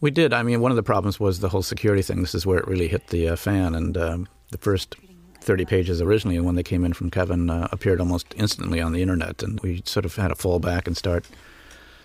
We 0.00 0.10
did. 0.10 0.32
I 0.32 0.42
mean, 0.42 0.60
one 0.60 0.72
of 0.72 0.76
the 0.76 0.82
problems 0.82 1.20
was 1.20 1.40
the 1.40 1.48
whole 1.48 1.62
security 1.62 2.02
thing. 2.02 2.20
This 2.20 2.34
is 2.34 2.44
where 2.44 2.58
it 2.58 2.66
really 2.66 2.88
hit 2.88 3.08
the 3.08 3.30
uh, 3.30 3.36
fan, 3.36 3.74
and 3.74 3.96
um, 3.96 4.28
the 4.50 4.58
first 4.58 4.96
30 5.40 5.64
pages 5.64 6.00
originally, 6.00 6.38
when 6.40 6.54
they 6.54 6.62
came 6.62 6.84
in 6.84 6.92
from 6.92 7.10
Kevin, 7.10 7.50
uh, 7.50 7.68
appeared 7.70 8.00
almost 8.00 8.34
instantly 8.36 8.80
on 8.80 8.92
the 8.92 9.02
internet, 9.02 9.42
and 9.42 9.60
we 9.60 9.82
sort 9.84 10.04
of 10.04 10.16
had 10.16 10.28
to 10.28 10.34
fall 10.34 10.58
back 10.58 10.86
and 10.86 10.96
start 10.96 11.24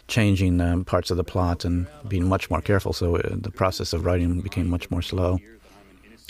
changing 0.07 0.61
um, 0.61 0.85
parts 0.85 1.11
of 1.11 1.17
the 1.17 1.23
plot 1.23 1.65
and 1.65 1.87
being 2.07 2.27
much 2.27 2.49
more 2.49 2.61
careful. 2.61 2.93
So 2.93 3.17
uh, 3.17 3.35
the 3.35 3.51
process 3.51 3.93
of 3.93 4.05
writing 4.05 4.41
became 4.41 4.69
much 4.69 4.89
more 4.89 5.01
slow. 5.01 5.39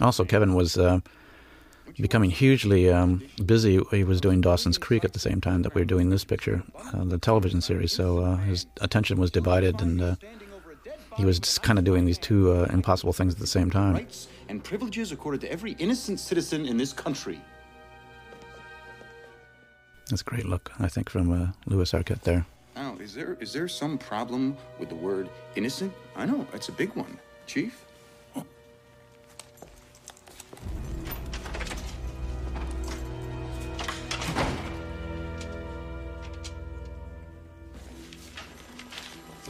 Also, 0.02 0.26
Kevin 0.26 0.54
was 0.54 0.78
uh, 0.78 1.00
becoming 2.00 2.30
hugely 2.30 2.92
um, 2.92 3.24
busy. 3.46 3.80
He 3.92 4.04
was 4.04 4.22
doing 4.22 4.42
Dawson's 4.42 4.78
Creek 4.78 5.04
at 5.04 5.14
the 5.14 5.20
same 5.20 5.42
time 5.42 5.64
that 5.64 5.74
we 5.74 5.82
were 5.82 5.86
doing 5.86 6.10
this 6.10 6.24
picture, 6.24 6.64
uh, 6.94 7.04
the 7.04 7.18
television 7.18 7.62
series. 7.62 7.92
So 7.92 8.20
uh, 8.20 8.38
his 8.38 8.66
attention 8.82 9.20
was 9.20 9.32
divided, 9.32 9.82
and 9.82 10.02
uh, 10.02 10.16
he 11.16 11.26
was 11.26 11.40
just 11.40 11.64
kind 11.64 11.80
of 11.80 11.86
doing 11.86 12.06
these 12.06 12.18
two 12.18 12.52
uh, 12.52 12.68
impossible 12.72 13.14
things 13.14 13.34
at 13.34 13.40
the 13.40 13.48
same 13.48 13.72
time. 13.72 13.96
Rights 13.96 14.28
and 14.50 14.64
privileges 14.64 15.12
accorded 15.12 15.42
to 15.42 15.52
every 15.52 15.74
innocent 15.74 16.20
citizen 16.20 16.66
in 16.66 16.78
this 16.78 16.94
country. 16.94 17.42
That's 20.10 20.22
a 20.22 20.26
great 20.26 20.46
look, 20.46 20.72
I 20.80 20.88
think, 20.88 21.10
from 21.10 21.32
uh, 21.32 21.48
Lewis 21.66 21.92
Arquette 21.92 22.22
there. 22.22 22.46
Now, 22.76 22.96
is 23.00 23.14
there 23.14 23.36
is 23.42 23.52
there 23.52 23.68
some 23.68 23.98
problem 23.98 24.56
with 24.80 24.90
the 24.90 24.96
word 24.96 25.30
innocent? 25.56 25.92
I 26.16 26.26
know 26.28 26.48
it's 26.54 26.70
a 26.70 26.72
big 26.72 26.94
one, 26.94 27.18
Chief. 27.48 27.87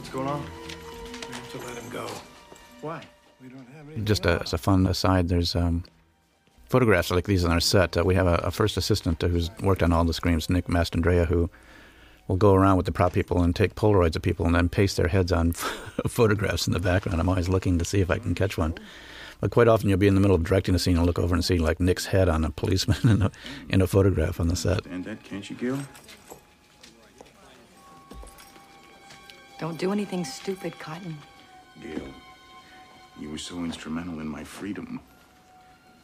What's 0.08 0.16
going 0.16 0.28
on? 0.28 0.42
We 1.28 1.34
have 1.34 1.50
to 1.52 1.58
let 1.66 1.76
him 1.76 1.90
go. 1.90 2.08
Why? 2.80 3.02
We 3.42 3.50
don't 3.50 3.68
have 3.76 3.90
any. 3.90 4.02
Just 4.04 4.24
uh, 4.24 4.38
as 4.40 4.54
a 4.54 4.56
fun 4.56 4.86
aside, 4.86 5.28
there's 5.28 5.54
um, 5.54 5.84
photographs 6.64 7.10
like 7.10 7.26
these 7.26 7.44
on 7.44 7.50
our 7.50 7.60
set. 7.60 7.94
Uh, 7.94 8.04
we 8.04 8.14
have 8.14 8.26
a, 8.26 8.36
a 8.36 8.50
first 8.50 8.78
assistant 8.78 9.20
who's 9.20 9.50
worked 9.60 9.82
on 9.82 9.92
all 9.92 10.04
the 10.04 10.14
screams, 10.14 10.48
Nick 10.48 10.64
Mastandrea, 10.64 11.26
who 11.26 11.50
will 12.26 12.38
go 12.38 12.54
around 12.54 12.78
with 12.78 12.86
the 12.86 12.92
prop 12.92 13.12
people 13.12 13.42
and 13.42 13.54
take 13.54 13.74
Polaroids 13.74 14.16
of 14.16 14.22
people 14.22 14.46
and 14.46 14.54
then 14.54 14.70
paste 14.70 14.96
their 14.96 15.08
heads 15.08 15.30
on 15.30 15.52
photographs 16.08 16.66
in 16.66 16.72
the 16.72 16.80
background. 16.80 17.20
I'm 17.20 17.28
always 17.28 17.50
looking 17.50 17.78
to 17.78 17.84
see 17.84 18.00
if 18.00 18.10
I 18.10 18.16
can 18.16 18.34
catch 18.34 18.56
one. 18.56 18.78
But 19.42 19.50
quite 19.50 19.68
often 19.68 19.90
you'll 19.90 19.98
be 19.98 20.08
in 20.08 20.14
the 20.14 20.22
middle 20.22 20.36
of 20.36 20.42
directing 20.42 20.74
a 20.74 20.78
scene 20.78 20.96
and 20.96 21.04
look 21.04 21.18
over 21.18 21.34
and 21.34 21.44
see 21.44 21.58
like 21.58 21.80
Nick's 21.80 22.06
head 22.06 22.30
on 22.30 22.46
a 22.46 22.50
policeman 22.50 22.96
in 23.10 23.20
a, 23.20 23.30
in 23.68 23.82
a 23.82 23.86
photograph 23.86 24.40
on 24.40 24.48
the 24.48 24.56
set. 24.56 24.86
And 24.86 25.04
that, 25.04 25.22
can't 25.22 25.48
you, 25.50 25.56
Gil? 25.56 25.78
Don't 29.58 29.76
do 29.76 29.90
anything 29.92 30.24
stupid, 30.24 30.78
Cotton. 30.78 31.18
Gil, 31.82 32.06
you 33.20 33.28
were 33.30 33.38
so 33.38 33.56
instrumental 33.64 34.20
in 34.20 34.28
my 34.28 34.44
freedom. 34.44 35.00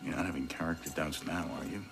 You're 0.02 0.16
not 0.16 0.26
having 0.26 0.48
character 0.48 0.90
doubts 0.90 1.24
now, 1.24 1.48
are 1.58 1.64
you? 1.64 1.84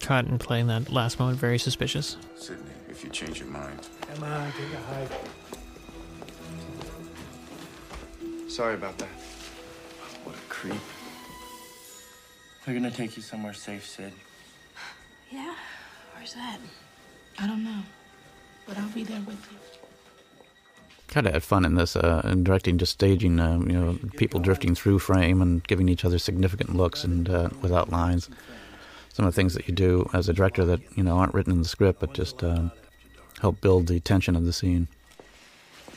Cotton 0.00 0.38
playing 0.38 0.66
that 0.66 0.92
last 0.92 1.18
moment 1.18 1.38
very 1.38 1.58
suspicious. 1.58 2.18
Sidney, 2.36 2.70
if 2.90 3.02
you 3.02 3.08
change 3.08 3.40
your 3.40 3.48
mind. 3.48 3.88
Come 4.02 4.22
on, 4.24 4.52
take 4.52 4.72
a 4.74 4.82
hike. 4.94 5.10
Sorry 8.50 8.74
about 8.74 8.98
that. 8.98 9.08
What 10.24 10.36
a 10.36 10.40
creep. 10.50 10.74
They're 12.64 12.74
gonna 12.74 12.90
take 12.90 13.16
you 13.16 13.22
somewhere 13.22 13.54
safe, 13.54 13.86
Sid. 13.86 14.12
Yeah? 15.30 15.54
Where's 16.14 16.34
that? 16.34 16.58
I 17.38 17.46
don't 17.46 17.64
know. 17.64 17.80
But 18.66 18.78
I'll 18.78 18.88
be 18.88 19.04
there 19.04 19.20
with 19.20 19.38
you. 19.50 19.58
Kind 21.08 21.26
of 21.26 21.34
had 21.34 21.42
fun 21.42 21.64
in 21.64 21.74
this, 21.74 21.96
uh, 21.96 22.22
in 22.24 22.44
directing, 22.44 22.78
just 22.78 22.92
staging, 22.92 23.38
uh, 23.38 23.58
you 23.58 23.72
know, 23.72 23.98
people 24.16 24.40
drifting 24.40 24.74
through 24.74 24.98
frame 24.98 25.42
and 25.42 25.62
giving 25.64 25.88
each 25.88 26.04
other 26.04 26.18
significant 26.18 26.74
looks 26.74 27.04
and 27.04 27.28
uh, 27.28 27.50
without 27.60 27.90
lines. 27.90 28.30
Some 29.12 29.26
of 29.26 29.32
the 29.32 29.36
things 29.36 29.54
that 29.54 29.68
you 29.68 29.74
do 29.74 30.10
as 30.12 30.28
a 30.28 30.32
director 30.32 30.64
that 30.64 30.80
you 30.96 31.04
know 31.04 31.16
aren't 31.16 31.34
written 31.34 31.52
in 31.52 31.62
the 31.62 31.68
script, 31.68 32.00
but 32.00 32.14
just 32.14 32.42
um, 32.42 32.72
help 33.40 33.60
build 33.60 33.86
the 33.86 34.00
tension 34.00 34.34
of 34.34 34.44
the 34.44 34.52
scene. 34.52 34.88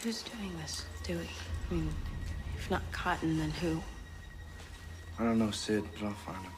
Who's 0.04 0.22
doing 0.22 0.52
this, 0.62 0.86
Dewey? 1.04 1.28
I 1.70 1.74
mean, 1.74 1.90
if 2.56 2.70
not 2.70 2.84
Cotton, 2.92 3.40
then 3.40 3.50
who? 3.50 3.82
I 5.18 5.24
don't 5.24 5.40
know, 5.40 5.50
Sid, 5.50 5.84
but 5.96 6.06
I'll 6.06 6.14
find 6.14 6.44
him. 6.44 6.52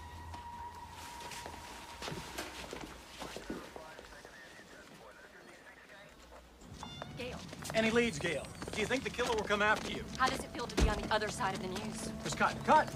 Any 7.74 7.92
leads, 7.92 8.20
Gale? 8.20 8.46
Do 8.72 8.82
you 8.82 8.88
think 8.88 9.04
the 9.04 9.10
killer 9.10 9.30
will 9.36 9.44
come 9.44 9.62
after 9.62 9.92
you? 9.92 10.04
How 10.18 10.28
does 10.28 10.40
it 10.40 10.48
feel 10.54 10.66
to 10.68 10.84
be 10.84 10.90
on 10.90 10.98
the 11.02 11.14
other 11.14 11.30
side 11.30 11.54
of 11.56 11.62
the 11.62 11.68
news? 11.68 12.10
Just 12.24 12.38
cut. 12.38 12.56
Cut. 12.66 12.90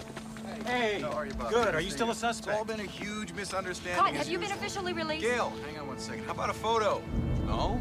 Hey. 0.65 1.01
How 1.01 1.11
are 1.11 1.25
you, 1.25 1.33
Bob? 1.33 1.51
Good. 1.51 1.75
Are 1.75 1.81
you 1.81 1.89
still 1.89 2.11
a 2.11 2.15
suspect? 2.15 2.49
It's 2.49 2.57
all 2.57 2.65
been 2.65 2.79
a 2.79 2.89
huge 2.89 3.33
misunderstanding. 3.33 3.99
Cotton, 4.01 4.15
have 4.15 4.27
you 4.29 4.39
been 4.39 4.51
officially 4.51 4.93
released? 4.93 5.21
Gale, 5.23 5.51
hang 5.65 5.79
on 5.79 5.87
one 5.87 5.99
second. 5.99 6.25
How 6.25 6.31
about 6.33 6.49
a 6.49 6.53
photo? 6.53 7.01
No? 7.45 7.79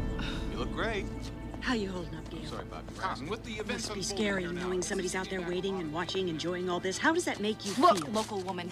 You 0.51 0.59
look 0.59 0.71
great. 0.73 1.05
How 1.61 1.73
you 1.73 1.89
holding 1.89 2.15
up, 2.15 2.29
Gale? 2.29 2.45
Sorry, 2.45 2.65
Bob. 2.65 2.85
Razzing. 2.95 3.29
With 3.29 3.43
the 3.43 3.53
events 3.53 3.87
Must 3.87 3.95
be 3.95 4.03
scary 4.03 4.43
here 4.43 4.51
now, 4.51 4.63
knowing 4.63 4.81
somebody's 4.81 5.15
out 5.15 5.29
there 5.29 5.41
waiting 5.41 5.79
and 5.79 5.93
watching, 5.93 6.27
enjoying 6.29 6.69
all 6.69 6.79
this. 6.79 6.97
How 6.97 7.13
does 7.13 7.25
that 7.25 7.39
make 7.39 7.65
you 7.65 7.73
Look, 7.79 8.03
feel? 8.03 8.11
local 8.11 8.41
woman. 8.41 8.69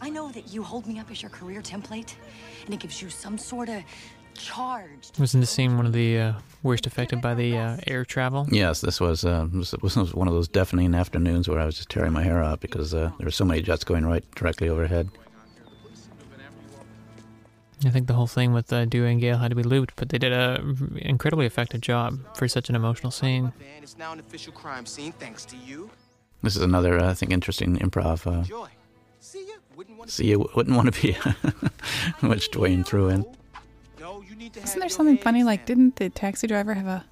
I 0.00 0.08
know 0.08 0.30
that 0.32 0.52
you 0.52 0.62
hold 0.62 0.86
me 0.86 0.98
up 0.98 1.10
as 1.10 1.22
your 1.22 1.30
career 1.30 1.60
template, 1.60 2.14
and 2.64 2.74
it 2.74 2.80
gives 2.80 3.00
you 3.02 3.10
some 3.10 3.36
sort 3.38 3.68
of 3.68 3.82
charge. 4.34 5.10
Wasn't 5.18 5.40
this 5.42 5.50
scene 5.50 5.76
one 5.76 5.86
of 5.86 5.92
the 5.92 6.18
uh, 6.18 6.32
worst 6.62 6.86
affected 6.86 7.20
by 7.20 7.34
the 7.34 7.56
uh, 7.56 7.76
air 7.86 8.04
travel? 8.04 8.46
Yes, 8.50 8.80
this 8.80 9.00
was, 9.00 9.24
uh, 9.24 9.46
this 9.52 9.72
was 9.74 10.14
one 10.14 10.28
of 10.28 10.34
those 10.34 10.48
deafening 10.48 10.94
afternoons 10.94 11.48
where 11.48 11.58
I 11.58 11.66
was 11.66 11.76
just 11.76 11.88
tearing 11.90 12.12
my 12.12 12.22
hair 12.22 12.42
out 12.42 12.60
because 12.60 12.94
uh, 12.94 13.10
there 13.18 13.26
were 13.26 13.30
so 13.30 13.44
many 13.44 13.62
jets 13.62 13.84
going 13.84 14.06
right 14.06 14.24
directly 14.34 14.68
overhead. 14.68 15.10
I 17.84 17.88
think 17.88 18.08
the 18.08 18.12
whole 18.14 18.26
thing 18.26 18.52
with 18.52 18.70
uh, 18.72 18.84
Dewey 18.84 19.10
and 19.10 19.20
Gale 19.20 19.38
had 19.38 19.48
to 19.48 19.54
be 19.54 19.62
looped, 19.62 19.94
but 19.96 20.10
they 20.10 20.18
did 20.18 20.32
a 20.32 20.62
incredibly 20.96 21.46
effective 21.46 21.80
job 21.80 22.18
for 22.36 22.46
such 22.46 22.68
an 22.68 22.76
emotional 22.76 23.10
scene. 23.10 23.54
It's 23.80 23.96
now 23.96 24.12
an 24.12 24.20
official 24.20 24.52
crime 24.52 24.84
scene, 24.84 25.12
thanks 25.12 25.46
to 25.46 25.56
you. 25.56 25.90
This 26.42 26.56
is 26.56 26.62
another, 26.62 26.98
uh, 26.98 27.10
I 27.10 27.14
think, 27.14 27.32
interesting 27.32 27.78
improv. 27.78 28.26
Uh, 28.26 28.66
See 29.20 29.46
ya. 29.48 29.54
Wouldn't 29.76 29.98
want 29.98 30.10
see, 30.10 30.28
you 30.28 30.50
wouldn't 30.56 30.76
want 30.76 30.94
to 30.94 31.00
be 31.02 31.12
which 32.26 32.50
Duane 32.50 32.84
threw 32.84 33.08
in. 33.08 33.24
Isn't 34.40 34.80
there 34.80 34.88
something 34.88 35.18
funny? 35.18 35.44
Like, 35.44 35.66
didn't 35.66 35.96
the 35.96 36.08
taxi 36.08 36.46
driver 36.46 36.72
have 36.72 36.86
a 36.86 37.04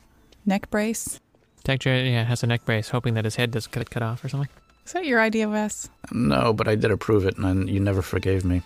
neck 0.47 0.71
brace? 0.71 1.21
Taxi 1.63 1.91
driver 1.91 2.05
yeah, 2.05 2.25
has 2.25 2.43
a 2.43 2.47
neck 2.47 2.65
brace, 2.65 2.89
hoping 2.89 3.13
that 3.15 3.25
his 3.27 3.37
head 3.37 3.51
doesn't 3.51 3.71
get 3.71 3.91
cut 3.91 4.03
off 4.03 4.25
or 4.25 4.31
something. 4.31 4.49
Is 4.87 4.93
that 4.95 5.05
your 5.05 5.21
idea, 5.21 5.47
Wes? 5.49 5.91
No, 6.11 6.55
but 6.55 6.67
I 6.67 6.75
did 6.75 6.91
approve 6.91 7.27
it, 7.27 7.37
and 7.37 7.69
you 7.69 7.81
never 7.81 8.01
forgave 8.01 8.47
me. 8.47 8.63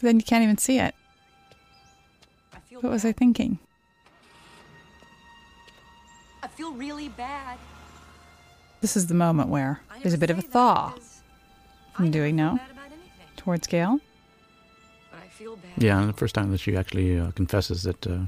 Then 0.00 0.16
you 0.16 0.24
can't 0.24 0.42
even 0.42 0.56
see 0.56 0.78
it. 0.78 0.94
What 2.80 2.90
was 2.90 3.04
I 3.04 3.12
thinking? 3.12 3.58
I 6.42 6.48
feel 6.48 6.72
really 6.72 7.10
bad. 7.10 7.58
This 8.80 8.96
is 8.96 9.06
the 9.06 9.14
moment 9.14 9.50
where 9.50 9.80
there's 10.02 10.14
a 10.14 10.18
bit 10.18 10.30
of 10.30 10.38
a 10.38 10.42
thaw 10.42 10.94
from 11.94 12.10
doing 12.10 12.36
no? 12.36 12.58
Towards 13.36 13.66
Gale? 13.66 14.00
But 15.44 15.50
I 15.50 15.56
feel 15.56 15.56
bad. 15.56 15.82
Yeah, 15.82 16.00
and 16.00 16.08
the 16.08 16.12
first 16.14 16.34
time 16.34 16.50
that 16.52 16.58
she 16.58 16.76
actually 16.76 17.18
uh, 17.18 17.30
confesses 17.32 17.82
that 17.82 18.06
uh, 18.06 18.18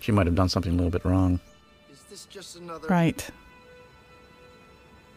she 0.00 0.12
might 0.12 0.26
have 0.26 0.34
done 0.34 0.48
something 0.48 0.72
a 0.72 0.76
little 0.76 0.90
bit 0.90 1.04
wrong. 1.04 1.40
Is 1.92 2.02
this 2.04 2.26
just 2.26 2.56
another 2.56 2.88
Right. 2.88 3.28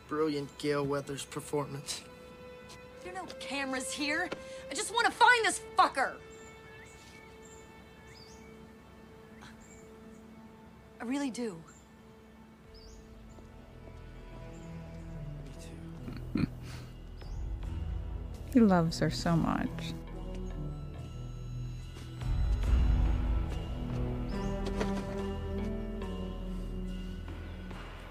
brilliant 0.10 0.56
Gale 0.58 0.86
Weathers 0.86 1.26
performance? 1.26 2.02
There 3.04 3.14
are 3.14 3.16
no 3.16 3.26
cameras 3.40 3.92
here. 3.92 4.30
I 4.70 4.74
just 4.74 4.94
want 4.94 5.06
to 5.06 5.12
find 5.12 5.46
this 5.46 5.62
fucker. 5.78 6.14
I 11.00 11.04
really 11.04 11.30
do. 11.30 11.56
He 18.54 18.60
loves 18.60 19.00
her 19.00 19.12
so 19.12 19.36
much. 19.36 19.94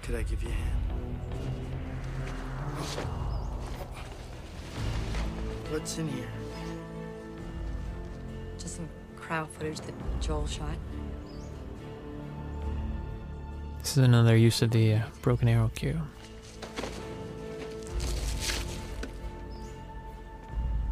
Could 0.07 0.15
I 0.15 0.23
give 0.23 0.41
you 0.41 0.47
a 0.47 0.53
hand? 0.53 0.71
What's 5.69 5.97
in 5.97 6.07
here? 6.07 6.29
Just 8.57 8.77
some 8.77 8.87
crowd 9.17 9.49
footage 9.49 9.81
that 9.81 9.93
Joel 10.21 10.47
shot. 10.47 10.77
This 13.79 13.97
is 13.97 14.05
another 14.05 14.37
use 14.37 14.61
of 14.61 14.71
the 14.71 14.93
uh, 14.93 15.01
broken 15.21 15.49
arrow 15.49 15.69
cue. 15.75 15.99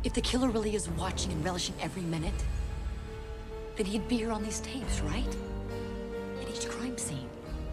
If 0.03 0.11
the 0.11 0.19
killer 0.19 0.49
really 0.49 0.75
is 0.75 0.89
watching 0.89 1.31
and 1.31 1.41
relishing 1.45 1.75
every 1.81 2.01
minute, 2.01 2.43
then 3.77 3.85
he'd 3.85 4.09
be 4.09 4.17
here 4.17 4.33
on 4.33 4.43
these 4.43 4.59
tapes, 4.59 4.99
right? 4.99 5.37
At 6.41 6.49
each 6.49 6.67
crime 6.67 6.97
scene. 6.97 7.29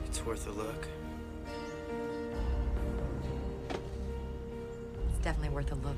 It's 0.06 0.24
worth 0.24 0.46
a 0.46 0.52
look. 0.52 0.86
Definitely 5.42 5.54
worth 5.54 5.72
a 5.72 5.86
look. 5.86 5.96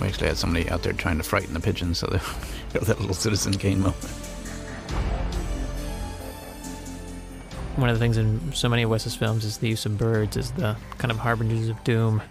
We 0.00 0.08
actually 0.08 0.28
had 0.28 0.36
somebody 0.36 0.68
out 0.68 0.82
there 0.82 0.92
trying 0.92 1.18
to 1.18 1.22
frighten 1.22 1.54
the 1.54 1.60
pigeons, 1.60 1.98
so 1.98 2.06
they, 2.72 2.78
that 2.78 3.00
little 3.00 3.14
Citizen 3.14 3.54
Kane 3.54 3.80
moment. 3.80 3.96
One 7.76 7.90
of 7.90 7.96
the 7.96 8.00
things 8.00 8.16
in 8.16 8.52
so 8.52 8.68
many 8.68 8.82
of 8.82 8.90
Wes's 8.90 9.14
films 9.14 9.44
is 9.44 9.58
the 9.58 9.68
use 9.68 9.84
of 9.84 9.98
birds 9.98 10.36
as 10.36 10.50
the 10.52 10.76
kind 10.98 11.10
of 11.10 11.18
harbingers 11.18 11.68
of 11.68 11.82
doom. 11.84 12.22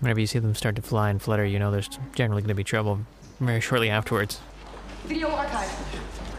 Whenever 0.00 0.20
you 0.20 0.26
see 0.26 0.38
them 0.38 0.54
start 0.54 0.76
to 0.76 0.82
fly 0.82 1.08
and 1.08 1.22
flutter, 1.22 1.46
you 1.46 1.58
know 1.58 1.70
there's 1.70 1.88
generally 2.14 2.42
going 2.42 2.48
to 2.48 2.54
be 2.54 2.64
trouble 2.64 3.00
very 3.40 3.60
shortly 3.60 3.88
afterwards. 3.88 4.40
Video 5.06 5.30
archive. 5.30 6.33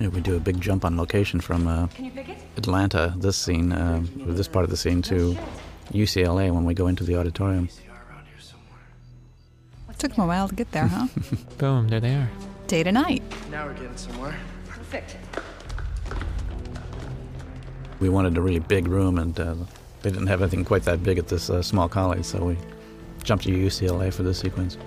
Yeah, 0.00 0.08
we 0.08 0.22
do 0.22 0.34
a 0.34 0.40
big 0.40 0.58
jump 0.62 0.86
on 0.86 0.96
location 0.96 1.40
from 1.40 1.68
uh, 1.68 1.86
Can 1.88 2.06
you 2.06 2.10
pick 2.10 2.30
it? 2.30 2.38
Atlanta, 2.56 3.12
this 3.18 3.36
scene, 3.36 3.70
uh, 3.70 4.02
this 4.16 4.48
part 4.48 4.64
of 4.64 4.70
the 4.70 4.76
scene, 4.76 5.02
to 5.02 5.36
UCLA 5.92 6.50
when 6.50 6.64
we 6.64 6.72
go 6.72 6.86
into 6.86 7.04
the 7.04 7.16
auditorium. 7.16 7.68
It 9.90 9.98
Took 9.98 10.12
him 10.12 10.24
a 10.24 10.26
while 10.26 10.48
to 10.48 10.54
get 10.54 10.72
there, 10.72 10.86
huh? 10.86 11.08
Boom, 11.58 11.88
there 11.88 12.00
they 12.00 12.14
are. 12.14 12.30
Day 12.66 12.82
to 12.82 12.90
night. 12.90 13.22
Now 13.50 13.66
we're 13.66 13.74
getting 13.74 13.96
somewhere. 13.98 14.34
Perfect. 14.66 15.18
We 17.98 18.08
wanted 18.08 18.38
a 18.38 18.40
really 18.40 18.60
big 18.60 18.88
room, 18.88 19.18
and 19.18 19.38
uh, 19.38 19.54
they 20.00 20.10
didn't 20.10 20.28
have 20.28 20.40
anything 20.40 20.64
quite 20.64 20.84
that 20.84 21.02
big 21.02 21.18
at 21.18 21.28
this 21.28 21.50
uh, 21.50 21.60
small 21.60 21.90
college, 21.90 22.24
so 22.24 22.42
we 22.42 22.56
jumped 23.22 23.44
to 23.44 23.50
UCLA 23.50 24.10
for 24.10 24.22
this 24.22 24.38
sequence. 24.38 24.78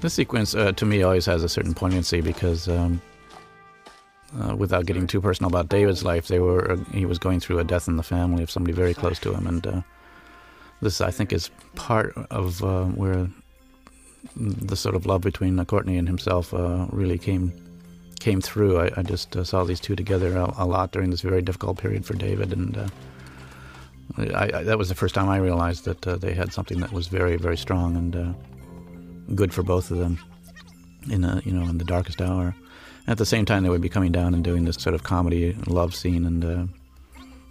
This 0.00 0.14
sequence, 0.14 0.54
uh, 0.54 0.70
to 0.72 0.86
me, 0.86 1.02
always 1.02 1.26
has 1.26 1.42
a 1.42 1.48
certain 1.48 1.74
poignancy 1.74 2.20
because, 2.20 2.68
um, 2.68 3.02
uh, 4.40 4.54
without 4.54 4.86
getting 4.86 5.08
too 5.08 5.20
personal 5.20 5.48
about 5.48 5.68
David's 5.68 6.04
life, 6.04 6.28
they 6.28 6.38
were 6.38 6.72
uh, 6.72 6.76
he 6.92 7.04
was 7.04 7.18
going 7.18 7.40
through 7.40 7.58
a 7.58 7.64
death 7.64 7.88
in 7.88 7.96
the 7.96 8.04
family 8.04 8.44
of 8.44 8.50
somebody 8.50 8.72
very 8.72 8.94
close 8.94 9.18
to 9.20 9.34
him, 9.34 9.46
and 9.46 9.66
uh, 9.66 9.82
this, 10.80 11.00
I 11.00 11.10
think, 11.10 11.32
is 11.32 11.50
part 11.74 12.16
of 12.30 12.62
uh, 12.62 12.84
where 12.84 13.28
the 14.36 14.76
sort 14.76 14.94
of 14.94 15.04
love 15.04 15.22
between 15.22 15.64
Courteney 15.64 15.96
and 15.98 16.06
himself 16.06 16.54
uh, 16.54 16.86
really 16.90 17.18
came 17.18 17.52
came 18.20 18.40
through. 18.40 18.78
I, 18.78 18.90
I 18.96 19.02
just 19.02 19.34
saw 19.44 19.64
these 19.64 19.80
two 19.80 19.96
together 19.96 20.36
a, 20.36 20.54
a 20.58 20.66
lot 20.66 20.92
during 20.92 21.10
this 21.10 21.22
very 21.22 21.42
difficult 21.42 21.78
period 21.78 22.06
for 22.06 22.14
David, 22.14 22.52
and 22.52 22.90
I, 24.16 24.50
I, 24.58 24.62
that 24.62 24.78
was 24.78 24.88
the 24.88 24.94
first 24.94 25.16
time 25.16 25.28
I 25.28 25.38
realized 25.38 25.86
that 25.86 26.20
they 26.20 26.34
had 26.34 26.52
something 26.52 26.78
that 26.80 26.92
was 26.92 27.08
very, 27.08 27.36
very 27.36 27.56
strong. 27.56 27.96
And 27.96 28.36
good 29.34 29.52
for 29.52 29.62
both 29.62 29.90
of 29.90 29.98
them 29.98 30.18
in 31.10 31.24
a, 31.24 31.40
you 31.44 31.52
know 31.52 31.68
in 31.68 31.78
the 31.78 31.84
darkest 31.84 32.20
hour. 32.20 32.54
At 33.06 33.18
the 33.18 33.26
same 33.26 33.44
time, 33.46 33.62
they 33.62 33.70
would 33.70 33.80
be 33.80 33.88
coming 33.88 34.12
down 34.12 34.34
and 34.34 34.44
doing 34.44 34.64
this 34.64 34.76
sort 34.76 34.94
of 34.94 35.02
comedy 35.02 35.56
love 35.66 35.94
scene, 35.94 36.26
and 36.26 36.44
uh, 36.44 36.66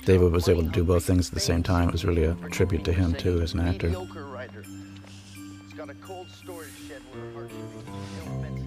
David 0.06 0.32
was 0.32 0.48
able 0.48 0.64
to 0.64 0.70
do 0.70 0.84
both 0.84 1.04
things 1.06 1.30
at 1.30 1.34
the 1.34 1.40
same 1.40 1.64
time. 1.64 1.90
It 1.90 1.94
was 1.94 2.06
really 2.06 2.24
a 2.26 2.36
tribute 2.52 2.84
to 2.86 2.94
him 2.94 3.14
too 3.14 3.42
as 3.42 3.54
an 3.54 3.62
actor. 3.62 3.88
Mediocre 3.88 4.26
writer. 4.26 4.64
He's 4.64 5.74
got 5.74 5.90
a 5.90 5.96
cold 5.96 6.28
storage 6.30 6.70
shed 6.88 7.02
where 7.12 7.30
a 7.30 7.34
heart 7.34 7.50
should 7.52 7.86
be. 7.86 7.92
No 8.26 8.38
offense. 8.38 8.62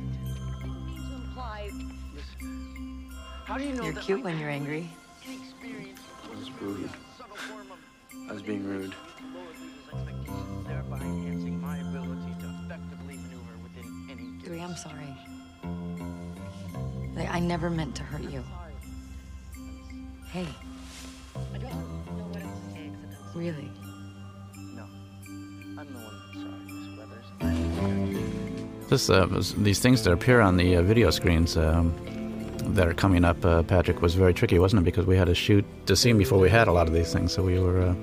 Listen, 2.14 3.10
How 3.44 3.56
do 3.56 3.64
you 3.64 3.74
know 3.74 3.84
You're 3.84 3.92
cute 3.94 4.24
when 4.24 4.38
you're 4.38 4.50
angry. 4.50 4.90
I 5.26 6.36
was 6.36 6.50
rude. 6.60 6.90
I 8.28 8.32
was 8.32 8.42
being 8.42 8.64
rude. 8.64 8.94
Within 14.50 14.62
any 14.62 14.62
Dewey, 14.62 14.62
I'm 14.62 14.76
sorry. 14.76 15.16
Like, 17.16 17.30
I 17.30 17.40
never 17.40 17.70
meant 17.70 17.94
to 17.96 18.02
hurt 18.02 18.22
you. 18.22 18.42
Hey. 20.32 20.46
Really? 23.34 23.70
No. 24.74 24.84
I'm 25.78 25.92
the 25.92 25.98
one 25.98 26.20
sorry, 26.34 26.60
Miss 26.66 26.98
Weathers. 26.98 28.88
This, 28.88 29.10
uh, 29.10 29.26
these 29.62 29.78
things 29.78 30.02
that 30.04 30.12
appear 30.12 30.40
on 30.40 30.56
the 30.56 30.76
uh, 30.76 30.82
video 30.82 31.10
screens 31.10 31.56
um, 31.56 31.94
that 32.74 32.88
are 32.88 32.94
coming 32.94 33.24
up, 33.24 33.44
uh, 33.44 33.62
Patrick, 33.62 34.02
was 34.02 34.14
very 34.14 34.34
tricky, 34.34 34.58
wasn't 34.58 34.82
it? 34.82 34.84
Because 34.84 35.06
we 35.06 35.16
had 35.16 35.26
to 35.26 35.34
shoot 35.34 35.64
the 35.86 35.96
scene 35.96 36.18
before 36.18 36.38
we 36.38 36.50
had 36.50 36.68
a 36.68 36.72
lot 36.72 36.86
of 36.86 36.92
these 36.92 37.12
things, 37.12 37.32
so 37.32 37.42
we 37.42 37.58
were 37.58 37.80
uh, 37.82 37.94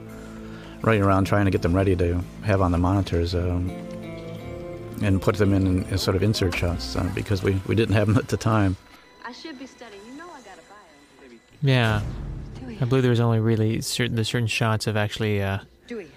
running 0.82 1.02
around 1.04 1.26
trying 1.26 1.46
to 1.46 1.52
get 1.52 1.62
them 1.62 1.76
ready 1.76 1.96
to 1.96 2.22
have 2.44 2.62
on 2.62 2.72
the 2.72 2.78
monitors 2.78 3.36
um, 3.36 3.70
and 5.02 5.22
put 5.22 5.36
them 5.36 5.54
in, 5.54 5.84
in 5.86 5.98
sort 5.98 6.16
of 6.16 6.24
insert 6.24 6.56
shots 6.56 6.96
uh, 6.96 7.10
because 7.14 7.44
we, 7.44 7.62
we 7.68 7.76
didn't 7.76 7.96
have 7.96 8.08
them 8.08 8.18
at 8.18 8.28
the 8.28 8.38
time. 8.38 8.76
I 9.26 9.32
should 9.32 9.60
be 9.60 9.68
studying. 9.68 10.02
You 10.08 10.14
know 10.18 10.26
I 10.26 10.42
got 10.42 10.58
a 10.58 10.62
bio. 10.70 11.38
Yeah. 11.62 12.02
I 12.80 12.86
believe 12.86 13.04
there 13.04 13.10
was 13.10 13.20
only 13.20 13.40
really 13.40 13.82
certain 13.82 14.16
the 14.16 14.26
certain 14.26 14.48
shots 14.48 14.88
of 14.88 14.96
actually 14.96 15.42
uh, 15.42 15.60
Dewey. 15.88 16.12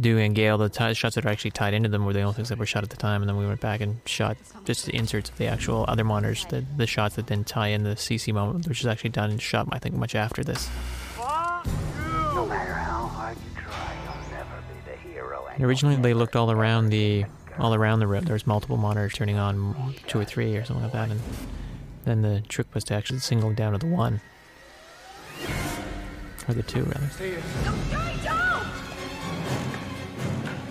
Dewey 0.00 0.24
and 0.24 0.34
Gale. 0.34 0.56
The 0.56 0.68
ti 0.68 0.94
shots 0.94 1.16
that 1.16 1.26
are 1.26 1.28
actually 1.28 1.50
tied 1.50 1.74
into 1.74 1.88
them 1.88 2.04
were 2.04 2.12
the 2.12 2.22
only 2.22 2.34
things 2.34 2.48
that 2.48 2.58
were 2.58 2.66
shot 2.66 2.82
at 2.82 2.90
the 2.90 2.96
time, 2.96 3.20
and 3.20 3.28
then 3.28 3.36
we 3.36 3.46
went 3.46 3.60
back 3.60 3.80
and 3.80 4.00
shot 4.06 4.36
just 4.64 4.86
the 4.86 4.94
inserts 4.94 5.28
of 5.28 5.36
the 5.38 5.46
actual 5.46 5.84
other 5.88 6.04
monitors, 6.04 6.46
the 6.46 6.64
the 6.76 6.86
shots 6.86 7.16
that 7.16 7.26
then 7.26 7.44
tie 7.44 7.68
in 7.68 7.82
the 7.82 7.90
CC 7.90 8.32
moment, 8.32 8.68
which 8.68 8.80
is 8.80 8.86
actually 8.86 9.10
done 9.10 9.30
and 9.30 9.42
shot, 9.42 9.68
I 9.70 9.78
think, 9.78 9.94
much 9.94 10.14
after 10.14 10.42
this. 10.42 10.70
No 11.18 12.46
matter 12.46 12.72
how 12.72 13.06
hard 13.06 13.36
you 13.36 13.60
try, 13.60 13.94
you'll 14.04 14.30
never 14.32 14.62
be 14.68 14.90
the 14.90 14.96
hero. 14.96 15.46
And 15.52 15.64
originally, 15.64 15.96
they 15.96 16.14
looked 16.14 16.36
all 16.36 16.50
around 16.50 16.88
the 16.88 17.26
all 17.58 17.74
around 17.74 18.00
the 18.00 18.06
room. 18.06 18.24
There 18.24 18.34
was 18.34 18.46
multiple 18.46 18.76
monitors 18.76 19.14
turning 19.14 19.36
on, 19.36 19.94
two 20.06 20.20
or 20.20 20.24
three 20.24 20.56
or 20.56 20.64
something 20.64 20.84
like 20.84 20.92
that, 20.92 21.10
and 21.10 21.20
then 22.04 22.22
the 22.22 22.42
trick 22.48 22.74
was 22.74 22.84
to 22.84 22.94
actually 22.94 23.20
single 23.20 23.52
down 23.52 23.72
to 23.72 23.78
the 23.78 23.86
one 23.86 24.20
or 26.48 26.54
the 26.54 26.62
two 26.62 26.82
rather. 26.84 27.10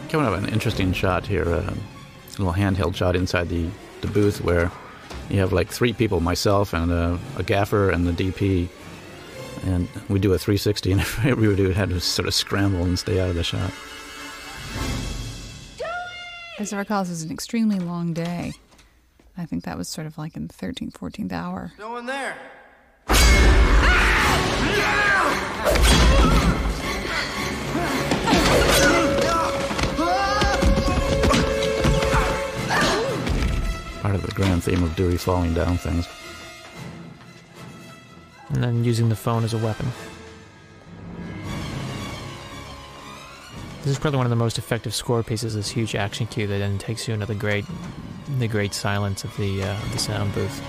Coming 0.09 0.27
up, 0.27 0.33
an 0.33 0.49
interesting 0.49 0.91
shot 0.91 1.25
here, 1.25 1.47
uh, 1.47 1.73
a 1.73 2.37
little 2.37 2.53
handheld 2.53 2.95
shot 2.95 3.15
inside 3.15 3.47
the, 3.47 3.69
the 4.01 4.07
booth 4.07 4.41
where 4.41 4.71
you 5.29 5.39
have 5.39 5.53
like 5.53 5.69
three 5.69 5.93
people, 5.93 6.19
myself 6.19 6.73
and 6.73 6.91
a, 6.91 7.17
a 7.37 7.43
gaffer 7.43 7.89
and 7.89 8.05
the 8.05 8.11
DP, 8.11 8.67
and 9.63 9.87
we 10.09 10.19
do 10.19 10.33
a 10.33 10.37
360, 10.37 10.91
and 10.91 11.01
every 11.01 11.33
we 11.47 11.55
do 11.55 11.69
had 11.69 11.89
to 11.89 11.99
sort 11.99 12.27
of 12.27 12.33
scramble 12.33 12.83
and 12.83 12.99
stay 12.99 13.21
out 13.21 13.29
of 13.29 13.35
the 13.35 13.43
shot. 13.43 13.71
As 16.61 16.71
I 16.71 16.77
recall, 16.77 17.01
this 17.01 17.09
was 17.09 17.23
an 17.23 17.31
extremely 17.31 17.79
long 17.79 18.13
day. 18.13 18.53
I 19.35 19.47
think 19.47 19.63
that 19.63 19.79
was 19.79 19.89
sort 19.89 20.05
of 20.05 20.19
like 20.19 20.37
in 20.37 20.45
the 20.45 20.53
13th, 20.53 20.93
14th 20.93 21.31
hour. 21.31 21.71
No 21.79 21.89
one 21.89 22.05
there. 22.05 22.37
Part 34.03 34.13
of 34.13 34.21
the 34.21 34.31
grand 34.35 34.63
theme 34.63 34.83
of 34.83 34.95
Dewey 34.95 35.17
falling 35.17 35.55
down 35.55 35.79
things. 35.79 36.07
And 38.49 38.63
then 38.63 38.83
using 38.83 39.09
the 39.09 39.15
phone 39.15 39.43
as 39.43 39.55
a 39.55 39.57
weapon. 39.57 39.87
This 43.83 43.93
is 43.93 43.99
probably 43.99 44.17
one 44.17 44.27
of 44.27 44.29
the 44.29 44.35
most 44.35 44.59
effective 44.59 44.93
score 44.93 45.23
pieces. 45.23 45.55
This 45.55 45.69
huge 45.69 45.95
action 45.95 46.27
cue 46.27 46.45
that 46.45 46.59
then 46.59 46.77
takes 46.77 47.07
you 47.07 47.15
into 47.15 47.25
the 47.25 47.33
great, 47.33 47.65
the 48.37 48.47
great 48.47 48.75
silence 48.75 49.23
of 49.23 49.35
the 49.37 49.63
uh, 49.63 49.75
the 49.91 49.97
sound 49.97 50.33
booth. 50.35 50.61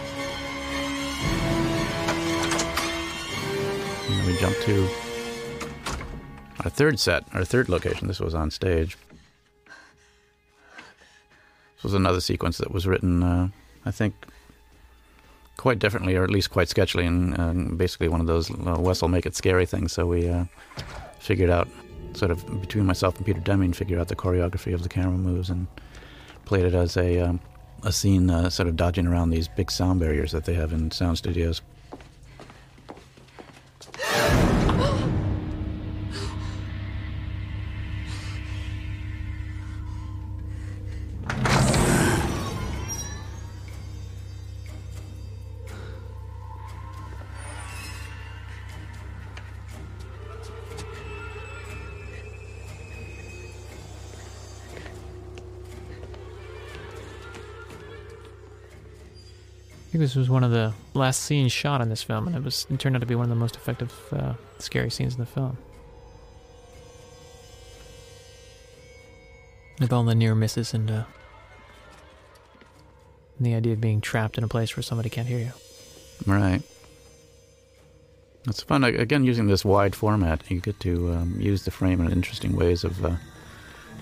And 4.08 4.18
then 4.18 4.26
we 4.26 4.36
jump 4.38 4.56
to 4.62 4.88
our 6.64 6.70
third 6.70 6.98
set, 6.98 7.24
our 7.34 7.44
third 7.44 7.68
location. 7.68 8.08
This 8.08 8.18
was 8.18 8.34
on 8.34 8.50
stage. 8.50 8.96
This 11.74 11.84
was 11.84 11.94
another 11.94 12.20
sequence 12.20 12.56
that 12.58 12.70
was 12.70 12.86
written, 12.86 13.22
uh, 13.22 13.48
I 13.84 13.90
think, 13.90 14.14
quite 15.58 15.78
differently, 15.78 16.16
or 16.16 16.24
at 16.24 16.30
least 16.30 16.50
quite 16.50 16.68
sketchily, 16.68 17.06
and 17.06 17.38
uh, 17.38 17.74
basically 17.76 18.08
one 18.08 18.20
of 18.20 18.26
those 18.26 18.50
uh, 18.50 18.76
will 18.78 19.08
make 19.08 19.26
it 19.26 19.36
scary 19.36 19.66
things. 19.66 19.92
So 19.92 20.06
we 20.06 20.28
uh, 20.28 20.44
figured 21.18 21.50
out, 21.50 21.68
sort 22.14 22.30
of 22.30 22.60
between 22.60 22.86
myself 22.86 23.16
and 23.16 23.26
Peter 23.26 23.40
Deming, 23.40 23.72
figured 23.72 23.98
out 23.98 24.08
the 24.08 24.16
choreography 24.16 24.74
of 24.74 24.82
the 24.82 24.88
camera 24.88 25.16
moves 25.16 25.50
and 25.50 25.66
played 26.44 26.64
it 26.64 26.74
as 26.74 26.96
a 26.96 27.20
um, 27.20 27.40
a 27.84 27.92
scene, 27.92 28.30
uh, 28.30 28.48
sort 28.48 28.68
of 28.68 28.76
dodging 28.76 29.06
around 29.06 29.30
these 29.30 29.48
big 29.48 29.70
sound 29.70 30.00
barriers 30.00 30.32
that 30.32 30.44
they 30.44 30.54
have 30.54 30.72
in 30.72 30.90
sound 30.90 31.18
studios. 31.18 31.62
I 59.92 59.94
think 60.00 60.04
this 60.04 60.16
was 60.16 60.30
one 60.30 60.42
of 60.42 60.50
the 60.50 60.72
last 60.94 61.22
scenes 61.22 61.52
shot 61.52 61.82
in 61.82 61.90
this 61.90 62.02
film, 62.02 62.26
and 62.26 62.34
it 62.34 62.42
was 62.42 62.66
it 62.70 62.78
turned 62.78 62.96
out 62.96 63.00
to 63.00 63.06
be 63.06 63.14
one 63.14 63.24
of 63.24 63.28
the 63.28 63.36
most 63.36 63.56
effective, 63.56 63.92
uh, 64.10 64.32
scary 64.58 64.88
scenes 64.88 65.12
in 65.12 65.20
the 65.20 65.26
film. 65.26 65.58
With 69.78 69.92
all 69.92 70.02
the 70.02 70.14
near 70.14 70.34
misses 70.34 70.72
and, 70.72 70.90
uh, 70.90 71.04
and 73.36 73.46
the 73.46 73.54
idea 73.54 73.74
of 73.74 73.82
being 73.82 74.00
trapped 74.00 74.38
in 74.38 74.44
a 74.44 74.48
place 74.48 74.74
where 74.78 74.82
somebody 74.82 75.10
can't 75.10 75.28
hear 75.28 75.40
you. 75.40 75.52
Right. 76.26 76.62
It's 78.48 78.62
fun. 78.62 78.84
Again, 78.84 79.24
using 79.24 79.46
this 79.46 79.62
wide 79.62 79.94
format, 79.94 80.50
you 80.50 80.60
get 80.60 80.80
to 80.80 81.12
um, 81.12 81.36
use 81.38 81.66
the 81.66 81.70
frame 81.70 82.00
in 82.00 82.10
interesting 82.10 82.56
ways 82.56 82.82
of 82.82 83.04
uh, 83.04 83.16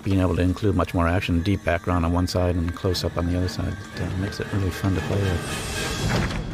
being 0.03 0.21
able 0.21 0.37
to 0.37 0.43
include 0.43 0.75
much 0.75 0.95
more 0.95 1.07
action, 1.07 1.43
deep 1.43 1.65
background 1.65 2.05
on 2.05 2.13
one 2.13 2.27
side 2.27 2.57
and 2.57 2.75
close 2.75 3.05
up 3.05 3.17
on 3.17 3.27
the 3.27 3.37
other 3.37 3.49
side. 3.49 3.75
It 3.97 4.03
uh, 4.03 4.17
makes 4.19 4.41
it 4.41 4.53
really 4.53 4.71
fun 4.71 4.95
to 4.95 5.01
play 5.03 5.21
with. 5.21 6.47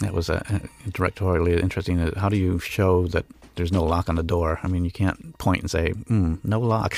That 0.00 0.14
was 0.14 0.30
uh, 0.30 0.40
directorially 0.88 1.60
interesting. 1.60 1.98
How 2.16 2.30
do 2.30 2.36
you 2.36 2.58
show 2.58 3.06
that 3.08 3.26
there's 3.56 3.70
no 3.70 3.84
lock 3.84 4.08
on 4.08 4.14
the 4.14 4.22
door? 4.22 4.58
I 4.62 4.68
mean, 4.68 4.84
you 4.84 4.90
can't 4.90 5.36
point 5.36 5.60
and 5.60 5.70
say, 5.70 5.92
mm, 5.92 6.42
"No 6.42 6.58
lock." 6.58 6.96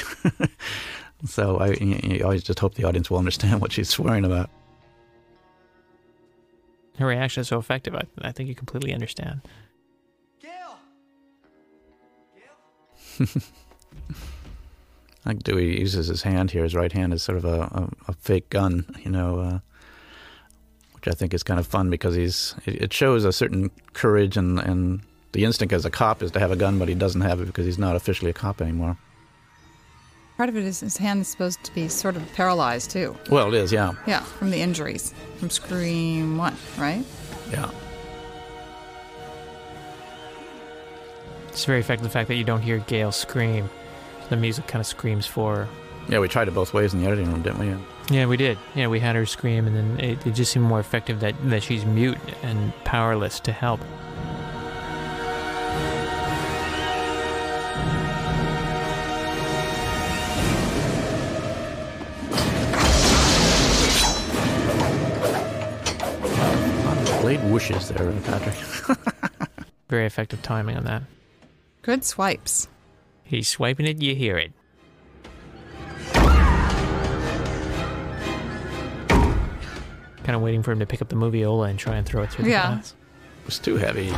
so 1.26 1.58
I, 1.58 1.72
you 1.72 2.22
always 2.22 2.44
just 2.44 2.60
hope 2.60 2.74
the 2.74 2.84
audience 2.84 3.10
will 3.10 3.18
understand 3.18 3.60
what 3.60 3.72
she's 3.72 3.88
swearing 3.88 4.24
about. 4.24 4.50
Her 6.98 7.06
reaction 7.06 7.40
is 7.40 7.48
so 7.48 7.58
effective. 7.58 7.96
I, 7.96 8.04
I 8.20 8.30
think 8.30 8.48
you 8.48 8.54
completely 8.54 8.94
understand. 8.94 9.40
like 15.24 15.42
Dewey 15.42 15.80
uses 15.80 16.08
his 16.08 16.22
hand 16.22 16.50
here. 16.50 16.62
His 16.62 16.74
right 16.74 16.92
hand 16.92 17.12
is 17.12 17.22
sort 17.22 17.38
of 17.38 17.44
a, 17.44 17.60
a, 17.60 17.88
a 18.08 18.12
fake 18.14 18.50
gun, 18.50 18.84
you 19.04 19.10
know, 19.10 19.40
uh, 19.40 19.58
which 20.94 21.08
I 21.08 21.12
think 21.12 21.34
is 21.34 21.42
kind 21.42 21.60
of 21.60 21.66
fun 21.66 21.90
because 21.90 22.14
he's 22.14 22.54
it 22.66 22.92
shows 22.92 23.24
a 23.24 23.32
certain 23.32 23.70
courage 23.92 24.36
and 24.36 24.58
and 24.58 25.00
the 25.32 25.44
instinct 25.44 25.72
as 25.72 25.84
a 25.84 25.90
cop 25.90 26.22
is 26.22 26.30
to 26.32 26.40
have 26.40 26.50
a 26.50 26.56
gun, 26.56 26.78
but 26.78 26.88
he 26.88 26.94
doesn't 26.94 27.22
have 27.22 27.40
it 27.40 27.46
because 27.46 27.64
he's 27.64 27.78
not 27.78 27.96
officially 27.96 28.30
a 28.30 28.34
cop 28.34 28.60
anymore. 28.60 28.98
Part 30.36 30.48
of 30.48 30.56
it 30.56 30.64
is 30.64 30.80
his 30.80 30.96
hand 30.96 31.20
is 31.20 31.28
supposed 31.28 31.62
to 31.64 31.74
be 31.74 31.88
sort 31.88 32.16
of 32.16 32.32
paralyzed 32.34 32.90
too. 32.90 33.16
Well, 33.30 33.48
it 33.48 33.54
is, 33.54 33.72
yeah. 33.72 33.92
Yeah, 34.06 34.20
from 34.20 34.50
the 34.50 34.60
injuries 34.60 35.14
from 35.38 35.50
Scream 35.50 36.36
One, 36.36 36.56
right? 36.78 37.04
Yeah. 37.50 37.70
It's 41.52 41.66
very 41.66 41.80
effective 41.80 42.02
the 42.02 42.10
fact 42.10 42.28
that 42.28 42.36
you 42.36 42.44
don't 42.44 42.62
hear 42.62 42.78
Gale 42.78 43.12
scream. 43.12 43.68
The 44.30 44.36
music 44.36 44.66
kind 44.66 44.80
of 44.80 44.86
screams 44.86 45.26
for 45.26 45.56
her. 45.56 45.68
Yeah, 46.08 46.18
we 46.18 46.26
tried 46.26 46.48
it 46.48 46.54
both 46.54 46.72
ways 46.72 46.94
in 46.94 47.00
the 47.00 47.06
editing 47.06 47.30
room, 47.30 47.42
didn't 47.42 47.58
we? 47.58 47.76
Yeah, 48.10 48.24
we 48.24 48.38
did. 48.38 48.58
Yeah, 48.74 48.88
we 48.88 48.98
had 48.98 49.14
her 49.16 49.26
scream, 49.26 49.66
and 49.66 49.76
then 49.76 50.00
it, 50.00 50.26
it 50.26 50.34
just 50.34 50.50
seemed 50.50 50.64
more 50.64 50.80
effective 50.80 51.20
that, 51.20 51.34
that 51.50 51.62
she's 51.62 51.84
mute 51.84 52.16
and 52.42 52.72
powerless 52.84 53.38
to 53.40 53.52
help. 53.52 53.80
Blade 67.20 67.40
whooshes 67.40 67.88
there, 67.88 68.10
Patrick. 68.22 68.98
very 69.90 70.06
effective 70.06 70.40
timing 70.40 70.78
on 70.78 70.84
that. 70.84 71.02
Good 71.82 72.04
swipes. 72.04 72.68
He's 73.24 73.48
swiping 73.48 73.86
it, 73.86 74.00
you 74.00 74.14
hear 74.14 74.38
it. 74.38 74.52
Kind 80.24 80.36
of 80.36 80.42
waiting 80.42 80.62
for 80.62 80.70
him 80.70 80.78
to 80.78 80.86
pick 80.86 81.02
up 81.02 81.08
the 81.08 81.16
moviola 81.16 81.68
and 81.68 81.78
try 81.78 81.96
and 81.96 82.06
throw 82.06 82.22
it 82.22 82.30
through 82.30 82.44
the 82.44 82.50
Yeah. 82.50 82.68
glass. 82.74 82.94
It 83.42 83.46
was 83.46 83.58
too 83.58 83.76
heavy. 83.76 84.12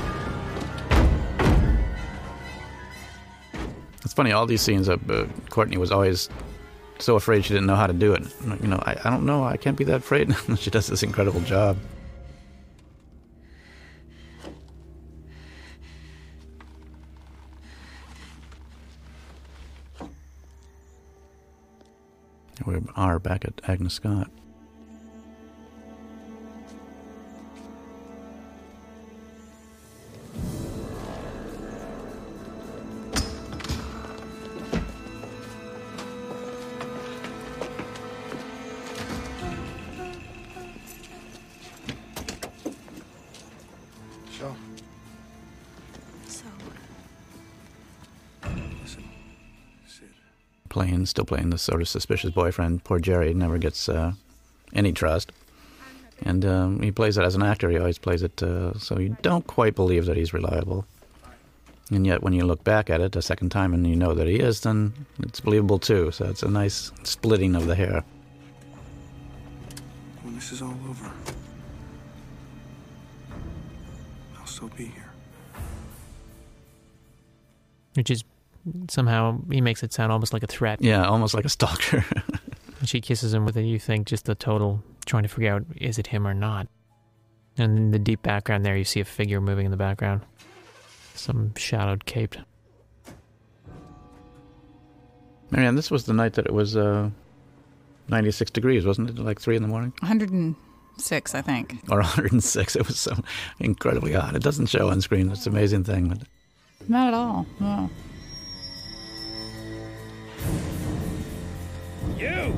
It's 4.05 4.13
funny, 4.13 4.33
all 4.33 4.45
these 4.45 4.61
scenes, 4.61 4.89
uh, 4.91 4.99
uh, 5.09 5.25
Courteney 5.49 5.79
was 5.79 5.91
always 5.91 6.29
so 6.99 7.17
afraid 7.17 7.45
she 7.47 7.55
didn't 7.55 7.67
know 7.67 7.75
how 7.75 7.87
to 7.87 7.95
do 7.95 8.13
it. 8.13 8.23
You 8.61 8.69
know, 8.69 8.83
I, 8.85 8.97
I 9.03 9.11
don't 9.11 9.25
know, 9.25 9.45
I 9.45 9.57
can't 9.57 9.79
be 9.79 9.85
that 9.85 9.97
afraid. 9.97 10.35
she 10.59 10.69
does 10.71 10.89
this 10.89 11.03
incredible 11.03 11.41
job. 11.41 11.79
We 22.67 22.81
are 22.97 23.19
back 23.19 23.45
at 23.45 23.61
Agnes 23.69 23.95
Scott. 23.95 24.31
Playing, 51.05 51.07
still 51.07 51.25
playing 51.25 51.51
this 51.51 51.63
sort 51.63 51.83
of 51.83 51.89
suspicious 51.89 52.31
boyfriend. 52.31 52.85
Poor 52.85 52.99
Jerry 52.99 53.35
never 53.35 53.59
gets 53.59 53.89
uh, 53.89 54.13
any 54.73 54.93
trust, 54.93 55.33
and 56.25 56.45
um, 56.45 56.83
he 56.83 56.91
plays 56.91 57.19
it 57.19 57.25
as 57.25 57.35
an 57.35 57.43
actor. 57.43 57.71
He 57.71 57.79
always 57.79 57.99
plays 57.99 58.23
it 58.23 58.43
uh, 58.43 58.79
so 58.79 58.99
you 58.99 59.17
don't 59.23 59.47
quite 59.47 59.75
believe 59.75 60.07
that 60.07 60.17
he's 60.17 60.33
reliable. 60.33 60.85
And 61.91 62.07
yet, 62.07 62.23
when 62.23 62.33
you 62.33 62.47
look 62.47 62.65
back 62.65 62.89
at 62.89 63.01
it 63.01 63.15
a 63.17 63.21
second 63.21 63.51
time 63.51 63.75
and 63.75 63.87
you 63.87 63.95
know 63.95 64.15
that 64.15 64.27
he 64.27 64.37
is, 64.37 64.61
then 64.61 64.95
it's 65.21 65.41
believable 65.41 65.79
too. 65.79 66.11
So 66.13 66.25
it's 66.25 66.43
a 66.43 66.49
nice 66.49 66.91
splitting 67.03 67.55
of 67.55 67.67
the 67.67 67.75
hair. 67.75 68.03
When 70.23 70.35
this 70.35 70.51
is 70.53 70.63
all 70.63 70.75
over, 70.89 71.13
I'll 74.39 74.47
still 74.47 74.71
be 74.77 74.87
here. 74.87 75.11
Which 77.95 78.11
is 78.11 78.25
somehow, 78.89 79.41
he 79.51 79.61
makes 79.61 79.83
it 79.83 79.93
sound 79.93 80.13
almost 80.13 80.33
like 80.33 80.43
a 80.43 80.47
threat. 80.47 80.81
Yeah, 80.83 81.07
almost 81.07 81.35
like 81.35 81.45
a 81.45 81.49
stalker. 81.51 82.05
And 82.81 82.89
she 82.91 83.01
kisses 83.01 83.33
him 83.33 83.47
with 83.47 83.57
it, 83.57 83.63
you 83.63 83.79
think 83.79 84.07
just 84.07 84.27
the 84.27 84.35
total 84.35 84.83
trying 85.07 85.23
to 85.23 85.29
figure 85.31 85.55
out 85.55 85.65
is 85.77 85.99
it 85.99 86.09
him 86.09 86.27
or 86.27 86.35
not. 86.35 86.69
And 87.57 87.79
in 87.79 87.91
the 87.93 87.99
deep 87.99 88.23
background 88.23 88.63
there, 88.67 88.77
you 88.77 88.85
see 88.85 89.01
a 89.01 89.07
figure 89.07 89.41
moving 89.41 89.65
in 89.65 89.71
the 89.71 89.79
background. 89.79 90.21
Some 91.15 91.55
shadowed 91.55 92.05
caped. 92.05 92.37
Marianne, 95.51 95.77
this 95.77 95.91
was 95.91 96.05
the 96.05 96.13
night 96.13 96.35
that 96.35 96.45
it 96.45 96.53
was 96.53 96.77
uh, 96.77 97.09
96 98.09 98.51
degrees, 98.51 98.85
wasn't 98.85 99.11
it? 99.11 99.19
Like 99.19 99.41
3 99.41 99.57
in 99.57 99.63
the 99.63 99.69
morning? 99.69 99.93
106, 100.01 101.35
I 101.35 101.41
think. 101.41 101.77
or 101.89 101.99
106. 102.01 102.77
It 102.77 102.87
was 102.87 102.99
so 102.99 103.15
incredibly 103.61 104.13
hot. 104.13 104.35
It 104.37 104.43
doesn't 104.43 104.67
show 104.67 104.91
on 104.91 105.01
screen. 105.01 105.31
It's 105.31 105.47
an 105.47 105.53
amazing 105.55 105.85
thing. 105.85 106.09
But 106.09 106.19
Not 106.89 107.09
at 107.09 107.15
all. 107.15 107.47
No. 107.61 107.89
You! 112.19 112.55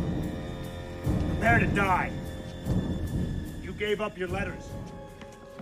Prepare 1.28 1.59
to 1.60 1.66
die. 1.66 2.10
You 3.62 3.73
gave 3.73 4.01
up 4.01 4.16
your 4.18 4.28
letters. 4.28 4.64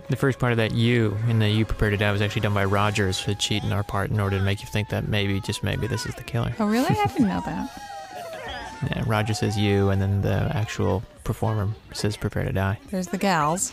The 0.09 0.15
first 0.15 0.37
part 0.37 0.51
of 0.51 0.57
that 0.57 0.71
"you" 0.71 1.17
and 1.27 1.41
the 1.41 1.49
"you 1.49 1.65
prepare 1.65 1.89
to 1.89 1.97
die" 1.97 2.11
was 2.11 2.21
actually 2.21 2.41
done 2.41 2.53
by 2.53 2.65
Rogers 2.65 3.19
for 3.19 3.33
cheating 3.33 3.71
our 3.71 3.83
part 3.83 4.11
in 4.11 4.19
order 4.19 4.37
to 4.37 4.43
make 4.43 4.61
you 4.61 4.67
think 4.67 4.89
that 4.89 5.07
maybe, 5.07 5.41
just 5.41 5.63
maybe, 5.63 5.87
this 5.87 6.05
is 6.05 6.13
the 6.15 6.23
killer. 6.23 6.53
Oh, 6.59 6.67
really? 6.67 6.89
I 6.89 7.05
didn't 7.07 7.27
know 7.27 7.41
that. 7.45 7.81
Yeah, 8.91 9.03
Roger 9.07 9.33
says 9.33 9.57
"you," 9.57 9.89
and 9.89 9.99
then 10.01 10.21
the 10.21 10.51
actual 10.53 11.01
performer 11.23 11.69
says 11.93 12.17
"prepare 12.17 12.43
to 12.43 12.51
die." 12.51 12.77
There's 12.91 13.07
the 13.07 13.17
gals. 13.17 13.71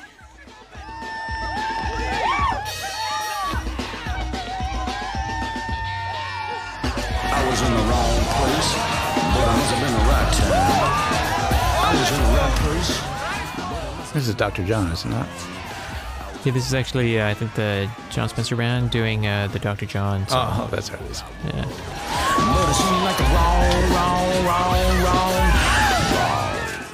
I 7.35 7.47
was 7.51 7.63
in 7.63 7.75
the 7.77 7.82
been 9.83 9.93
the 9.93 9.99
right 9.99 10.33
time. 10.33 10.53
I 11.85 11.91
was 11.99 12.11
in 12.13 12.21
the 12.23 12.31
right 12.39 12.57
place. 12.63 14.13
this 14.13 14.29
is 14.29 14.35
Dr. 14.35 14.65
John, 14.65 14.93
isn't 14.93 15.13
it? 15.13 15.27
Yeah, 16.45 16.53
this 16.53 16.67
is 16.67 16.75
actually, 16.75 17.21
uh, 17.21 17.29
I 17.29 17.35
think, 17.35 17.55
the 17.55 17.91
Jon 18.11 18.29
Spencer 18.29 18.55
band 18.57 18.91
doing 18.91 19.27
uh, 19.27 19.49
the 19.49 19.59
Dr. 19.59 19.87
John. 19.87 20.27
Song. 20.29 20.49
Oh, 20.61 20.69
that's 20.71 20.91
right. 20.91 21.01
It 21.03 21.11
is. 21.11 21.23
Yeah. 21.47 21.65
But 21.65 22.69
it 22.69 22.75
seemed 22.75 23.03
like 23.03 23.19
a 23.19 23.25
wrong, 23.35 23.93
wrong, 23.95 24.45
wrong, 24.47 25.03
wrong. 25.05 25.43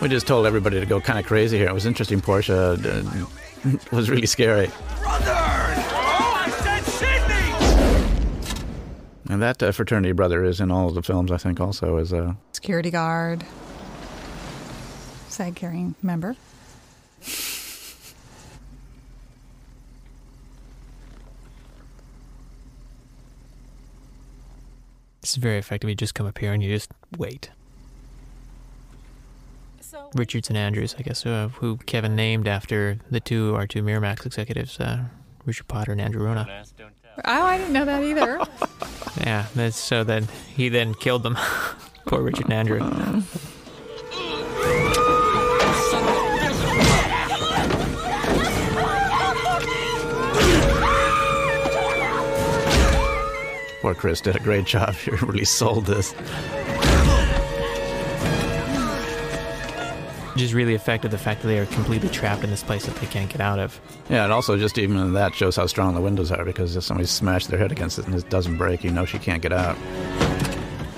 We 0.01 0.09
just 0.09 0.27
told 0.27 0.47
everybody 0.47 0.81
to 0.81 0.87
go 0.87 1.01
kind 1.01 1.19
of 1.19 1.27
crazy 1.27 1.59
here. 1.59 1.69
It 1.69 1.75
was 1.75 1.85
interesting. 1.85 2.21
Portia 2.21 2.73
uh, 2.85 3.03
was 3.93 4.09
really 4.09 4.27
scary. 4.27 4.71
Oh, 5.01 5.48
And 9.29 9.43
that 9.43 9.63
uh, 9.63 9.73
fraternity 9.73 10.13
brother 10.13 10.43
is 10.43 10.61
in 10.61 10.71
all 10.71 10.89
of 10.89 10.95
the 10.95 11.03
films, 11.03 11.31
I 11.31 11.37
think, 11.37 11.61
also 11.61 11.99
as 11.99 12.13
a. 12.13 12.37
Security 12.53 12.91
guard. 12.91 13.45
Side 15.29 15.55
carrying 15.55 15.95
member. 16.03 16.35
It's 25.23 25.37
very 25.37 25.59
effective. 25.59 25.91
You 25.91 25.95
just 25.95 26.15
come 26.15 26.27
up 26.27 26.39
here 26.39 26.55
and 26.55 26.63
you 26.63 26.75
just 26.75 26.91
wait. 27.19 27.51
Richards 30.15 30.49
and 30.49 30.57
Andrews, 30.57 30.95
I 30.99 31.03
guess, 31.03 31.27
uh, 31.27 31.49
who 31.49 31.77
Kevin 31.85 32.17
named 32.17 32.49
after 32.49 32.99
the 33.11 33.21
two 33.21 33.55
our 33.55 33.67
two 33.67 33.83
Miramax 33.83 34.25
executives, 34.25 34.81
uh, 34.81 35.05
Richard 35.45 35.69
Potter 35.69 35.93
and 35.93 36.01
Andrew 36.01 36.25
Rona. 36.25 36.65
Oh, 37.25 37.43
I 37.43 37.59
didn't 37.59 37.73
know 37.73 37.85
that 37.85 38.03
either. 38.03 38.41
Yeah, 39.21 39.47
that's 39.57 39.77
so 39.77 40.05
then 40.05 40.29
he 40.55 40.69
then 40.69 40.95
killed 40.95 41.25
them. 41.25 41.35
Poor 42.07 42.23
Richard 42.23 42.45
and 42.45 42.53
Andrew. 42.53 42.79
Poor 53.81 53.95
Chris 53.95 54.21
did 54.21 54.37
a 54.37 54.41
great 54.41 54.67
job 54.67 54.95
here. 54.97 55.17
Really 55.23 55.45
sold 55.45 55.87
this. 55.87 56.13
Just 60.39 60.55
really 60.55 60.75
affected 60.75 61.11
the 61.11 61.19
fact 61.19 61.43
that 61.43 61.49
they 61.49 61.59
are 61.59 61.67
completely 61.67 62.09
trapped 62.09 62.45
in 62.45 62.51
this 62.51 62.63
place 62.63 62.87
that 62.87 62.95
they 62.97 63.07
can't 63.09 63.29
get 63.29 63.41
out 63.41 63.59
of. 63.59 63.81
Yeah, 64.09 64.23
and 64.23 64.33
also 64.33 64.57
just 64.57 64.79
even 64.79 65.13
that 65.15 65.35
shows 65.35 65.57
how 65.57 65.67
strong 65.67 65.95
the 65.97 66.01
windows 66.01 66.31
are 66.31 66.45
because 66.45 66.77
if 66.77 66.85
somebody 66.85 67.09
smashed 67.09 67.49
their 67.49 67.59
head 67.59 67.73
against 67.73 67.99
it 67.99 68.07
and 68.07 68.15
it 68.15 68.31
doesn't 68.31 68.57
break, 68.57 68.85
you 68.85 68.91
know 68.91 69.05
she 69.05 69.19
can't 69.19 69.43
get 69.43 69.53
out. 69.53 69.77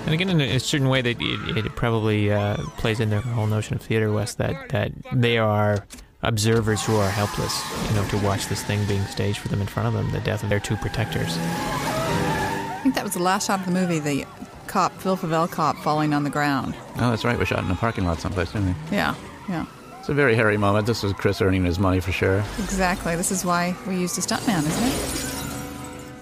And 0.05 0.13
again, 0.13 0.29
in 0.29 0.41
a 0.41 0.59
certain 0.59 0.89
way, 0.89 1.01
that 1.01 1.17
it, 1.19 1.57
it 1.57 1.75
probably 1.75 2.31
uh, 2.31 2.57
plays 2.77 2.99
in 2.99 3.09
their 3.09 3.21
whole 3.21 3.47
notion 3.47 3.75
of 3.75 3.81
theater, 3.81 4.11
Wes, 4.11 4.35
that, 4.35 4.69
that 4.69 4.91
they 5.11 5.37
are 5.37 5.85
observers 6.21 6.85
who 6.85 6.95
are 6.97 7.09
helpless, 7.09 7.63
you 7.89 7.95
know, 7.95 8.07
to 8.09 8.17
watch 8.19 8.47
this 8.47 8.63
thing 8.63 8.85
being 8.85 9.03
staged 9.05 9.39
for 9.39 9.47
them 9.47 9.61
in 9.61 9.67
front 9.67 9.87
of 9.87 9.93
them, 9.93 10.11
the 10.11 10.19
death 10.19 10.43
of 10.43 10.49
their 10.49 10.59
two 10.59 10.75
protectors. 10.77 11.35
I 11.37 12.79
think 12.83 12.95
that 12.95 13.03
was 13.03 13.13
the 13.13 13.23
last 13.23 13.47
shot 13.47 13.59
of 13.59 13.65
the 13.65 13.71
movie, 13.71 13.99
the 13.99 14.25
cop, 14.67 14.91
Phil 14.99 15.17
Favell 15.17 15.49
cop, 15.49 15.77
falling 15.77 16.13
on 16.13 16.23
the 16.23 16.29
ground. 16.29 16.75
Oh, 16.97 17.09
that's 17.09 17.23
right. 17.23 17.37
We 17.37 17.45
shot 17.45 17.63
in 17.63 17.71
a 17.71 17.75
parking 17.75 18.05
lot 18.05 18.19
someplace, 18.19 18.51
didn't 18.51 18.67
we? 18.69 18.75
Yeah, 18.95 19.15
yeah. 19.49 19.65
It's 19.99 20.09
a 20.09 20.13
very 20.13 20.35
hairy 20.35 20.57
moment. 20.57 20.87
This 20.87 21.03
is 21.03 21.13
Chris 21.13 21.41
earning 21.41 21.63
his 21.65 21.77
money 21.77 21.99
for 21.99 22.11
sure. 22.11 22.39
Exactly. 22.57 23.15
This 23.15 23.31
is 23.31 23.45
why 23.45 23.75
we 23.87 23.97
used 23.97 24.17
a 24.17 24.21
stuntman, 24.21 24.59
isn't 24.67 24.83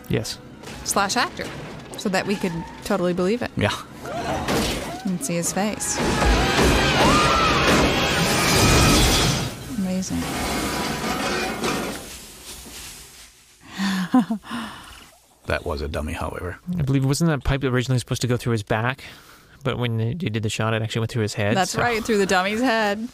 it? 0.07 0.11
Yes. 0.11 0.37
Slash 0.83 1.15
actor. 1.15 1.45
So 1.97 2.09
that 2.09 2.25
we 2.27 2.35
could 2.35 2.51
totally 2.83 3.13
believe 3.13 3.41
it 3.41 3.51
Yeah. 3.55 3.73
and 5.05 5.23
see 5.23 5.35
his 5.35 5.53
face. 5.53 5.97
Amazing. 9.77 10.21
That 15.45 15.65
was 15.65 15.81
a 15.81 15.87
dummy, 15.87 16.13
however. 16.13 16.59
I 16.77 16.81
believe, 16.83 17.03
wasn't 17.05 17.29
that 17.29 17.43
pipe 17.43 17.63
originally 17.63 17.97
supposed 17.99 18.21
to 18.21 18.27
go 18.27 18.37
through 18.37 18.51
his 18.51 18.63
back? 18.63 19.03
But 19.63 19.77
when 19.77 19.99
you 19.99 20.13
did 20.15 20.43
the 20.43 20.49
shot, 20.49 20.73
it 20.73 20.81
actually 20.81 21.01
went 21.01 21.11
through 21.11 21.23
his 21.23 21.33
head. 21.33 21.55
That's 21.57 21.71
so, 21.71 21.81
right, 21.81 22.03
through 22.03 22.19
the 22.19 22.25
dummy's 22.25 22.61
head. 22.61 23.09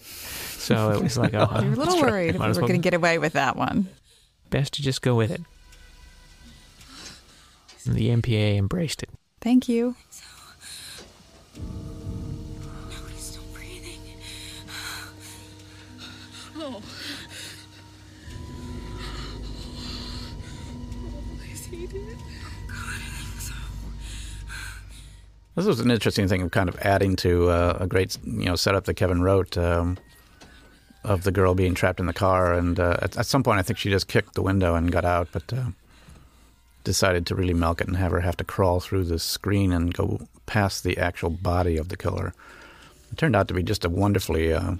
So 0.00 0.90
it 0.92 1.02
was 1.02 1.18
like, 1.18 1.34
oh, 1.34 1.48
you're 1.60 1.72
a 1.72 1.76
little 1.76 1.84
that's 1.84 1.94
right. 1.96 2.10
worried 2.10 2.34
if 2.34 2.40
we 2.40 2.46
were 2.46 2.52
well- 2.52 2.60
going 2.60 2.72
to 2.72 2.78
get 2.78 2.94
away 2.94 3.18
with 3.18 3.34
that 3.34 3.56
one. 3.56 3.88
Best 4.50 4.74
to 4.74 4.82
just 4.82 5.02
go 5.02 5.14
with 5.14 5.30
it. 5.30 5.40
And 7.86 7.94
the 7.94 8.08
MPA 8.08 8.56
embraced 8.56 9.02
it. 9.02 9.10
Thank 9.40 9.68
you. 9.68 9.94
This 25.54 25.66
was 25.66 25.78
an 25.78 25.90
interesting 25.90 26.26
thing 26.26 26.42
of 26.42 26.50
kind 26.50 26.68
of 26.68 26.76
adding 26.80 27.14
to 27.16 27.48
uh, 27.48 27.78
a 27.80 27.86
great, 27.86 28.18
you 28.24 28.46
know, 28.46 28.56
setup 28.56 28.86
that 28.86 28.94
Kevin 28.94 29.22
wrote 29.22 29.56
um, 29.56 29.96
of 31.04 31.22
the 31.22 31.30
girl 31.30 31.54
being 31.54 31.74
trapped 31.74 32.00
in 32.00 32.06
the 32.06 32.12
car. 32.12 32.54
And 32.54 32.80
uh, 32.80 32.96
at, 33.00 33.16
at 33.16 33.26
some 33.26 33.44
point, 33.44 33.60
I 33.60 33.62
think 33.62 33.78
she 33.78 33.88
just 33.88 34.08
kicked 34.08 34.34
the 34.34 34.42
window 34.42 34.74
and 34.74 34.90
got 34.90 35.04
out, 35.04 35.28
but 35.30 35.52
uh, 35.52 35.66
decided 36.82 37.24
to 37.26 37.36
really 37.36 37.54
milk 37.54 37.80
it 37.80 37.86
and 37.86 37.96
have 37.96 38.10
her 38.10 38.20
have 38.20 38.36
to 38.38 38.44
crawl 38.44 38.80
through 38.80 39.04
the 39.04 39.18
screen 39.18 39.72
and 39.72 39.94
go 39.94 40.26
past 40.46 40.82
the 40.82 40.98
actual 40.98 41.30
body 41.30 41.76
of 41.76 41.88
the 41.88 41.96
killer. 41.96 42.34
It 43.12 43.18
turned 43.18 43.36
out 43.36 43.46
to 43.48 43.54
be 43.54 43.62
just 43.62 43.84
a 43.84 43.88
wonderfully 43.88 44.52
uh, 44.52 44.74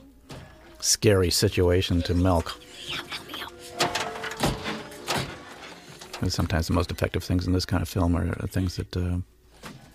scary 0.81 1.31
situation 1.31 2.03
to 2.03 2.15
milk. 2.15 2.61
Sometimes 6.27 6.67
the 6.67 6.73
most 6.73 6.91
effective 6.91 7.23
things 7.23 7.47
in 7.47 7.53
this 7.53 7.67
kind 7.67 7.83
of 7.83 7.89
film 7.89 8.17
are 8.17 8.33
things 8.47 8.77
that 8.77 8.97
uh, 8.97 9.19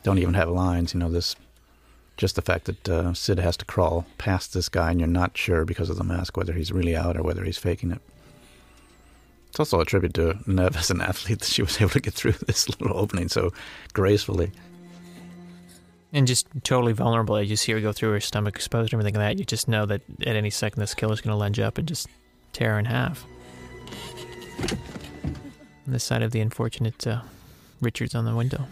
don't 0.03 0.17
even 0.17 0.33
have 0.33 0.49
lines. 0.49 0.93
You 0.93 0.99
know, 0.99 1.09
this 1.09 1.35
just 2.17 2.35
the 2.35 2.41
fact 2.41 2.65
that 2.65 2.89
uh, 2.89 3.13
Sid 3.13 3.39
has 3.39 3.55
to 3.57 3.65
crawl 3.65 4.05
past 4.17 4.53
this 4.53 4.67
guy, 4.67 4.91
and 4.91 4.99
you're 4.99 5.07
not 5.07 5.37
sure 5.37 5.63
because 5.63 5.89
of 5.89 5.97
the 5.97 6.03
mask 6.03 6.35
whether 6.35 6.53
he's 6.53 6.71
really 6.71 6.95
out 6.95 7.15
or 7.15 7.23
whether 7.23 7.45
he's 7.45 7.57
faking 7.57 7.91
it. 7.91 8.01
It's 9.49 9.59
also 9.59 9.79
a 9.79 9.85
tribute 9.85 10.13
to 10.15 10.37
Neve 10.45 10.75
as 10.75 10.91
an 10.91 11.01
athlete 11.01 11.39
that 11.39 11.47
she 11.47 11.61
was 11.61 11.79
able 11.79 11.91
to 11.91 12.01
get 12.01 12.13
through 12.13 12.31
this 12.47 12.67
little 12.69 12.97
opening 12.97 13.29
so 13.29 13.51
gracefully. 13.93 14.51
And 16.11 16.27
just 16.27 16.47
totally 16.63 16.93
vulnerable. 16.93 17.37
As 17.37 17.49
you 17.49 17.55
see 17.55 17.71
her 17.71 17.79
go 17.79 17.93
through 17.93 18.11
her 18.11 18.19
stomach 18.19 18.55
exposed 18.55 18.93
and 18.93 18.99
everything 18.99 19.19
like 19.19 19.35
that. 19.35 19.39
You 19.39 19.45
just 19.45 19.67
know 19.67 19.85
that 19.85 20.01
at 20.21 20.35
any 20.35 20.49
second 20.49 20.81
this 20.81 20.95
killer's 20.95 21.21
going 21.21 21.33
to 21.33 21.37
lunge 21.37 21.59
up 21.59 21.77
and 21.77 21.87
just 21.87 22.07
tear 22.51 22.73
her 22.73 22.79
in 22.79 22.85
half. 22.85 23.25
On 25.85 25.93
this 25.93 26.03
side 26.03 26.23
of 26.23 26.31
the 26.31 26.41
unfortunate 26.41 27.05
uh, 27.05 27.21
Richards 27.79 28.13
on 28.13 28.25
the 28.25 28.35
window. 28.35 28.67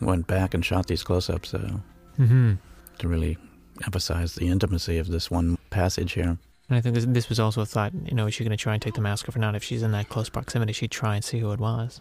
Went 0.00 0.26
back 0.26 0.54
and 0.54 0.64
shot 0.64 0.86
these 0.86 1.02
close-ups 1.02 1.54
uh, 1.54 1.78
Mhm. 2.18 2.58
to 2.98 3.08
really 3.08 3.36
emphasize 3.84 4.34
the 4.34 4.48
intimacy 4.48 4.98
of 4.98 5.08
this 5.08 5.30
one 5.30 5.58
passage 5.70 6.12
here. 6.12 6.38
And 6.68 6.78
I 6.78 6.80
think 6.80 6.94
this, 6.94 7.04
this 7.06 7.28
was 7.28 7.38
also 7.40 7.60
a 7.60 7.66
thought, 7.66 7.92
you 8.06 8.14
know, 8.14 8.26
is 8.26 8.34
she 8.34 8.44
going 8.44 8.56
to 8.56 8.62
try 8.62 8.72
and 8.72 8.80
take 8.82 8.94
the 8.94 9.00
mask 9.00 9.28
off 9.28 9.36
or 9.36 9.38
not? 9.40 9.54
If 9.54 9.62
she's 9.64 9.82
in 9.82 9.90
that 9.92 10.08
close 10.08 10.28
proximity, 10.28 10.72
she'd 10.72 10.90
try 10.90 11.14
and 11.16 11.24
see 11.24 11.38
who 11.40 11.52
it 11.52 11.58
was. 11.60 12.00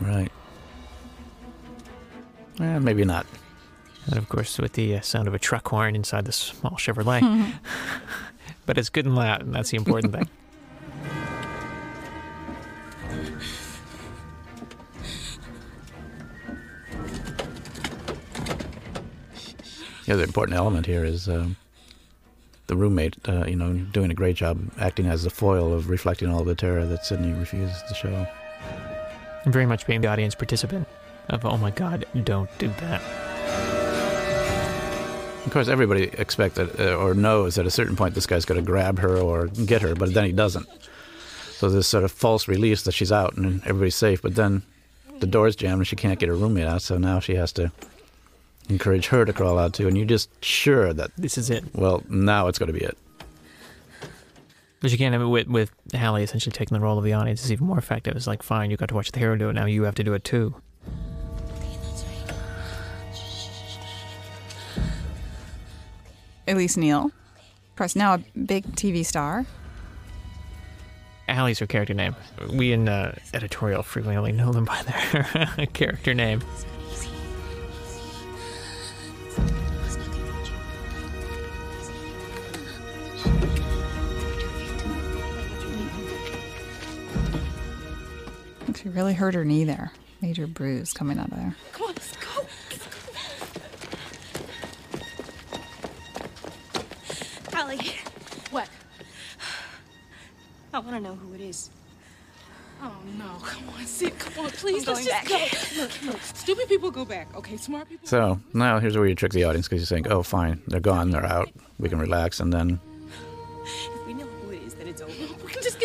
Right. 0.00 0.28
Eh, 2.60 2.78
maybe 2.78 3.04
not. 3.04 3.26
And 4.06 4.16
of 4.18 4.28
course, 4.28 4.58
with 4.58 4.72
the 4.74 4.96
uh, 4.96 5.00
sound 5.00 5.28
of 5.28 5.34
a 5.34 5.38
truck 5.38 5.68
horn 5.68 5.94
inside 5.94 6.24
the 6.24 6.32
small 6.32 6.72
Chevrolet. 6.72 7.22
But 8.66 8.76
it's 8.76 8.90
good 8.90 9.06
and 9.06 9.14
loud, 9.14 9.40
and 9.42 9.54
that's 9.54 9.70
the 9.70 9.78
important 9.78 10.12
thing. 10.12 10.28
The 20.08 20.14
other 20.14 20.24
important 20.24 20.56
element 20.56 20.86
here 20.86 21.04
is 21.04 21.28
um, 21.28 21.56
the 22.66 22.76
roommate, 22.76 23.16
uh, 23.28 23.44
you 23.46 23.56
know, 23.56 23.74
doing 23.74 24.10
a 24.10 24.14
great 24.14 24.36
job 24.36 24.58
acting 24.78 25.04
as 25.04 25.24
the 25.24 25.28
foil 25.28 25.74
of 25.74 25.90
reflecting 25.90 26.30
all 26.30 26.44
the 26.44 26.54
terror 26.54 26.86
that 26.86 27.04
Sidney 27.04 27.30
refuses 27.34 27.82
to 27.86 27.94
show. 27.94 28.26
And 29.44 29.52
very 29.52 29.66
much 29.66 29.86
being 29.86 30.00
the 30.00 30.08
audience 30.08 30.34
participant 30.34 30.88
of, 31.28 31.44
oh 31.44 31.58
my 31.58 31.70
God, 31.70 32.06
don't 32.24 32.48
do 32.56 32.68
that. 32.80 33.02
Of 35.44 35.52
course, 35.52 35.68
everybody 35.68 36.04
expects 36.04 36.56
that, 36.56 36.80
uh, 36.80 36.96
or 36.96 37.12
knows 37.12 37.56
that 37.56 37.60
at 37.60 37.66
a 37.66 37.70
certain 37.70 37.94
point 37.94 38.14
this 38.14 38.24
guy's 38.24 38.46
going 38.46 38.58
to 38.58 38.66
grab 38.66 39.00
her 39.00 39.18
or 39.18 39.48
get 39.48 39.82
her, 39.82 39.94
but 39.94 40.14
then 40.14 40.24
he 40.24 40.32
doesn't. 40.32 40.66
So 41.50 41.68
this 41.68 41.86
sort 41.86 42.04
of 42.04 42.12
false 42.12 42.48
release 42.48 42.80
that 42.84 42.92
she's 42.92 43.12
out 43.12 43.36
and 43.36 43.60
everybody's 43.66 43.94
safe, 43.94 44.22
but 44.22 44.36
then 44.36 44.62
the 45.18 45.26
door's 45.26 45.54
jammed 45.54 45.80
and 45.80 45.86
she 45.86 45.96
can't 45.96 46.18
get 46.18 46.30
her 46.30 46.34
roommate 46.34 46.66
out, 46.66 46.80
so 46.80 46.96
now 46.96 47.20
she 47.20 47.34
has 47.34 47.52
to 47.52 47.70
encourage 48.68 49.06
her 49.08 49.24
to 49.24 49.32
crawl 49.32 49.58
out 49.58 49.74
too, 49.74 49.88
and 49.88 49.96
you're 49.96 50.06
just 50.06 50.30
sure 50.44 50.92
that 50.92 51.10
this 51.16 51.38
is 51.38 51.50
it. 51.50 51.64
Well, 51.74 52.02
now 52.08 52.48
it's 52.48 52.58
going 52.58 52.72
to 52.72 52.78
be 52.78 52.84
it. 52.84 52.96
But 54.80 54.92
you 54.92 54.98
can't 54.98 55.12
have 55.12 55.22
it 55.22 55.26
with, 55.26 55.48
with 55.48 55.72
Hallie 55.92 56.22
essentially 56.22 56.52
taking 56.52 56.76
the 56.76 56.80
role 56.80 56.98
of 56.98 57.04
the 57.04 57.12
audience 57.12 57.44
is 57.44 57.50
even 57.50 57.66
more 57.66 57.78
effective. 57.78 58.14
It's 58.14 58.28
like, 58.28 58.42
fine, 58.42 58.70
you 58.70 58.76
got 58.76 58.88
to 58.90 58.94
watch 58.94 59.10
the 59.10 59.18
hero 59.18 59.36
do 59.36 59.48
it, 59.48 59.54
now 59.54 59.66
you 59.66 59.82
have 59.82 59.96
to 59.96 60.04
do 60.04 60.14
it 60.14 60.22
too. 60.22 60.54
Elise 66.46 66.76
Neal, 66.78 67.06
of 67.06 67.76
course, 67.76 67.94
now 67.94 68.14
a 68.14 68.18
big 68.38 68.64
TV 68.74 69.04
star. 69.04 69.44
Hallie's 71.28 71.58
her 71.58 71.66
character 71.66 71.92
name. 71.92 72.16
We 72.50 72.72
in 72.72 72.88
uh, 72.88 73.14
editorial 73.34 73.82
frequently 73.82 74.16
only 74.16 74.32
know 74.32 74.52
them 74.52 74.64
by 74.64 74.82
their 74.82 75.66
character 75.74 76.14
name. 76.14 76.40
She 88.74 88.88
really 88.88 89.14
hurt 89.14 89.34
her 89.34 89.44
knee 89.44 89.64
there. 89.64 89.92
Major 90.20 90.46
bruise 90.46 90.92
coming 90.92 91.18
out 91.18 91.30
of 91.30 91.36
there. 91.36 91.54
Come 91.72 91.88
on, 91.88 91.94
let's 91.94 92.16
go. 92.16 92.46
Hallie, 97.54 97.78
What? 98.50 98.68
I 100.72 100.78
want 100.78 100.90
to 100.96 101.00
know 101.00 101.14
who 101.14 101.34
it 101.34 101.40
is. 101.40 101.70
Oh 102.80 102.94
no! 103.18 103.24
Come 103.42 103.68
on, 103.70 103.84
Sid. 103.86 104.16
Come 104.20 104.44
on, 104.44 104.50
please. 104.52 104.86
I'm 104.86 104.94
Let's 104.94 105.06
just 105.06 105.28
back. 105.28 105.74
go. 105.76 105.82
Look, 105.82 106.02
look. 106.04 106.20
Stupid 106.22 106.68
people 106.68 106.92
go 106.92 107.04
back. 107.04 107.34
Okay, 107.36 107.56
smart 107.56 107.88
people. 107.88 108.06
So 108.06 108.38
now 108.54 108.78
here's 108.78 108.96
where 108.96 109.06
you 109.08 109.16
trick 109.16 109.32
the 109.32 109.42
audience 109.42 109.66
because 109.66 109.80
you 109.80 109.86
think, 109.86 110.08
oh, 110.08 110.22
fine, 110.22 110.62
they're 110.68 110.78
gone, 110.78 111.10
they're 111.10 111.26
out, 111.26 111.48
we 111.80 111.88
can 111.88 111.98
relax, 111.98 112.38
and 112.38 112.52
then 112.52 112.78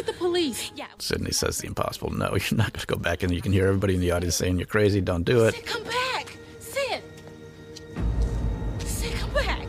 get 0.03 0.13
the 0.13 0.17
police. 0.17 0.71
Yeah. 0.75 0.87
Sidney 0.97 1.31
says 1.31 1.57
the 1.59 1.67
impossible. 1.67 2.11
No, 2.11 2.29
you're 2.35 2.57
not 2.57 2.73
going 2.73 2.81
to 2.81 2.87
go 2.87 2.97
back, 2.97 3.23
and 3.23 3.33
you 3.33 3.41
can 3.41 3.51
hear 3.51 3.67
everybody 3.67 3.95
in 3.95 4.01
the 4.01 4.11
audience 4.11 4.35
saying 4.35 4.57
you're 4.57 4.65
crazy, 4.65 5.01
don't 5.01 5.23
do 5.23 5.45
it. 5.45 5.55
Sid, 5.55 5.65
come 5.65 5.83
back. 5.83 6.37
Sid. 6.59 7.03
Sid, 8.79 9.13
come 9.13 9.33
back. 9.33 9.67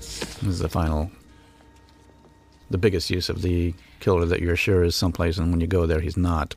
This 0.00 0.54
is 0.54 0.58
the 0.60 0.68
final, 0.68 1.10
the 2.70 2.78
biggest 2.78 3.10
use 3.10 3.28
of 3.28 3.42
the 3.42 3.74
killer 4.00 4.24
that 4.26 4.40
you're 4.40 4.56
sure 4.56 4.84
is 4.84 4.94
someplace, 4.94 5.38
and 5.38 5.50
when 5.50 5.60
you 5.60 5.66
go 5.66 5.86
there, 5.86 6.00
he's 6.00 6.16
not. 6.16 6.54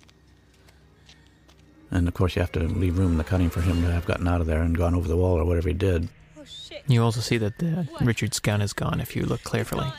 And 1.90 2.08
of 2.08 2.14
course, 2.14 2.36
you 2.36 2.42
have 2.42 2.52
to 2.54 2.62
leave 2.62 2.98
room 2.98 3.14
in 3.14 3.18
the 3.18 3.24
cutting 3.24 3.50
for 3.50 3.60
him 3.60 3.82
to 3.82 3.92
have 3.92 4.06
gotten 4.06 4.28
out 4.28 4.40
of 4.40 4.48
there 4.48 4.62
and 4.62 4.78
gone 4.78 4.96
over 4.96 5.08
the 5.08 5.18
wall 5.18 5.38
or 5.38 5.44
whatever 5.44 5.68
he 5.68 5.74
did. 5.74 6.08
Oh, 6.38 6.44
you 6.88 7.04
also 7.04 7.20
see 7.20 7.38
that 7.38 7.58
the, 7.58 7.86
Richard's 8.00 8.40
gun 8.40 8.62
is 8.62 8.72
gone 8.72 9.02
if 9.02 9.14
you 9.14 9.26
look 9.26 9.44
carefully, 9.44 9.92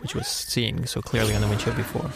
which 0.00 0.14
was 0.14 0.26
seen 0.26 0.86
so 0.86 1.00
clearly 1.00 1.34
on 1.34 1.40
the 1.40 1.48
windshield 1.48 1.76
before. 1.76 2.10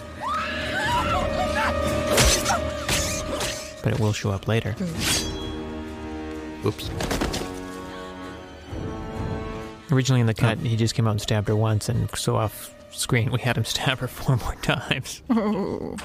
But 3.83 3.93
it 3.93 4.01
will 4.01 4.13
show 4.13 4.31
up 4.31 4.49
later. 4.49 4.75
Oops. 6.65 6.91
Originally 9.93 10.21
in 10.21 10.27
the 10.27 10.35
cut, 10.35 10.59
he 10.59 10.77
just 10.77 10.95
came 10.95 11.07
out 11.07 11.13
and 11.13 11.21
stabbed 11.21 11.47
her 11.49 11.55
once, 11.55 11.89
and 11.89 12.11
so 12.17 12.37
off 12.37 12.75
screen, 12.91 13.31
we 13.31 13.41
had 13.41 13.57
him 13.57 13.65
stab 13.77 13.99
her 13.99 14.09
four 14.09 14.37
more 14.37 14.57
times. 14.57 15.23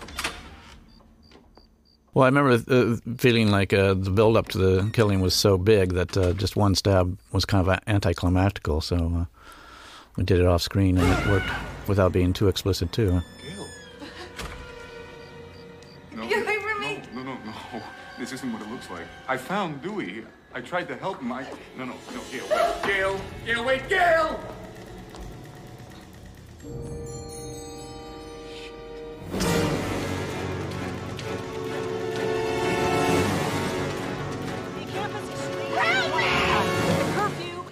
Well, 2.14 2.26
I 2.26 2.28
remember 2.28 2.62
uh, 2.70 2.98
feeling 3.18 3.52
like 3.52 3.72
uh, 3.72 3.94
the 3.94 4.10
build 4.12 4.36
up 4.36 4.50
to 4.50 4.58
the 4.58 4.90
killing 4.92 5.22
was 5.22 5.34
so 5.34 5.58
big 5.58 5.94
that 5.94 6.18
uh, 6.18 6.34
just 6.34 6.58
one 6.58 6.76
stab 6.76 7.18
was 7.32 7.46
kind 7.46 7.66
of 7.66 7.80
anticlimactical. 7.88 8.82
So 8.82 8.98
uh, 9.22 9.26
we 10.18 10.24
did 10.24 10.40
it 10.40 10.46
off 10.46 10.62
screen, 10.62 10.98
and 10.98 11.12
it 11.12 11.28
worked 11.28 11.50
without 11.88 12.12
being 12.12 12.34
too 12.34 12.48
explicit 12.48 12.92
too. 12.92 13.22
No, 16.14 16.28
Get 16.28 16.44
away 16.44 16.60
from 16.60 16.82
me! 16.82 17.02
No, 17.14 17.24
no, 17.24 17.34
no, 17.34 17.54
no. 17.74 17.82
This 18.20 18.34
isn't 18.34 18.52
what 18.52 18.62
it 18.62 18.70
looks 18.70 18.90
like. 18.90 19.06
I 19.28 19.38
found 19.38 19.82
Dewey. 19.82 20.24
I 20.54 20.62
tried 20.62 20.88
to 20.90 20.96
help 20.98 21.22
him. 21.22 21.32
I. 21.32 21.44
No, 21.78 21.86
no, 21.86 21.94
no, 22.14 22.22
Gale, 22.32 22.46
wait. 22.50 22.84
Gale! 22.84 23.22
Gale, 23.46 23.66
wait, 23.66 23.90
Gale! 23.90 24.40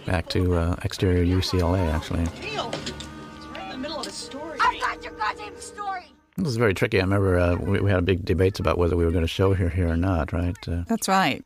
Back 0.10 0.28
to 0.30 0.56
uh, 0.56 0.76
exterior 0.84 1.24
UCLA, 1.24 1.94
actually. 1.94 2.22
in 2.22 3.70
the 3.70 3.78
middle 3.78 4.00
of 4.00 4.08
a 4.08 4.10
story. 4.10 4.58
I've 4.60 4.82
got 4.82 5.04
your 5.04 5.14
goddamn 5.14 5.56
story. 5.62 6.06
This 6.36 6.48
is 6.48 6.58
very 6.58 6.74
tricky. 6.74 6.98
I 6.98 7.04
remember 7.04 7.38
uh, 7.38 7.56
we, 7.58 7.80
we 7.80 7.92
had 7.92 8.06
big 8.06 8.26
debates 8.26 8.60
about 8.60 8.80
whether 8.80 8.98
we 8.98 9.06
were 9.06 9.12
going 9.12 9.24
to 9.24 9.28
show 9.28 9.54
her 9.54 9.70
here 9.70 9.88
or 9.88 9.96
not, 9.96 10.34
right? 10.34 10.58
Uh, 10.68 10.82
That's 10.88 11.08
right. 11.08 11.46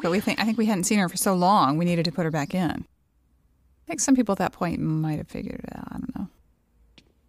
But 0.00 0.10
we 0.10 0.20
think 0.20 0.40
I 0.40 0.44
think 0.44 0.56
we 0.56 0.64
hadn't 0.64 0.84
seen 0.84 0.98
her 1.00 1.08
for 1.10 1.18
so 1.18 1.34
long, 1.34 1.76
we 1.76 1.84
needed 1.84 2.06
to 2.06 2.12
put 2.12 2.24
her 2.24 2.30
back 2.30 2.54
in. 2.54 2.70
I 2.70 3.86
think 3.86 4.00
some 4.00 4.16
people 4.16 4.32
at 4.32 4.38
that 4.38 4.52
point 4.52 4.80
might 4.80 5.18
have 5.18 5.28
figured 5.28 5.60
it 5.64 5.76
out. 5.76 5.88
I 5.88 5.98
don't 5.98 6.16
know. 6.16 6.28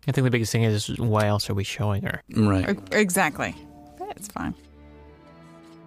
I 0.07 0.11
think 0.13 0.23
the 0.23 0.31
biggest 0.31 0.53
thing 0.53 0.63
is 0.63 0.97
why 0.97 1.25
else 1.25 1.49
are 1.49 1.53
we 1.53 1.65
showing 1.65 2.03
her? 2.03 2.23
Right. 2.37 2.79
Exactly. 2.93 3.53
It's 4.11 4.29
fine. 4.29 4.55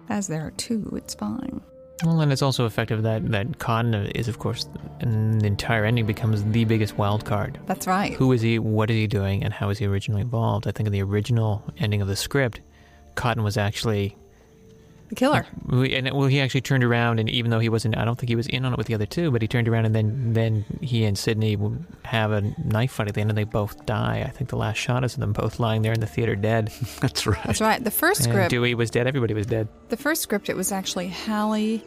As 0.07 0.27
there 0.27 0.45
are 0.45 0.51
two, 0.51 0.93
it's 0.95 1.15
fine. 1.15 1.61
Well, 2.03 2.21
and 2.21 2.31
it's 2.31 2.41
also 2.41 2.65
effective 2.65 3.03
that 3.03 3.29
that 3.31 3.59
Cotton 3.59 3.93
is, 3.93 4.27
of 4.27 4.39
course, 4.39 4.69
the 4.99 5.45
entire 5.45 5.83
ending 5.83 6.05
becomes 6.05 6.43
the 6.45 6.63
biggest 6.63 6.97
wild 6.97 7.25
card. 7.25 7.59
That's 7.65 7.87
right. 7.87 8.13
Who 8.13 8.31
is 8.31 8.41
he? 8.41 8.57
What 8.57 8.89
is 8.89 8.95
he 8.95 9.07
doing? 9.07 9.43
And 9.43 9.53
how 9.53 9.69
is 9.69 9.79
he 9.79 9.85
originally 9.85 10.21
involved? 10.21 10.67
I 10.67 10.71
think 10.71 10.87
in 10.87 10.93
the 10.93 11.03
original 11.03 11.63
ending 11.77 12.01
of 12.01 12.07
the 12.07 12.15
script, 12.15 12.61
Cotton 13.15 13.43
was 13.43 13.57
actually 13.57 14.15
The 15.09 15.15
killer. 15.15 15.45
We- 15.65 15.95
And 15.95 16.11
well, 16.11 16.27
he 16.27 16.39
actually 16.39 16.61
turned 16.61 16.83
around, 16.83 17.19
and 17.19 17.27
even 17.29 17.49
though 17.51 17.59
he 17.59 17.67
wasn't, 17.69 17.97
I 17.97 18.05
don't 18.05 18.17
think 18.17 18.29
he 18.29 18.35
was 18.35 18.45
in 18.47 18.63
on 18.63 18.73
it 18.73 18.77
with 18.77 18.85
the 18.87 18.93
other 18.93 19.07
two, 19.07 19.31
but 19.31 19.41
he 19.41 19.47
turned 19.47 19.67
around, 19.67 19.85
and 19.85 19.95
then 19.95 20.33
then 20.33 20.65
he 20.81 21.03
and 21.03 21.17
Sidney 21.17 21.55
would 21.55 21.83
have 22.05 22.31
a 22.31 22.41
knife 22.63 22.91
fight 22.91 23.07
at 23.07 23.15
the 23.15 23.21
end, 23.21 23.31
and 23.31 23.37
they 23.37 23.43
both 23.43 23.85
die. 23.87 24.23
I 24.25 24.29
think 24.29 24.49
the 24.51 24.55
last 24.57 24.77
shot 24.77 25.03
is 25.03 25.15
of 25.15 25.19
them 25.19 25.33
both 25.33 25.59
lying 25.59 25.81
there 25.81 25.93
in 25.93 25.99
the 25.99 26.05
theater 26.07 26.35
dead. 26.35 26.71
That's 27.01 27.25
right. 27.25 27.43
That's 27.43 27.59
right. 27.59 27.83
The 27.83 27.89
first 27.91 28.21
And 28.21 28.29
script, 28.33 28.49
Dewey 28.51 28.75
was 28.75 28.91
dead. 28.91 29.07
Everybody 29.07 29.33
was 29.33 29.47
dead. 29.47 29.67
the 29.89 29.97
first 29.97 30.21
script, 30.21 30.47
it 30.47 30.55
was 30.55 30.71
actually 30.71 31.09
Hallie, 31.09 31.83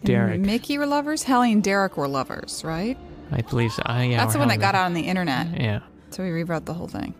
and 0.00 0.04
Derek. 0.04 0.40
Mickey 0.40 0.78
were 0.78 0.86
lovers. 0.86 1.22
Hallie 1.22 1.52
and 1.52 1.62
Derek 1.62 1.96
were 1.98 2.08
lovers, 2.08 2.62
right? 2.64 2.96
I 3.30 3.42
believe 3.42 3.72
so. 3.72 3.82
I, 3.84 4.04
yeah, 4.04 4.18
That's 4.18 4.32
the 4.32 4.38
or 4.38 4.40
one 4.40 4.48
that 4.48 4.58
got 4.60 4.74
out 4.74 4.86
on 4.86 4.94
the 4.94 5.02
internet. 5.02 5.60
Yeah. 5.60 5.80
So 6.10 6.22
we 6.22 6.30
rewrote 6.30 6.64
the 6.64 6.72
whole 6.74 6.88
thing. 6.88 7.12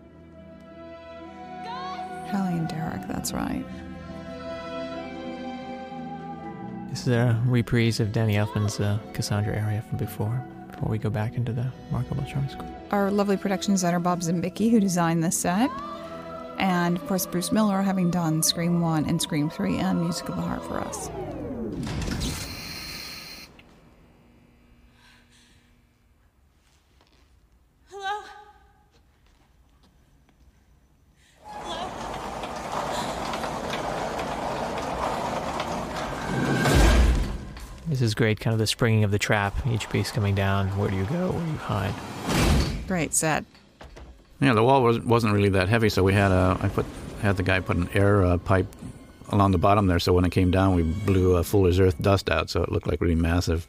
Hallie 2.31 2.57
and 2.57 2.67
Derek. 2.67 3.07
That's 3.07 3.31
right. 3.31 3.63
This 6.97 7.05
is 7.05 7.13
a 7.13 7.39
reprise 7.45 7.99
of 7.99 8.11
Danny 8.11 8.37
Elfman's 8.37 8.79
uh, 8.79 8.97
Cassandra 9.13 9.55
aria 9.55 9.83
from 9.87 9.99
before. 9.99 10.43
Before 10.71 10.89
we 10.89 10.97
go 10.97 11.11
back 11.11 11.35
into 11.35 11.53
the 11.53 11.71
Remarkable 11.91 12.23
Charming 12.23 12.49
School. 12.49 12.67
Our 12.89 13.11
lovely 13.11 13.37
production 13.37 13.75
designer 13.75 13.99
Bob 13.99 14.21
Ziembicki, 14.21 14.71
who 14.71 14.79
designed 14.79 15.23
this 15.23 15.37
set, 15.37 15.69
and 16.57 16.97
of 16.97 17.05
course 17.05 17.27
Bruce 17.27 17.51
Miller, 17.51 17.83
having 17.83 18.09
done 18.09 18.41
Scream 18.41 18.81
One 18.81 19.05
and 19.05 19.21
Scream 19.21 19.47
Three 19.47 19.77
and 19.77 20.01
Music 20.01 20.27
of 20.27 20.37
the 20.37 20.41
Heart 20.41 20.63
for 20.65 20.79
us. 20.79 21.11
Great, 38.17 38.39
kind 38.39 38.53
of 38.53 38.59
the 38.59 38.67
springing 38.67 39.05
of 39.05 39.11
the 39.11 39.19
trap. 39.19 39.55
Each 39.67 39.89
piece 39.89 40.11
coming 40.11 40.35
down. 40.35 40.67
Where 40.77 40.89
do 40.89 40.97
you 40.97 41.05
go? 41.05 41.31
Where 41.31 41.45
do 41.45 41.51
you 41.51 41.57
hide? 41.57 41.93
Great 42.87 43.13
set. 43.13 43.45
Yeah, 44.41 44.53
the 44.53 44.63
wall 44.63 44.83
was, 44.83 44.99
wasn't 44.99 45.33
really 45.33 45.49
that 45.49 45.69
heavy, 45.69 45.89
so 45.89 46.03
we 46.03 46.13
had 46.13 46.31
a 46.31 46.57
I 46.61 46.67
put 46.67 46.85
had 47.21 47.37
the 47.37 47.43
guy 47.43 47.59
put 47.59 47.77
an 47.77 47.89
air 47.93 48.23
uh, 48.23 48.37
pipe 48.37 48.67
along 49.29 49.51
the 49.51 49.57
bottom 49.57 49.87
there, 49.87 49.99
so 49.99 50.13
when 50.13 50.25
it 50.25 50.31
came 50.31 50.51
down, 50.51 50.75
we 50.75 50.83
blew 50.83 51.35
uh, 51.35 51.43
Fuller's 51.43 51.79
Earth 51.79 51.99
dust 52.01 52.29
out, 52.29 52.49
so 52.49 52.61
it 52.63 52.71
looked 52.71 52.87
like 52.87 53.01
really 53.01 53.15
massive. 53.15 53.67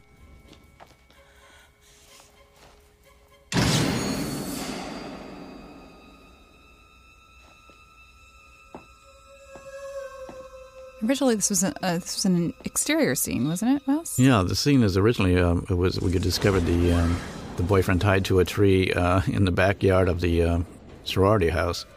Originally, 11.09 11.33
this 11.33 11.49
was 11.49 11.63
a, 11.63 11.73
uh, 11.83 11.95
this 11.95 12.15
was 12.17 12.25
an 12.25 12.53
exterior 12.65 13.15
scene, 13.15 13.47
wasn't 13.47 13.77
it, 13.81 13.87
Wes? 13.87 14.19
Yeah, 14.19 14.43
the 14.47 14.55
scene 14.55 14.83
is 14.83 14.95
originally 14.95 15.39
um, 15.39 15.65
it 15.67 15.73
was 15.73 15.99
we 15.99 16.11
could 16.11 16.21
discover 16.21 16.59
the 16.59 16.93
um, 16.93 17.19
the 17.57 17.63
boyfriend 17.63 17.99
tied 17.99 18.25
to 18.25 18.37
a 18.39 18.45
tree 18.45 18.93
uh, 18.93 19.21
in 19.25 19.43
the 19.45 19.51
backyard 19.51 20.07
of 20.07 20.21
the 20.21 20.43
uh, 20.43 20.59
sorority 21.05 21.49
house. 21.49 21.87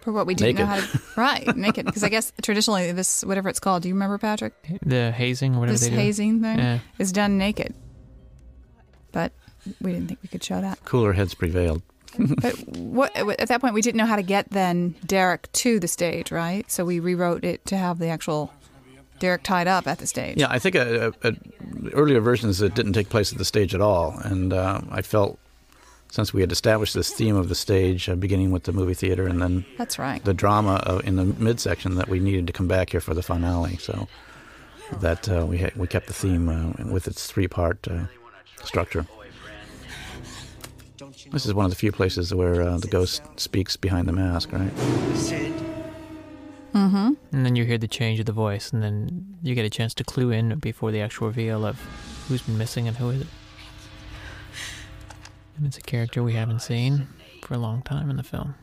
For 0.00 0.10
what 0.12 0.26
we 0.26 0.34
didn't 0.34 0.56
know 0.58 0.64
how 0.64 0.80
to 0.80 1.00
right 1.20 1.54
naked 1.54 1.84
because 1.84 2.02
I 2.02 2.08
guess 2.08 2.32
traditionally 2.40 2.90
this 2.92 3.22
whatever 3.22 3.50
it's 3.50 3.60
called. 3.60 3.82
Do 3.82 3.88
you 3.90 3.94
remember 3.94 4.16
Patrick? 4.16 4.54
The 4.80 5.12
hazing, 5.12 5.54
or 5.56 5.60
whatever 5.60 5.74
this 5.74 5.82
they 5.82 5.90
do. 5.90 5.96
hazing 5.96 6.40
thing 6.40 6.58
Yeah. 6.58 6.78
is 6.98 7.12
done 7.12 7.36
naked, 7.36 7.74
but 9.12 9.32
we 9.82 9.92
didn't 9.92 10.08
think 10.08 10.20
we 10.22 10.30
could 10.30 10.42
show 10.42 10.62
that. 10.62 10.82
Cooler 10.86 11.12
heads 11.12 11.34
prevailed. 11.34 11.82
But 12.42 12.54
what 12.76 13.16
at 13.16 13.48
that 13.48 13.60
point 13.60 13.74
we 13.74 13.82
didn't 13.82 13.98
know 13.98 14.06
how 14.06 14.16
to 14.16 14.22
get 14.22 14.50
then 14.50 14.94
Derek 15.06 15.50
to 15.52 15.80
the 15.80 15.88
stage, 15.88 16.30
right? 16.30 16.70
So 16.70 16.84
we 16.84 17.00
rewrote 17.00 17.44
it 17.44 17.64
to 17.66 17.76
have 17.76 17.98
the 17.98 18.08
actual 18.08 18.52
Derek 19.18 19.42
tied 19.42 19.68
up 19.68 19.86
at 19.86 19.98
the 19.98 20.06
stage. 20.06 20.38
Yeah, 20.38 20.48
I 20.50 20.58
think 20.58 20.76
uh 20.76 21.12
uh 21.22 21.32
earlier 21.92 22.20
versions 22.20 22.60
it 22.62 22.74
didn't 22.74 22.94
take 22.94 23.08
place 23.08 23.32
at 23.32 23.38
the 23.38 23.44
stage 23.44 23.74
at 23.74 23.80
all, 23.80 24.18
and 24.24 24.52
uh, 24.52 24.80
I 24.90 25.02
felt 25.02 25.38
since 26.10 26.34
we 26.34 26.40
had 26.40 26.50
established 26.50 26.94
this 26.94 27.12
theme 27.12 27.36
of 27.36 27.48
the 27.48 27.54
stage, 27.54 28.08
uh, 28.08 28.16
beginning 28.16 28.50
with 28.50 28.64
the 28.64 28.72
movie 28.72 28.94
theater 28.94 29.26
and 29.28 29.40
then 29.40 29.64
That's 29.78 29.98
right. 29.98 30.24
the 30.24 30.34
drama 30.34 30.82
uh, 30.84 31.00
in 31.04 31.16
the 31.16 31.24
midsection, 31.24 31.94
that 31.94 32.08
we 32.08 32.18
needed 32.18 32.46
to 32.48 32.52
come 32.52 32.66
back 32.66 32.90
here 32.90 33.00
for 33.00 33.14
the 33.14 33.22
finale. 33.22 33.76
So 33.76 34.08
that 34.98 35.28
uh, 35.28 35.46
we 35.46 35.58
ha- 35.58 35.70
we 35.76 35.86
kept 35.86 36.08
the 36.08 36.12
theme 36.12 36.48
uh, 36.48 36.90
with 36.90 37.06
its 37.06 37.26
three 37.26 37.46
part 37.46 37.86
uh, 37.88 38.04
structure. 38.64 39.06
This 41.32 41.46
is 41.46 41.54
one 41.54 41.64
of 41.64 41.70
the 41.70 41.76
few 41.76 41.92
places 41.92 42.34
where 42.34 42.60
uh, 42.60 42.78
the 42.78 42.88
ghost 42.88 43.22
speaks 43.36 43.76
behind 43.76 44.08
the 44.08 44.12
mask, 44.12 44.52
right? 44.52 44.74
Mm-hmm. 46.74 47.12
And 47.32 47.46
then 47.46 47.54
you 47.54 47.64
hear 47.64 47.78
the 47.78 47.88
change 47.88 48.18
of 48.18 48.26
the 48.26 48.32
voice, 48.32 48.72
and 48.72 48.82
then 48.82 49.36
you 49.42 49.54
get 49.54 49.64
a 49.64 49.70
chance 49.70 49.94
to 49.94 50.04
clue 50.04 50.30
in 50.30 50.58
before 50.58 50.90
the 50.90 51.00
actual 51.00 51.28
reveal 51.28 51.64
of 51.64 51.78
who's 52.26 52.42
been 52.42 52.58
missing 52.58 52.88
and 52.88 52.96
who 52.96 53.10
is 53.10 53.20
it. 53.22 53.26
And 55.56 55.66
it's 55.66 55.78
a 55.78 55.82
character 55.82 56.22
we 56.22 56.32
haven't 56.32 56.60
seen 56.60 57.06
for 57.42 57.54
a 57.54 57.58
long 57.58 57.82
time 57.82 58.10
in 58.10 58.16
the 58.16 58.22
film. 58.22 58.54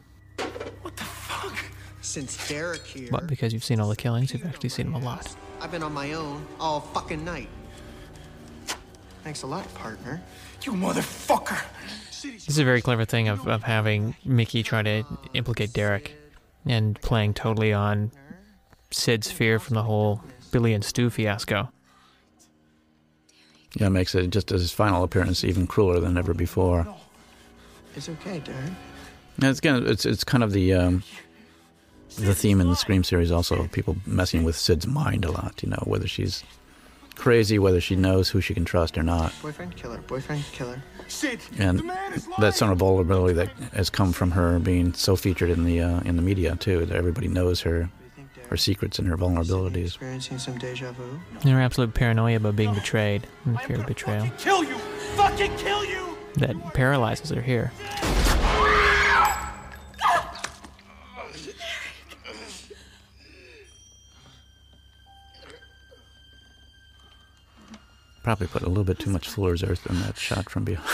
What 0.81 0.97
the 0.97 1.03
fuck? 1.03 1.57
Since 2.01 2.49
Derek 2.49 2.85
here, 2.85 3.09
But 3.11 3.27
because 3.27 3.53
you've 3.53 3.63
seen 3.63 3.79
all 3.79 3.89
the 3.89 3.95
killings, 3.95 4.33
you've 4.33 4.45
actually 4.45 4.69
seen 4.69 4.91
them 4.91 5.01
a 5.01 5.05
lot. 5.05 5.35
I've 5.61 5.71
been 5.71 5.83
on 5.83 5.93
my 5.93 6.13
own 6.13 6.45
all 6.59 6.81
fucking 6.81 7.23
night. 7.23 7.49
Thanks 9.23 9.43
a 9.43 9.47
lot, 9.47 9.73
partner. 9.73 10.21
You 10.63 10.73
motherfucker! 10.73 11.61
This 12.23 12.47
is 12.47 12.57
a 12.57 12.63
very 12.63 12.81
clever 12.81 13.05
thing 13.05 13.27
of, 13.27 13.47
of 13.47 13.63
having 13.63 14.15
Mickey 14.25 14.63
try 14.63 14.81
to 14.81 15.03
implicate 15.33 15.73
Derek 15.73 16.13
and 16.65 16.99
playing 17.01 17.33
totally 17.33 17.73
on 17.73 18.11
Sid's 18.91 19.31
fear 19.31 19.59
from 19.59 19.75
the 19.75 19.83
whole 19.83 20.21
Billy 20.51 20.73
and 20.73 20.83
Stu 20.83 21.09
fiasco. 21.09 21.69
Yeah, 23.75 23.87
it 23.87 23.91
makes 23.91 24.15
it 24.15 24.29
just 24.29 24.51
as 24.51 24.61
his 24.61 24.71
final 24.71 25.03
appearance 25.03 25.43
even 25.43 25.67
crueler 25.67 25.99
than 25.99 26.17
ever 26.17 26.33
before. 26.33 26.87
It's 27.95 28.09
okay, 28.09 28.39
Derek. 28.39 28.71
And 29.35 29.43
it's 29.43 29.59
kind 29.59 29.77
of 29.77 29.87
it's 29.87 30.05
it's 30.05 30.23
kind 30.23 30.43
of 30.43 30.51
the 30.51 30.73
um, 30.73 31.03
the 32.15 32.33
theme 32.33 32.59
in 32.59 32.69
the 32.69 32.75
Scream 32.75 33.03
series 33.03 33.31
also 33.31 33.59
of 33.61 33.71
people 33.71 33.97
messing 34.05 34.43
with 34.43 34.55
Sid's 34.55 34.87
mind 34.87 35.25
a 35.25 35.31
lot. 35.31 35.61
You 35.61 35.69
know, 35.69 35.83
whether 35.83 36.07
she's 36.07 36.43
crazy, 37.15 37.59
whether 37.59 37.81
she 37.81 37.95
knows 37.95 38.29
who 38.29 38.41
she 38.41 38.53
can 38.55 38.65
trust 38.65 38.97
or 38.97 39.03
not, 39.03 39.33
Boyfriend 39.41 39.75
killer, 39.75 39.99
boyfriend 39.99 40.43
killer. 40.53 40.81
Sid, 41.07 41.39
and 41.57 41.89
that 42.39 42.55
sort 42.55 42.71
of 42.71 42.79
vulnerability 42.79 43.33
that 43.33 43.49
has 43.73 43.89
come 43.89 44.11
from 44.11 44.31
her 44.31 44.59
being 44.59 44.93
so 44.93 45.15
featured 45.15 45.49
in 45.49 45.63
the 45.63 45.81
uh, 45.81 46.01
in 46.01 46.15
the 46.15 46.21
media 46.21 46.55
too. 46.55 46.85
That 46.85 46.95
everybody 46.95 47.27
knows 47.27 47.61
her 47.61 47.89
her 48.49 48.57
secrets 48.57 48.99
and 48.99 49.07
her 49.07 49.17
vulnerabilities. 49.17 49.87
Experiencing 49.87 50.37
some 50.37 50.57
deja 50.57 50.91
vu. 50.91 51.19
Their 51.43 51.61
absolute 51.61 51.93
paranoia 51.93 52.37
about 52.37 52.55
being 52.55 52.73
betrayed 52.73 53.27
and 53.45 53.59
fear 53.61 53.79
of 53.79 53.85
betrayal 53.85 54.29
Kill 54.37 54.63
you! 54.63 54.77
Fucking 55.15 55.55
kill 55.57 55.83
you! 55.85 56.17
that 56.37 56.73
paralyzes 56.73 57.29
her 57.29 57.41
here. 57.41 57.71
Probably 68.27 68.47
put 68.47 68.63
a 68.63 68.67
little 68.67 68.83
bit 68.83 68.99
too 68.99 69.09
much 69.09 69.29
Fuller's 69.29 69.63
Earth 69.63 69.87
in 69.89 70.01
that 70.01 70.17
shot 70.17 70.49
from 70.49 70.65
behind. 70.65 70.85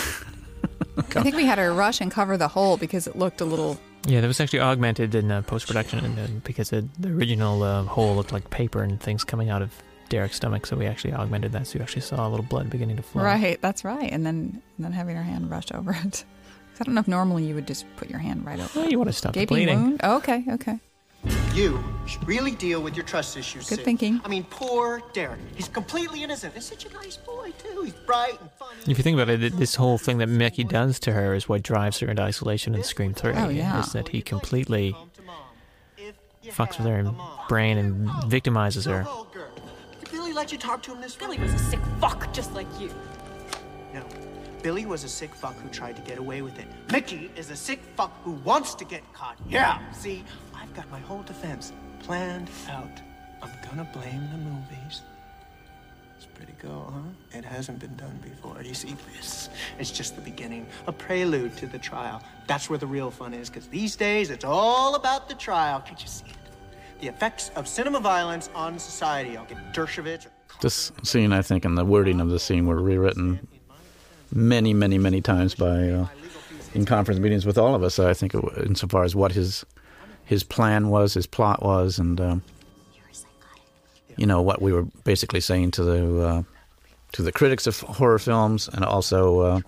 I 1.16 1.24
think 1.24 1.36
we 1.36 1.46
had 1.46 1.56
to 1.56 1.72
rush 1.72 2.00
and 2.00 2.12
cover 2.12 2.38
the 2.38 2.48
hole 2.48 2.78
because 2.78 3.08
it 3.08 3.16
looked 3.16 3.42
a 3.42 3.44
little. 3.44 3.80
Yeah, 4.06 4.22
that 4.22 4.28
was 4.28 4.40
actually 4.40 4.60
augmented 4.60 5.16
in 5.16 5.32
uh, 5.32 5.42
post 5.42 5.66
production 5.66 6.06
and, 6.06 6.20
uh, 6.20 6.28
because 6.44 6.70
the, 6.70 6.88
the 7.00 7.10
original 7.10 7.64
uh, 7.64 7.86
hole 7.86 8.16
looked 8.16 8.32
like 8.32 8.52
paper 8.52 8.84
and 8.84 9.02
things 9.02 9.24
coming 9.24 9.50
out 9.50 9.64
of 9.64 9.74
Derek's 10.10 10.36
stomach, 10.36 10.68
so 10.68 10.76
we 10.78 10.86
actually 10.86 11.14
augmented 11.16 11.54
that, 11.54 11.66
so 11.66 11.80
you 11.80 11.82
actually 11.82 12.04
saw 12.04 12.28
a 12.28 12.30
little 12.30 12.46
blood 12.46 12.70
beginning 12.70 12.98
to 12.98 13.02
flow. 13.02 13.24
Right, 13.24 13.60
that's 13.60 13.84
right. 13.84 14.12
And 14.12 14.24
then 14.24 14.62
and 14.78 14.86
then 14.86 14.92
having 14.92 15.16
her 15.16 15.24
hand 15.24 15.50
rush 15.50 15.72
over 15.72 15.98
it. 16.06 16.26
I 16.80 16.84
don't 16.84 16.94
know 16.94 17.02
if 17.02 17.08
normally 17.08 17.46
you 17.46 17.56
would 17.56 17.66
just 17.66 17.88
put 17.96 18.12
your 18.12 18.20
hand 18.20 18.46
right 18.46 18.60
over. 18.60 18.80
Well, 18.82 18.92
you 18.92 19.00
want 19.00 19.10
to 19.10 19.14
stop 19.14 19.34
the 19.34 19.40
Gaping 19.40 19.56
bleeding. 19.56 19.82
wound? 19.82 20.02
Oh, 20.04 20.18
okay, 20.18 20.46
okay. 20.52 20.80
You 21.54 21.84
should 22.06 22.28
really 22.28 22.52
deal 22.52 22.82
with 22.82 22.96
your 22.96 23.06
trust 23.06 23.38
issues. 23.38 23.70
Good 23.70 23.78
Sid. 23.78 23.86
thinking. 23.86 24.22
I 24.26 24.28
mean, 24.28 24.44
poor 24.50 25.02
Derek. 25.14 25.40
He's 25.56 25.68
completely 25.68 26.24
innocent. 26.24 26.54
He's 26.54 26.66
such 26.66 26.86
a 26.86 26.94
nice 26.94 27.16
boy 27.18 27.54
too. 27.58 27.84
He's 27.84 27.94
bright 27.94 28.40
and 28.42 28.52
funny. 28.60 28.80
If 28.88 28.98
you 28.98 29.04
think 29.04 29.20
about 29.20 29.30
it, 29.30 29.58
this 29.58 29.76
whole 29.76 29.98
thing 29.98 30.18
that 30.18 30.28
Mickey 30.28 30.64
does 30.64 31.00
to 31.02 31.14
her 31.14 31.34
is 31.34 31.48
what 31.48 31.62
drives 31.64 32.00
her 32.00 32.10
into 32.10 32.22
isolation 32.22 32.76
in 32.76 32.84
Scream 32.84 33.14
3. 33.14 33.34
Oh, 33.36 33.50
yeah. 33.50 33.80
Is 33.80 33.94
that 33.94 34.10
he 34.10 34.22
completely 34.22 34.96
fucks 36.48 36.78
with 36.78 36.88
her 36.88 37.04
brain 37.48 37.78
and 37.78 38.08
victimizes 38.30 38.86
her. 38.86 39.06
Did 40.00 40.12
Billy 40.12 40.34
let 40.34 40.52
you 40.52 40.58
talk 40.58 40.84
to 40.84 40.92
him 40.92 41.02
this 41.02 41.20
way? 41.20 41.28
Billy 41.28 41.40
was 41.40 41.54
a 41.54 41.60
sick 41.60 41.80
fuck, 42.02 42.34
just 42.34 42.54
like 42.54 42.68
you. 42.80 42.90
Billy 44.64 44.86
was 44.86 45.04
a 45.04 45.10
sick 45.10 45.36
fuck 45.36 45.56
who 45.58 45.68
tried 45.68 45.98
to 45.98 46.02
get 46.04 46.18
away 46.18 46.42
with 46.42 46.58
it. 46.58 46.68
Mickey 46.90 47.30
is 47.36 47.52
a 47.52 47.56
sick 47.56 47.82
fuck 47.98 48.14
who 48.24 48.32
wants 48.32 48.74
to 48.76 48.86
get 48.86 49.04
caught. 49.14 49.38
Yeah. 49.48 49.80
See, 49.92 50.24
I've 50.56 50.74
got 50.74 50.90
my 50.90 51.00
whole 51.00 51.22
defense 51.22 51.74
planned 52.00 52.50
out. 52.70 53.02
I'm 53.42 53.52
gonna 53.68 53.88
blame 53.92 54.30
the 54.32 54.38
movies. 54.38 55.02
It's 56.16 56.26
pretty 56.26 56.54
cool, 56.62 56.94
huh? 56.94 57.38
It 57.38 57.44
hasn't 57.44 57.80
been 57.80 57.96
done 57.98 58.18
before. 58.24 58.64
You 58.64 58.74
see, 58.74 58.96
this 59.14 59.50
it's 59.78 59.92
just 59.92 60.16
the 60.16 60.22
beginning, 60.22 60.66
a 60.88 60.94
prelude 60.94 61.58
to 61.58 61.68
the 61.68 61.80
trial. 61.80 62.24
That's 62.48 62.70
where 62.70 62.80
the 62.80 62.88
real 62.88 63.12
fun 63.12 63.34
is, 63.34 63.50
because 63.50 63.68
these 63.68 63.98
days 63.98 64.30
it's 64.30 64.46
all 64.46 64.96
about 64.96 65.28
the 65.28 65.36
trial. 65.36 65.82
Can't 65.82 66.02
you 66.02 66.08
see 66.08 66.28
it? 66.28 66.38
The 67.02 67.10
effects 67.10 67.52
of 67.58 67.68
cinema 67.68 68.00
violence 68.00 68.50
on 68.56 68.80
society. 68.80 69.36
I'll 69.36 69.44
get 69.44 69.58
Dershowitz. 69.74 70.28
This 70.62 70.94
scene, 71.04 71.34
I 71.34 71.42
think, 71.42 71.66
and 71.66 71.78
the 71.78 71.84
wording 71.84 72.22
of 72.22 72.30
the 72.30 72.40
scene 72.40 72.66
were 72.66 72.82
rewritten 72.82 73.46
many, 74.34 74.74
many, 74.74 74.98
many 74.98 75.22
times 75.22 75.56
by 75.56 75.90
uh, 75.90 76.08
in 76.74 76.86
conference 76.86 77.20
meetings 77.20 77.46
with 77.46 77.58
all 77.58 77.76
of 77.76 77.84
us. 77.84 78.00
I 78.00 78.14
think, 78.14 78.34
insofar 78.66 79.04
as 79.04 79.16
what 79.16 79.32
his 79.32 79.66
his 80.26 80.44
plan 80.44 80.90
was, 80.90 81.14
his 81.14 81.28
plot 81.28 81.62
was, 81.64 82.00
and 82.00 82.20
um, 82.20 82.44
you 84.18 84.26
know 84.26 84.42
what 84.42 84.62
we 84.62 84.74
were 84.74 84.84
basically 85.04 85.42
saying 85.42 85.72
to 85.72 85.84
the 85.84 86.22
uh, 86.22 86.44
to 87.14 87.22
the 87.22 87.32
critics 87.32 87.68
of 87.68 87.80
horror 87.82 88.20
films, 88.20 88.70
and 88.74 88.84
also 88.84 89.40
uh, 89.40 89.60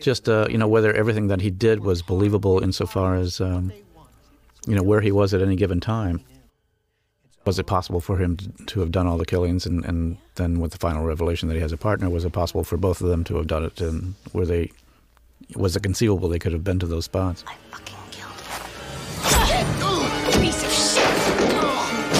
just 0.00 0.28
uh, 0.28 0.46
you 0.50 0.58
know 0.58 0.68
whether 0.68 0.92
everything 0.92 1.28
that 1.28 1.40
he 1.40 1.50
did 1.50 1.80
was 1.80 2.02
believable 2.02 2.62
insofar 2.62 3.16
as 3.16 3.40
um, 3.40 3.72
you 4.66 4.74
know 4.74 4.82
where 4.82 5.00
he 5.00 5.12
was 5.12 5.34
at 5.34 5.42
any 5.42 5.56
given 5.56 5.80
time. 5.80 6.20
Was 7.44 7.58
it 7.58 7.66
possible 7.66 8.00
for 8.00 8.16
him 8.16 8.36
to, 8.38 8.48
to 8.66 8.80
have 8.80 8.90
done 8.90 9.06
all 9.06 9.18
the 9.18 9.26
killings, 9.26 9.66
and, 9.66 9.84
and 9.84 10.16
then 10.36 10.60
with 10.60 10.72
the 10.72 10.78
final 10.78 11.04
revelation 11.04 11.48
that 11.48 11.54
he 11.54 11.60
has 11.60 11.72
a 11.72 11.76
partner, 11.76 12.08
was 12.08 12.24
it 12.24 12.32
possible 12.32 12.64
for 12.64 12.78
both 12.78 13.02
of 13.02 13.08
them 13.08 13.22
to 13.24 13.36
have 13.36 13.46
done 13.46 13.64
it? 13.64 13.80
And 13.82 14.14
were 14.32 14.46
they? 14.46 14.70
Was 15.54 15.76
it 15.76 15.82
conceivable 15.82 16.30
they 16.30 16.38
could 16.38 16.52
have 16.52 16.64
been 16.64 16.78
to 16.78 16.86
those 16.86 17.04
spots? 17.04 17.44
I 17.46 17.54
fucking 17.70 17.96
killed 18.10 18.40
him. 18.40 20.42
Piece 20.42 20.64
of 20.64 20.72
shit! 20.72 22.14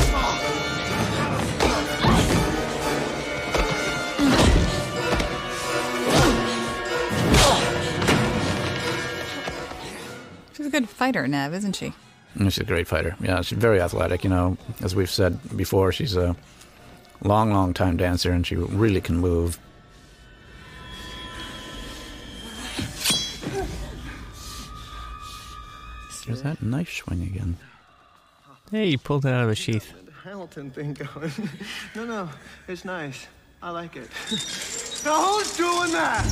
She's 10.52 10.66
a 10.66 10.70
good 10.70 10.88
fighter, 10.88 11.26
Neve, 11.26 11.54
isn't 11.54 11.74
she? 11.76 11.92
And 12.34 12.52
She's 12.52 12.62
a 12.62 12.64
great 12.64 12.88
fighter. 12.88 13.16
Yeah, 13.20 13.42
she's 13.42 13.58
very 13.58 13.80
athletic. 13.80 14.24
You 14.24 14.30
know, 14.30 14.56
as 14.82 14.94
we've 14.94 15.10
said 15.10 15.38
before, 15.56 15.92
she's 15.92 16.16
a 16.16 16.34
long, 17.22 17.52
long 17.52 17.74
time 17.74 17.96
dancer, 17.96 18.32
and 18.32 18.46
she 18.46 18.56
really 18.56 19.00
can 19.00 19.18
move. 19.18 19.58
There's 26.26 26.42
that 26.42 26.62
knife 26.62 26.90
swing 26.90 27.22
again. 27.22 27.56
Hey, 28.70 28.86
you 28.88 28.98
pulled 28.98 29.26
it 29.26 29.28
out 29.28 29.42
of 29.42 29.48
the 29.48 29.54
sheath. 29.54 29.92
Hamilton 30.24 30.70
thing 30.70 30.94
going. 30.94 31.30
no, 31.94 32.06
no, 32.06 32.28
it's 32.66 32.84
nice. 32.84 33.26
I 33.62 33.70
like 33.70 33.96
it. 33.96 34.08
Now 35.04 35.22
who's 35.22 35.54
doing 35.54 35.92
that? 35.92 36.24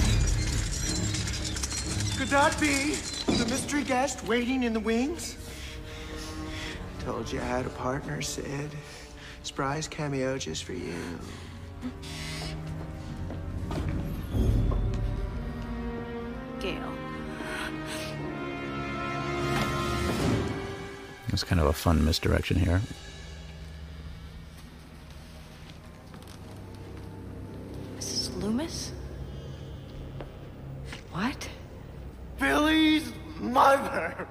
Could 2.16 2.29
that 2.29 2.59
be 2.59 2.95
the 3.27 3.45
mystery 3.51 3.83
guest 3.83 4.24
waiting 4.27 4.62
in 4.62 4.73
the 4.73 4.81
wings? 4.81 5.37
Told 7.05 7.33
you 7.33 7.41
I 7.41 7.45
had 7.45 7.66
a 7.66 7.70
partner, 7.70 8.23
Sid. 8.23 8.70
Surprise 9.43 9.89
cameo 9.89 10.39
just 10.39 10.62
for 10.62 10.73
you. 10.73 10.95
Gale. 16.61 16.93
It's 21.33 21.43
kind 21.43 21.61
of 21.61 21.66
a 21.66 21.73
fun 21.73 22.05
misdirection 22.05 22.57
here. 22.57 22.81
Mrs. 27.99 28.41
Loomis? 28.41 28.93
What? 31.11 31.49
Billy's 32.39 33.12
mother. 33.41 34.29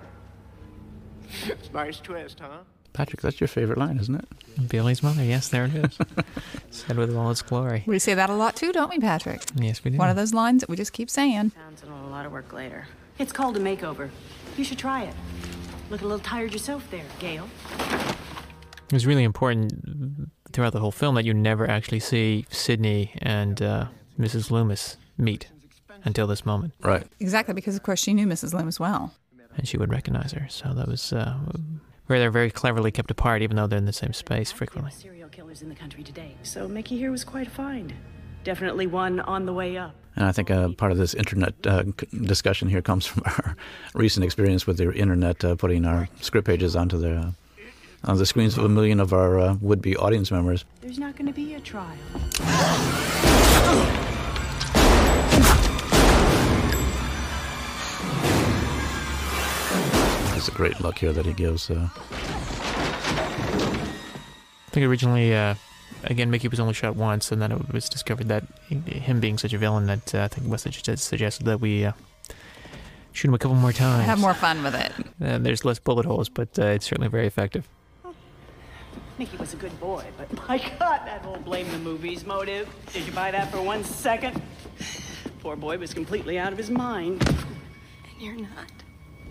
nice 1.73 1.99
twist, 1.99 2.39
huh? 2.39 2.59
Patrick, 2.93 3.21
that's 3.21 3.39
your 3.39 3.47
favorite 3.47 3.77
line, 3.77 3.97
isn't 3.97 4.15
it? 4.15 4.27
Billy's 4.69 5.01
mother. 5.01 5.23
Yes, 5.23 5.47
there 5.47 5.65
it 5.65 5.75
is. 5.75 5.97
Said 6.71 6.97
with 6.97 7.15
all 7.15 7.31
its 7.31 7.41
glory. 7.41 7.83
We 7.85 7.99
say 7.99 8.13
that 8.13 8.29
a 8.29 8.33
lot 8.33 8.55
too, 8.55 8.71
don't 8.73 8.89
we, 8.89 8.99
Patrick? 8.99 9.41
Yes, 9.55 9.83
we 9.83 9.91
do. 9.91 9.97
One 9.97 10.09
of 10.09 10.15
those 10.15 10.33
lines 10.33 10.61
that 10.61 10.69
we 10.69 10.75
just 10.75 10.93
keep 10.93 11.09
saying. 11.09 11.51
Sounds 11.51 11.83
a 11.83 12.09
lot 12.09 12.25
of 12.25 12.31
work 12.31 12.51
later. 12.51 12.87
It's 13.17 13.31
called 13.31 13.55
a 13.55 13.59
makeover. 13.59 14.09
You 14.57 14.63
should 14.63 14.77
try 14.77 15.03
it. 15.03 15.13
Look 15.89 16.01
a 16.01 16.05
little 16.05 16.19
tired 16.19 16.53
yourself 16.53 16.89
there, 16.91 17.05
Gale. 17.19 17.47
It 17.79 18.93
was 18.93 19.05
really 19.05 19.23
important 19.23 20.29
throughout 20.51 20.73
the 20.73 20.79
whole 20.79 20.91
film 20.91 21.15
that 21.15 21.23
you 21.23 21.33
never 21.33 21.69
actually 21.69 21.99
see 22.01 22.45
Sidney 22.49 23.13
and 23.21 23.61
uh, 23.61 23.85
Mrs. 24.19 24.51
Loomis 24.51 24.97
meet 25.17 25.49
until 26.03 26.27
this 26.27 26.45
moment. 26.45 26.73
Right. 26.81 27.05
Exactly, 27.19 27.53
because 27.53 27.75
of 27.75 27.83
course 27.83 28.01
she 28.01 28.13
knew 28.13 28.27
Mrs. 28.27 28.53
Loomis 28.53 28.79
well. 28.79 29.13
And 29.57 29.67
she 29.67 29.77
would 29.77 29.89
recognize 29.89 30.31
her. 30.31 30.47
So 30.49 30.73
that 30.73 30.87
was 30.87 31.13
uh, 31.13 31.35
where 32.07 32.19
they're 32.19 32.31
very 32.31 32.51
cleverly 32.51 32.91
kept 32.91 33.11
apart, 33.11 33.41
even 33.41 33.55
though 33.57 33.67
they're 33.67 33.77
in 33.77 33.85
the 33.85 33.93
same 33.93 34.13
space 34.13 34.51
frequently. 34.51 34.91
Serial 34.91 35.29
killers 35.29 35.61
in 35.61 35.69
the 35.69 35.75
country 35.75 36.03
today. 36.03 36.35
So 36.43 36.67
Mickey 36.67 36.97
here 36.97 37.11
was 37.11 37.23
quite 37.23 37.47
a 37.47 37.49
find. 37.49 37.93
Definitely 38.43 38.87
one 38.87 39.19
on 39.19 39.45
the 39.45 39.53
way 39.53 39.77
up. 39.77 39.95
And 40.15 40.25
I 40.25 40.31
think 40.31 40.51
uh, 40.51 40.69
part 40.69 40.91
of 40.91 40.97
this 40.97 41.13
internet 41.13 41.53
uh, 41.65 41.83
discussion 42.23 42.67
here 42.69 42.81
comes 42.81 43.05
from 43.07 43.23
our 43.25 43.55
recent 43.93 44.23
experience 44.23 44.67
with 44.67 44.77
the 44.77 44.91
internet 44.93 45.43
uh, 45.43 45.55
putting 45.55 45.85
our 45.85 46.09
script 46.19 46.47
pages 46.47 46.75
onto 46.75 46.97
the 46.97 47.15
uh, 47.17 47.31
on 48.03 48.17
the 48.17 48.25
screens 48.25 48.57
of 48.57 48.65
a 48.65 48.69
million 48.69 48.99
of 48.99 49.13
our 49.13 49.39
uh, 49.39 49.55
would-be 49.61 49.95
audience 49.95 50.31
members. 50.31 50.65
There's 50.81 50.97
not 50.97 51.15
going 51.15 51.27
to 51.27 51.33
be 51.33 51.53
a 51.53 51.59
trial. 51.59 51.95
It's 60.41 60.47
a 60.47 60.51
great 60.53 60.81
luck 60.81 60.97
here 60.97 61.13
that 61.13 61.23
he 61.23 61.33
gives. 61.33 61.69
Uh, 61.69 61.87
I 61.95 62.09
think 64.71 64.87
originally, 64.87 65.35
uh, 65.35 65.53
again, 66.05 66.31
Mickey 66.31 66.47
was 66.47 66.59
only 66.59 66.73
shot 66.73 66.95
once, 66.95 67.31
and 67.31 67.39
then 67.39 67.51
it 67.51 67.71
was 67.71 67.87
discovered 67.87 68.27
that 68.29 68.45
him 68.67 69.19
being 69.19 69.37
such 69.37 69.53
a 69.53 69.59
villain 69.59 69.85
that 69.85 70.15
uh, 70.15 70.23
I 70.23 70.27
think 70.29 70.49
Wesley 70.49 70.71
just 70.71 71.03
suggested 71.03 71.45
that 71.45 71.61
we 71.61 71.85
uh, 71.85 71.91
shoot 73.11 73.27
him 73.27 73.35
a 73.35 73.37
couple 73.37 73.55
more 73.55 73.71
times. 73.71 74.07
Have 74.07 74.17
more 74.17 74.33
fun 74.33 74.63
with 74.63 74.73
it. 74.73 74.91
Uh, 75.23 75.37
there's 75.37 75.63
less 75.63 75.77
bullet 75.77 76.07
holes, 76.07 76.27
but 76.27 76.57
uh, 76.57 76.65
it's 76.69 76.87
certainly 76.87 77.07
very 77.07 77.27
effective. 77.27 77.69
Mickey 79.19 79.37
was 79.37 79.53
a 79.53 79.57
good 79.57 79.79
boy, 79.79 80.03
but 80.17 80.33
my 80.47 80.57
God, 80.79 81.01
that 81.05 81.21
whole 81.21 81.37
blame 81.37 81.69
the 81.69 81.77
movies 81.77 82.25
motive. 82.25 82.67
Did 82.93 83.05
you 83.05 83.11
buy 83.11 83.29
that 83.29 83.51
for 83.51 83.61
one 83.61 83.83
second? 83.83 84.41
Poor 85.41 85.55
boy 85.55 85.77
was 85.77 85.93
completely 85.93 86.39
out 86.39 86.51
of 86.51 86.57
his 86.57 86.71
mind. 86.71 87.21
And 87.29 88.19
you're 88.19 88.33
not. 88.33 88.71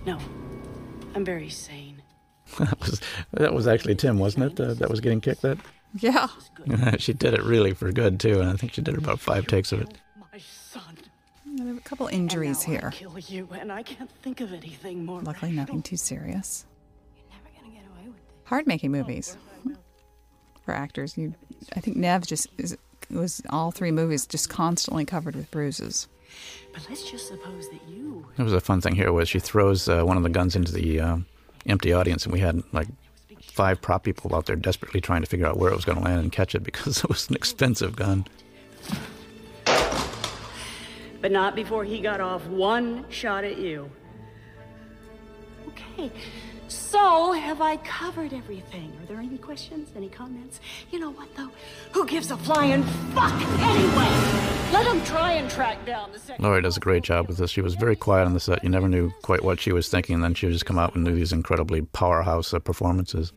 No, 0.07 0.19
I'm 1.15 1.25
very 1.25 1.49
sane. 1.49 2.03
that 2.59 2.81
was 2.81 3.01
that 3.33 3.55
was 3.55 3.67
actually 3.67 3.95
Tim, 3.95 4.19
wasn't 4.19 4.53
it? 4.53 4.61
Uh, 4.61 4.75
that 4.75 4.91
was 4.91 5.01
getting 5.01 5.21
kicked. 5.21 5.43
That 5.43 5.59
Yeah. 5.99 6.29
she 6.99 7.13
did 7.13 7.35
it 7.35 7.43
really 7.43 7.75
for 7.75 7.93
good 7.93 8.21
too, 8.21 8.41
and 8.41 8.51
I 8.51 8.55
think 8.55 8.75
she 8.75 8.83
did 8.83 8.97
about 8.97 9.21
five 9.21 9.47
takes 9.47 9.73
of 9.73 9.83
it. 9.83 9.99
My 10.33 10.39
son. 10.39 10.99
There 11.57 11.75
are 11.75 11.77
a 11.77 11.81
couple 11.81 12.07
injuries 12.07 12.65
and 12.65 12.75
here. 12.75 12.91
I 12.93 12.97
kill 12.97 13.19
you, 13.19 13.49
and 13.59 13.73
I 13.73 13.83
can't 13.83 14.11
think 14.23 14.41
of 14.41 14.53
anything 14.53 15.05
more. 15.05 15.21
Luckily, 15.21 15.53
nothing 15.53 15.83
too 15.83 15.97
serious. 15.97 16.65
Hard 18.45 18.67
making 18.67 18.91
movies 18.91 19.37
for 20.65 20.75
actors. 20.75 21.17
You, 21.17 21.35
I 21.77 21.81
think 21.81 21.97
Neve 21.97 22.27
just 22.27 22.49
is, 22.59 22.77
was 23.09 23.43
all 23.49 23.71
three 23.71 23.93
movies 23.93 24.27
just 24.27 24.49
constantly 24.49 25.05
covered 25.05 25.37
with 25.37 25.51
bruises. 25.53 26.09
But 26.73 26.87
let's 26.89 27.11
just 27.11 27.29
suppose 27.29 27.69
that 27.71 27.81
you. 27.89 28.27
It 28.39 28.43
was 28.43 28.53
a 28.53 28.61
fun 28.61 28.81
thing 28.81 28.95
here 28.95 29.13
was 29.13 29.29
she 29.29 29.41
throws 29.41 29.89
uh, 29.89 30.03
one 30.05 30.17
of 30.17 30.23
the 30.23 30.29
guns 30.29 30.55
into 30.55 30.73
the 30.73 31.01
uh, 31.01 31.17
empty 31.67 31.93
audience, 31.93 32.25
and 32.25 32.33
we 32.33 32.41
had 32.41 32.63
like 32.73 32.89
five 33.43 33.81
prop 33.81 34.05
people 34.05 34.35
out 34.35 34.47
there 34.47 34.57
desperately 34.57 35.01
trying 35.01 35.21
to 35.21 35.27
figure 35.27 35.47
out 35.47 35.57
where 35.57 35.71
it 35.71 35.77
was 35.77 35.85
going 35.85 35.99
to 35.99 36.05
land 36.05 36.21
and 36.21 36.33
catch 36.33 36.55
it 36.55 36.63
because 36.63 36.99
it 37.05 37.09
was 37.09 37.29
an 37.29 37.35
expensive 37.35 37.97
gun. 37.97 38.27
But 41.21 41.33
not 41.33 41.55
before 41.55 41.85
he 41.85 42.01
got 42.01 42.21
off 42.21 42.47
one 42.47 43.05
shot 43.11 43.45
at 43.45 43.59
you. 43.59 43.91
Okay, 45.69 46.11
so 46.71 47.33
have 47.33 47.61
I 47.61 47.77
covered 47.79 48.33
everything? 48.33 48.93
Are 49.01 49.07
there 49.07 49.19
any 49.21 49.39
questions? 49.39 49.89
Any 49.97 50.09
comments? 50.09 50.61
You 50.91 51.01
know 51.01 51.11
what, 51.11 51.35
though? 51.37 51.51
Who 51.93 52.07
gives 52.07 52.31
a 52.31 52.37
flying 52.37 52.83
fuck 53.15 53.35
anyway? 53.61 54.71
Let 54.73 54.87
him 54.87 55.05
try 55.05 55.33
and 55.33 55.51
track 55.51 55.85
down 55.85 56.13
the 56.13 56.19
second. 56.19 56.45
Laurie 56.45 56.63
does 56.63 56.77
a 56.77 56.81
great 56.81 57.03
job 57.03 57.27
with 57.29 57.39
this. 57.39 57.51
She 57.51 57.61
was 57.61 57.75
very 57.75 57.97
quiet 57.97 58.25
on 58.25 58.35
the 58.35 58.41
set. 58.41 58.63
You 58.63 58.71
never 58.71 58.89
knew 58.89 59.11
quite 59.23 59.43
what 59.43 59.61
she 59.61 59.73
was 59.73 59.89
thinking, 59.89 60.15
and 60.15 60.25
then 60.25 60.35
she 60.35 60.47
would 60.47 60.53
just 60.53 60.67
come 60.67 60.79
out 60.79 60.95
and 60.95 61.05
do 61.05 61.15
these 61.15 61.33
incredibly 61.33 61.83
powerhouse 61.83 62.55
uh, 62.55 62.59
performances. 62.61 63.33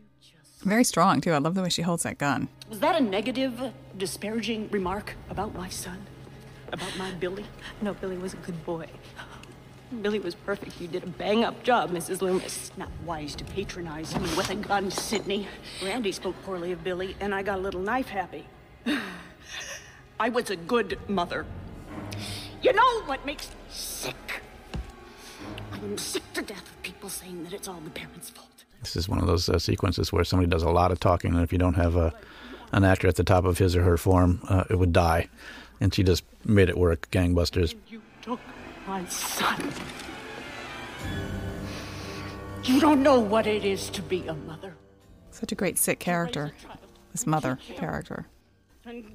Very 0.60 0.84
strong 0.84 1.20
too. 1.20 1.32
I 1.32 1.38
love 1.38 1.54
the 1.54 1.62
way 1.62 1.68
she 1.68 1.82
holds 1.82 2.04
that 2.04 2.18
gun. 2.18 2.48
Was 2.70 2.80
that 2.80 2.96
a 2.96 3.00
negative, 3.00 3.72
disparaging 3.98 4.68
remark 4.70 5.14
about 5.28 5.54
my 5.54 5.68
son? 5.68 6.06
About 6.72 6.96
my 6.96 7.10
Billy? 7.12 7.44
No, 7.82 7.94
Billy 7.94 8.16
was 8.16 8.32
a 8.32 8.38
good 8.38 8.64
boy. 8.64 8.86
Billy 10.02 10.18
was 10.18 10.34
perfect. 10.34 10.80
You 10.80 10.88
did 10.88 11.04
a 11.04 11.06
bang 11.06 11.44
up 11.44 11.62
job, 11.62 11.90
Mrs. 11.90 12.22
Loomis. 12.22 12.70
Not 12.76 12.90
wise 13.04 13.34
to 13.36 13.44
patronize 13.44 14.14
me 14.18 14.28
with 14.36 14.50
a 14.50 14.54
gun, 14.54 14.90
Sidney. 14.90 15.48
Randy 15.82 16.12
spoke 16.12 16.34
poorly 16.44 16.72
of 16.72 16.84
Billy, 16.84 17.16
and 17.20 17.34
I 17.34 17.42
got 17.42 17.58
a 17.58 17.62
little 17.62 17.80
knife 17.80 18.08
happy. 18.08 18.46
I 20.20 20.28
was 20.28 20.50
a 20.50 20.56
good 20.56 20.98
mother. 21.08 21.46
You 22.62 22.72
know 22.72 23.02
what 23.02 23.24
makes 23.26 23.48
me 23.48 23.56
sick? 23.68 24.42
I'm 25.72 25.98
sick 25.98 26.22
to 26.34 26.42
death 26.42 26.66
of 26.66 26.82
people 26.82 27.08
saying 27.08 27.44
that 27.44 27.52
it's 27.52 27.68
all 27.68 27.80
the 27.80 27.90
parents' 27.90 28.30
fault. 28.30 28.48
This 28.80 28.96
is 28.96 29.08
one 29.08 29.18
of 29.18 29.26
those 29.26 29.48
uh, 29.48 29.58
sequences 29.58 30.12
where 30.12 30.24
somebody 30.24 30.48
does 30.48 30.62
a 30.62 30.70
lot 30.70 30.92
of 30.92 31.00
talking, 31.00 31.34
and 31.34 31.42
if 31.42 31.52
you 31.52 31.58
don't 31.58 31.74
have 31.74 31.96
a, 31.96 32.14
an 32.72 32.84
actor 32.84 33.08
at 33.08 33.16
the 33.16 33.24
top 33.24 33.44
of 33.44 33.58
his 33.58 33.76
or 33.76 33.82
her 33.82 33.96
form, 33.96 34.40
uh, 34.48 34.64
it 34.70 34.78
would 34.78 34.92
die. 34.92 35.28
And 35.80 35.92
she 35.92 36.02
just 36.02 36.24
made 36.44 36.68
it 36.68 36.78
work, 36.78 37.08
gangbusters. 37.10 37.74
You 37.88 38.00
took 38.22 38.40
my 38.86 39.04
son. 39.06 39.70
You 42.64 42.80
don't 42.80 43.02
know 43.02 43.20
what 43.20 43.46
it 43.46 43.64
is 43.64 43.90
to 43.90 44.02
be 44.02 44.26
a 44.26 44.34
mother. 44.34 44.74
Such 45.30 45.52
a 45.52 45.54
great 45.54 45.78
sick 45.78 45.98
character. 45.98 46.52
This 47.12 47.26
mother 47.26 47.58
character. 47.76 48.26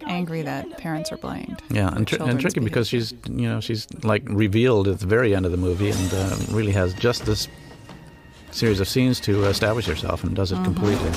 Angry 0.07 0.41
that 0.41 0.77
parents 0.77 1.11
are 1.11 1.17
blamed. 1.17 1.61
Yeah, 1.69 1.93
and, 1.95 2.07
tr- 2.07 2.15
and 2.15 2.19
Children's 2.19 2.41
tricky 2.41 2.59
because 2.59 2.87
she's, 2.87 3.13
you 3.27 3.47
know, 3.47 3.59
she's 3.59 3.87
like 4.03 4.23
revealed 4.27 4.87
at 4.87 4.99
the 4.99 5.05
very 5.05 5.35
end 5.35 5.45
of 5.45 5.51
the 5.51 5.57
movie 5.57 5.91
and 5.91 6.13
uh, 6.13 6.35
really 6.49 6.71
has 6.71 6.93
just 6.95 7.25
this 7.25 7.47
series 8.51 8.79
of 8.79 8.87
scenes 8.87 9.19
to 9.21 9.45
establish 9.45 9.85
herself 9.85 10.23
and 10.23 10.35
does 10.35 10.51
it 10.51 10.63
completely. 10.63 11.11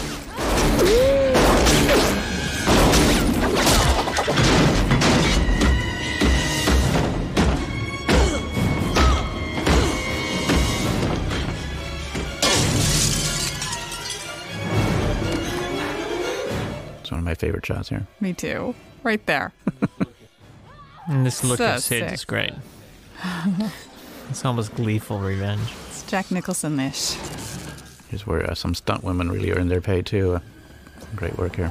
Favorite 17.43 17.67
shots 17.67 17.89
here. 17.89 18.07
Me 18.21 18.33
too. 18.33 18.73
Right 19.03 19.25
there. 19.27 19.53
And 21.09 21.27
this 21.27 21.43
look 21.43 21.59
So 21.59 21.75
of 21.75 21.83
Sid 21.83 22.13
is 22.13 22.25
great. 22.25 22.53
It's 24.31 24.47
almost 24.47 24.75
gleeful 24.77 25.19
revenge. 25.19 25.69
It's 25.89 26.05
Jack 26.05 26.31
Nicholson 26.31 26.81
ish. 26.81 27.15
Here's 28.09 28.27
where 28.27 28.51
uh, 28.51 28.55
some 28.55 28.75
stunt 28.75 29.05
women 29.05 29.31
really 29.31 29.53
earn 29.53 29.69
their 29.69 29.83
pay 29.83 30.01
too. 30.01 30.37
Uh, 30.37 30.41
great 31.17 31.37
work 31.37 31.57
here. 31.57 31.71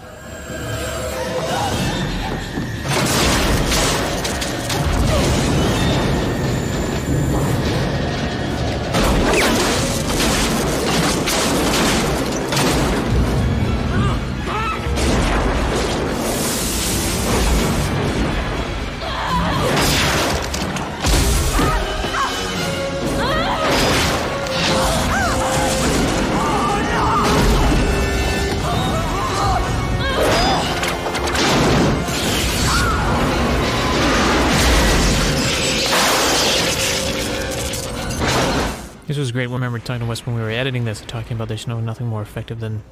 Talking 39.83 40.01
to 40.01 40.05
Wes 40.05 40.25
when 40.25 40.35
we 40.35 40.41
were 40.41 40.49
editing 40.49 40.85
this, 40.85 41.01
talking 41.01 41.33
about 41.35 41.47
there's 41.47 41.67
no 41.67 41.79
nothing 41.79 42.07
more 42.07 42.21
effective 42.21 42.59
than 42.59 42.83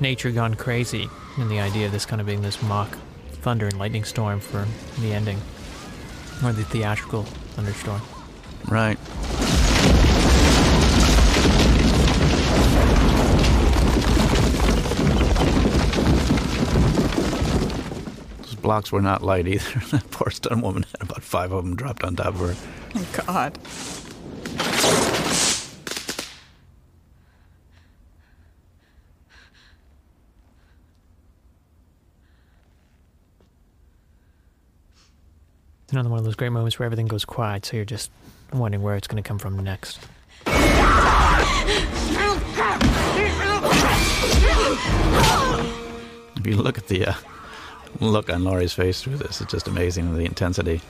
nature 0.00 0.30
gone 0.30 0.54
crazy, 0.54 1.08
and 1.36 1.50
the 1.50 1.60
idea 1.60 1.86
of 1.86 1.92
this 1.92 2.06
kind 2.06 2.20
of 2.20 2.26
being 2.26 2.42
this 2.42 2.62
mock 2.62 2.96
thunder 3.42 3.66
and 3.66 3.78
lightning 3.78 4.04
storm 4.04 4.40
for 4.40 4.66
the 5.00 5.12
ending, 5.12 5.38
or 6.44 6.52
the 6.52 6.64
theatrical 6.64 7.24
thunderstorm. 7.54 8.00
Right. 8.68 8.98
Those 18.42 18.54
blocks 18.56 18.90
were 18.90 19.02
not 19.02 19.22
light 19.22 19.46
either. 19.46 19.80
that 19.90 20.10
poor 20.10 20.30
stun 20.30 20.60
woman 20.62 20.84
had 20.92 21.02
about 21.02 21.22
five 21.22 21.52
of 21.52 21.64
them 21.64 21.76
dropped 21.76 22.04
on 22.04 22.16
top 22.16 22.28
of 22.28 22.40
her. 22.40 22.56
Oh, 22.94 23.24
God. 23.26 23.58
It's 35.88 35.94
another 35.94 36.10
one 36.10 36.18
of 36.18 36.26
those 36.26 36.34
great 36.34 36.50
moments 36.50 36.78
where 36.78 36.84
everything 36.84 37.06
goes 37.06 37.24
quiet, 37.24 37.64
so 37.64 37.74
you're 37.74 37.86
just 37.86 38.10
wondering 38.52 38.82
where 38.82 38.94
it's 38.94 39.08
going 39.08 39.22
to 39.22 39.26
come 39.26 39.38
from 39.38 39.58
next. 39.64 39.98
If 46.36 46.46
you 46.46 46.56
look 46.56 46.76
at 46.76 46.88
the 46.88 47.06
uh, 47.06 47.14
look 48.00 48.28
on 48.28 48.44
Laurie's 48.44 48.74
face 48.74 49.00
through 49.00 49.16
this, 49.16 49.40
it's 49.40 49.50
just 49.50 49.66
amazing 49.66 50.12
the 50.14 50.26
intensity. 50.26 50.82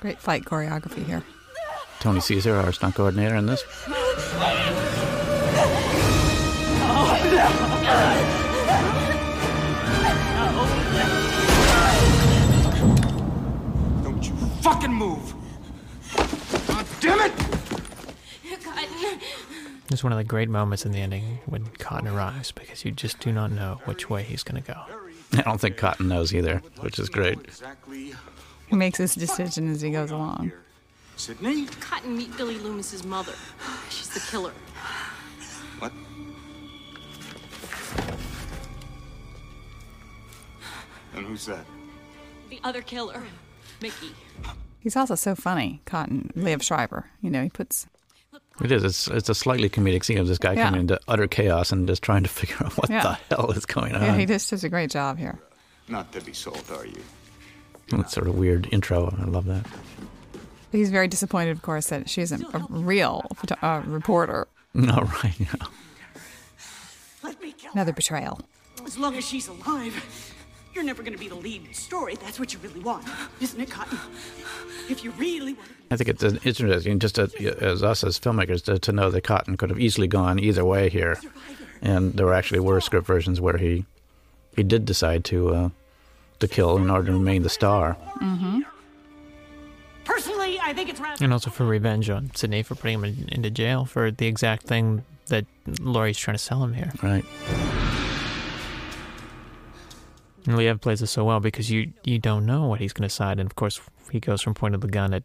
Great 0.00 0.18
fight 0.18 0.44
choreography 0.44 1.06
here. 1.06 1.22
Tony 2.04 2.20
Cecere, 2.20 2.62
our 2.62 2.70
stunt 2.70 2.94
coordinator 2.96 3.34
in 3.34 3.46
this. 3.46 3.62
Don't 14.02 14.22
you 14.22 14.34
fucking 14.60 14.92
move! 14.92 15.34
God 16.66 16.86
damn 17.00 17.20
it! 17.20 17.32
Cotton. 18.62 19.20
It's 19.90 20.04
one 20.04 20.12
of 20.12 20.18
the 20.18 20.24
great 20.24 20.50
moments 20.50 20.84
in 20.84 20.92
the 20.92 21.00
ending 21.00 21.38
when 21.46 21.64
Cotton 21.78 22.08
arrives 22.08 22.52
because 22.52 22.84
you 22.84 22.90
just 22.90 23.18
do 23.20 23.32
not 23.32 23.50
know 23.50 23.80
which 23.86 24.10
way 24.10 24.22
he's 24.22 24.42
going 24.42 24.62
to 24.62 24.72
go. 24.74 24.78
I 25.38 25.40
don't 25.40 25.58
think 25.58 25.78
Cotton 25.78 26.08
knows 26.08 26.34
either, 26.34 26.58
which 26.80 26.98
is 26.98 27.08
great. 27.08 27.38
He 28.66 28.76
makes 28.76 28.98
his 28.98 29.14
decision 29.14 29.70
as 29.70 29.80
he 29.80 29.90
goes 29.90 30.10
along. 30.10 30.52
Sidney? 31.16 31.66
Cotton, 31.80 32.16
meet 32.16 32.36
Billy 32.36 32.56
Loomis's 32.58 33.04
mother. 33.04 33.34
She's 33.90 34.08
the 34.08 34.20
killer. 34.30 34.52
What? 35.78 35.92
And 41.14 41.26
who's 41.26 41.46
that? 41.46 41.64
The 42.50 42.60
other 42.64 42.82
killer, 42.82 43.22
Mickey. 43.80 44.12
He's 44.80 44.96
also 44.96 45.14
so 45.14 45.34
funny, 45.34 45.80
Cotton, 45.86 46.30
Liev 46.36 46.62
Schreiber. 46.62 47.06
You 47.22 47.30
know, 47.30 47.42
he 47.42 47.48
puts. 47.50 47.86
It 48.62 48.70
is. 48.70 48.84
It's 48.84 49.08
it's 49.08 49.28
a 49.28 49.34
slightly 49.34 49.68
comedic 49.68 50.04
scene 50.04 50.18
of 50.18 50.28
this 50.28 50.38
guy 50.38 50.52
Yeah. 50.52 50.64
coming 50.66 50.82
into 50.82 51.00
utter 51.08 51.26
chaos 51.26 51.72
and 51.72 51.88
just 51.88 52.02
trying 52.02 52.22
to 52.22 52.28
figure 52.40 52.56
out 52.64 52.76
what 52.76 52.90
Yeah. 52.90 53.02
the 53.28 53.36
hell 53.36 53.50
is 53.52 53.66
going 53.66 53.94
on. 53.94 54.02
Yeah, 54.02 54.16
he 54.16 54.26
just 54.26 54.50
does 54.50 54.62
a 54.64 54.68
great 54.68 54.90
job 54.90 55.18
here. 55.18 55.38
Not 55.88 56.12
Debbie 56.12 56.32
Salt, 56.32 56.70
are 56.70 56.86
you? 56.86 57.02
That 57.88 58.10
sort 58.10 58.26
of 58.28 58.36
weird 58.36 58.68
intro. 58.72 59.14
I 59.18 59.24
love 59.24 59.44
that. 59.46 59.66
He's 60.74 60.90
very 60.90 61.06
disappointed, 61.06 61.52
of 61.52 61.62
course, 61.62 61.86
that 61.86 62.10
she 62.10 62.20
isn't 62.20 62.42
a 62.52 62.58
real 62.68 63.24
photo- 63.36 63.56
uh, 63.62 63.82
reporter. 63.86 64.48
No, 64.74 65.08
right. 65.22 65.38
Yeah. 65.38 67.32
Another 67.72 67.92
betrayal. 67.92 68.40
As 68.84 68.98
long 68.98 69.14
as 69.16 69.24
she's 69.24 69.46
alive, 69.46 70.34
you're 70.74 70.82
never 70.82 71.02
going 71.04 71.12
to 71.12 71.18
be 71.18 71.28
the 71.28 71.36
lead 71.36 71.74
story. 71.74 72.16
That's 72.16 72.40
what 72.40 72.52
you 72.52 72.58
really 72.58 72.80
want, 72.80 73.06
isn't 73.40 73.60
it, 73.60 73.70
Cotton? 73.70 73.98
If 74.90 75.04
you 75.04 75.12
really 75.12 75.54
want 75.54 75.68
I 75.90 75.96
think 75.96 76.08
it's 76.10 76.22
it's 76.22 76.60
interesting, 76.60 76.98
just 76.98 77.14
to, 77.14 77.56
as 77.60 77.82
us 77.84 78.02
as 78.02 78.18
filmmakers, 78.18 78.64
to, 78.64 78.78
to 78.80 78.92
know 78.92 79.10
that 79.10 79.22
Cotton 79.22 79.56
could 79.56 79.70
have 79.70 79.78
easily 79.78 80.08
gone 80.08 80.40
either 80.40 80.64
way 80.64 80.88
here, 80.88 81.20
and 81.82 82.14
there 82.14 82.32
actually 82.32 82.60
were 82.60 82.80
script 82.80 83.06
versions 83.06 83.40
where 83.40 83.58
he 83.58 83.84
he 84.56 84.64
did 84.64 84.84
decide 84.84 85.24
to 85.26 85.54
uh, 85.54 85.68
to 86.40 86.48
kill 86.48 86.76
in 86.78 86.90
order 86.90 87.06
to 87.06 87.12
remain 87.12 87.42
the 87.42 87.48
star. 87.48 87.96
Mm-hmm. 88.20 88.62
Personally, 90.04 90.58
I 90.60 90.72
think 90.72 90.90
it's 90.90 91.00
rather. 91.00 91.22
And 91.24 91.32
also 91.32 91.50
for 91.50 91.64
revenge 91.64 92.10
on 92.10 92.30
Sidney 92.34 92.62
for 92.62 92.74
putting 92.74 92.94
him 92.94 93.04
in, 93.04 93.28
into 93.30 93.50
jail 93.50 93.84
for 93.84 94.10
the 94.10 94.26
exact 94.26 94.66
thing 94.66 95.04
that 95.26 95.46
Laurie's 95.80 96.18
trying 96.18 96.36
to 96.36 96.42
sell 96.42 96.62
him 96.62 96.74
here. 96.74 96.92
Right. 97.02 97.24
And 100.46 100.56
Liev 100.58 100.80
plays 100.80 101.00
this 101.00 101.10
so 101.10 101.24
well 101.24 101.40
because 101.40 101.70
you 101.70 101.92
you 102.04 102.18
don't 102.18 102.44
know 102.44 102.66
what 102.66 102.80
he's 102.80 102.92
going 102.92 103.08
to 103.08 103.14
side, 103.14 103.38
and 103.40 103.48
of 103.48 103.56
course 103.56 103.80
he 104.10 104.20
goes 104.20 104.42
from 104.42 104.54
pointing 104.54 104.80
the 104.80 104.88
gun 104.88 105.14
at 105.14 105.22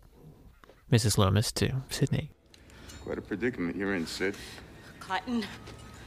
Mrs. 0.92 1.18
Loomis 1.18 1.52
to 1.54 1.72
Sidney. 1.90 2.32
Quite 3.04 3.18
a 3.18 3.22
predicament 3.22 3.76
you're 3.76 3.96
in, 3.96 4.08
Sid. 4.08 4.36
Cotton. 5.00 5.46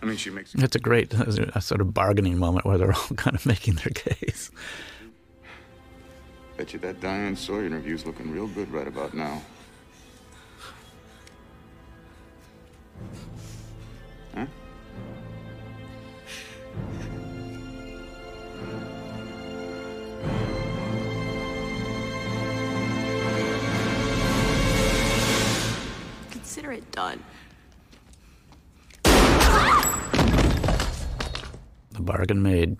I 0.03 0.07
mean, 0.07 0.17
she 0.17 0.31
makes. 0.31 0.55
It's 0.55 0.77
a 0.77 0.81
great 0.81 1.13
a 1.15 1.61
sort 1.61 1.81
of 1.81 1.95
bargaining 1.95 2.39
moment 2.39 2.65
where 2.65 2.79
they're 2.79 2.93
all 2.93 3.09
kind 3.17 3.37
of 3.37 3.45
making 3.47 3.75
their 3.75 3.93
case. 3.95 4.51
Bet 6.63 6.73
you 6.73 6.79
that 6.79 7.01
Diane 7.01 7.35
Sawyer 7.35 7.67
interview's 7.67 8.07
looking 8.07 8.31
real 8.31 8.47
good 8.47 8.71
right 8.71 8.87
about 8.87 9.15
now. 9.15 9.43
Huh? 14.33 14.47
Consider 26.31 26.71
it 26.71 26.89
done. 26.93 27.25
The 29.03 29.11
bargain 31.99 32.41
made. 32.41 32.77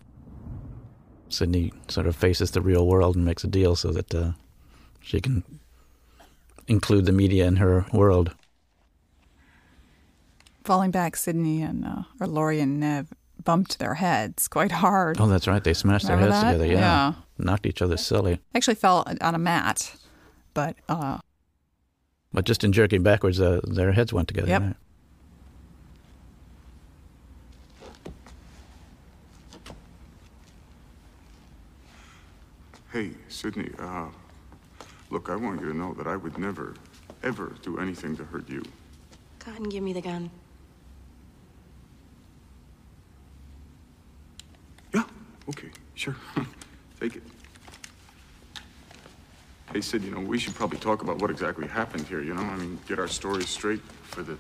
Sidney 1.33 1.73
sort 1.89 2.07
of 2.07 2.17
faces 2.17 2.51
the 2.51 2.61
real 2.61 2.87
world 2.87 3.17
and 3.17 3.25
makes 3.25 3.45
a 3.45 3.49
deal 3.49 3.77
so 3.77 3.91
that 3.93 4.15
uh, 4.15 4.33
she 5.01 5.21
can 5.21 5.43
include 6.69 7.07
the 7.07 7.13
media 7.13 7.47
in 7.47 7.57
her 7.57 7.87
world. 7.93 8.35
Falling 10.65 10.91
back, 10.91 11.17
Sidney 11.17 11.63
and 11.63 11.85
uh, 11.85 12.03
or 12.21 12.27
Laurie 12.27 12.61
and 12.61 12.79
Neve 12.79 13.09
bumped 13.45 13.79
their 13.79 13.95
heads 13.95 14.47
quite 14.47 14.71
hard. 14.71 15.21
Oh, 15.21 15.27
that's 15.27 15.49
right. 15.49 15.63
They 15.63 15.75
smashed 15.75 16.07
their 16.07 16.17
heads 16.17 16.33
that? 16.33 16.53
together. 16.53 16.67
Yeah. 16.67 16.79
Yeah. 16.79 17.13
Knocked 17.39 17.67
each 17.67 17.83
other 17.83 17.97
silly. 17.97 18.41
Actually, 18.55 18.77
fell 18.77 19.05
on 19.21 19.35
a 19.35 19.39
mat, 19.39 19.97
but 20.55 20.77
uh, 20.89 21.19
But 22.33 22.45
just 22.45 22.63
in 22.63 22.73
jerking 22.73 23.03
backwards, 23.03 23.41
uh, 23.41 23.61
their 23.65 23.93
heads 23.93 24.13
went 24.13 24.29
together. 24.29 24.49
Yep. 24.49 24.63
right? 24.63 24.77
Hey, 32.93 33.13
Sidney, 33.31 33.71
uh, 33.79 34.09
look, 35.09 35.31
I 35.31 35.37
want 35.37 35.63
you 35.63 35.69
to 35.69 35.75
know 35.75 35.95
that 35.95 36.07
I 36.07 36.15
would 36.15 36.37
never, 36.37 36.75
ever 37.23 37.55
do 37.63 37.79
anything 37.79 38.15
to 38.19 38.25
hurt 38.25 38.47
you. 38.51 38.63
Cotton, 39.39 39.71
give 39.71 39.83
me 39.83 39.95
the 39.95 40.03
gun. 40.03 40.31
Yeah, 44.93 45.05
okay, 45.49 45.71
sure. 45.95 46.17
Take 47.01 47.17
it. 47.17 47.23
Hey, 49.73 49.81
Sid, 49.81 50.03
you 50.03 50.11
know, 50.11 50.21
we 50.21 50.39
should 50.39 50.55
probably 50.55 50.79
talk 50.79 51.01
about 51.01 51.17
what 51.19 51.31
exactly 51.31 51.67
happened 51.67 52.07
here, 52.07 52.21
you 52.21 52.35
know? 52.35 52.43
I 52.43 52.57
mean, 52.57 52.79
get 52.87 52.99
our 52.99 53.09
stories 53.09 53.49
straight 53.49 53.81
for 54.03 54.23
the 54.23 54.37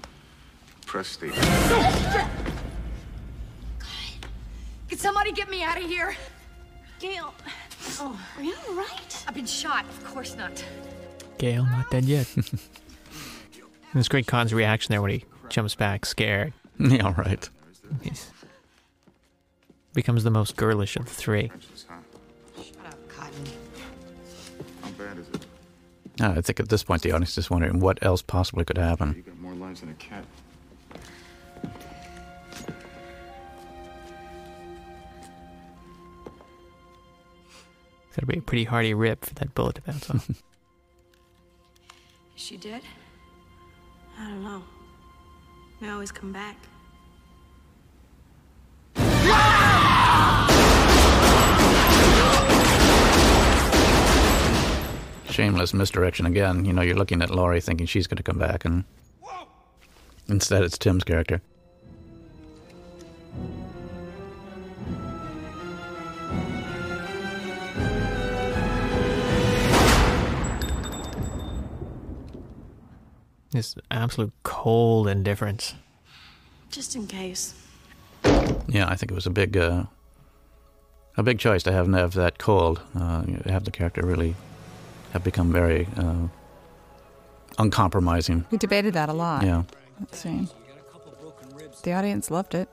press 0.84 1.08
statement. 1.08 1.42
God. 1.70 2.28
Can 4.90 4.98
somebody 4.98 5.32
get 5.32 5.48
me 5.48 5.62
out 5.62 5.78
of 5.78 5.84
here? 5.84 6.14
Gale. 7.00 7.32
Oh, 7.98 8.18
are 8.36 8.42
you 8.42 8.54
all 8.68 8.74
right? 8.74 9.24
I've 9.26 9.34
been 9.34 9.46
shot. 9.46 9.84
Of 9.84 10.04
course 10.04 10.36
not. 10.36 10.64
Gale, 11.38 11.64
not 11.64 11.90
dead 11.90 12.04
yet. 12.04 12.28
and 12.36 12.46
it's 13.94 14.08
great 14.08 14.26
Khan's 14.26 14.54
reaction 14.54 14.92
there 14.92 15.02
when 15.02 15.10
he 15.10 15.24
jumps 15.48 15.74
back, 15.74 16.06
scared. 16.06 16.52
Yeah, 16.78 17.14
right. 17.16 17.48
He's 18.02 18.30
becomes 19.94 20.24
the 20.24 20.30
most 20.30 20.56
girlish 20.56 20.96
of 20.96 21.04
the 21.04 21.10
three. 21.10 21.50
Cotton. 23.08 23.44
How 24.82 24.90
bad 24.90 25.18
is 25.18 25.28
it? 25.28 25.46
Uh, 26.20 26.34
I 26.36 26.40
think 26.40 26.60
at 26.60 26.68
this 26.68 26.82
point 26.82 27.02
the 27.02 27.12
audience 27.12 27.36
is 27.38 27.50
wondering 27.50 27.78
what 27.78 27.98
else 28.02 28.22
possibly 28.22 28.64
could 28.64 28.78
happen. 28.78 29.14
You 29.16 29.22
got 29.22 29.38
more 29.38 29.54
lives 29.54 29.80
than 29.80 29.90
a 29.90 29.94
cat. 29.94 30.24
It's 38.22 38.28
got 38.28 38.34
to 38.34 38.36
be 38.36 38.38
a 38.38 38.42
pretty 38.42 38.64
hearty 38.64 38.94
rip 38.94 39.24
for 39.24 39.34
that 39.34 39.52
bullet 39.52 39.74
to 39.74 39.82
bounce 39.82 40.08
off. 40.08 40.30
Is 40.30 40.36
she 42.36 42.56
dead? 42.56 42.82
I 44.16 44.28
don't 44.28 44.44
know. 44.44 44.62
They 45.80 45.88
always 45.88 46.12
come 46.12 46.32
back. 46.32 46.56
Shameless 55.28 55.74
misdirection 55.74 56.26
again. 56.26 56.64
You 56.64 56.72
know, 56.72 56.82
you're 56.82 56.94
looking 56.94 57.22
at 57.22 57.30
Laurie 57.30 57.60
thinking 57.60 57.86
she's 57.86 58.06
going 58.06 58.18
to 58.18 58.22
come 58.22 58.38
back, 58.38 58.64
and 58.64 58.84
instead 60.28 60.62
it's 60.62 60.78
Tim's 60.78 61.02
character. 61.02 61.42
This 73.52 73.74
absolute 73.90 74.32
cold 74.42 75.08
indifference. 75.08 75.74
Just 76.70 76.96
in 76.96 77.06
case. 77.06 77.54
Yeah, 78.66 78.88
I 78.88 78.96
think 78.96 79.12
it 79.12 79.14
was 79.14 79.26
a 79.26 79.30
big, 79.30 79.56
uh, 79.56 79.84
a 81.18 81.22
big 81.22 81.38
choice 81.38 81.62
to 81.64 81.72
have 81.72 81.92
have 81.92 82.14
that 82.14 82.38
cold. 82.38 82.80
Uh, 82.94 83.24
have 83.46 83.64
the 83.64 83.70
character 83.70 84.00
really 84.04 84.34
have 85.12 85.22
become 85.22 85.52
very 85.52 85.86
uh, 85.98 86.28
uncompromising. 87.58 88.46
We 88.50 88.56
debated 88.56 88.94
that 88.94 89.10
a 89.10 89.12
lot. 89.12 89.44
Yeah. 89.44 89.64
Let's 90.00 90.18
see. 90.18 90.48
The 91.82 91.92
audience 91.92 92.30
loved 92.30 92.54
it. 92.54 92.70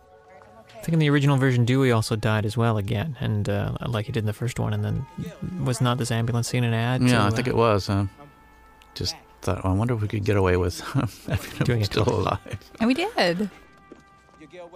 I 0.77 0.81
think 0.81 0.93
in 0.93 0.99
the 0.99 1.09
original 1.09 1.35
version, 1.35 1.65
Dewey 1.65 1.91
also 1.91 2.15
died 2.15 2.45
as 2.45 2.55
well 2.55 2.77
again, 2.77 3.17
and 3.19 3.49
uh, 3.49 3.73
like 3.85 4.05
he 4.05 4.13
did 4.13 4.21
in 4.21 4.27
the 4.27 4.33
first 4.33 4.59
one, 4.59 4.73
and 4.73 4.85
then 4.85 5.05
was 5.65 5.81
not 5.81 5.97
this 5.97 6.09
ambulance 6.09 6.47
scene 6.47 6.63
an 6.63 6.73
ad? 6.73 7.01
Yeah, 7.01 7.17
to, 7.17 7.23
I 7.23 7.29
think 7.31 7.49
uh, 7.49 7.51
it 7.51 7.57
was. 7.57 7.89
Uh, 7.89 8.07
just 8.95 9.15
thought, 9.41 9.65
I 9.65 9.71
wonder 9.73 9.93
if 9.93 10.01
we 10.01 10.07
could 10.07 10.23
get 10.25 10.37
away 10.37 10.57
with 10.57 10.79
having 11.27 11.51
him 11.51 11.65
Doing 11.65 11.81
it 11.81 11.85
still 11.85 12.05
twice. 12.05 12.17
alive. 12.17 12.57
And 12.79 12.87
we 12.87 12.93
did. 12.93 13.49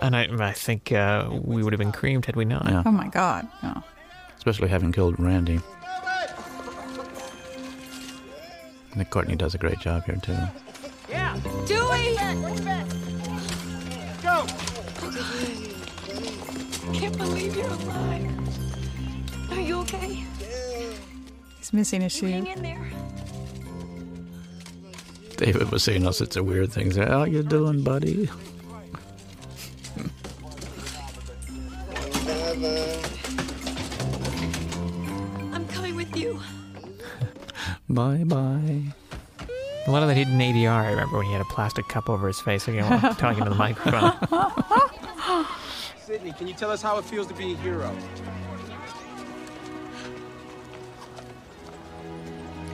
And 0.02 0.16
I, 0.16 0.28
I 0.40 0.52
think 0.54 0.92
uh, 0.92 1.30
we 1.32 1.64
would 1.64 1.74
have 1.74 1.80
been 1.80 1.92
creamed 1.92 2.26
had 2.26 2.36
we 2.36 2.46
not. 2.46 2.66
Yeah. 2.68 2.84
Oh 2.86 2.92
my 2.92 3.08
God. 3.08 3.48
No. 3.62 3.84
Especially 4.38 4.68
having 4.70 4.92
killed 4.92 5.20
Randy. 5.20 5.60
I 8.92 8.96
think 8.96 9.10
Courteney 9.10 9.36
does 9.36 9.56
a 9.56 9.58
great 9.58 9.80
job 9.80 10.04
here 10.06 10.18
too. 10.18 10.38
Yeah, 11.10 11.36
Dewey! 11.66 12.16
Go! 14.22 14.46
Can't 16.94 17.18
believe 17.18 17.56
you're 17.56 17.66
alive. 17.66 19.52
Are 19.52 19.60
you 19.60 19.80
okay? 19.80 20.24
He's 21.58 21.74
missing 21.74 22.04
a 22.04 22.10
shoe. 22.10 22.28
Hang 22.28 22.46
in 22.48 22.62
there. 22.62 22.92
David 25.44 25.72
was 25.72 25.84
saying 25.84 26.06
all 26.06 26.14
sorts 26.14 26.38
of 26.38 26.46
weird 26.46 26.72
things. 26.72 26.96
How 26.96 27.26
you 27.26 27.44
doing, 27.44 27.84
buddy? 27.84 28.30
I'm 35.52 35.68
coming 35.68 35.98
with 35.98 36.16
you. 36.16 36.40
Bye 37.90 38.24
bye. 38.24 38.84
A 39.86 39.92
lot 39.92 40.02
of 40.02 40.08
that 40.08 40.16
hidden 40.16 40.40
ADR. 40.40 40.70
I 40.70 40.92
remember 40.92 41.18
when 41.18 41.26
he 41.26 41.34
had 41.34 41.42
a 41.42 41.46
plastic 41.46 41.90
cup 41.90 42.10
over 42.10 42.28
his 42.28 42.40
face, 42.40 42.66
you 42.66 42.76
know, 42.80 42.98
talking 43.18 43.44
to 43.44 43.50
the 43.50 43.56
microphone. 43.56 44.14
Sidney, 46.06 46.32
can 46.32 46.48
you 46.48 46.54
tell 46.54 46.72
us 46.72 46.82
how 46.82 46.98
it 47.00 47.04
feels 47.04 47.28
to 47.28 47.34
be 47.34 47.52
a 47.52 47.58
hero? 47.58 47.94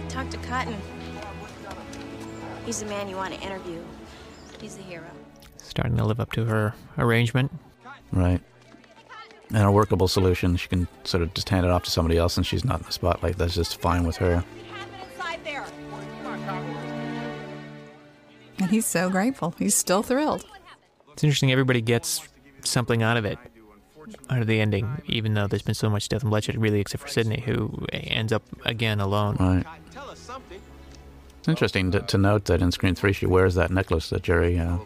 Talk 0.07 0.29
to 0.29 0.37
Cotton. 0.37 0.79
He's 2.65 2.79
the 2.81 2.85
man 2.85 3.09
you 3.09 3.15
want 3.15 3.33
to 3.33 3.39
interview. 3.41 3.81
He's 4.61 4.75
the 4.75 4.83
hero. 4.83 5.05
Starting 5.57 5.97
to 5.97 6.05
live 6.05 6.19
up 6.19 6.31
to 6.33 6.45
her 6.45 6.73
arrangement. 6.97 7.51
Right. 8.11 8.41
And 9.49 9.63
a 9.63 9.71
workable 9.71 10.07
solution. 10.07 10.55
She 10.57 10.67
can 10.67 10.87
sort 11.03 11.23
of 11.23 11.33
just 11.33 11.49
hand 11.49 11.65
it 11.65 11.71
off 11.71 11.83
to 11.83 11.91
somebody 11.91 12.17
else 12.17 12.37
and 12.37 12.45
she's 12.45 12.63
not 12.63 12.79
in 12.79 12.85
the 12.85 12.91
spotlight. 12.91 13.37
That's 13.37 13.55
just 13.55 13.79
fine 13.81 14.05
with 14.05 14.17
her. 14.17 14.43
And 18.59 18.69
he's 18.69 18.85
so 18.85 19.09
grateful. 19.09 19.55
He's 19.57 19.73
still 19.73 20.03
thrilled. 20.03 20.45
It's 21.13 21.23
interesting. 21.23 21.51
Everybody 21.51 21.81
gets 21.81 22.27
something 22.63 23.01
out 23.01 23.17
of 23.17 23.25
it, 23.25 23.39
out 24.29 24.41
of 24.41 24.47
the 24.47 24.59
ending, 24.59 25.01
even 25.07 25.33
though 25.33 25.47
there's 25.47 25.61
been 25.61 25.73
so 25.75 25.89
much 25.89 26.09
death 26.09 26.21
and 26.21 26.29
bloodshed, 26.29 26.57
really, 26.57 26.79
except 26.81 27.01
for 27.01 27.09
Sidney, 27.09 27.41
who 27.45 27.85
ends 27.93 28.33
up 28.33 28.43
again 28.65 28.99
alone. 28.99 29.37
Right. 29.39 29.65
It's 31.39 31.47
interesting 31.47 31.89
to, 31.91 32.01
to 32.01 32.17
note 32.17 32.45
that 32.45 32.61
in 32.61 32.69
Scream 32.71 32.95
3 32.95 33.13
she 33.13 33.25
wears 33.25 33.55
that 33.55 33.71
necklace 33.71 34.09
that 34.09 34.23
Jerry 34.23 34.59
uh, 34.59 34.77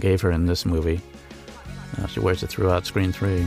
gave 0.00 0.20
her 0.22 0.32
in 0.32 0.46
this 0.46 0.66
movie. 0.66 1.00
Uh, 1.96 2.06
she 2.08 2.18
wears 2.18 2.42
it 2.42 2.48
throughout 2.48 2.84
Scream 2.84 3.12
3. 3.12 3.46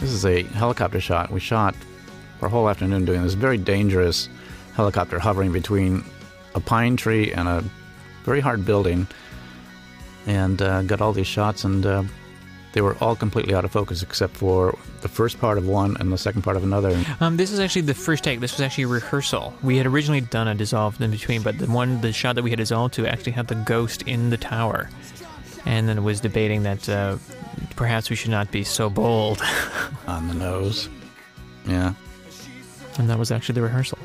This 0.00 0.12
is 0.12 0.24
a 0.24 0.42
helicopter 0.54 1.00
shot. 1.00 1.32
We 1.32 1.40
shot 1.40 1.74
for 2.38 2.46
a 2.46 2.48
whole 2.48 2.68
afternoon 2.68 3.04
doing 3.04 3.22
this 3.22 3.34
very 3.34 3.58
dangerous 3.58 4.28
helicopter 4.74 5.18
hovering 5.18 5.52
between 5.52 6.04
a 6.54 6.60
pine 6.60 6.96
tree 6.96 7.32
and 7.32 7.48
a 7.48 7.64
very 8.24 8.40
hard 8.40 8.64
building, 8.64 9.08
and 10.26 10.62
uh, 10.62 10.82
got 10.82 11.00
all 11.00 11.12
these 11.12 11.26
shots, 11.26 11.64
and 11.64 11.84
uh, 11.84 12.04
they 12.72 12.80
were 12.80 12.96
all 13.00 13.14
completely 13.14 13.54
out 13.54 13.64
of 13.64 13.70
focus 13.70 14.02
except 14.02 14.36
for 14.36 14.78
the 15.02 15.08
first 15.08 15.38
part 15.38 15.58
of 15.58 15.66
one 15.66 15.96
and 16.00 16.12
the 16.12 16.18
second 16.18 16.42
part 16.42 16.56
of 16.56 16.64
another. 16.64 17.02
Um, 17.20 17.36
this 17.36 17.50
is 17.50 17.60
actually 17.60 17.82
the 17.82 17.94
first 17.94 18.24
take. 18.24 18.40
This 18.40 18.52
was 18.52 18.60
actually 18.60 18.84
a 18.84 18.88
rehearsal. 18.88 19.54
We 19.62 19.76
had 19.76 19.86
originally 19.86 20.22
done 20.22 20.48
a 20.48 20.54
dissolved 20.54 21.00
in 21.00 21.10
between, 21.10 21.42
but 21.42 21.58
the 21.58 21.66
one, 21.66 22.00
the 22.00 22.12
shot 22.12 22.34
that 22.36 22.42
we 22.42 22.50
had 22.50 22.58
dissolved 22.58 22.94
to 22.94 23.06
actually 23.06 23.32
had 23.32 23.48
the 23.48 23.54
ghost 23.54 24.02
in 24.02 24.30
the 24.30 24.36
tower, 24.36 24.88
and 25.66 25.88
then 25.88 25.98
it 25.98 26.02
was 26.02 26.20
debating 26.20 26.62
that 26.62 26.88
uh, 26.88 27.18
perhaps 27.76 28.10
we 28.10 28.16
should 28.16 28.30
not 28.30 28.50
be 28.50 28.64
so 28.64 28.88
bold 28.88 29.42
on 30.06 30.28
the 30.28 30.34
nose. 30.34 30.88
Yeah. 31.66 31.94
And 32.98 33.08
that 33.08 33.18
was 33.18 33.30
actually 33.30 33.54
the 33.54 33.62
rehearsal. 33.62 33.98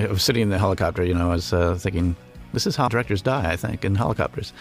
I 0.00 0.06
was 0.06 0.22
sitting 0.22 0.42
in 0.42 0.48
the 0.48 0.58
helicopter, 0.58 1.04
you 1.04 1.12
know, 1.12 1.30
I 1.30 1.34
was 1.34 1.52
uh, 1.52 1.74
thinking, 1.74 2.16
this 2.54 2.66
is 2.66 2.74
how 2.74 2.88
directors 2.88 3.20
die, 3.20 3.52
I 3.52 3.56
think, 3.56 3.84
in 3.84 3.94
helicopters. 3.94 4.52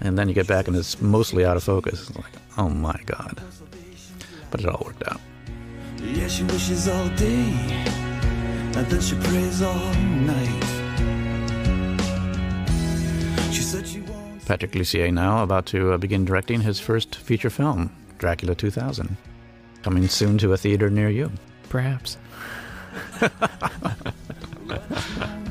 And 0.00 0.18
then 0.18 0.28
you 0.28 0.34
get 0.34 0.48
back 0.48 0.66
and 0.66 0.76
it's 0.76 1.00
mostly 1.00 1.44
out 1.44 1.56
of 1.56 1.62
focus. 1.62 2.08
It's 2.08 2.16
like, 2.16 2.32
oh 2.58 2.68
my 2.68 2.98
God. 3.06 3.40
But 4.50 4.60
it 4.60 4.66
all 4.66 4.82
worked 4.84 5.06
out. 5.06 5.20
Yeah, 5.98 6.26
she 6.26 6.42
wishes 6.42 6.88
all 6.88 7.08
day, 7.10 7.52
and 8.74 8.86
then 8.86 9.00
she 9.00 9.14
prays 9.14 9.62
all 9.62 9.94
night. 9.94 10.64
She 13.52 13.62
said 13.62 13.86
she 13.86 14.00
won't. 14.00 14.44
Patrick 14.44 14.72
Lussier 14.72 15.12
now 15.12 15.44
about 15.44 15.66
to 15.66 15.92
uh, 15.92 15.98
begin 15.98 16.24
directing 16.24 16.60
his 16.60 16.80
first 16.80 17.14
feature 17.14 17.50
film, 17.50 17.94
Dracula 18.18 18.56
2000. 18.56 19.16
Coming 19.82 20.08
soon 20.08 20.38
to 20.38 20.52
a 20.52 20.56
theater 20.56 20.90
near 20.90 21.08
you. 21.08 21.30
Perhaps. 21.68 22.18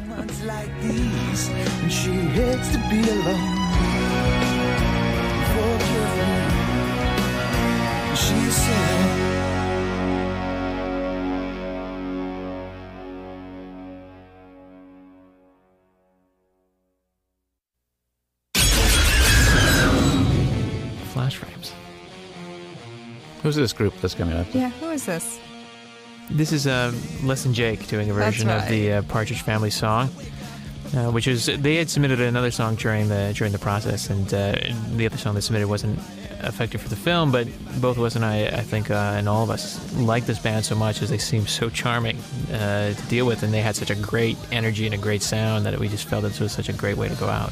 Moments 0.07 0.43
like 0.43 0.71
these, 0.81 1.49
when 1.49 1.89
she 1.89 2.11
hates 2.11 2.71
to 2.73 2.77
be 2.89 3.01
alone. 3.09 3.57
Forgive 5.53 6.13
me, 6.17 6.33
she 8.15 8.51
said. 8.51 9.09
Flash 21.13 21.35
frames. 21.37 21.73
Who's 23.43 23.55
this 23.55 23.73
group 23.73 23.93
that's 24.01 24.13
coming 24.13 24.37
up? 24.37 24.47
Yeah, 24.53 24.69
who 24.69 24.91
is 24.91 25.05
this? 25.05 25.39
This 26.29 26.51
is 26.53 26.65
uh, 26.67 26.93
Less 27.23 27.43
Than 27.43 27.53
Jake 27.53 27.87
doing 27.87 28.09
a 28.09 28.13
version 28.13 28.49
of 28.49 28.67
the 28.69 28.93
uh, 28.93 29.01
Partridge 29.03 29.41
Family 29.41 29.69
song, 29.69 30.09
uh, 30.95 31.11
which 31.11 31.27
is 31.27 31.45
they 31.47 31.75
had 31.75 31.89
submitted 31.89 32.21
another 32.21 32.51
song 32.51 32.75
during 32.75 33.09
the 33.09 33.33
during 33.35 33.51
the 33.51 33.59
process, 33.59 34.09
and 34.09 34.33
uh, 34.33 34.55
the 34.95 35.05
other 35.05 35.17
song 35.17 35.35
they 35.35 35.41
submitted 35.41 35.67
wasn't 35.67 35.99
effective 36.43 36.81
for 36.81 36.87
the 36.89 36.95
film. 36.95 37.31
But 37.31 37.47
both 37.81 37.97
Wes 37.97 38.15
and 38.15 38.23
I, 38.23 38.45
I 38.45 38.61
think, 38.61 38.89
uh, 38.89 38.93
and 39.17 39.27
all 39.27 39.43
of 39.43 39.49
us 39.49 39.93
like 39.95 40.25
this 40.25 40.39
band 40.39 40.63
so 40.63 40.75
much 40.75 41.01
as 41.01 41.09
they 41.09 41.17
seem 41.17 41.47
so 41.47 41.69
charming 41.69 42.17
uh, 42.51 42.93
to 42.93 43.03
deal 43.09 43.25
with, 43.25 43.43
and 43.43 43.53
they 43.53 43.61
had 43.61 43.75
such 43.75 43.89
a 43.89 43.95
great 43.95 44.37
energy 44.51 44.85
and 44.85 44.95
a 44.95 44.97
great 44.97 45.21
sound 45.21 45.65
that 45.65 45.77
we 45.79 45.89
just 45.89 46.07
felt 46.07 46.23
this 46.23 46.39
was 46.39 46.53
such 46.53 46.69
a 46.69 46.73
great 46.73 46.95
way 46.97 47.09
to 47.09 47.15
go 47.15 47.27
out. 47.27 47.51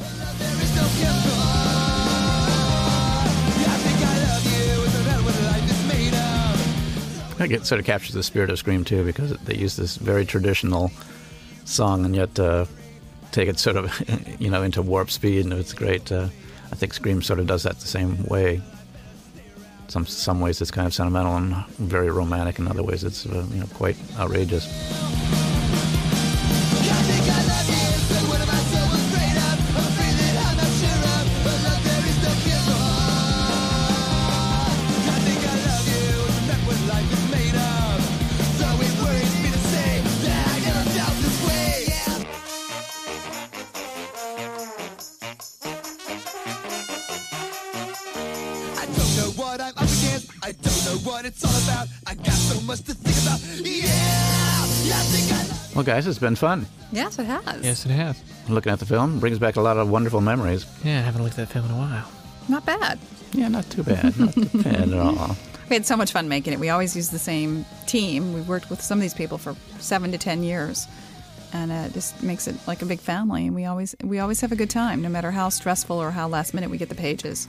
It 7.40 7.66
sort 7.66 7.80
of 7.80 7.86
captures 7.86 8.14
the 8.14 8.24
spirit 8.24 8.50
of 8.50 8.60
Scream 8.60 8.84
too, 8.84 9.04
because 9.04 9.32
they 9.40 9.56
use 9.56 9.76
this 9.76 9.96
very 9.96 10.26
traditional 10.26 10.92
song, 11.66 12.06
and 12.06 12.16
yet 12.16 12.38
uh, 12.40 12.66
take 13.32 13.48
it 13.48 13.60
sort 13.60 13.78
of, 13.78 14.40
you 14.40 14.50
know, 14.50 14.64
into 14.64 14.82
warp 14.82 15.10
speed, 15.10 15.46
and 15.46 15.54
it's 15.54 15.74
great. 15.74 16.12
Uh, 16.12 16.28
I 16.72 16.76
think 16.76 16.94
Scream 16.94 17.22
sort 17.22 17.40
of 17.40 17.48
does 17.48 17.64
that 17.64 17.80
the 17.80 17.88
same 17.88 18.24
way. 18.26 18.62
Some 19.88 20.06
some 20.06 20.40
ways 20.40 20.62
it's 20.62 20.70
kind 20.70 20.86
of 20.86 20.94
sentimental 20.94 21.36
and 21.36 21.66
very 21.78 22.12
romantic. 22.12 22.60
In 22.60 22.68
other 22.68 22.84
ways, 22.84 23.04
it's 23.04 23.26
uh, 23.26 23.46
you 23.52 23.62
know 23.62 23.68
quite 23.74 23.96
outrageous. 24.20 24.68
Guys, 55.90 56.06
it's 56.06 56.20
been 56.20 56.36
fun. 56.36 56.68
Yes, 56.92 57.18
it 57.18 57.26
has. 57.26 57.66
Yes, 57.66 57.84
it 57.84 57.90
has. 57.90 58.22
Looking 58.48 58.72
at 58.72 58.78
the 58.78 58.86
film 58.86 59.20
brings 59.20 59.40
back 59.40 59.56
a 59.56 59.62
lot 59.62 59.78
of 59.78 59.90
wonderful 59.90 60.22
memories. 60.22 60.68
Yeah, 60.84 61.00
I 61.00 61.02
haven't 61.02 61.24
looked 61.24 61.40
at 61.40 61.48
that 61.48 61.54
film 61.54 61.66
in 61.66 61.72
a 61.72 61.78
while. 61.78 62.08
Not 62.48 62.64
bad. 62.64 63.00
Yeah, 63.32 63.48
not 63.48 63.68
too 63.72 63.82
bad. 63.82 64.16
Not 64.20 64.34
too 64.34 64.46
bad 64.64 64.94
at 64.94 64.94
all. 64.94 65.36
We 65.68 65.76
had 65.76 65.88
so 65.88 65.98
much 65.98 66.12
fun 66.12 66.30
making 66.30 66.54
it. 66.54 66.60
We 66.60 66.70
always 66.70 66.96
use 66.96 67.10
the 67.10 67.18
same 67.18 67.66
team. 67.88 68.34
We've 68.34 68.48
worked 68.48 68.70
with 68.70 68.84
some 68.84 69.00
of 69.00 69.02
these 69.02 69.16
people 69.16 69.40
for 69.40 69.56
seven 69.80 70.12
to 70.12 70.20
ten 70.20 70.44
years, 70.44 70.88
and 71.54 71.72
uh, 71.72 71.88
it 71.88 71.94
just 71.94 72.22
makes 72.22 72.48
it 72.48 72.56
like 72.68 72.84
a 72.84 72.86
big 72.86 73.00
family. 73.00 73.48
And 73.48 73.56
we 73.56 73.66
always 73.66 73.96
we 74.04 74.20
always 74.20 74.42
have 74.42 74.52
a 74.52 74.56
good 74.56 74.70
time, 74.70 75.02
no 75.02 75.10
matter 75.10 75.32
how 75.32 75.50
stressful 75.50 75.98
or 75.98 76.12
how 76.12 76.28
last 76.28 76.54
minute 76.54 76.70
we 76.70 76.78
get 76.78 76.90
the 76.90 76.96
pages. 76.96 77.48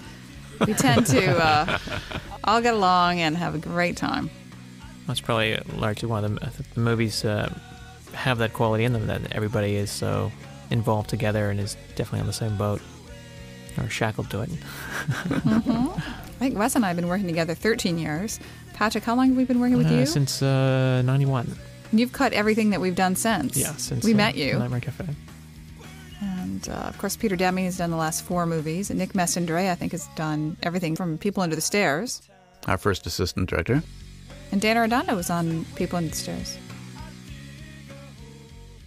We 0.66 0.72
tend 0.72 1.04
to 1.08 1.44
uh, 1.44 1.78
all 2.44 2.62
get 2.62 2.72
along 2.72 3.20
and 3.20 3.36
have 3.36 3.54
a 3.54 3.58
great 3.58 3.98
time. 3.98 4.30
That's 5.06 5.20
probably 5.20 5.58
largely 5.76 6.08
one 6.08 6.24
of 6.24 6.56
the, 6.56 6.64
the 6.74 6.80
movies 6.80 7.22
uh, 7.22 7.52
have 8.14 8.38
that 8.38 8.52
quality 8.52 8.84
in 8.84 8.92
them 8.92 9.06
that 9.06 9.32
everybody 9.32 9.76
is 9.76 9.90
so 9.90 10.30
involved 10.70 11.08
together 11.10 11.50
and 11.50 11.58
is 11.60 11.76
definitely 11.96 12.20
on 12.20 12.26
the 12.26 12.32
same 12.32 12.56
boat 12.56 12.80
or 13.78 13.88
shackled 13.88 14.30
to 14.30 14.42
it. 14.42 14.48
hmm 14.50 15.88
I 15.88 16.44
think 16.44 16.56
Wes 16.58 16.74
and 16.74 16.84
I 16.84 16.88
have 16.88 16.96
been 16.96 17.08
working 17.08 17.26
together 17.26 17.54
13 17.54 17.98
years. 17.98 18.40
Patrick, 18.72 19.04
how 19.04 19.14
long 19.14 19.28
have 19.28 19.36
we 19.36 19.44
been 19.44 19.60
working 19.60 19.76
with 19.76 19.88
Uh, 19.88 19.94
you? 19.94 20.06
Since 20.06 20.40
uh, 20.42 21.02
91. 21.02 21.54
You've 21.92 22.12
cut 22.12 22.32
everything 22.32 22.70
that 22.70 22.80
we've 22.80 22.94
done 22.94 23.14
since. 23.14 23.56
Yeah, 23.58 23.74
since 23.76 24.04
we 24.04 24.14
uh, 24.14 24.16
met 24.16 24.36
you. 24.36 24.58
Nightmare 24.58 24.80
Cafe. 24.80 25.04
And 26.22 26.68
uh, 26.68 26.72
of 26.72 26.96
course, 26.98 27.16
Peter 27.16 27.36
Deming 27.36 27.64
has 27.66 27.76
done 27.78 27.90
the 27.90 27.96
last 27.96 28.24
four 28.24 28.46
movies. 28.46 28.90
And 28.90 28.98
Nick 28.98 29.12
Mastandrea, 29.12 29.70
I 29.70 29.74
think, 29.74 29.92
has 29.92 30.06
done 30.16 30.56
everything 30.62 30.96
from 30.96 31.18
People 31.18 31.42
Under 31.42 31.56
the 31.56 31.62
Stairs. 31.62 32.22
Our 32.66 32.78
first 32.78 33.06
assistant 33.06 33.48
director. 33.50 33.82
And 34.52 34.60
Dan 34.60 34.76
Arredondo 34.76 35.14
was 35.16 35.30
on 35.30 35.64
People 35.76 35.96
Under 35.98 36.10
the 36.10 36.16
Stairs. 36.16 36.58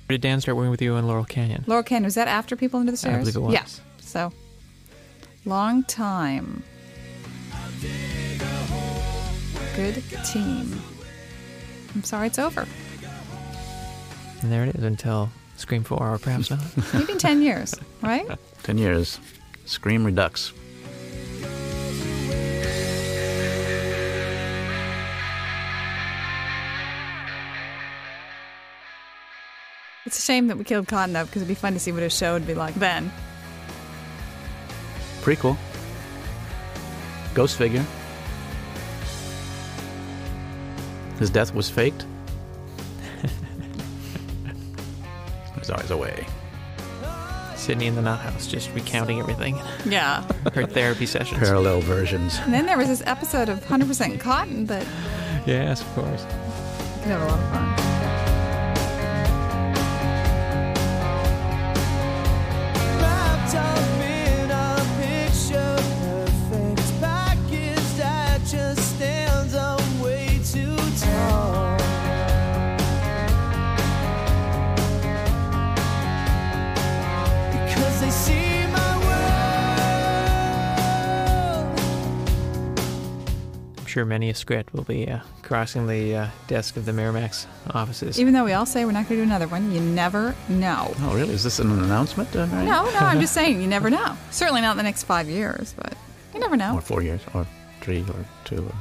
Did 0.10 0.22
Dan 0.22 0.42
start 0.42 0.58
working 0.58 0.72
with 0.72 0.82
you 0.82 0.94
on 0.96 1.08
Laurel 1.08 1.26
Canyon? 1.26 1.64
Laurel 1.68 1.84
Canyon, 1.84 2.06
was 2.06 2.16
that 2.16 2.28
after 2.28 2.56
People 2.56 2.80
Under 2.80 2.92
the 2.92 2.98
Stairs? 2.98 3.16
I 3.16 3.20
believe 3.20 3.36
it 3.36 3.40
was. 3.40 3.54
Yeah. 3.54 3.66
So, 4.02 4.32
long 5.46 5.84
time. 5.84 6.64
Good 9.76 10.04
team. 10.26 10.80
I'm 11.96 12.04
sorry 12.04 12.28
it's 12.28 12.40
over. 12.40 12.68
And 14.42 14.52
there 14.52 14.66
it 14.66 14.76
is 14.76 14.84
until 14.84 15.30
Scream 15.56 15.84
4 15.84 15.98
or 15.98 16.18
perhaps 16.20 16.50
not. 16.52 16.60
Maybe 16.94 17.16
10 17.16 17.42
years, 17.42 17.74
right? 18.02 18.28
Ten 18.64 18.78
years. 18.78 19.20
Scream 19.66 20.04
Redux. 20.04 20.54
It's 30.14 30.20
a 30.20 30.26
shame 30.28 30.46
that 30.50 30.60
we 30.60 30.64
killed 30.64 30.88
Cotton 30.88 31.16
Up 31.16 31.26
because 31.26 31.42
it'd 31.42 31.48
be 31.48 31.56
fun 31.56 31.74
to 31.74 31.80
see 31.80 31.92
what 31.92 32.04
his 32.04 32.16
show 32.16 32.34
would 32.34 32.46
be 32.46 32.54
like 32.54 32.76
then. 32.76 33.12
Prequel. 35.22 35.58
Ghost 37.34 37.58
figure. 37.58 37.84
His 41.18 41.32
death 41.32 41.56
was 41.56 41.68
faked. 41.68 42.06
There's 45.56 45.72
always 45.72 45.90
a 45.90 45.98
way. 45.98 46.28
Sidney 47.56 47.88
in 47.88 47.96
the 47.96 48.04
Nut 48.04 48.20
House, 48.20 48.46
just 48.46 48.72
recounting 48.76 49.18
everything. 49.20 49.60
Yeah. 49.84 50.22
Her 50.54 50.68
therapy 50.68 51.08
sessions. 51.08 51.40
Parallel 51.40 51.82
versions. 51.82 52.38
And 52.44 52.54
then 52.54 52.68
there 52.68 52.78
was 52.78 52.88
this 52.88 53.02
episode 53.08 53.50
of 53.50 53.62
100% 53.66 54.20
Cotton 54.20 54.68
that 54.68 54.86
Yes, 55.48 55.82
of 55.82 55.88
course. 55.96 56.22
could 57.02 57.08
have 57.14 57.22
a 57.24 57.26
lot 57.26 57.40
of 57.40 57.50
fun. 57.50 57.93
Sure 83.94 84.06
many 84.06 84.28
a 84.32 84.34
script 84.34 84.74
will 84.74 84.84
be 84.84 85.08
uh, 85.08 85.20
crossing 85.44 85.86
the 85.86 86.16
uh, 86.16 86.28
desk 86.48 86.78
of 86.78 86.86
the 86.86 86.92
Miramax 86.92 87.46
offices. 87.76 88.20
Even 88.20 88.34
though 88.34 88.44
we 88.44 88.54
all 88.54 88.66
say 88.66 88.86
we're 88.86 88.92
not 88.92 89.08
going 89.08 89.20
to 89.20 89.24
do 89.26 89.30
another 89.30 89.48
one, 89.48 89.72
you 89.72 89.80
never 89.80 90.36
know. 90.50 90.92
Oh, 91.02 91.14
really? 91.16 91.36
Is 91.36 91.44
this 91.44 91.60
an 91.60 91.70
announcement? 91.70 92.36
Uh, 92.36 92.48
Marion? 92.48 92.66
No, 92.70 92.86
no, 92.86 92.98
I'm 92.98 93.22
just 93.22 93.34
saying 93.40 93.62
you 93.62 93.68
never 93.68 93.92
know. 93.92 94.18
Certainly 94.32 94.62
not 94.62 94.72
in 94.72 94.78
the 94.78 94.84
next 94.84 95.04
five 95.04 95.30
years, 95.30 95.76
but 95.78 95.94
you 96.34 96.40
never 96.40 96.58
know. 96.58 96.74
Or 96.74 96.82
four 96.82 97.04
years, 97.04 97.22
or 97.36 97.46
three, 97.82 98.02
or 98.02 98.26
two, 98.46 98.68
or 98.68 98.74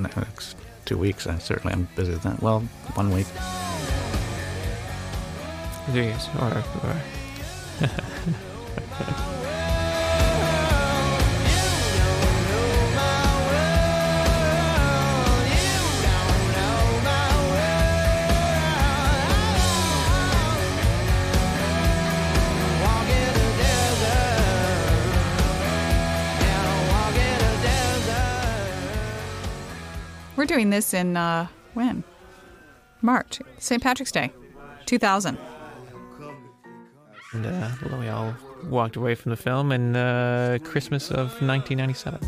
next 0.00 0.56
two 0.84 0.98
weeks. 0.98 1.26
I 1.26 1.38
certainly 1.38 1.72
am 1.72 1.88
busy 1.96 2.12
with 2.12 2.22
that. 2.22 2.40
Well, 2.40 2.60
one 2.94 3.10
week. 3.10 3.26
Three 5.90 6.04
years, 6.04 6.28
or, 6.38 6.62
or 6.84 6.96
We're 30.46 30.54
doing 30.58 30.70
this 30.70 30.94
in, 30.94 31.16
uh, 31.16 31.48
when? 31.74 32.04
March. 33.02 33.40
St. 33.58 33.82
Patrick's 33.82 34.12
Day, 34.12 34.30
2000. 34.84 35.36
and 37.32 37.46
uh, 37.46 37.68
well, 37.84 37.98
we 37.98 38.08
all 38.08 38.32
walked 38.66 38.94
away 38.94 39.16
from 39.16 39.30
the 39.30 39.36
film 39.36 39.72
in 39.72 39.96
uh, 39.96 40.58
Christmas 40.62 41.10
of 41.10 41.42
1997. 41.42 42.20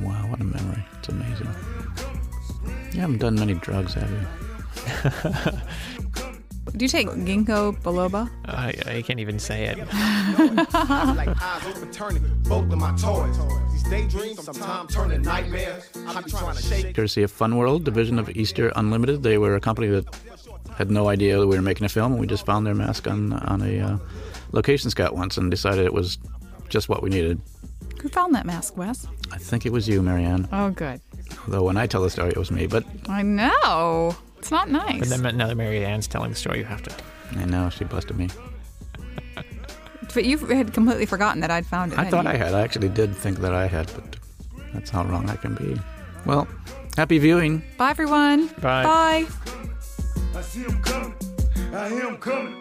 Wow, 0.00 0.12
what 0.28 0.38
a 0.38 0.44
memory. 0.44 0.84
It's 0.98 1.08
amazing. 1.08 1.48
You 2.92 3.00
haven't 3.00 3.20
done 3.20 3.36
many 3.36 3.54
drugs, 3.54 3.94
have 3.94 4.10
you? 4.10 4.20
Do 6.76 6.84
you 6.84 6.88
take 6.88 7.08
ginkgo 7.08 7.80
biloba? 7.80 8.30
I, 8.44 8.74
I 8.86 9.00
can't 9.00 9.18
even 9.18 9.38
say 9.38 9.64
it. 9.64 9.78
Like 13.92 14.04
eyes 14.04 14.12
turning 14.12 14.38
of 14.38 14.38
my 14.38 14.42
toys. 14.42 14.42
These 14.42 14.42
daydreams 14.42 14.44
sometimes 14.44 14.94
turn 14.94 15.22
nightmares. 15.22 15.90
I 16.06 16.22
be 16.22 16.30
trying 16.30 16.56
to 16.56 16.62
shake. 16.62 16.96
Courtesy 16.96 17.22
of 17.22 17.30
Fun 17.30 17.56
World, 17.56 17.84
division 17.84 18.18
of 18.18 18.30
Easter 18.30 18.72
Unlimited. 18.76 19.22
They 19.22 19.38
were 19.38 19.56
a 19.56 19.60
company 19.60 19.88
that 19.88 20.04
had 20.76 20.90
no 20.90 21.08
idea 21.08 21.38
that 21.38 21.46
we 21.46 21.56
were 21.56 21.62
making 21.62 21.84
a 21.84 21.88
film, 21.88 22.12
and 22.12 22.20
we 22.20 22.26
just 22.26 22.46
found 22.46 22.66
their 22.66 22.74
mask 22.74 23.06
on 23.06 23.32
on 23.32 23.62
a 23.62 23.80
uh, 23.80 23.98
location 24.52 24.90
scout 24.90 25.14
once 25.14 25.36
and 25.36 25.50
decided 25.50 25.84
it 25.84 25.94
was 25.94 26.18
just 26.68 26.88
what 26.88 27.02
we 27.02 27.10
needed. 27.10 27.40
Who 28.00 28.08
found 28.08 28.34
that 28.34 28.46
mask, 28.46 28.76
Wes? 28.76 29.06
I 29.30 29.38
think 29.38 29.64
it 29.64 29.72
was 29.72 29.88
you, 29.88 30.02
Marianne. 30.02 30.48
Oh, 30.52 30.70
good. 30.70 31.00
Though 31.46 31.62
when 31.62 31.76
I 31.76 31.86
tell 31.86 32.02
the 32.02 32.10
story, 32.10 32.30
it 32.30 32.36
was 32.36 32.50
me. 32.50 32.66
But 32.66 32.84
I 33.08 33.22
know. 33.22 34.16
It's 34.38 34.50
not 34.50 34.68
nice. 34.68 34.98
But 34.98 35.22
then 35.22 35.36
now 35.36 35.46
that 35.46 35.56
Mary 35.56 35.80
telling 36.02 36.30
the 36.30 36.36
story, 36.36 36.58
you 36.58 36.64
have 36.64 36.82
to. 36.82 36.92
I 37.36 37.44
know 37.44 37.70
she 37.70 37.84
busted 37.84 38.18
me. 38.18 38.28
But 40.14 40.24
you 40.24 40.38
had 40.38 40.72
completely 40.72 41.06
forgotten 41.06 41.40
that 41.40 41.50
I'd 41.50 41.66
found 41.66 41.92
it. 41.92 41.98
I 41.98 42.08
thought 42.10 42.24
you? 42.24 42.30
I 42.30 42.36
had. 42.36 42.54
I 42.54 42.60
actually 42.60 42.88
did 42.88 43.16
think 43.16 43.38
that 43.38 43.54
I 43.54 43.66
had, 43.66 43.90
but 43.94 44.16
that's 44.72 44.90
how 44.90 45.04
wrong 45.04 45.30
I 45.30 45.36
can 45.36 45.54
be. 45.54 45.76
Well, 46.26 46.46
happy 46.96 47.18
viewing. 47.18 47.62
Bye, 47.78 47.90
everyone. 47.90 48.48
Bye. 48.60 48.82
Bye. 48.82 49.26
I 50.34 50.42
see 50.42 50.60
him 50.60 50.82
coming. 50.82 51.14
I 51.72 51.88
hear 51.88 52.08
him 52.08 52.16
coming. 52.18 52.58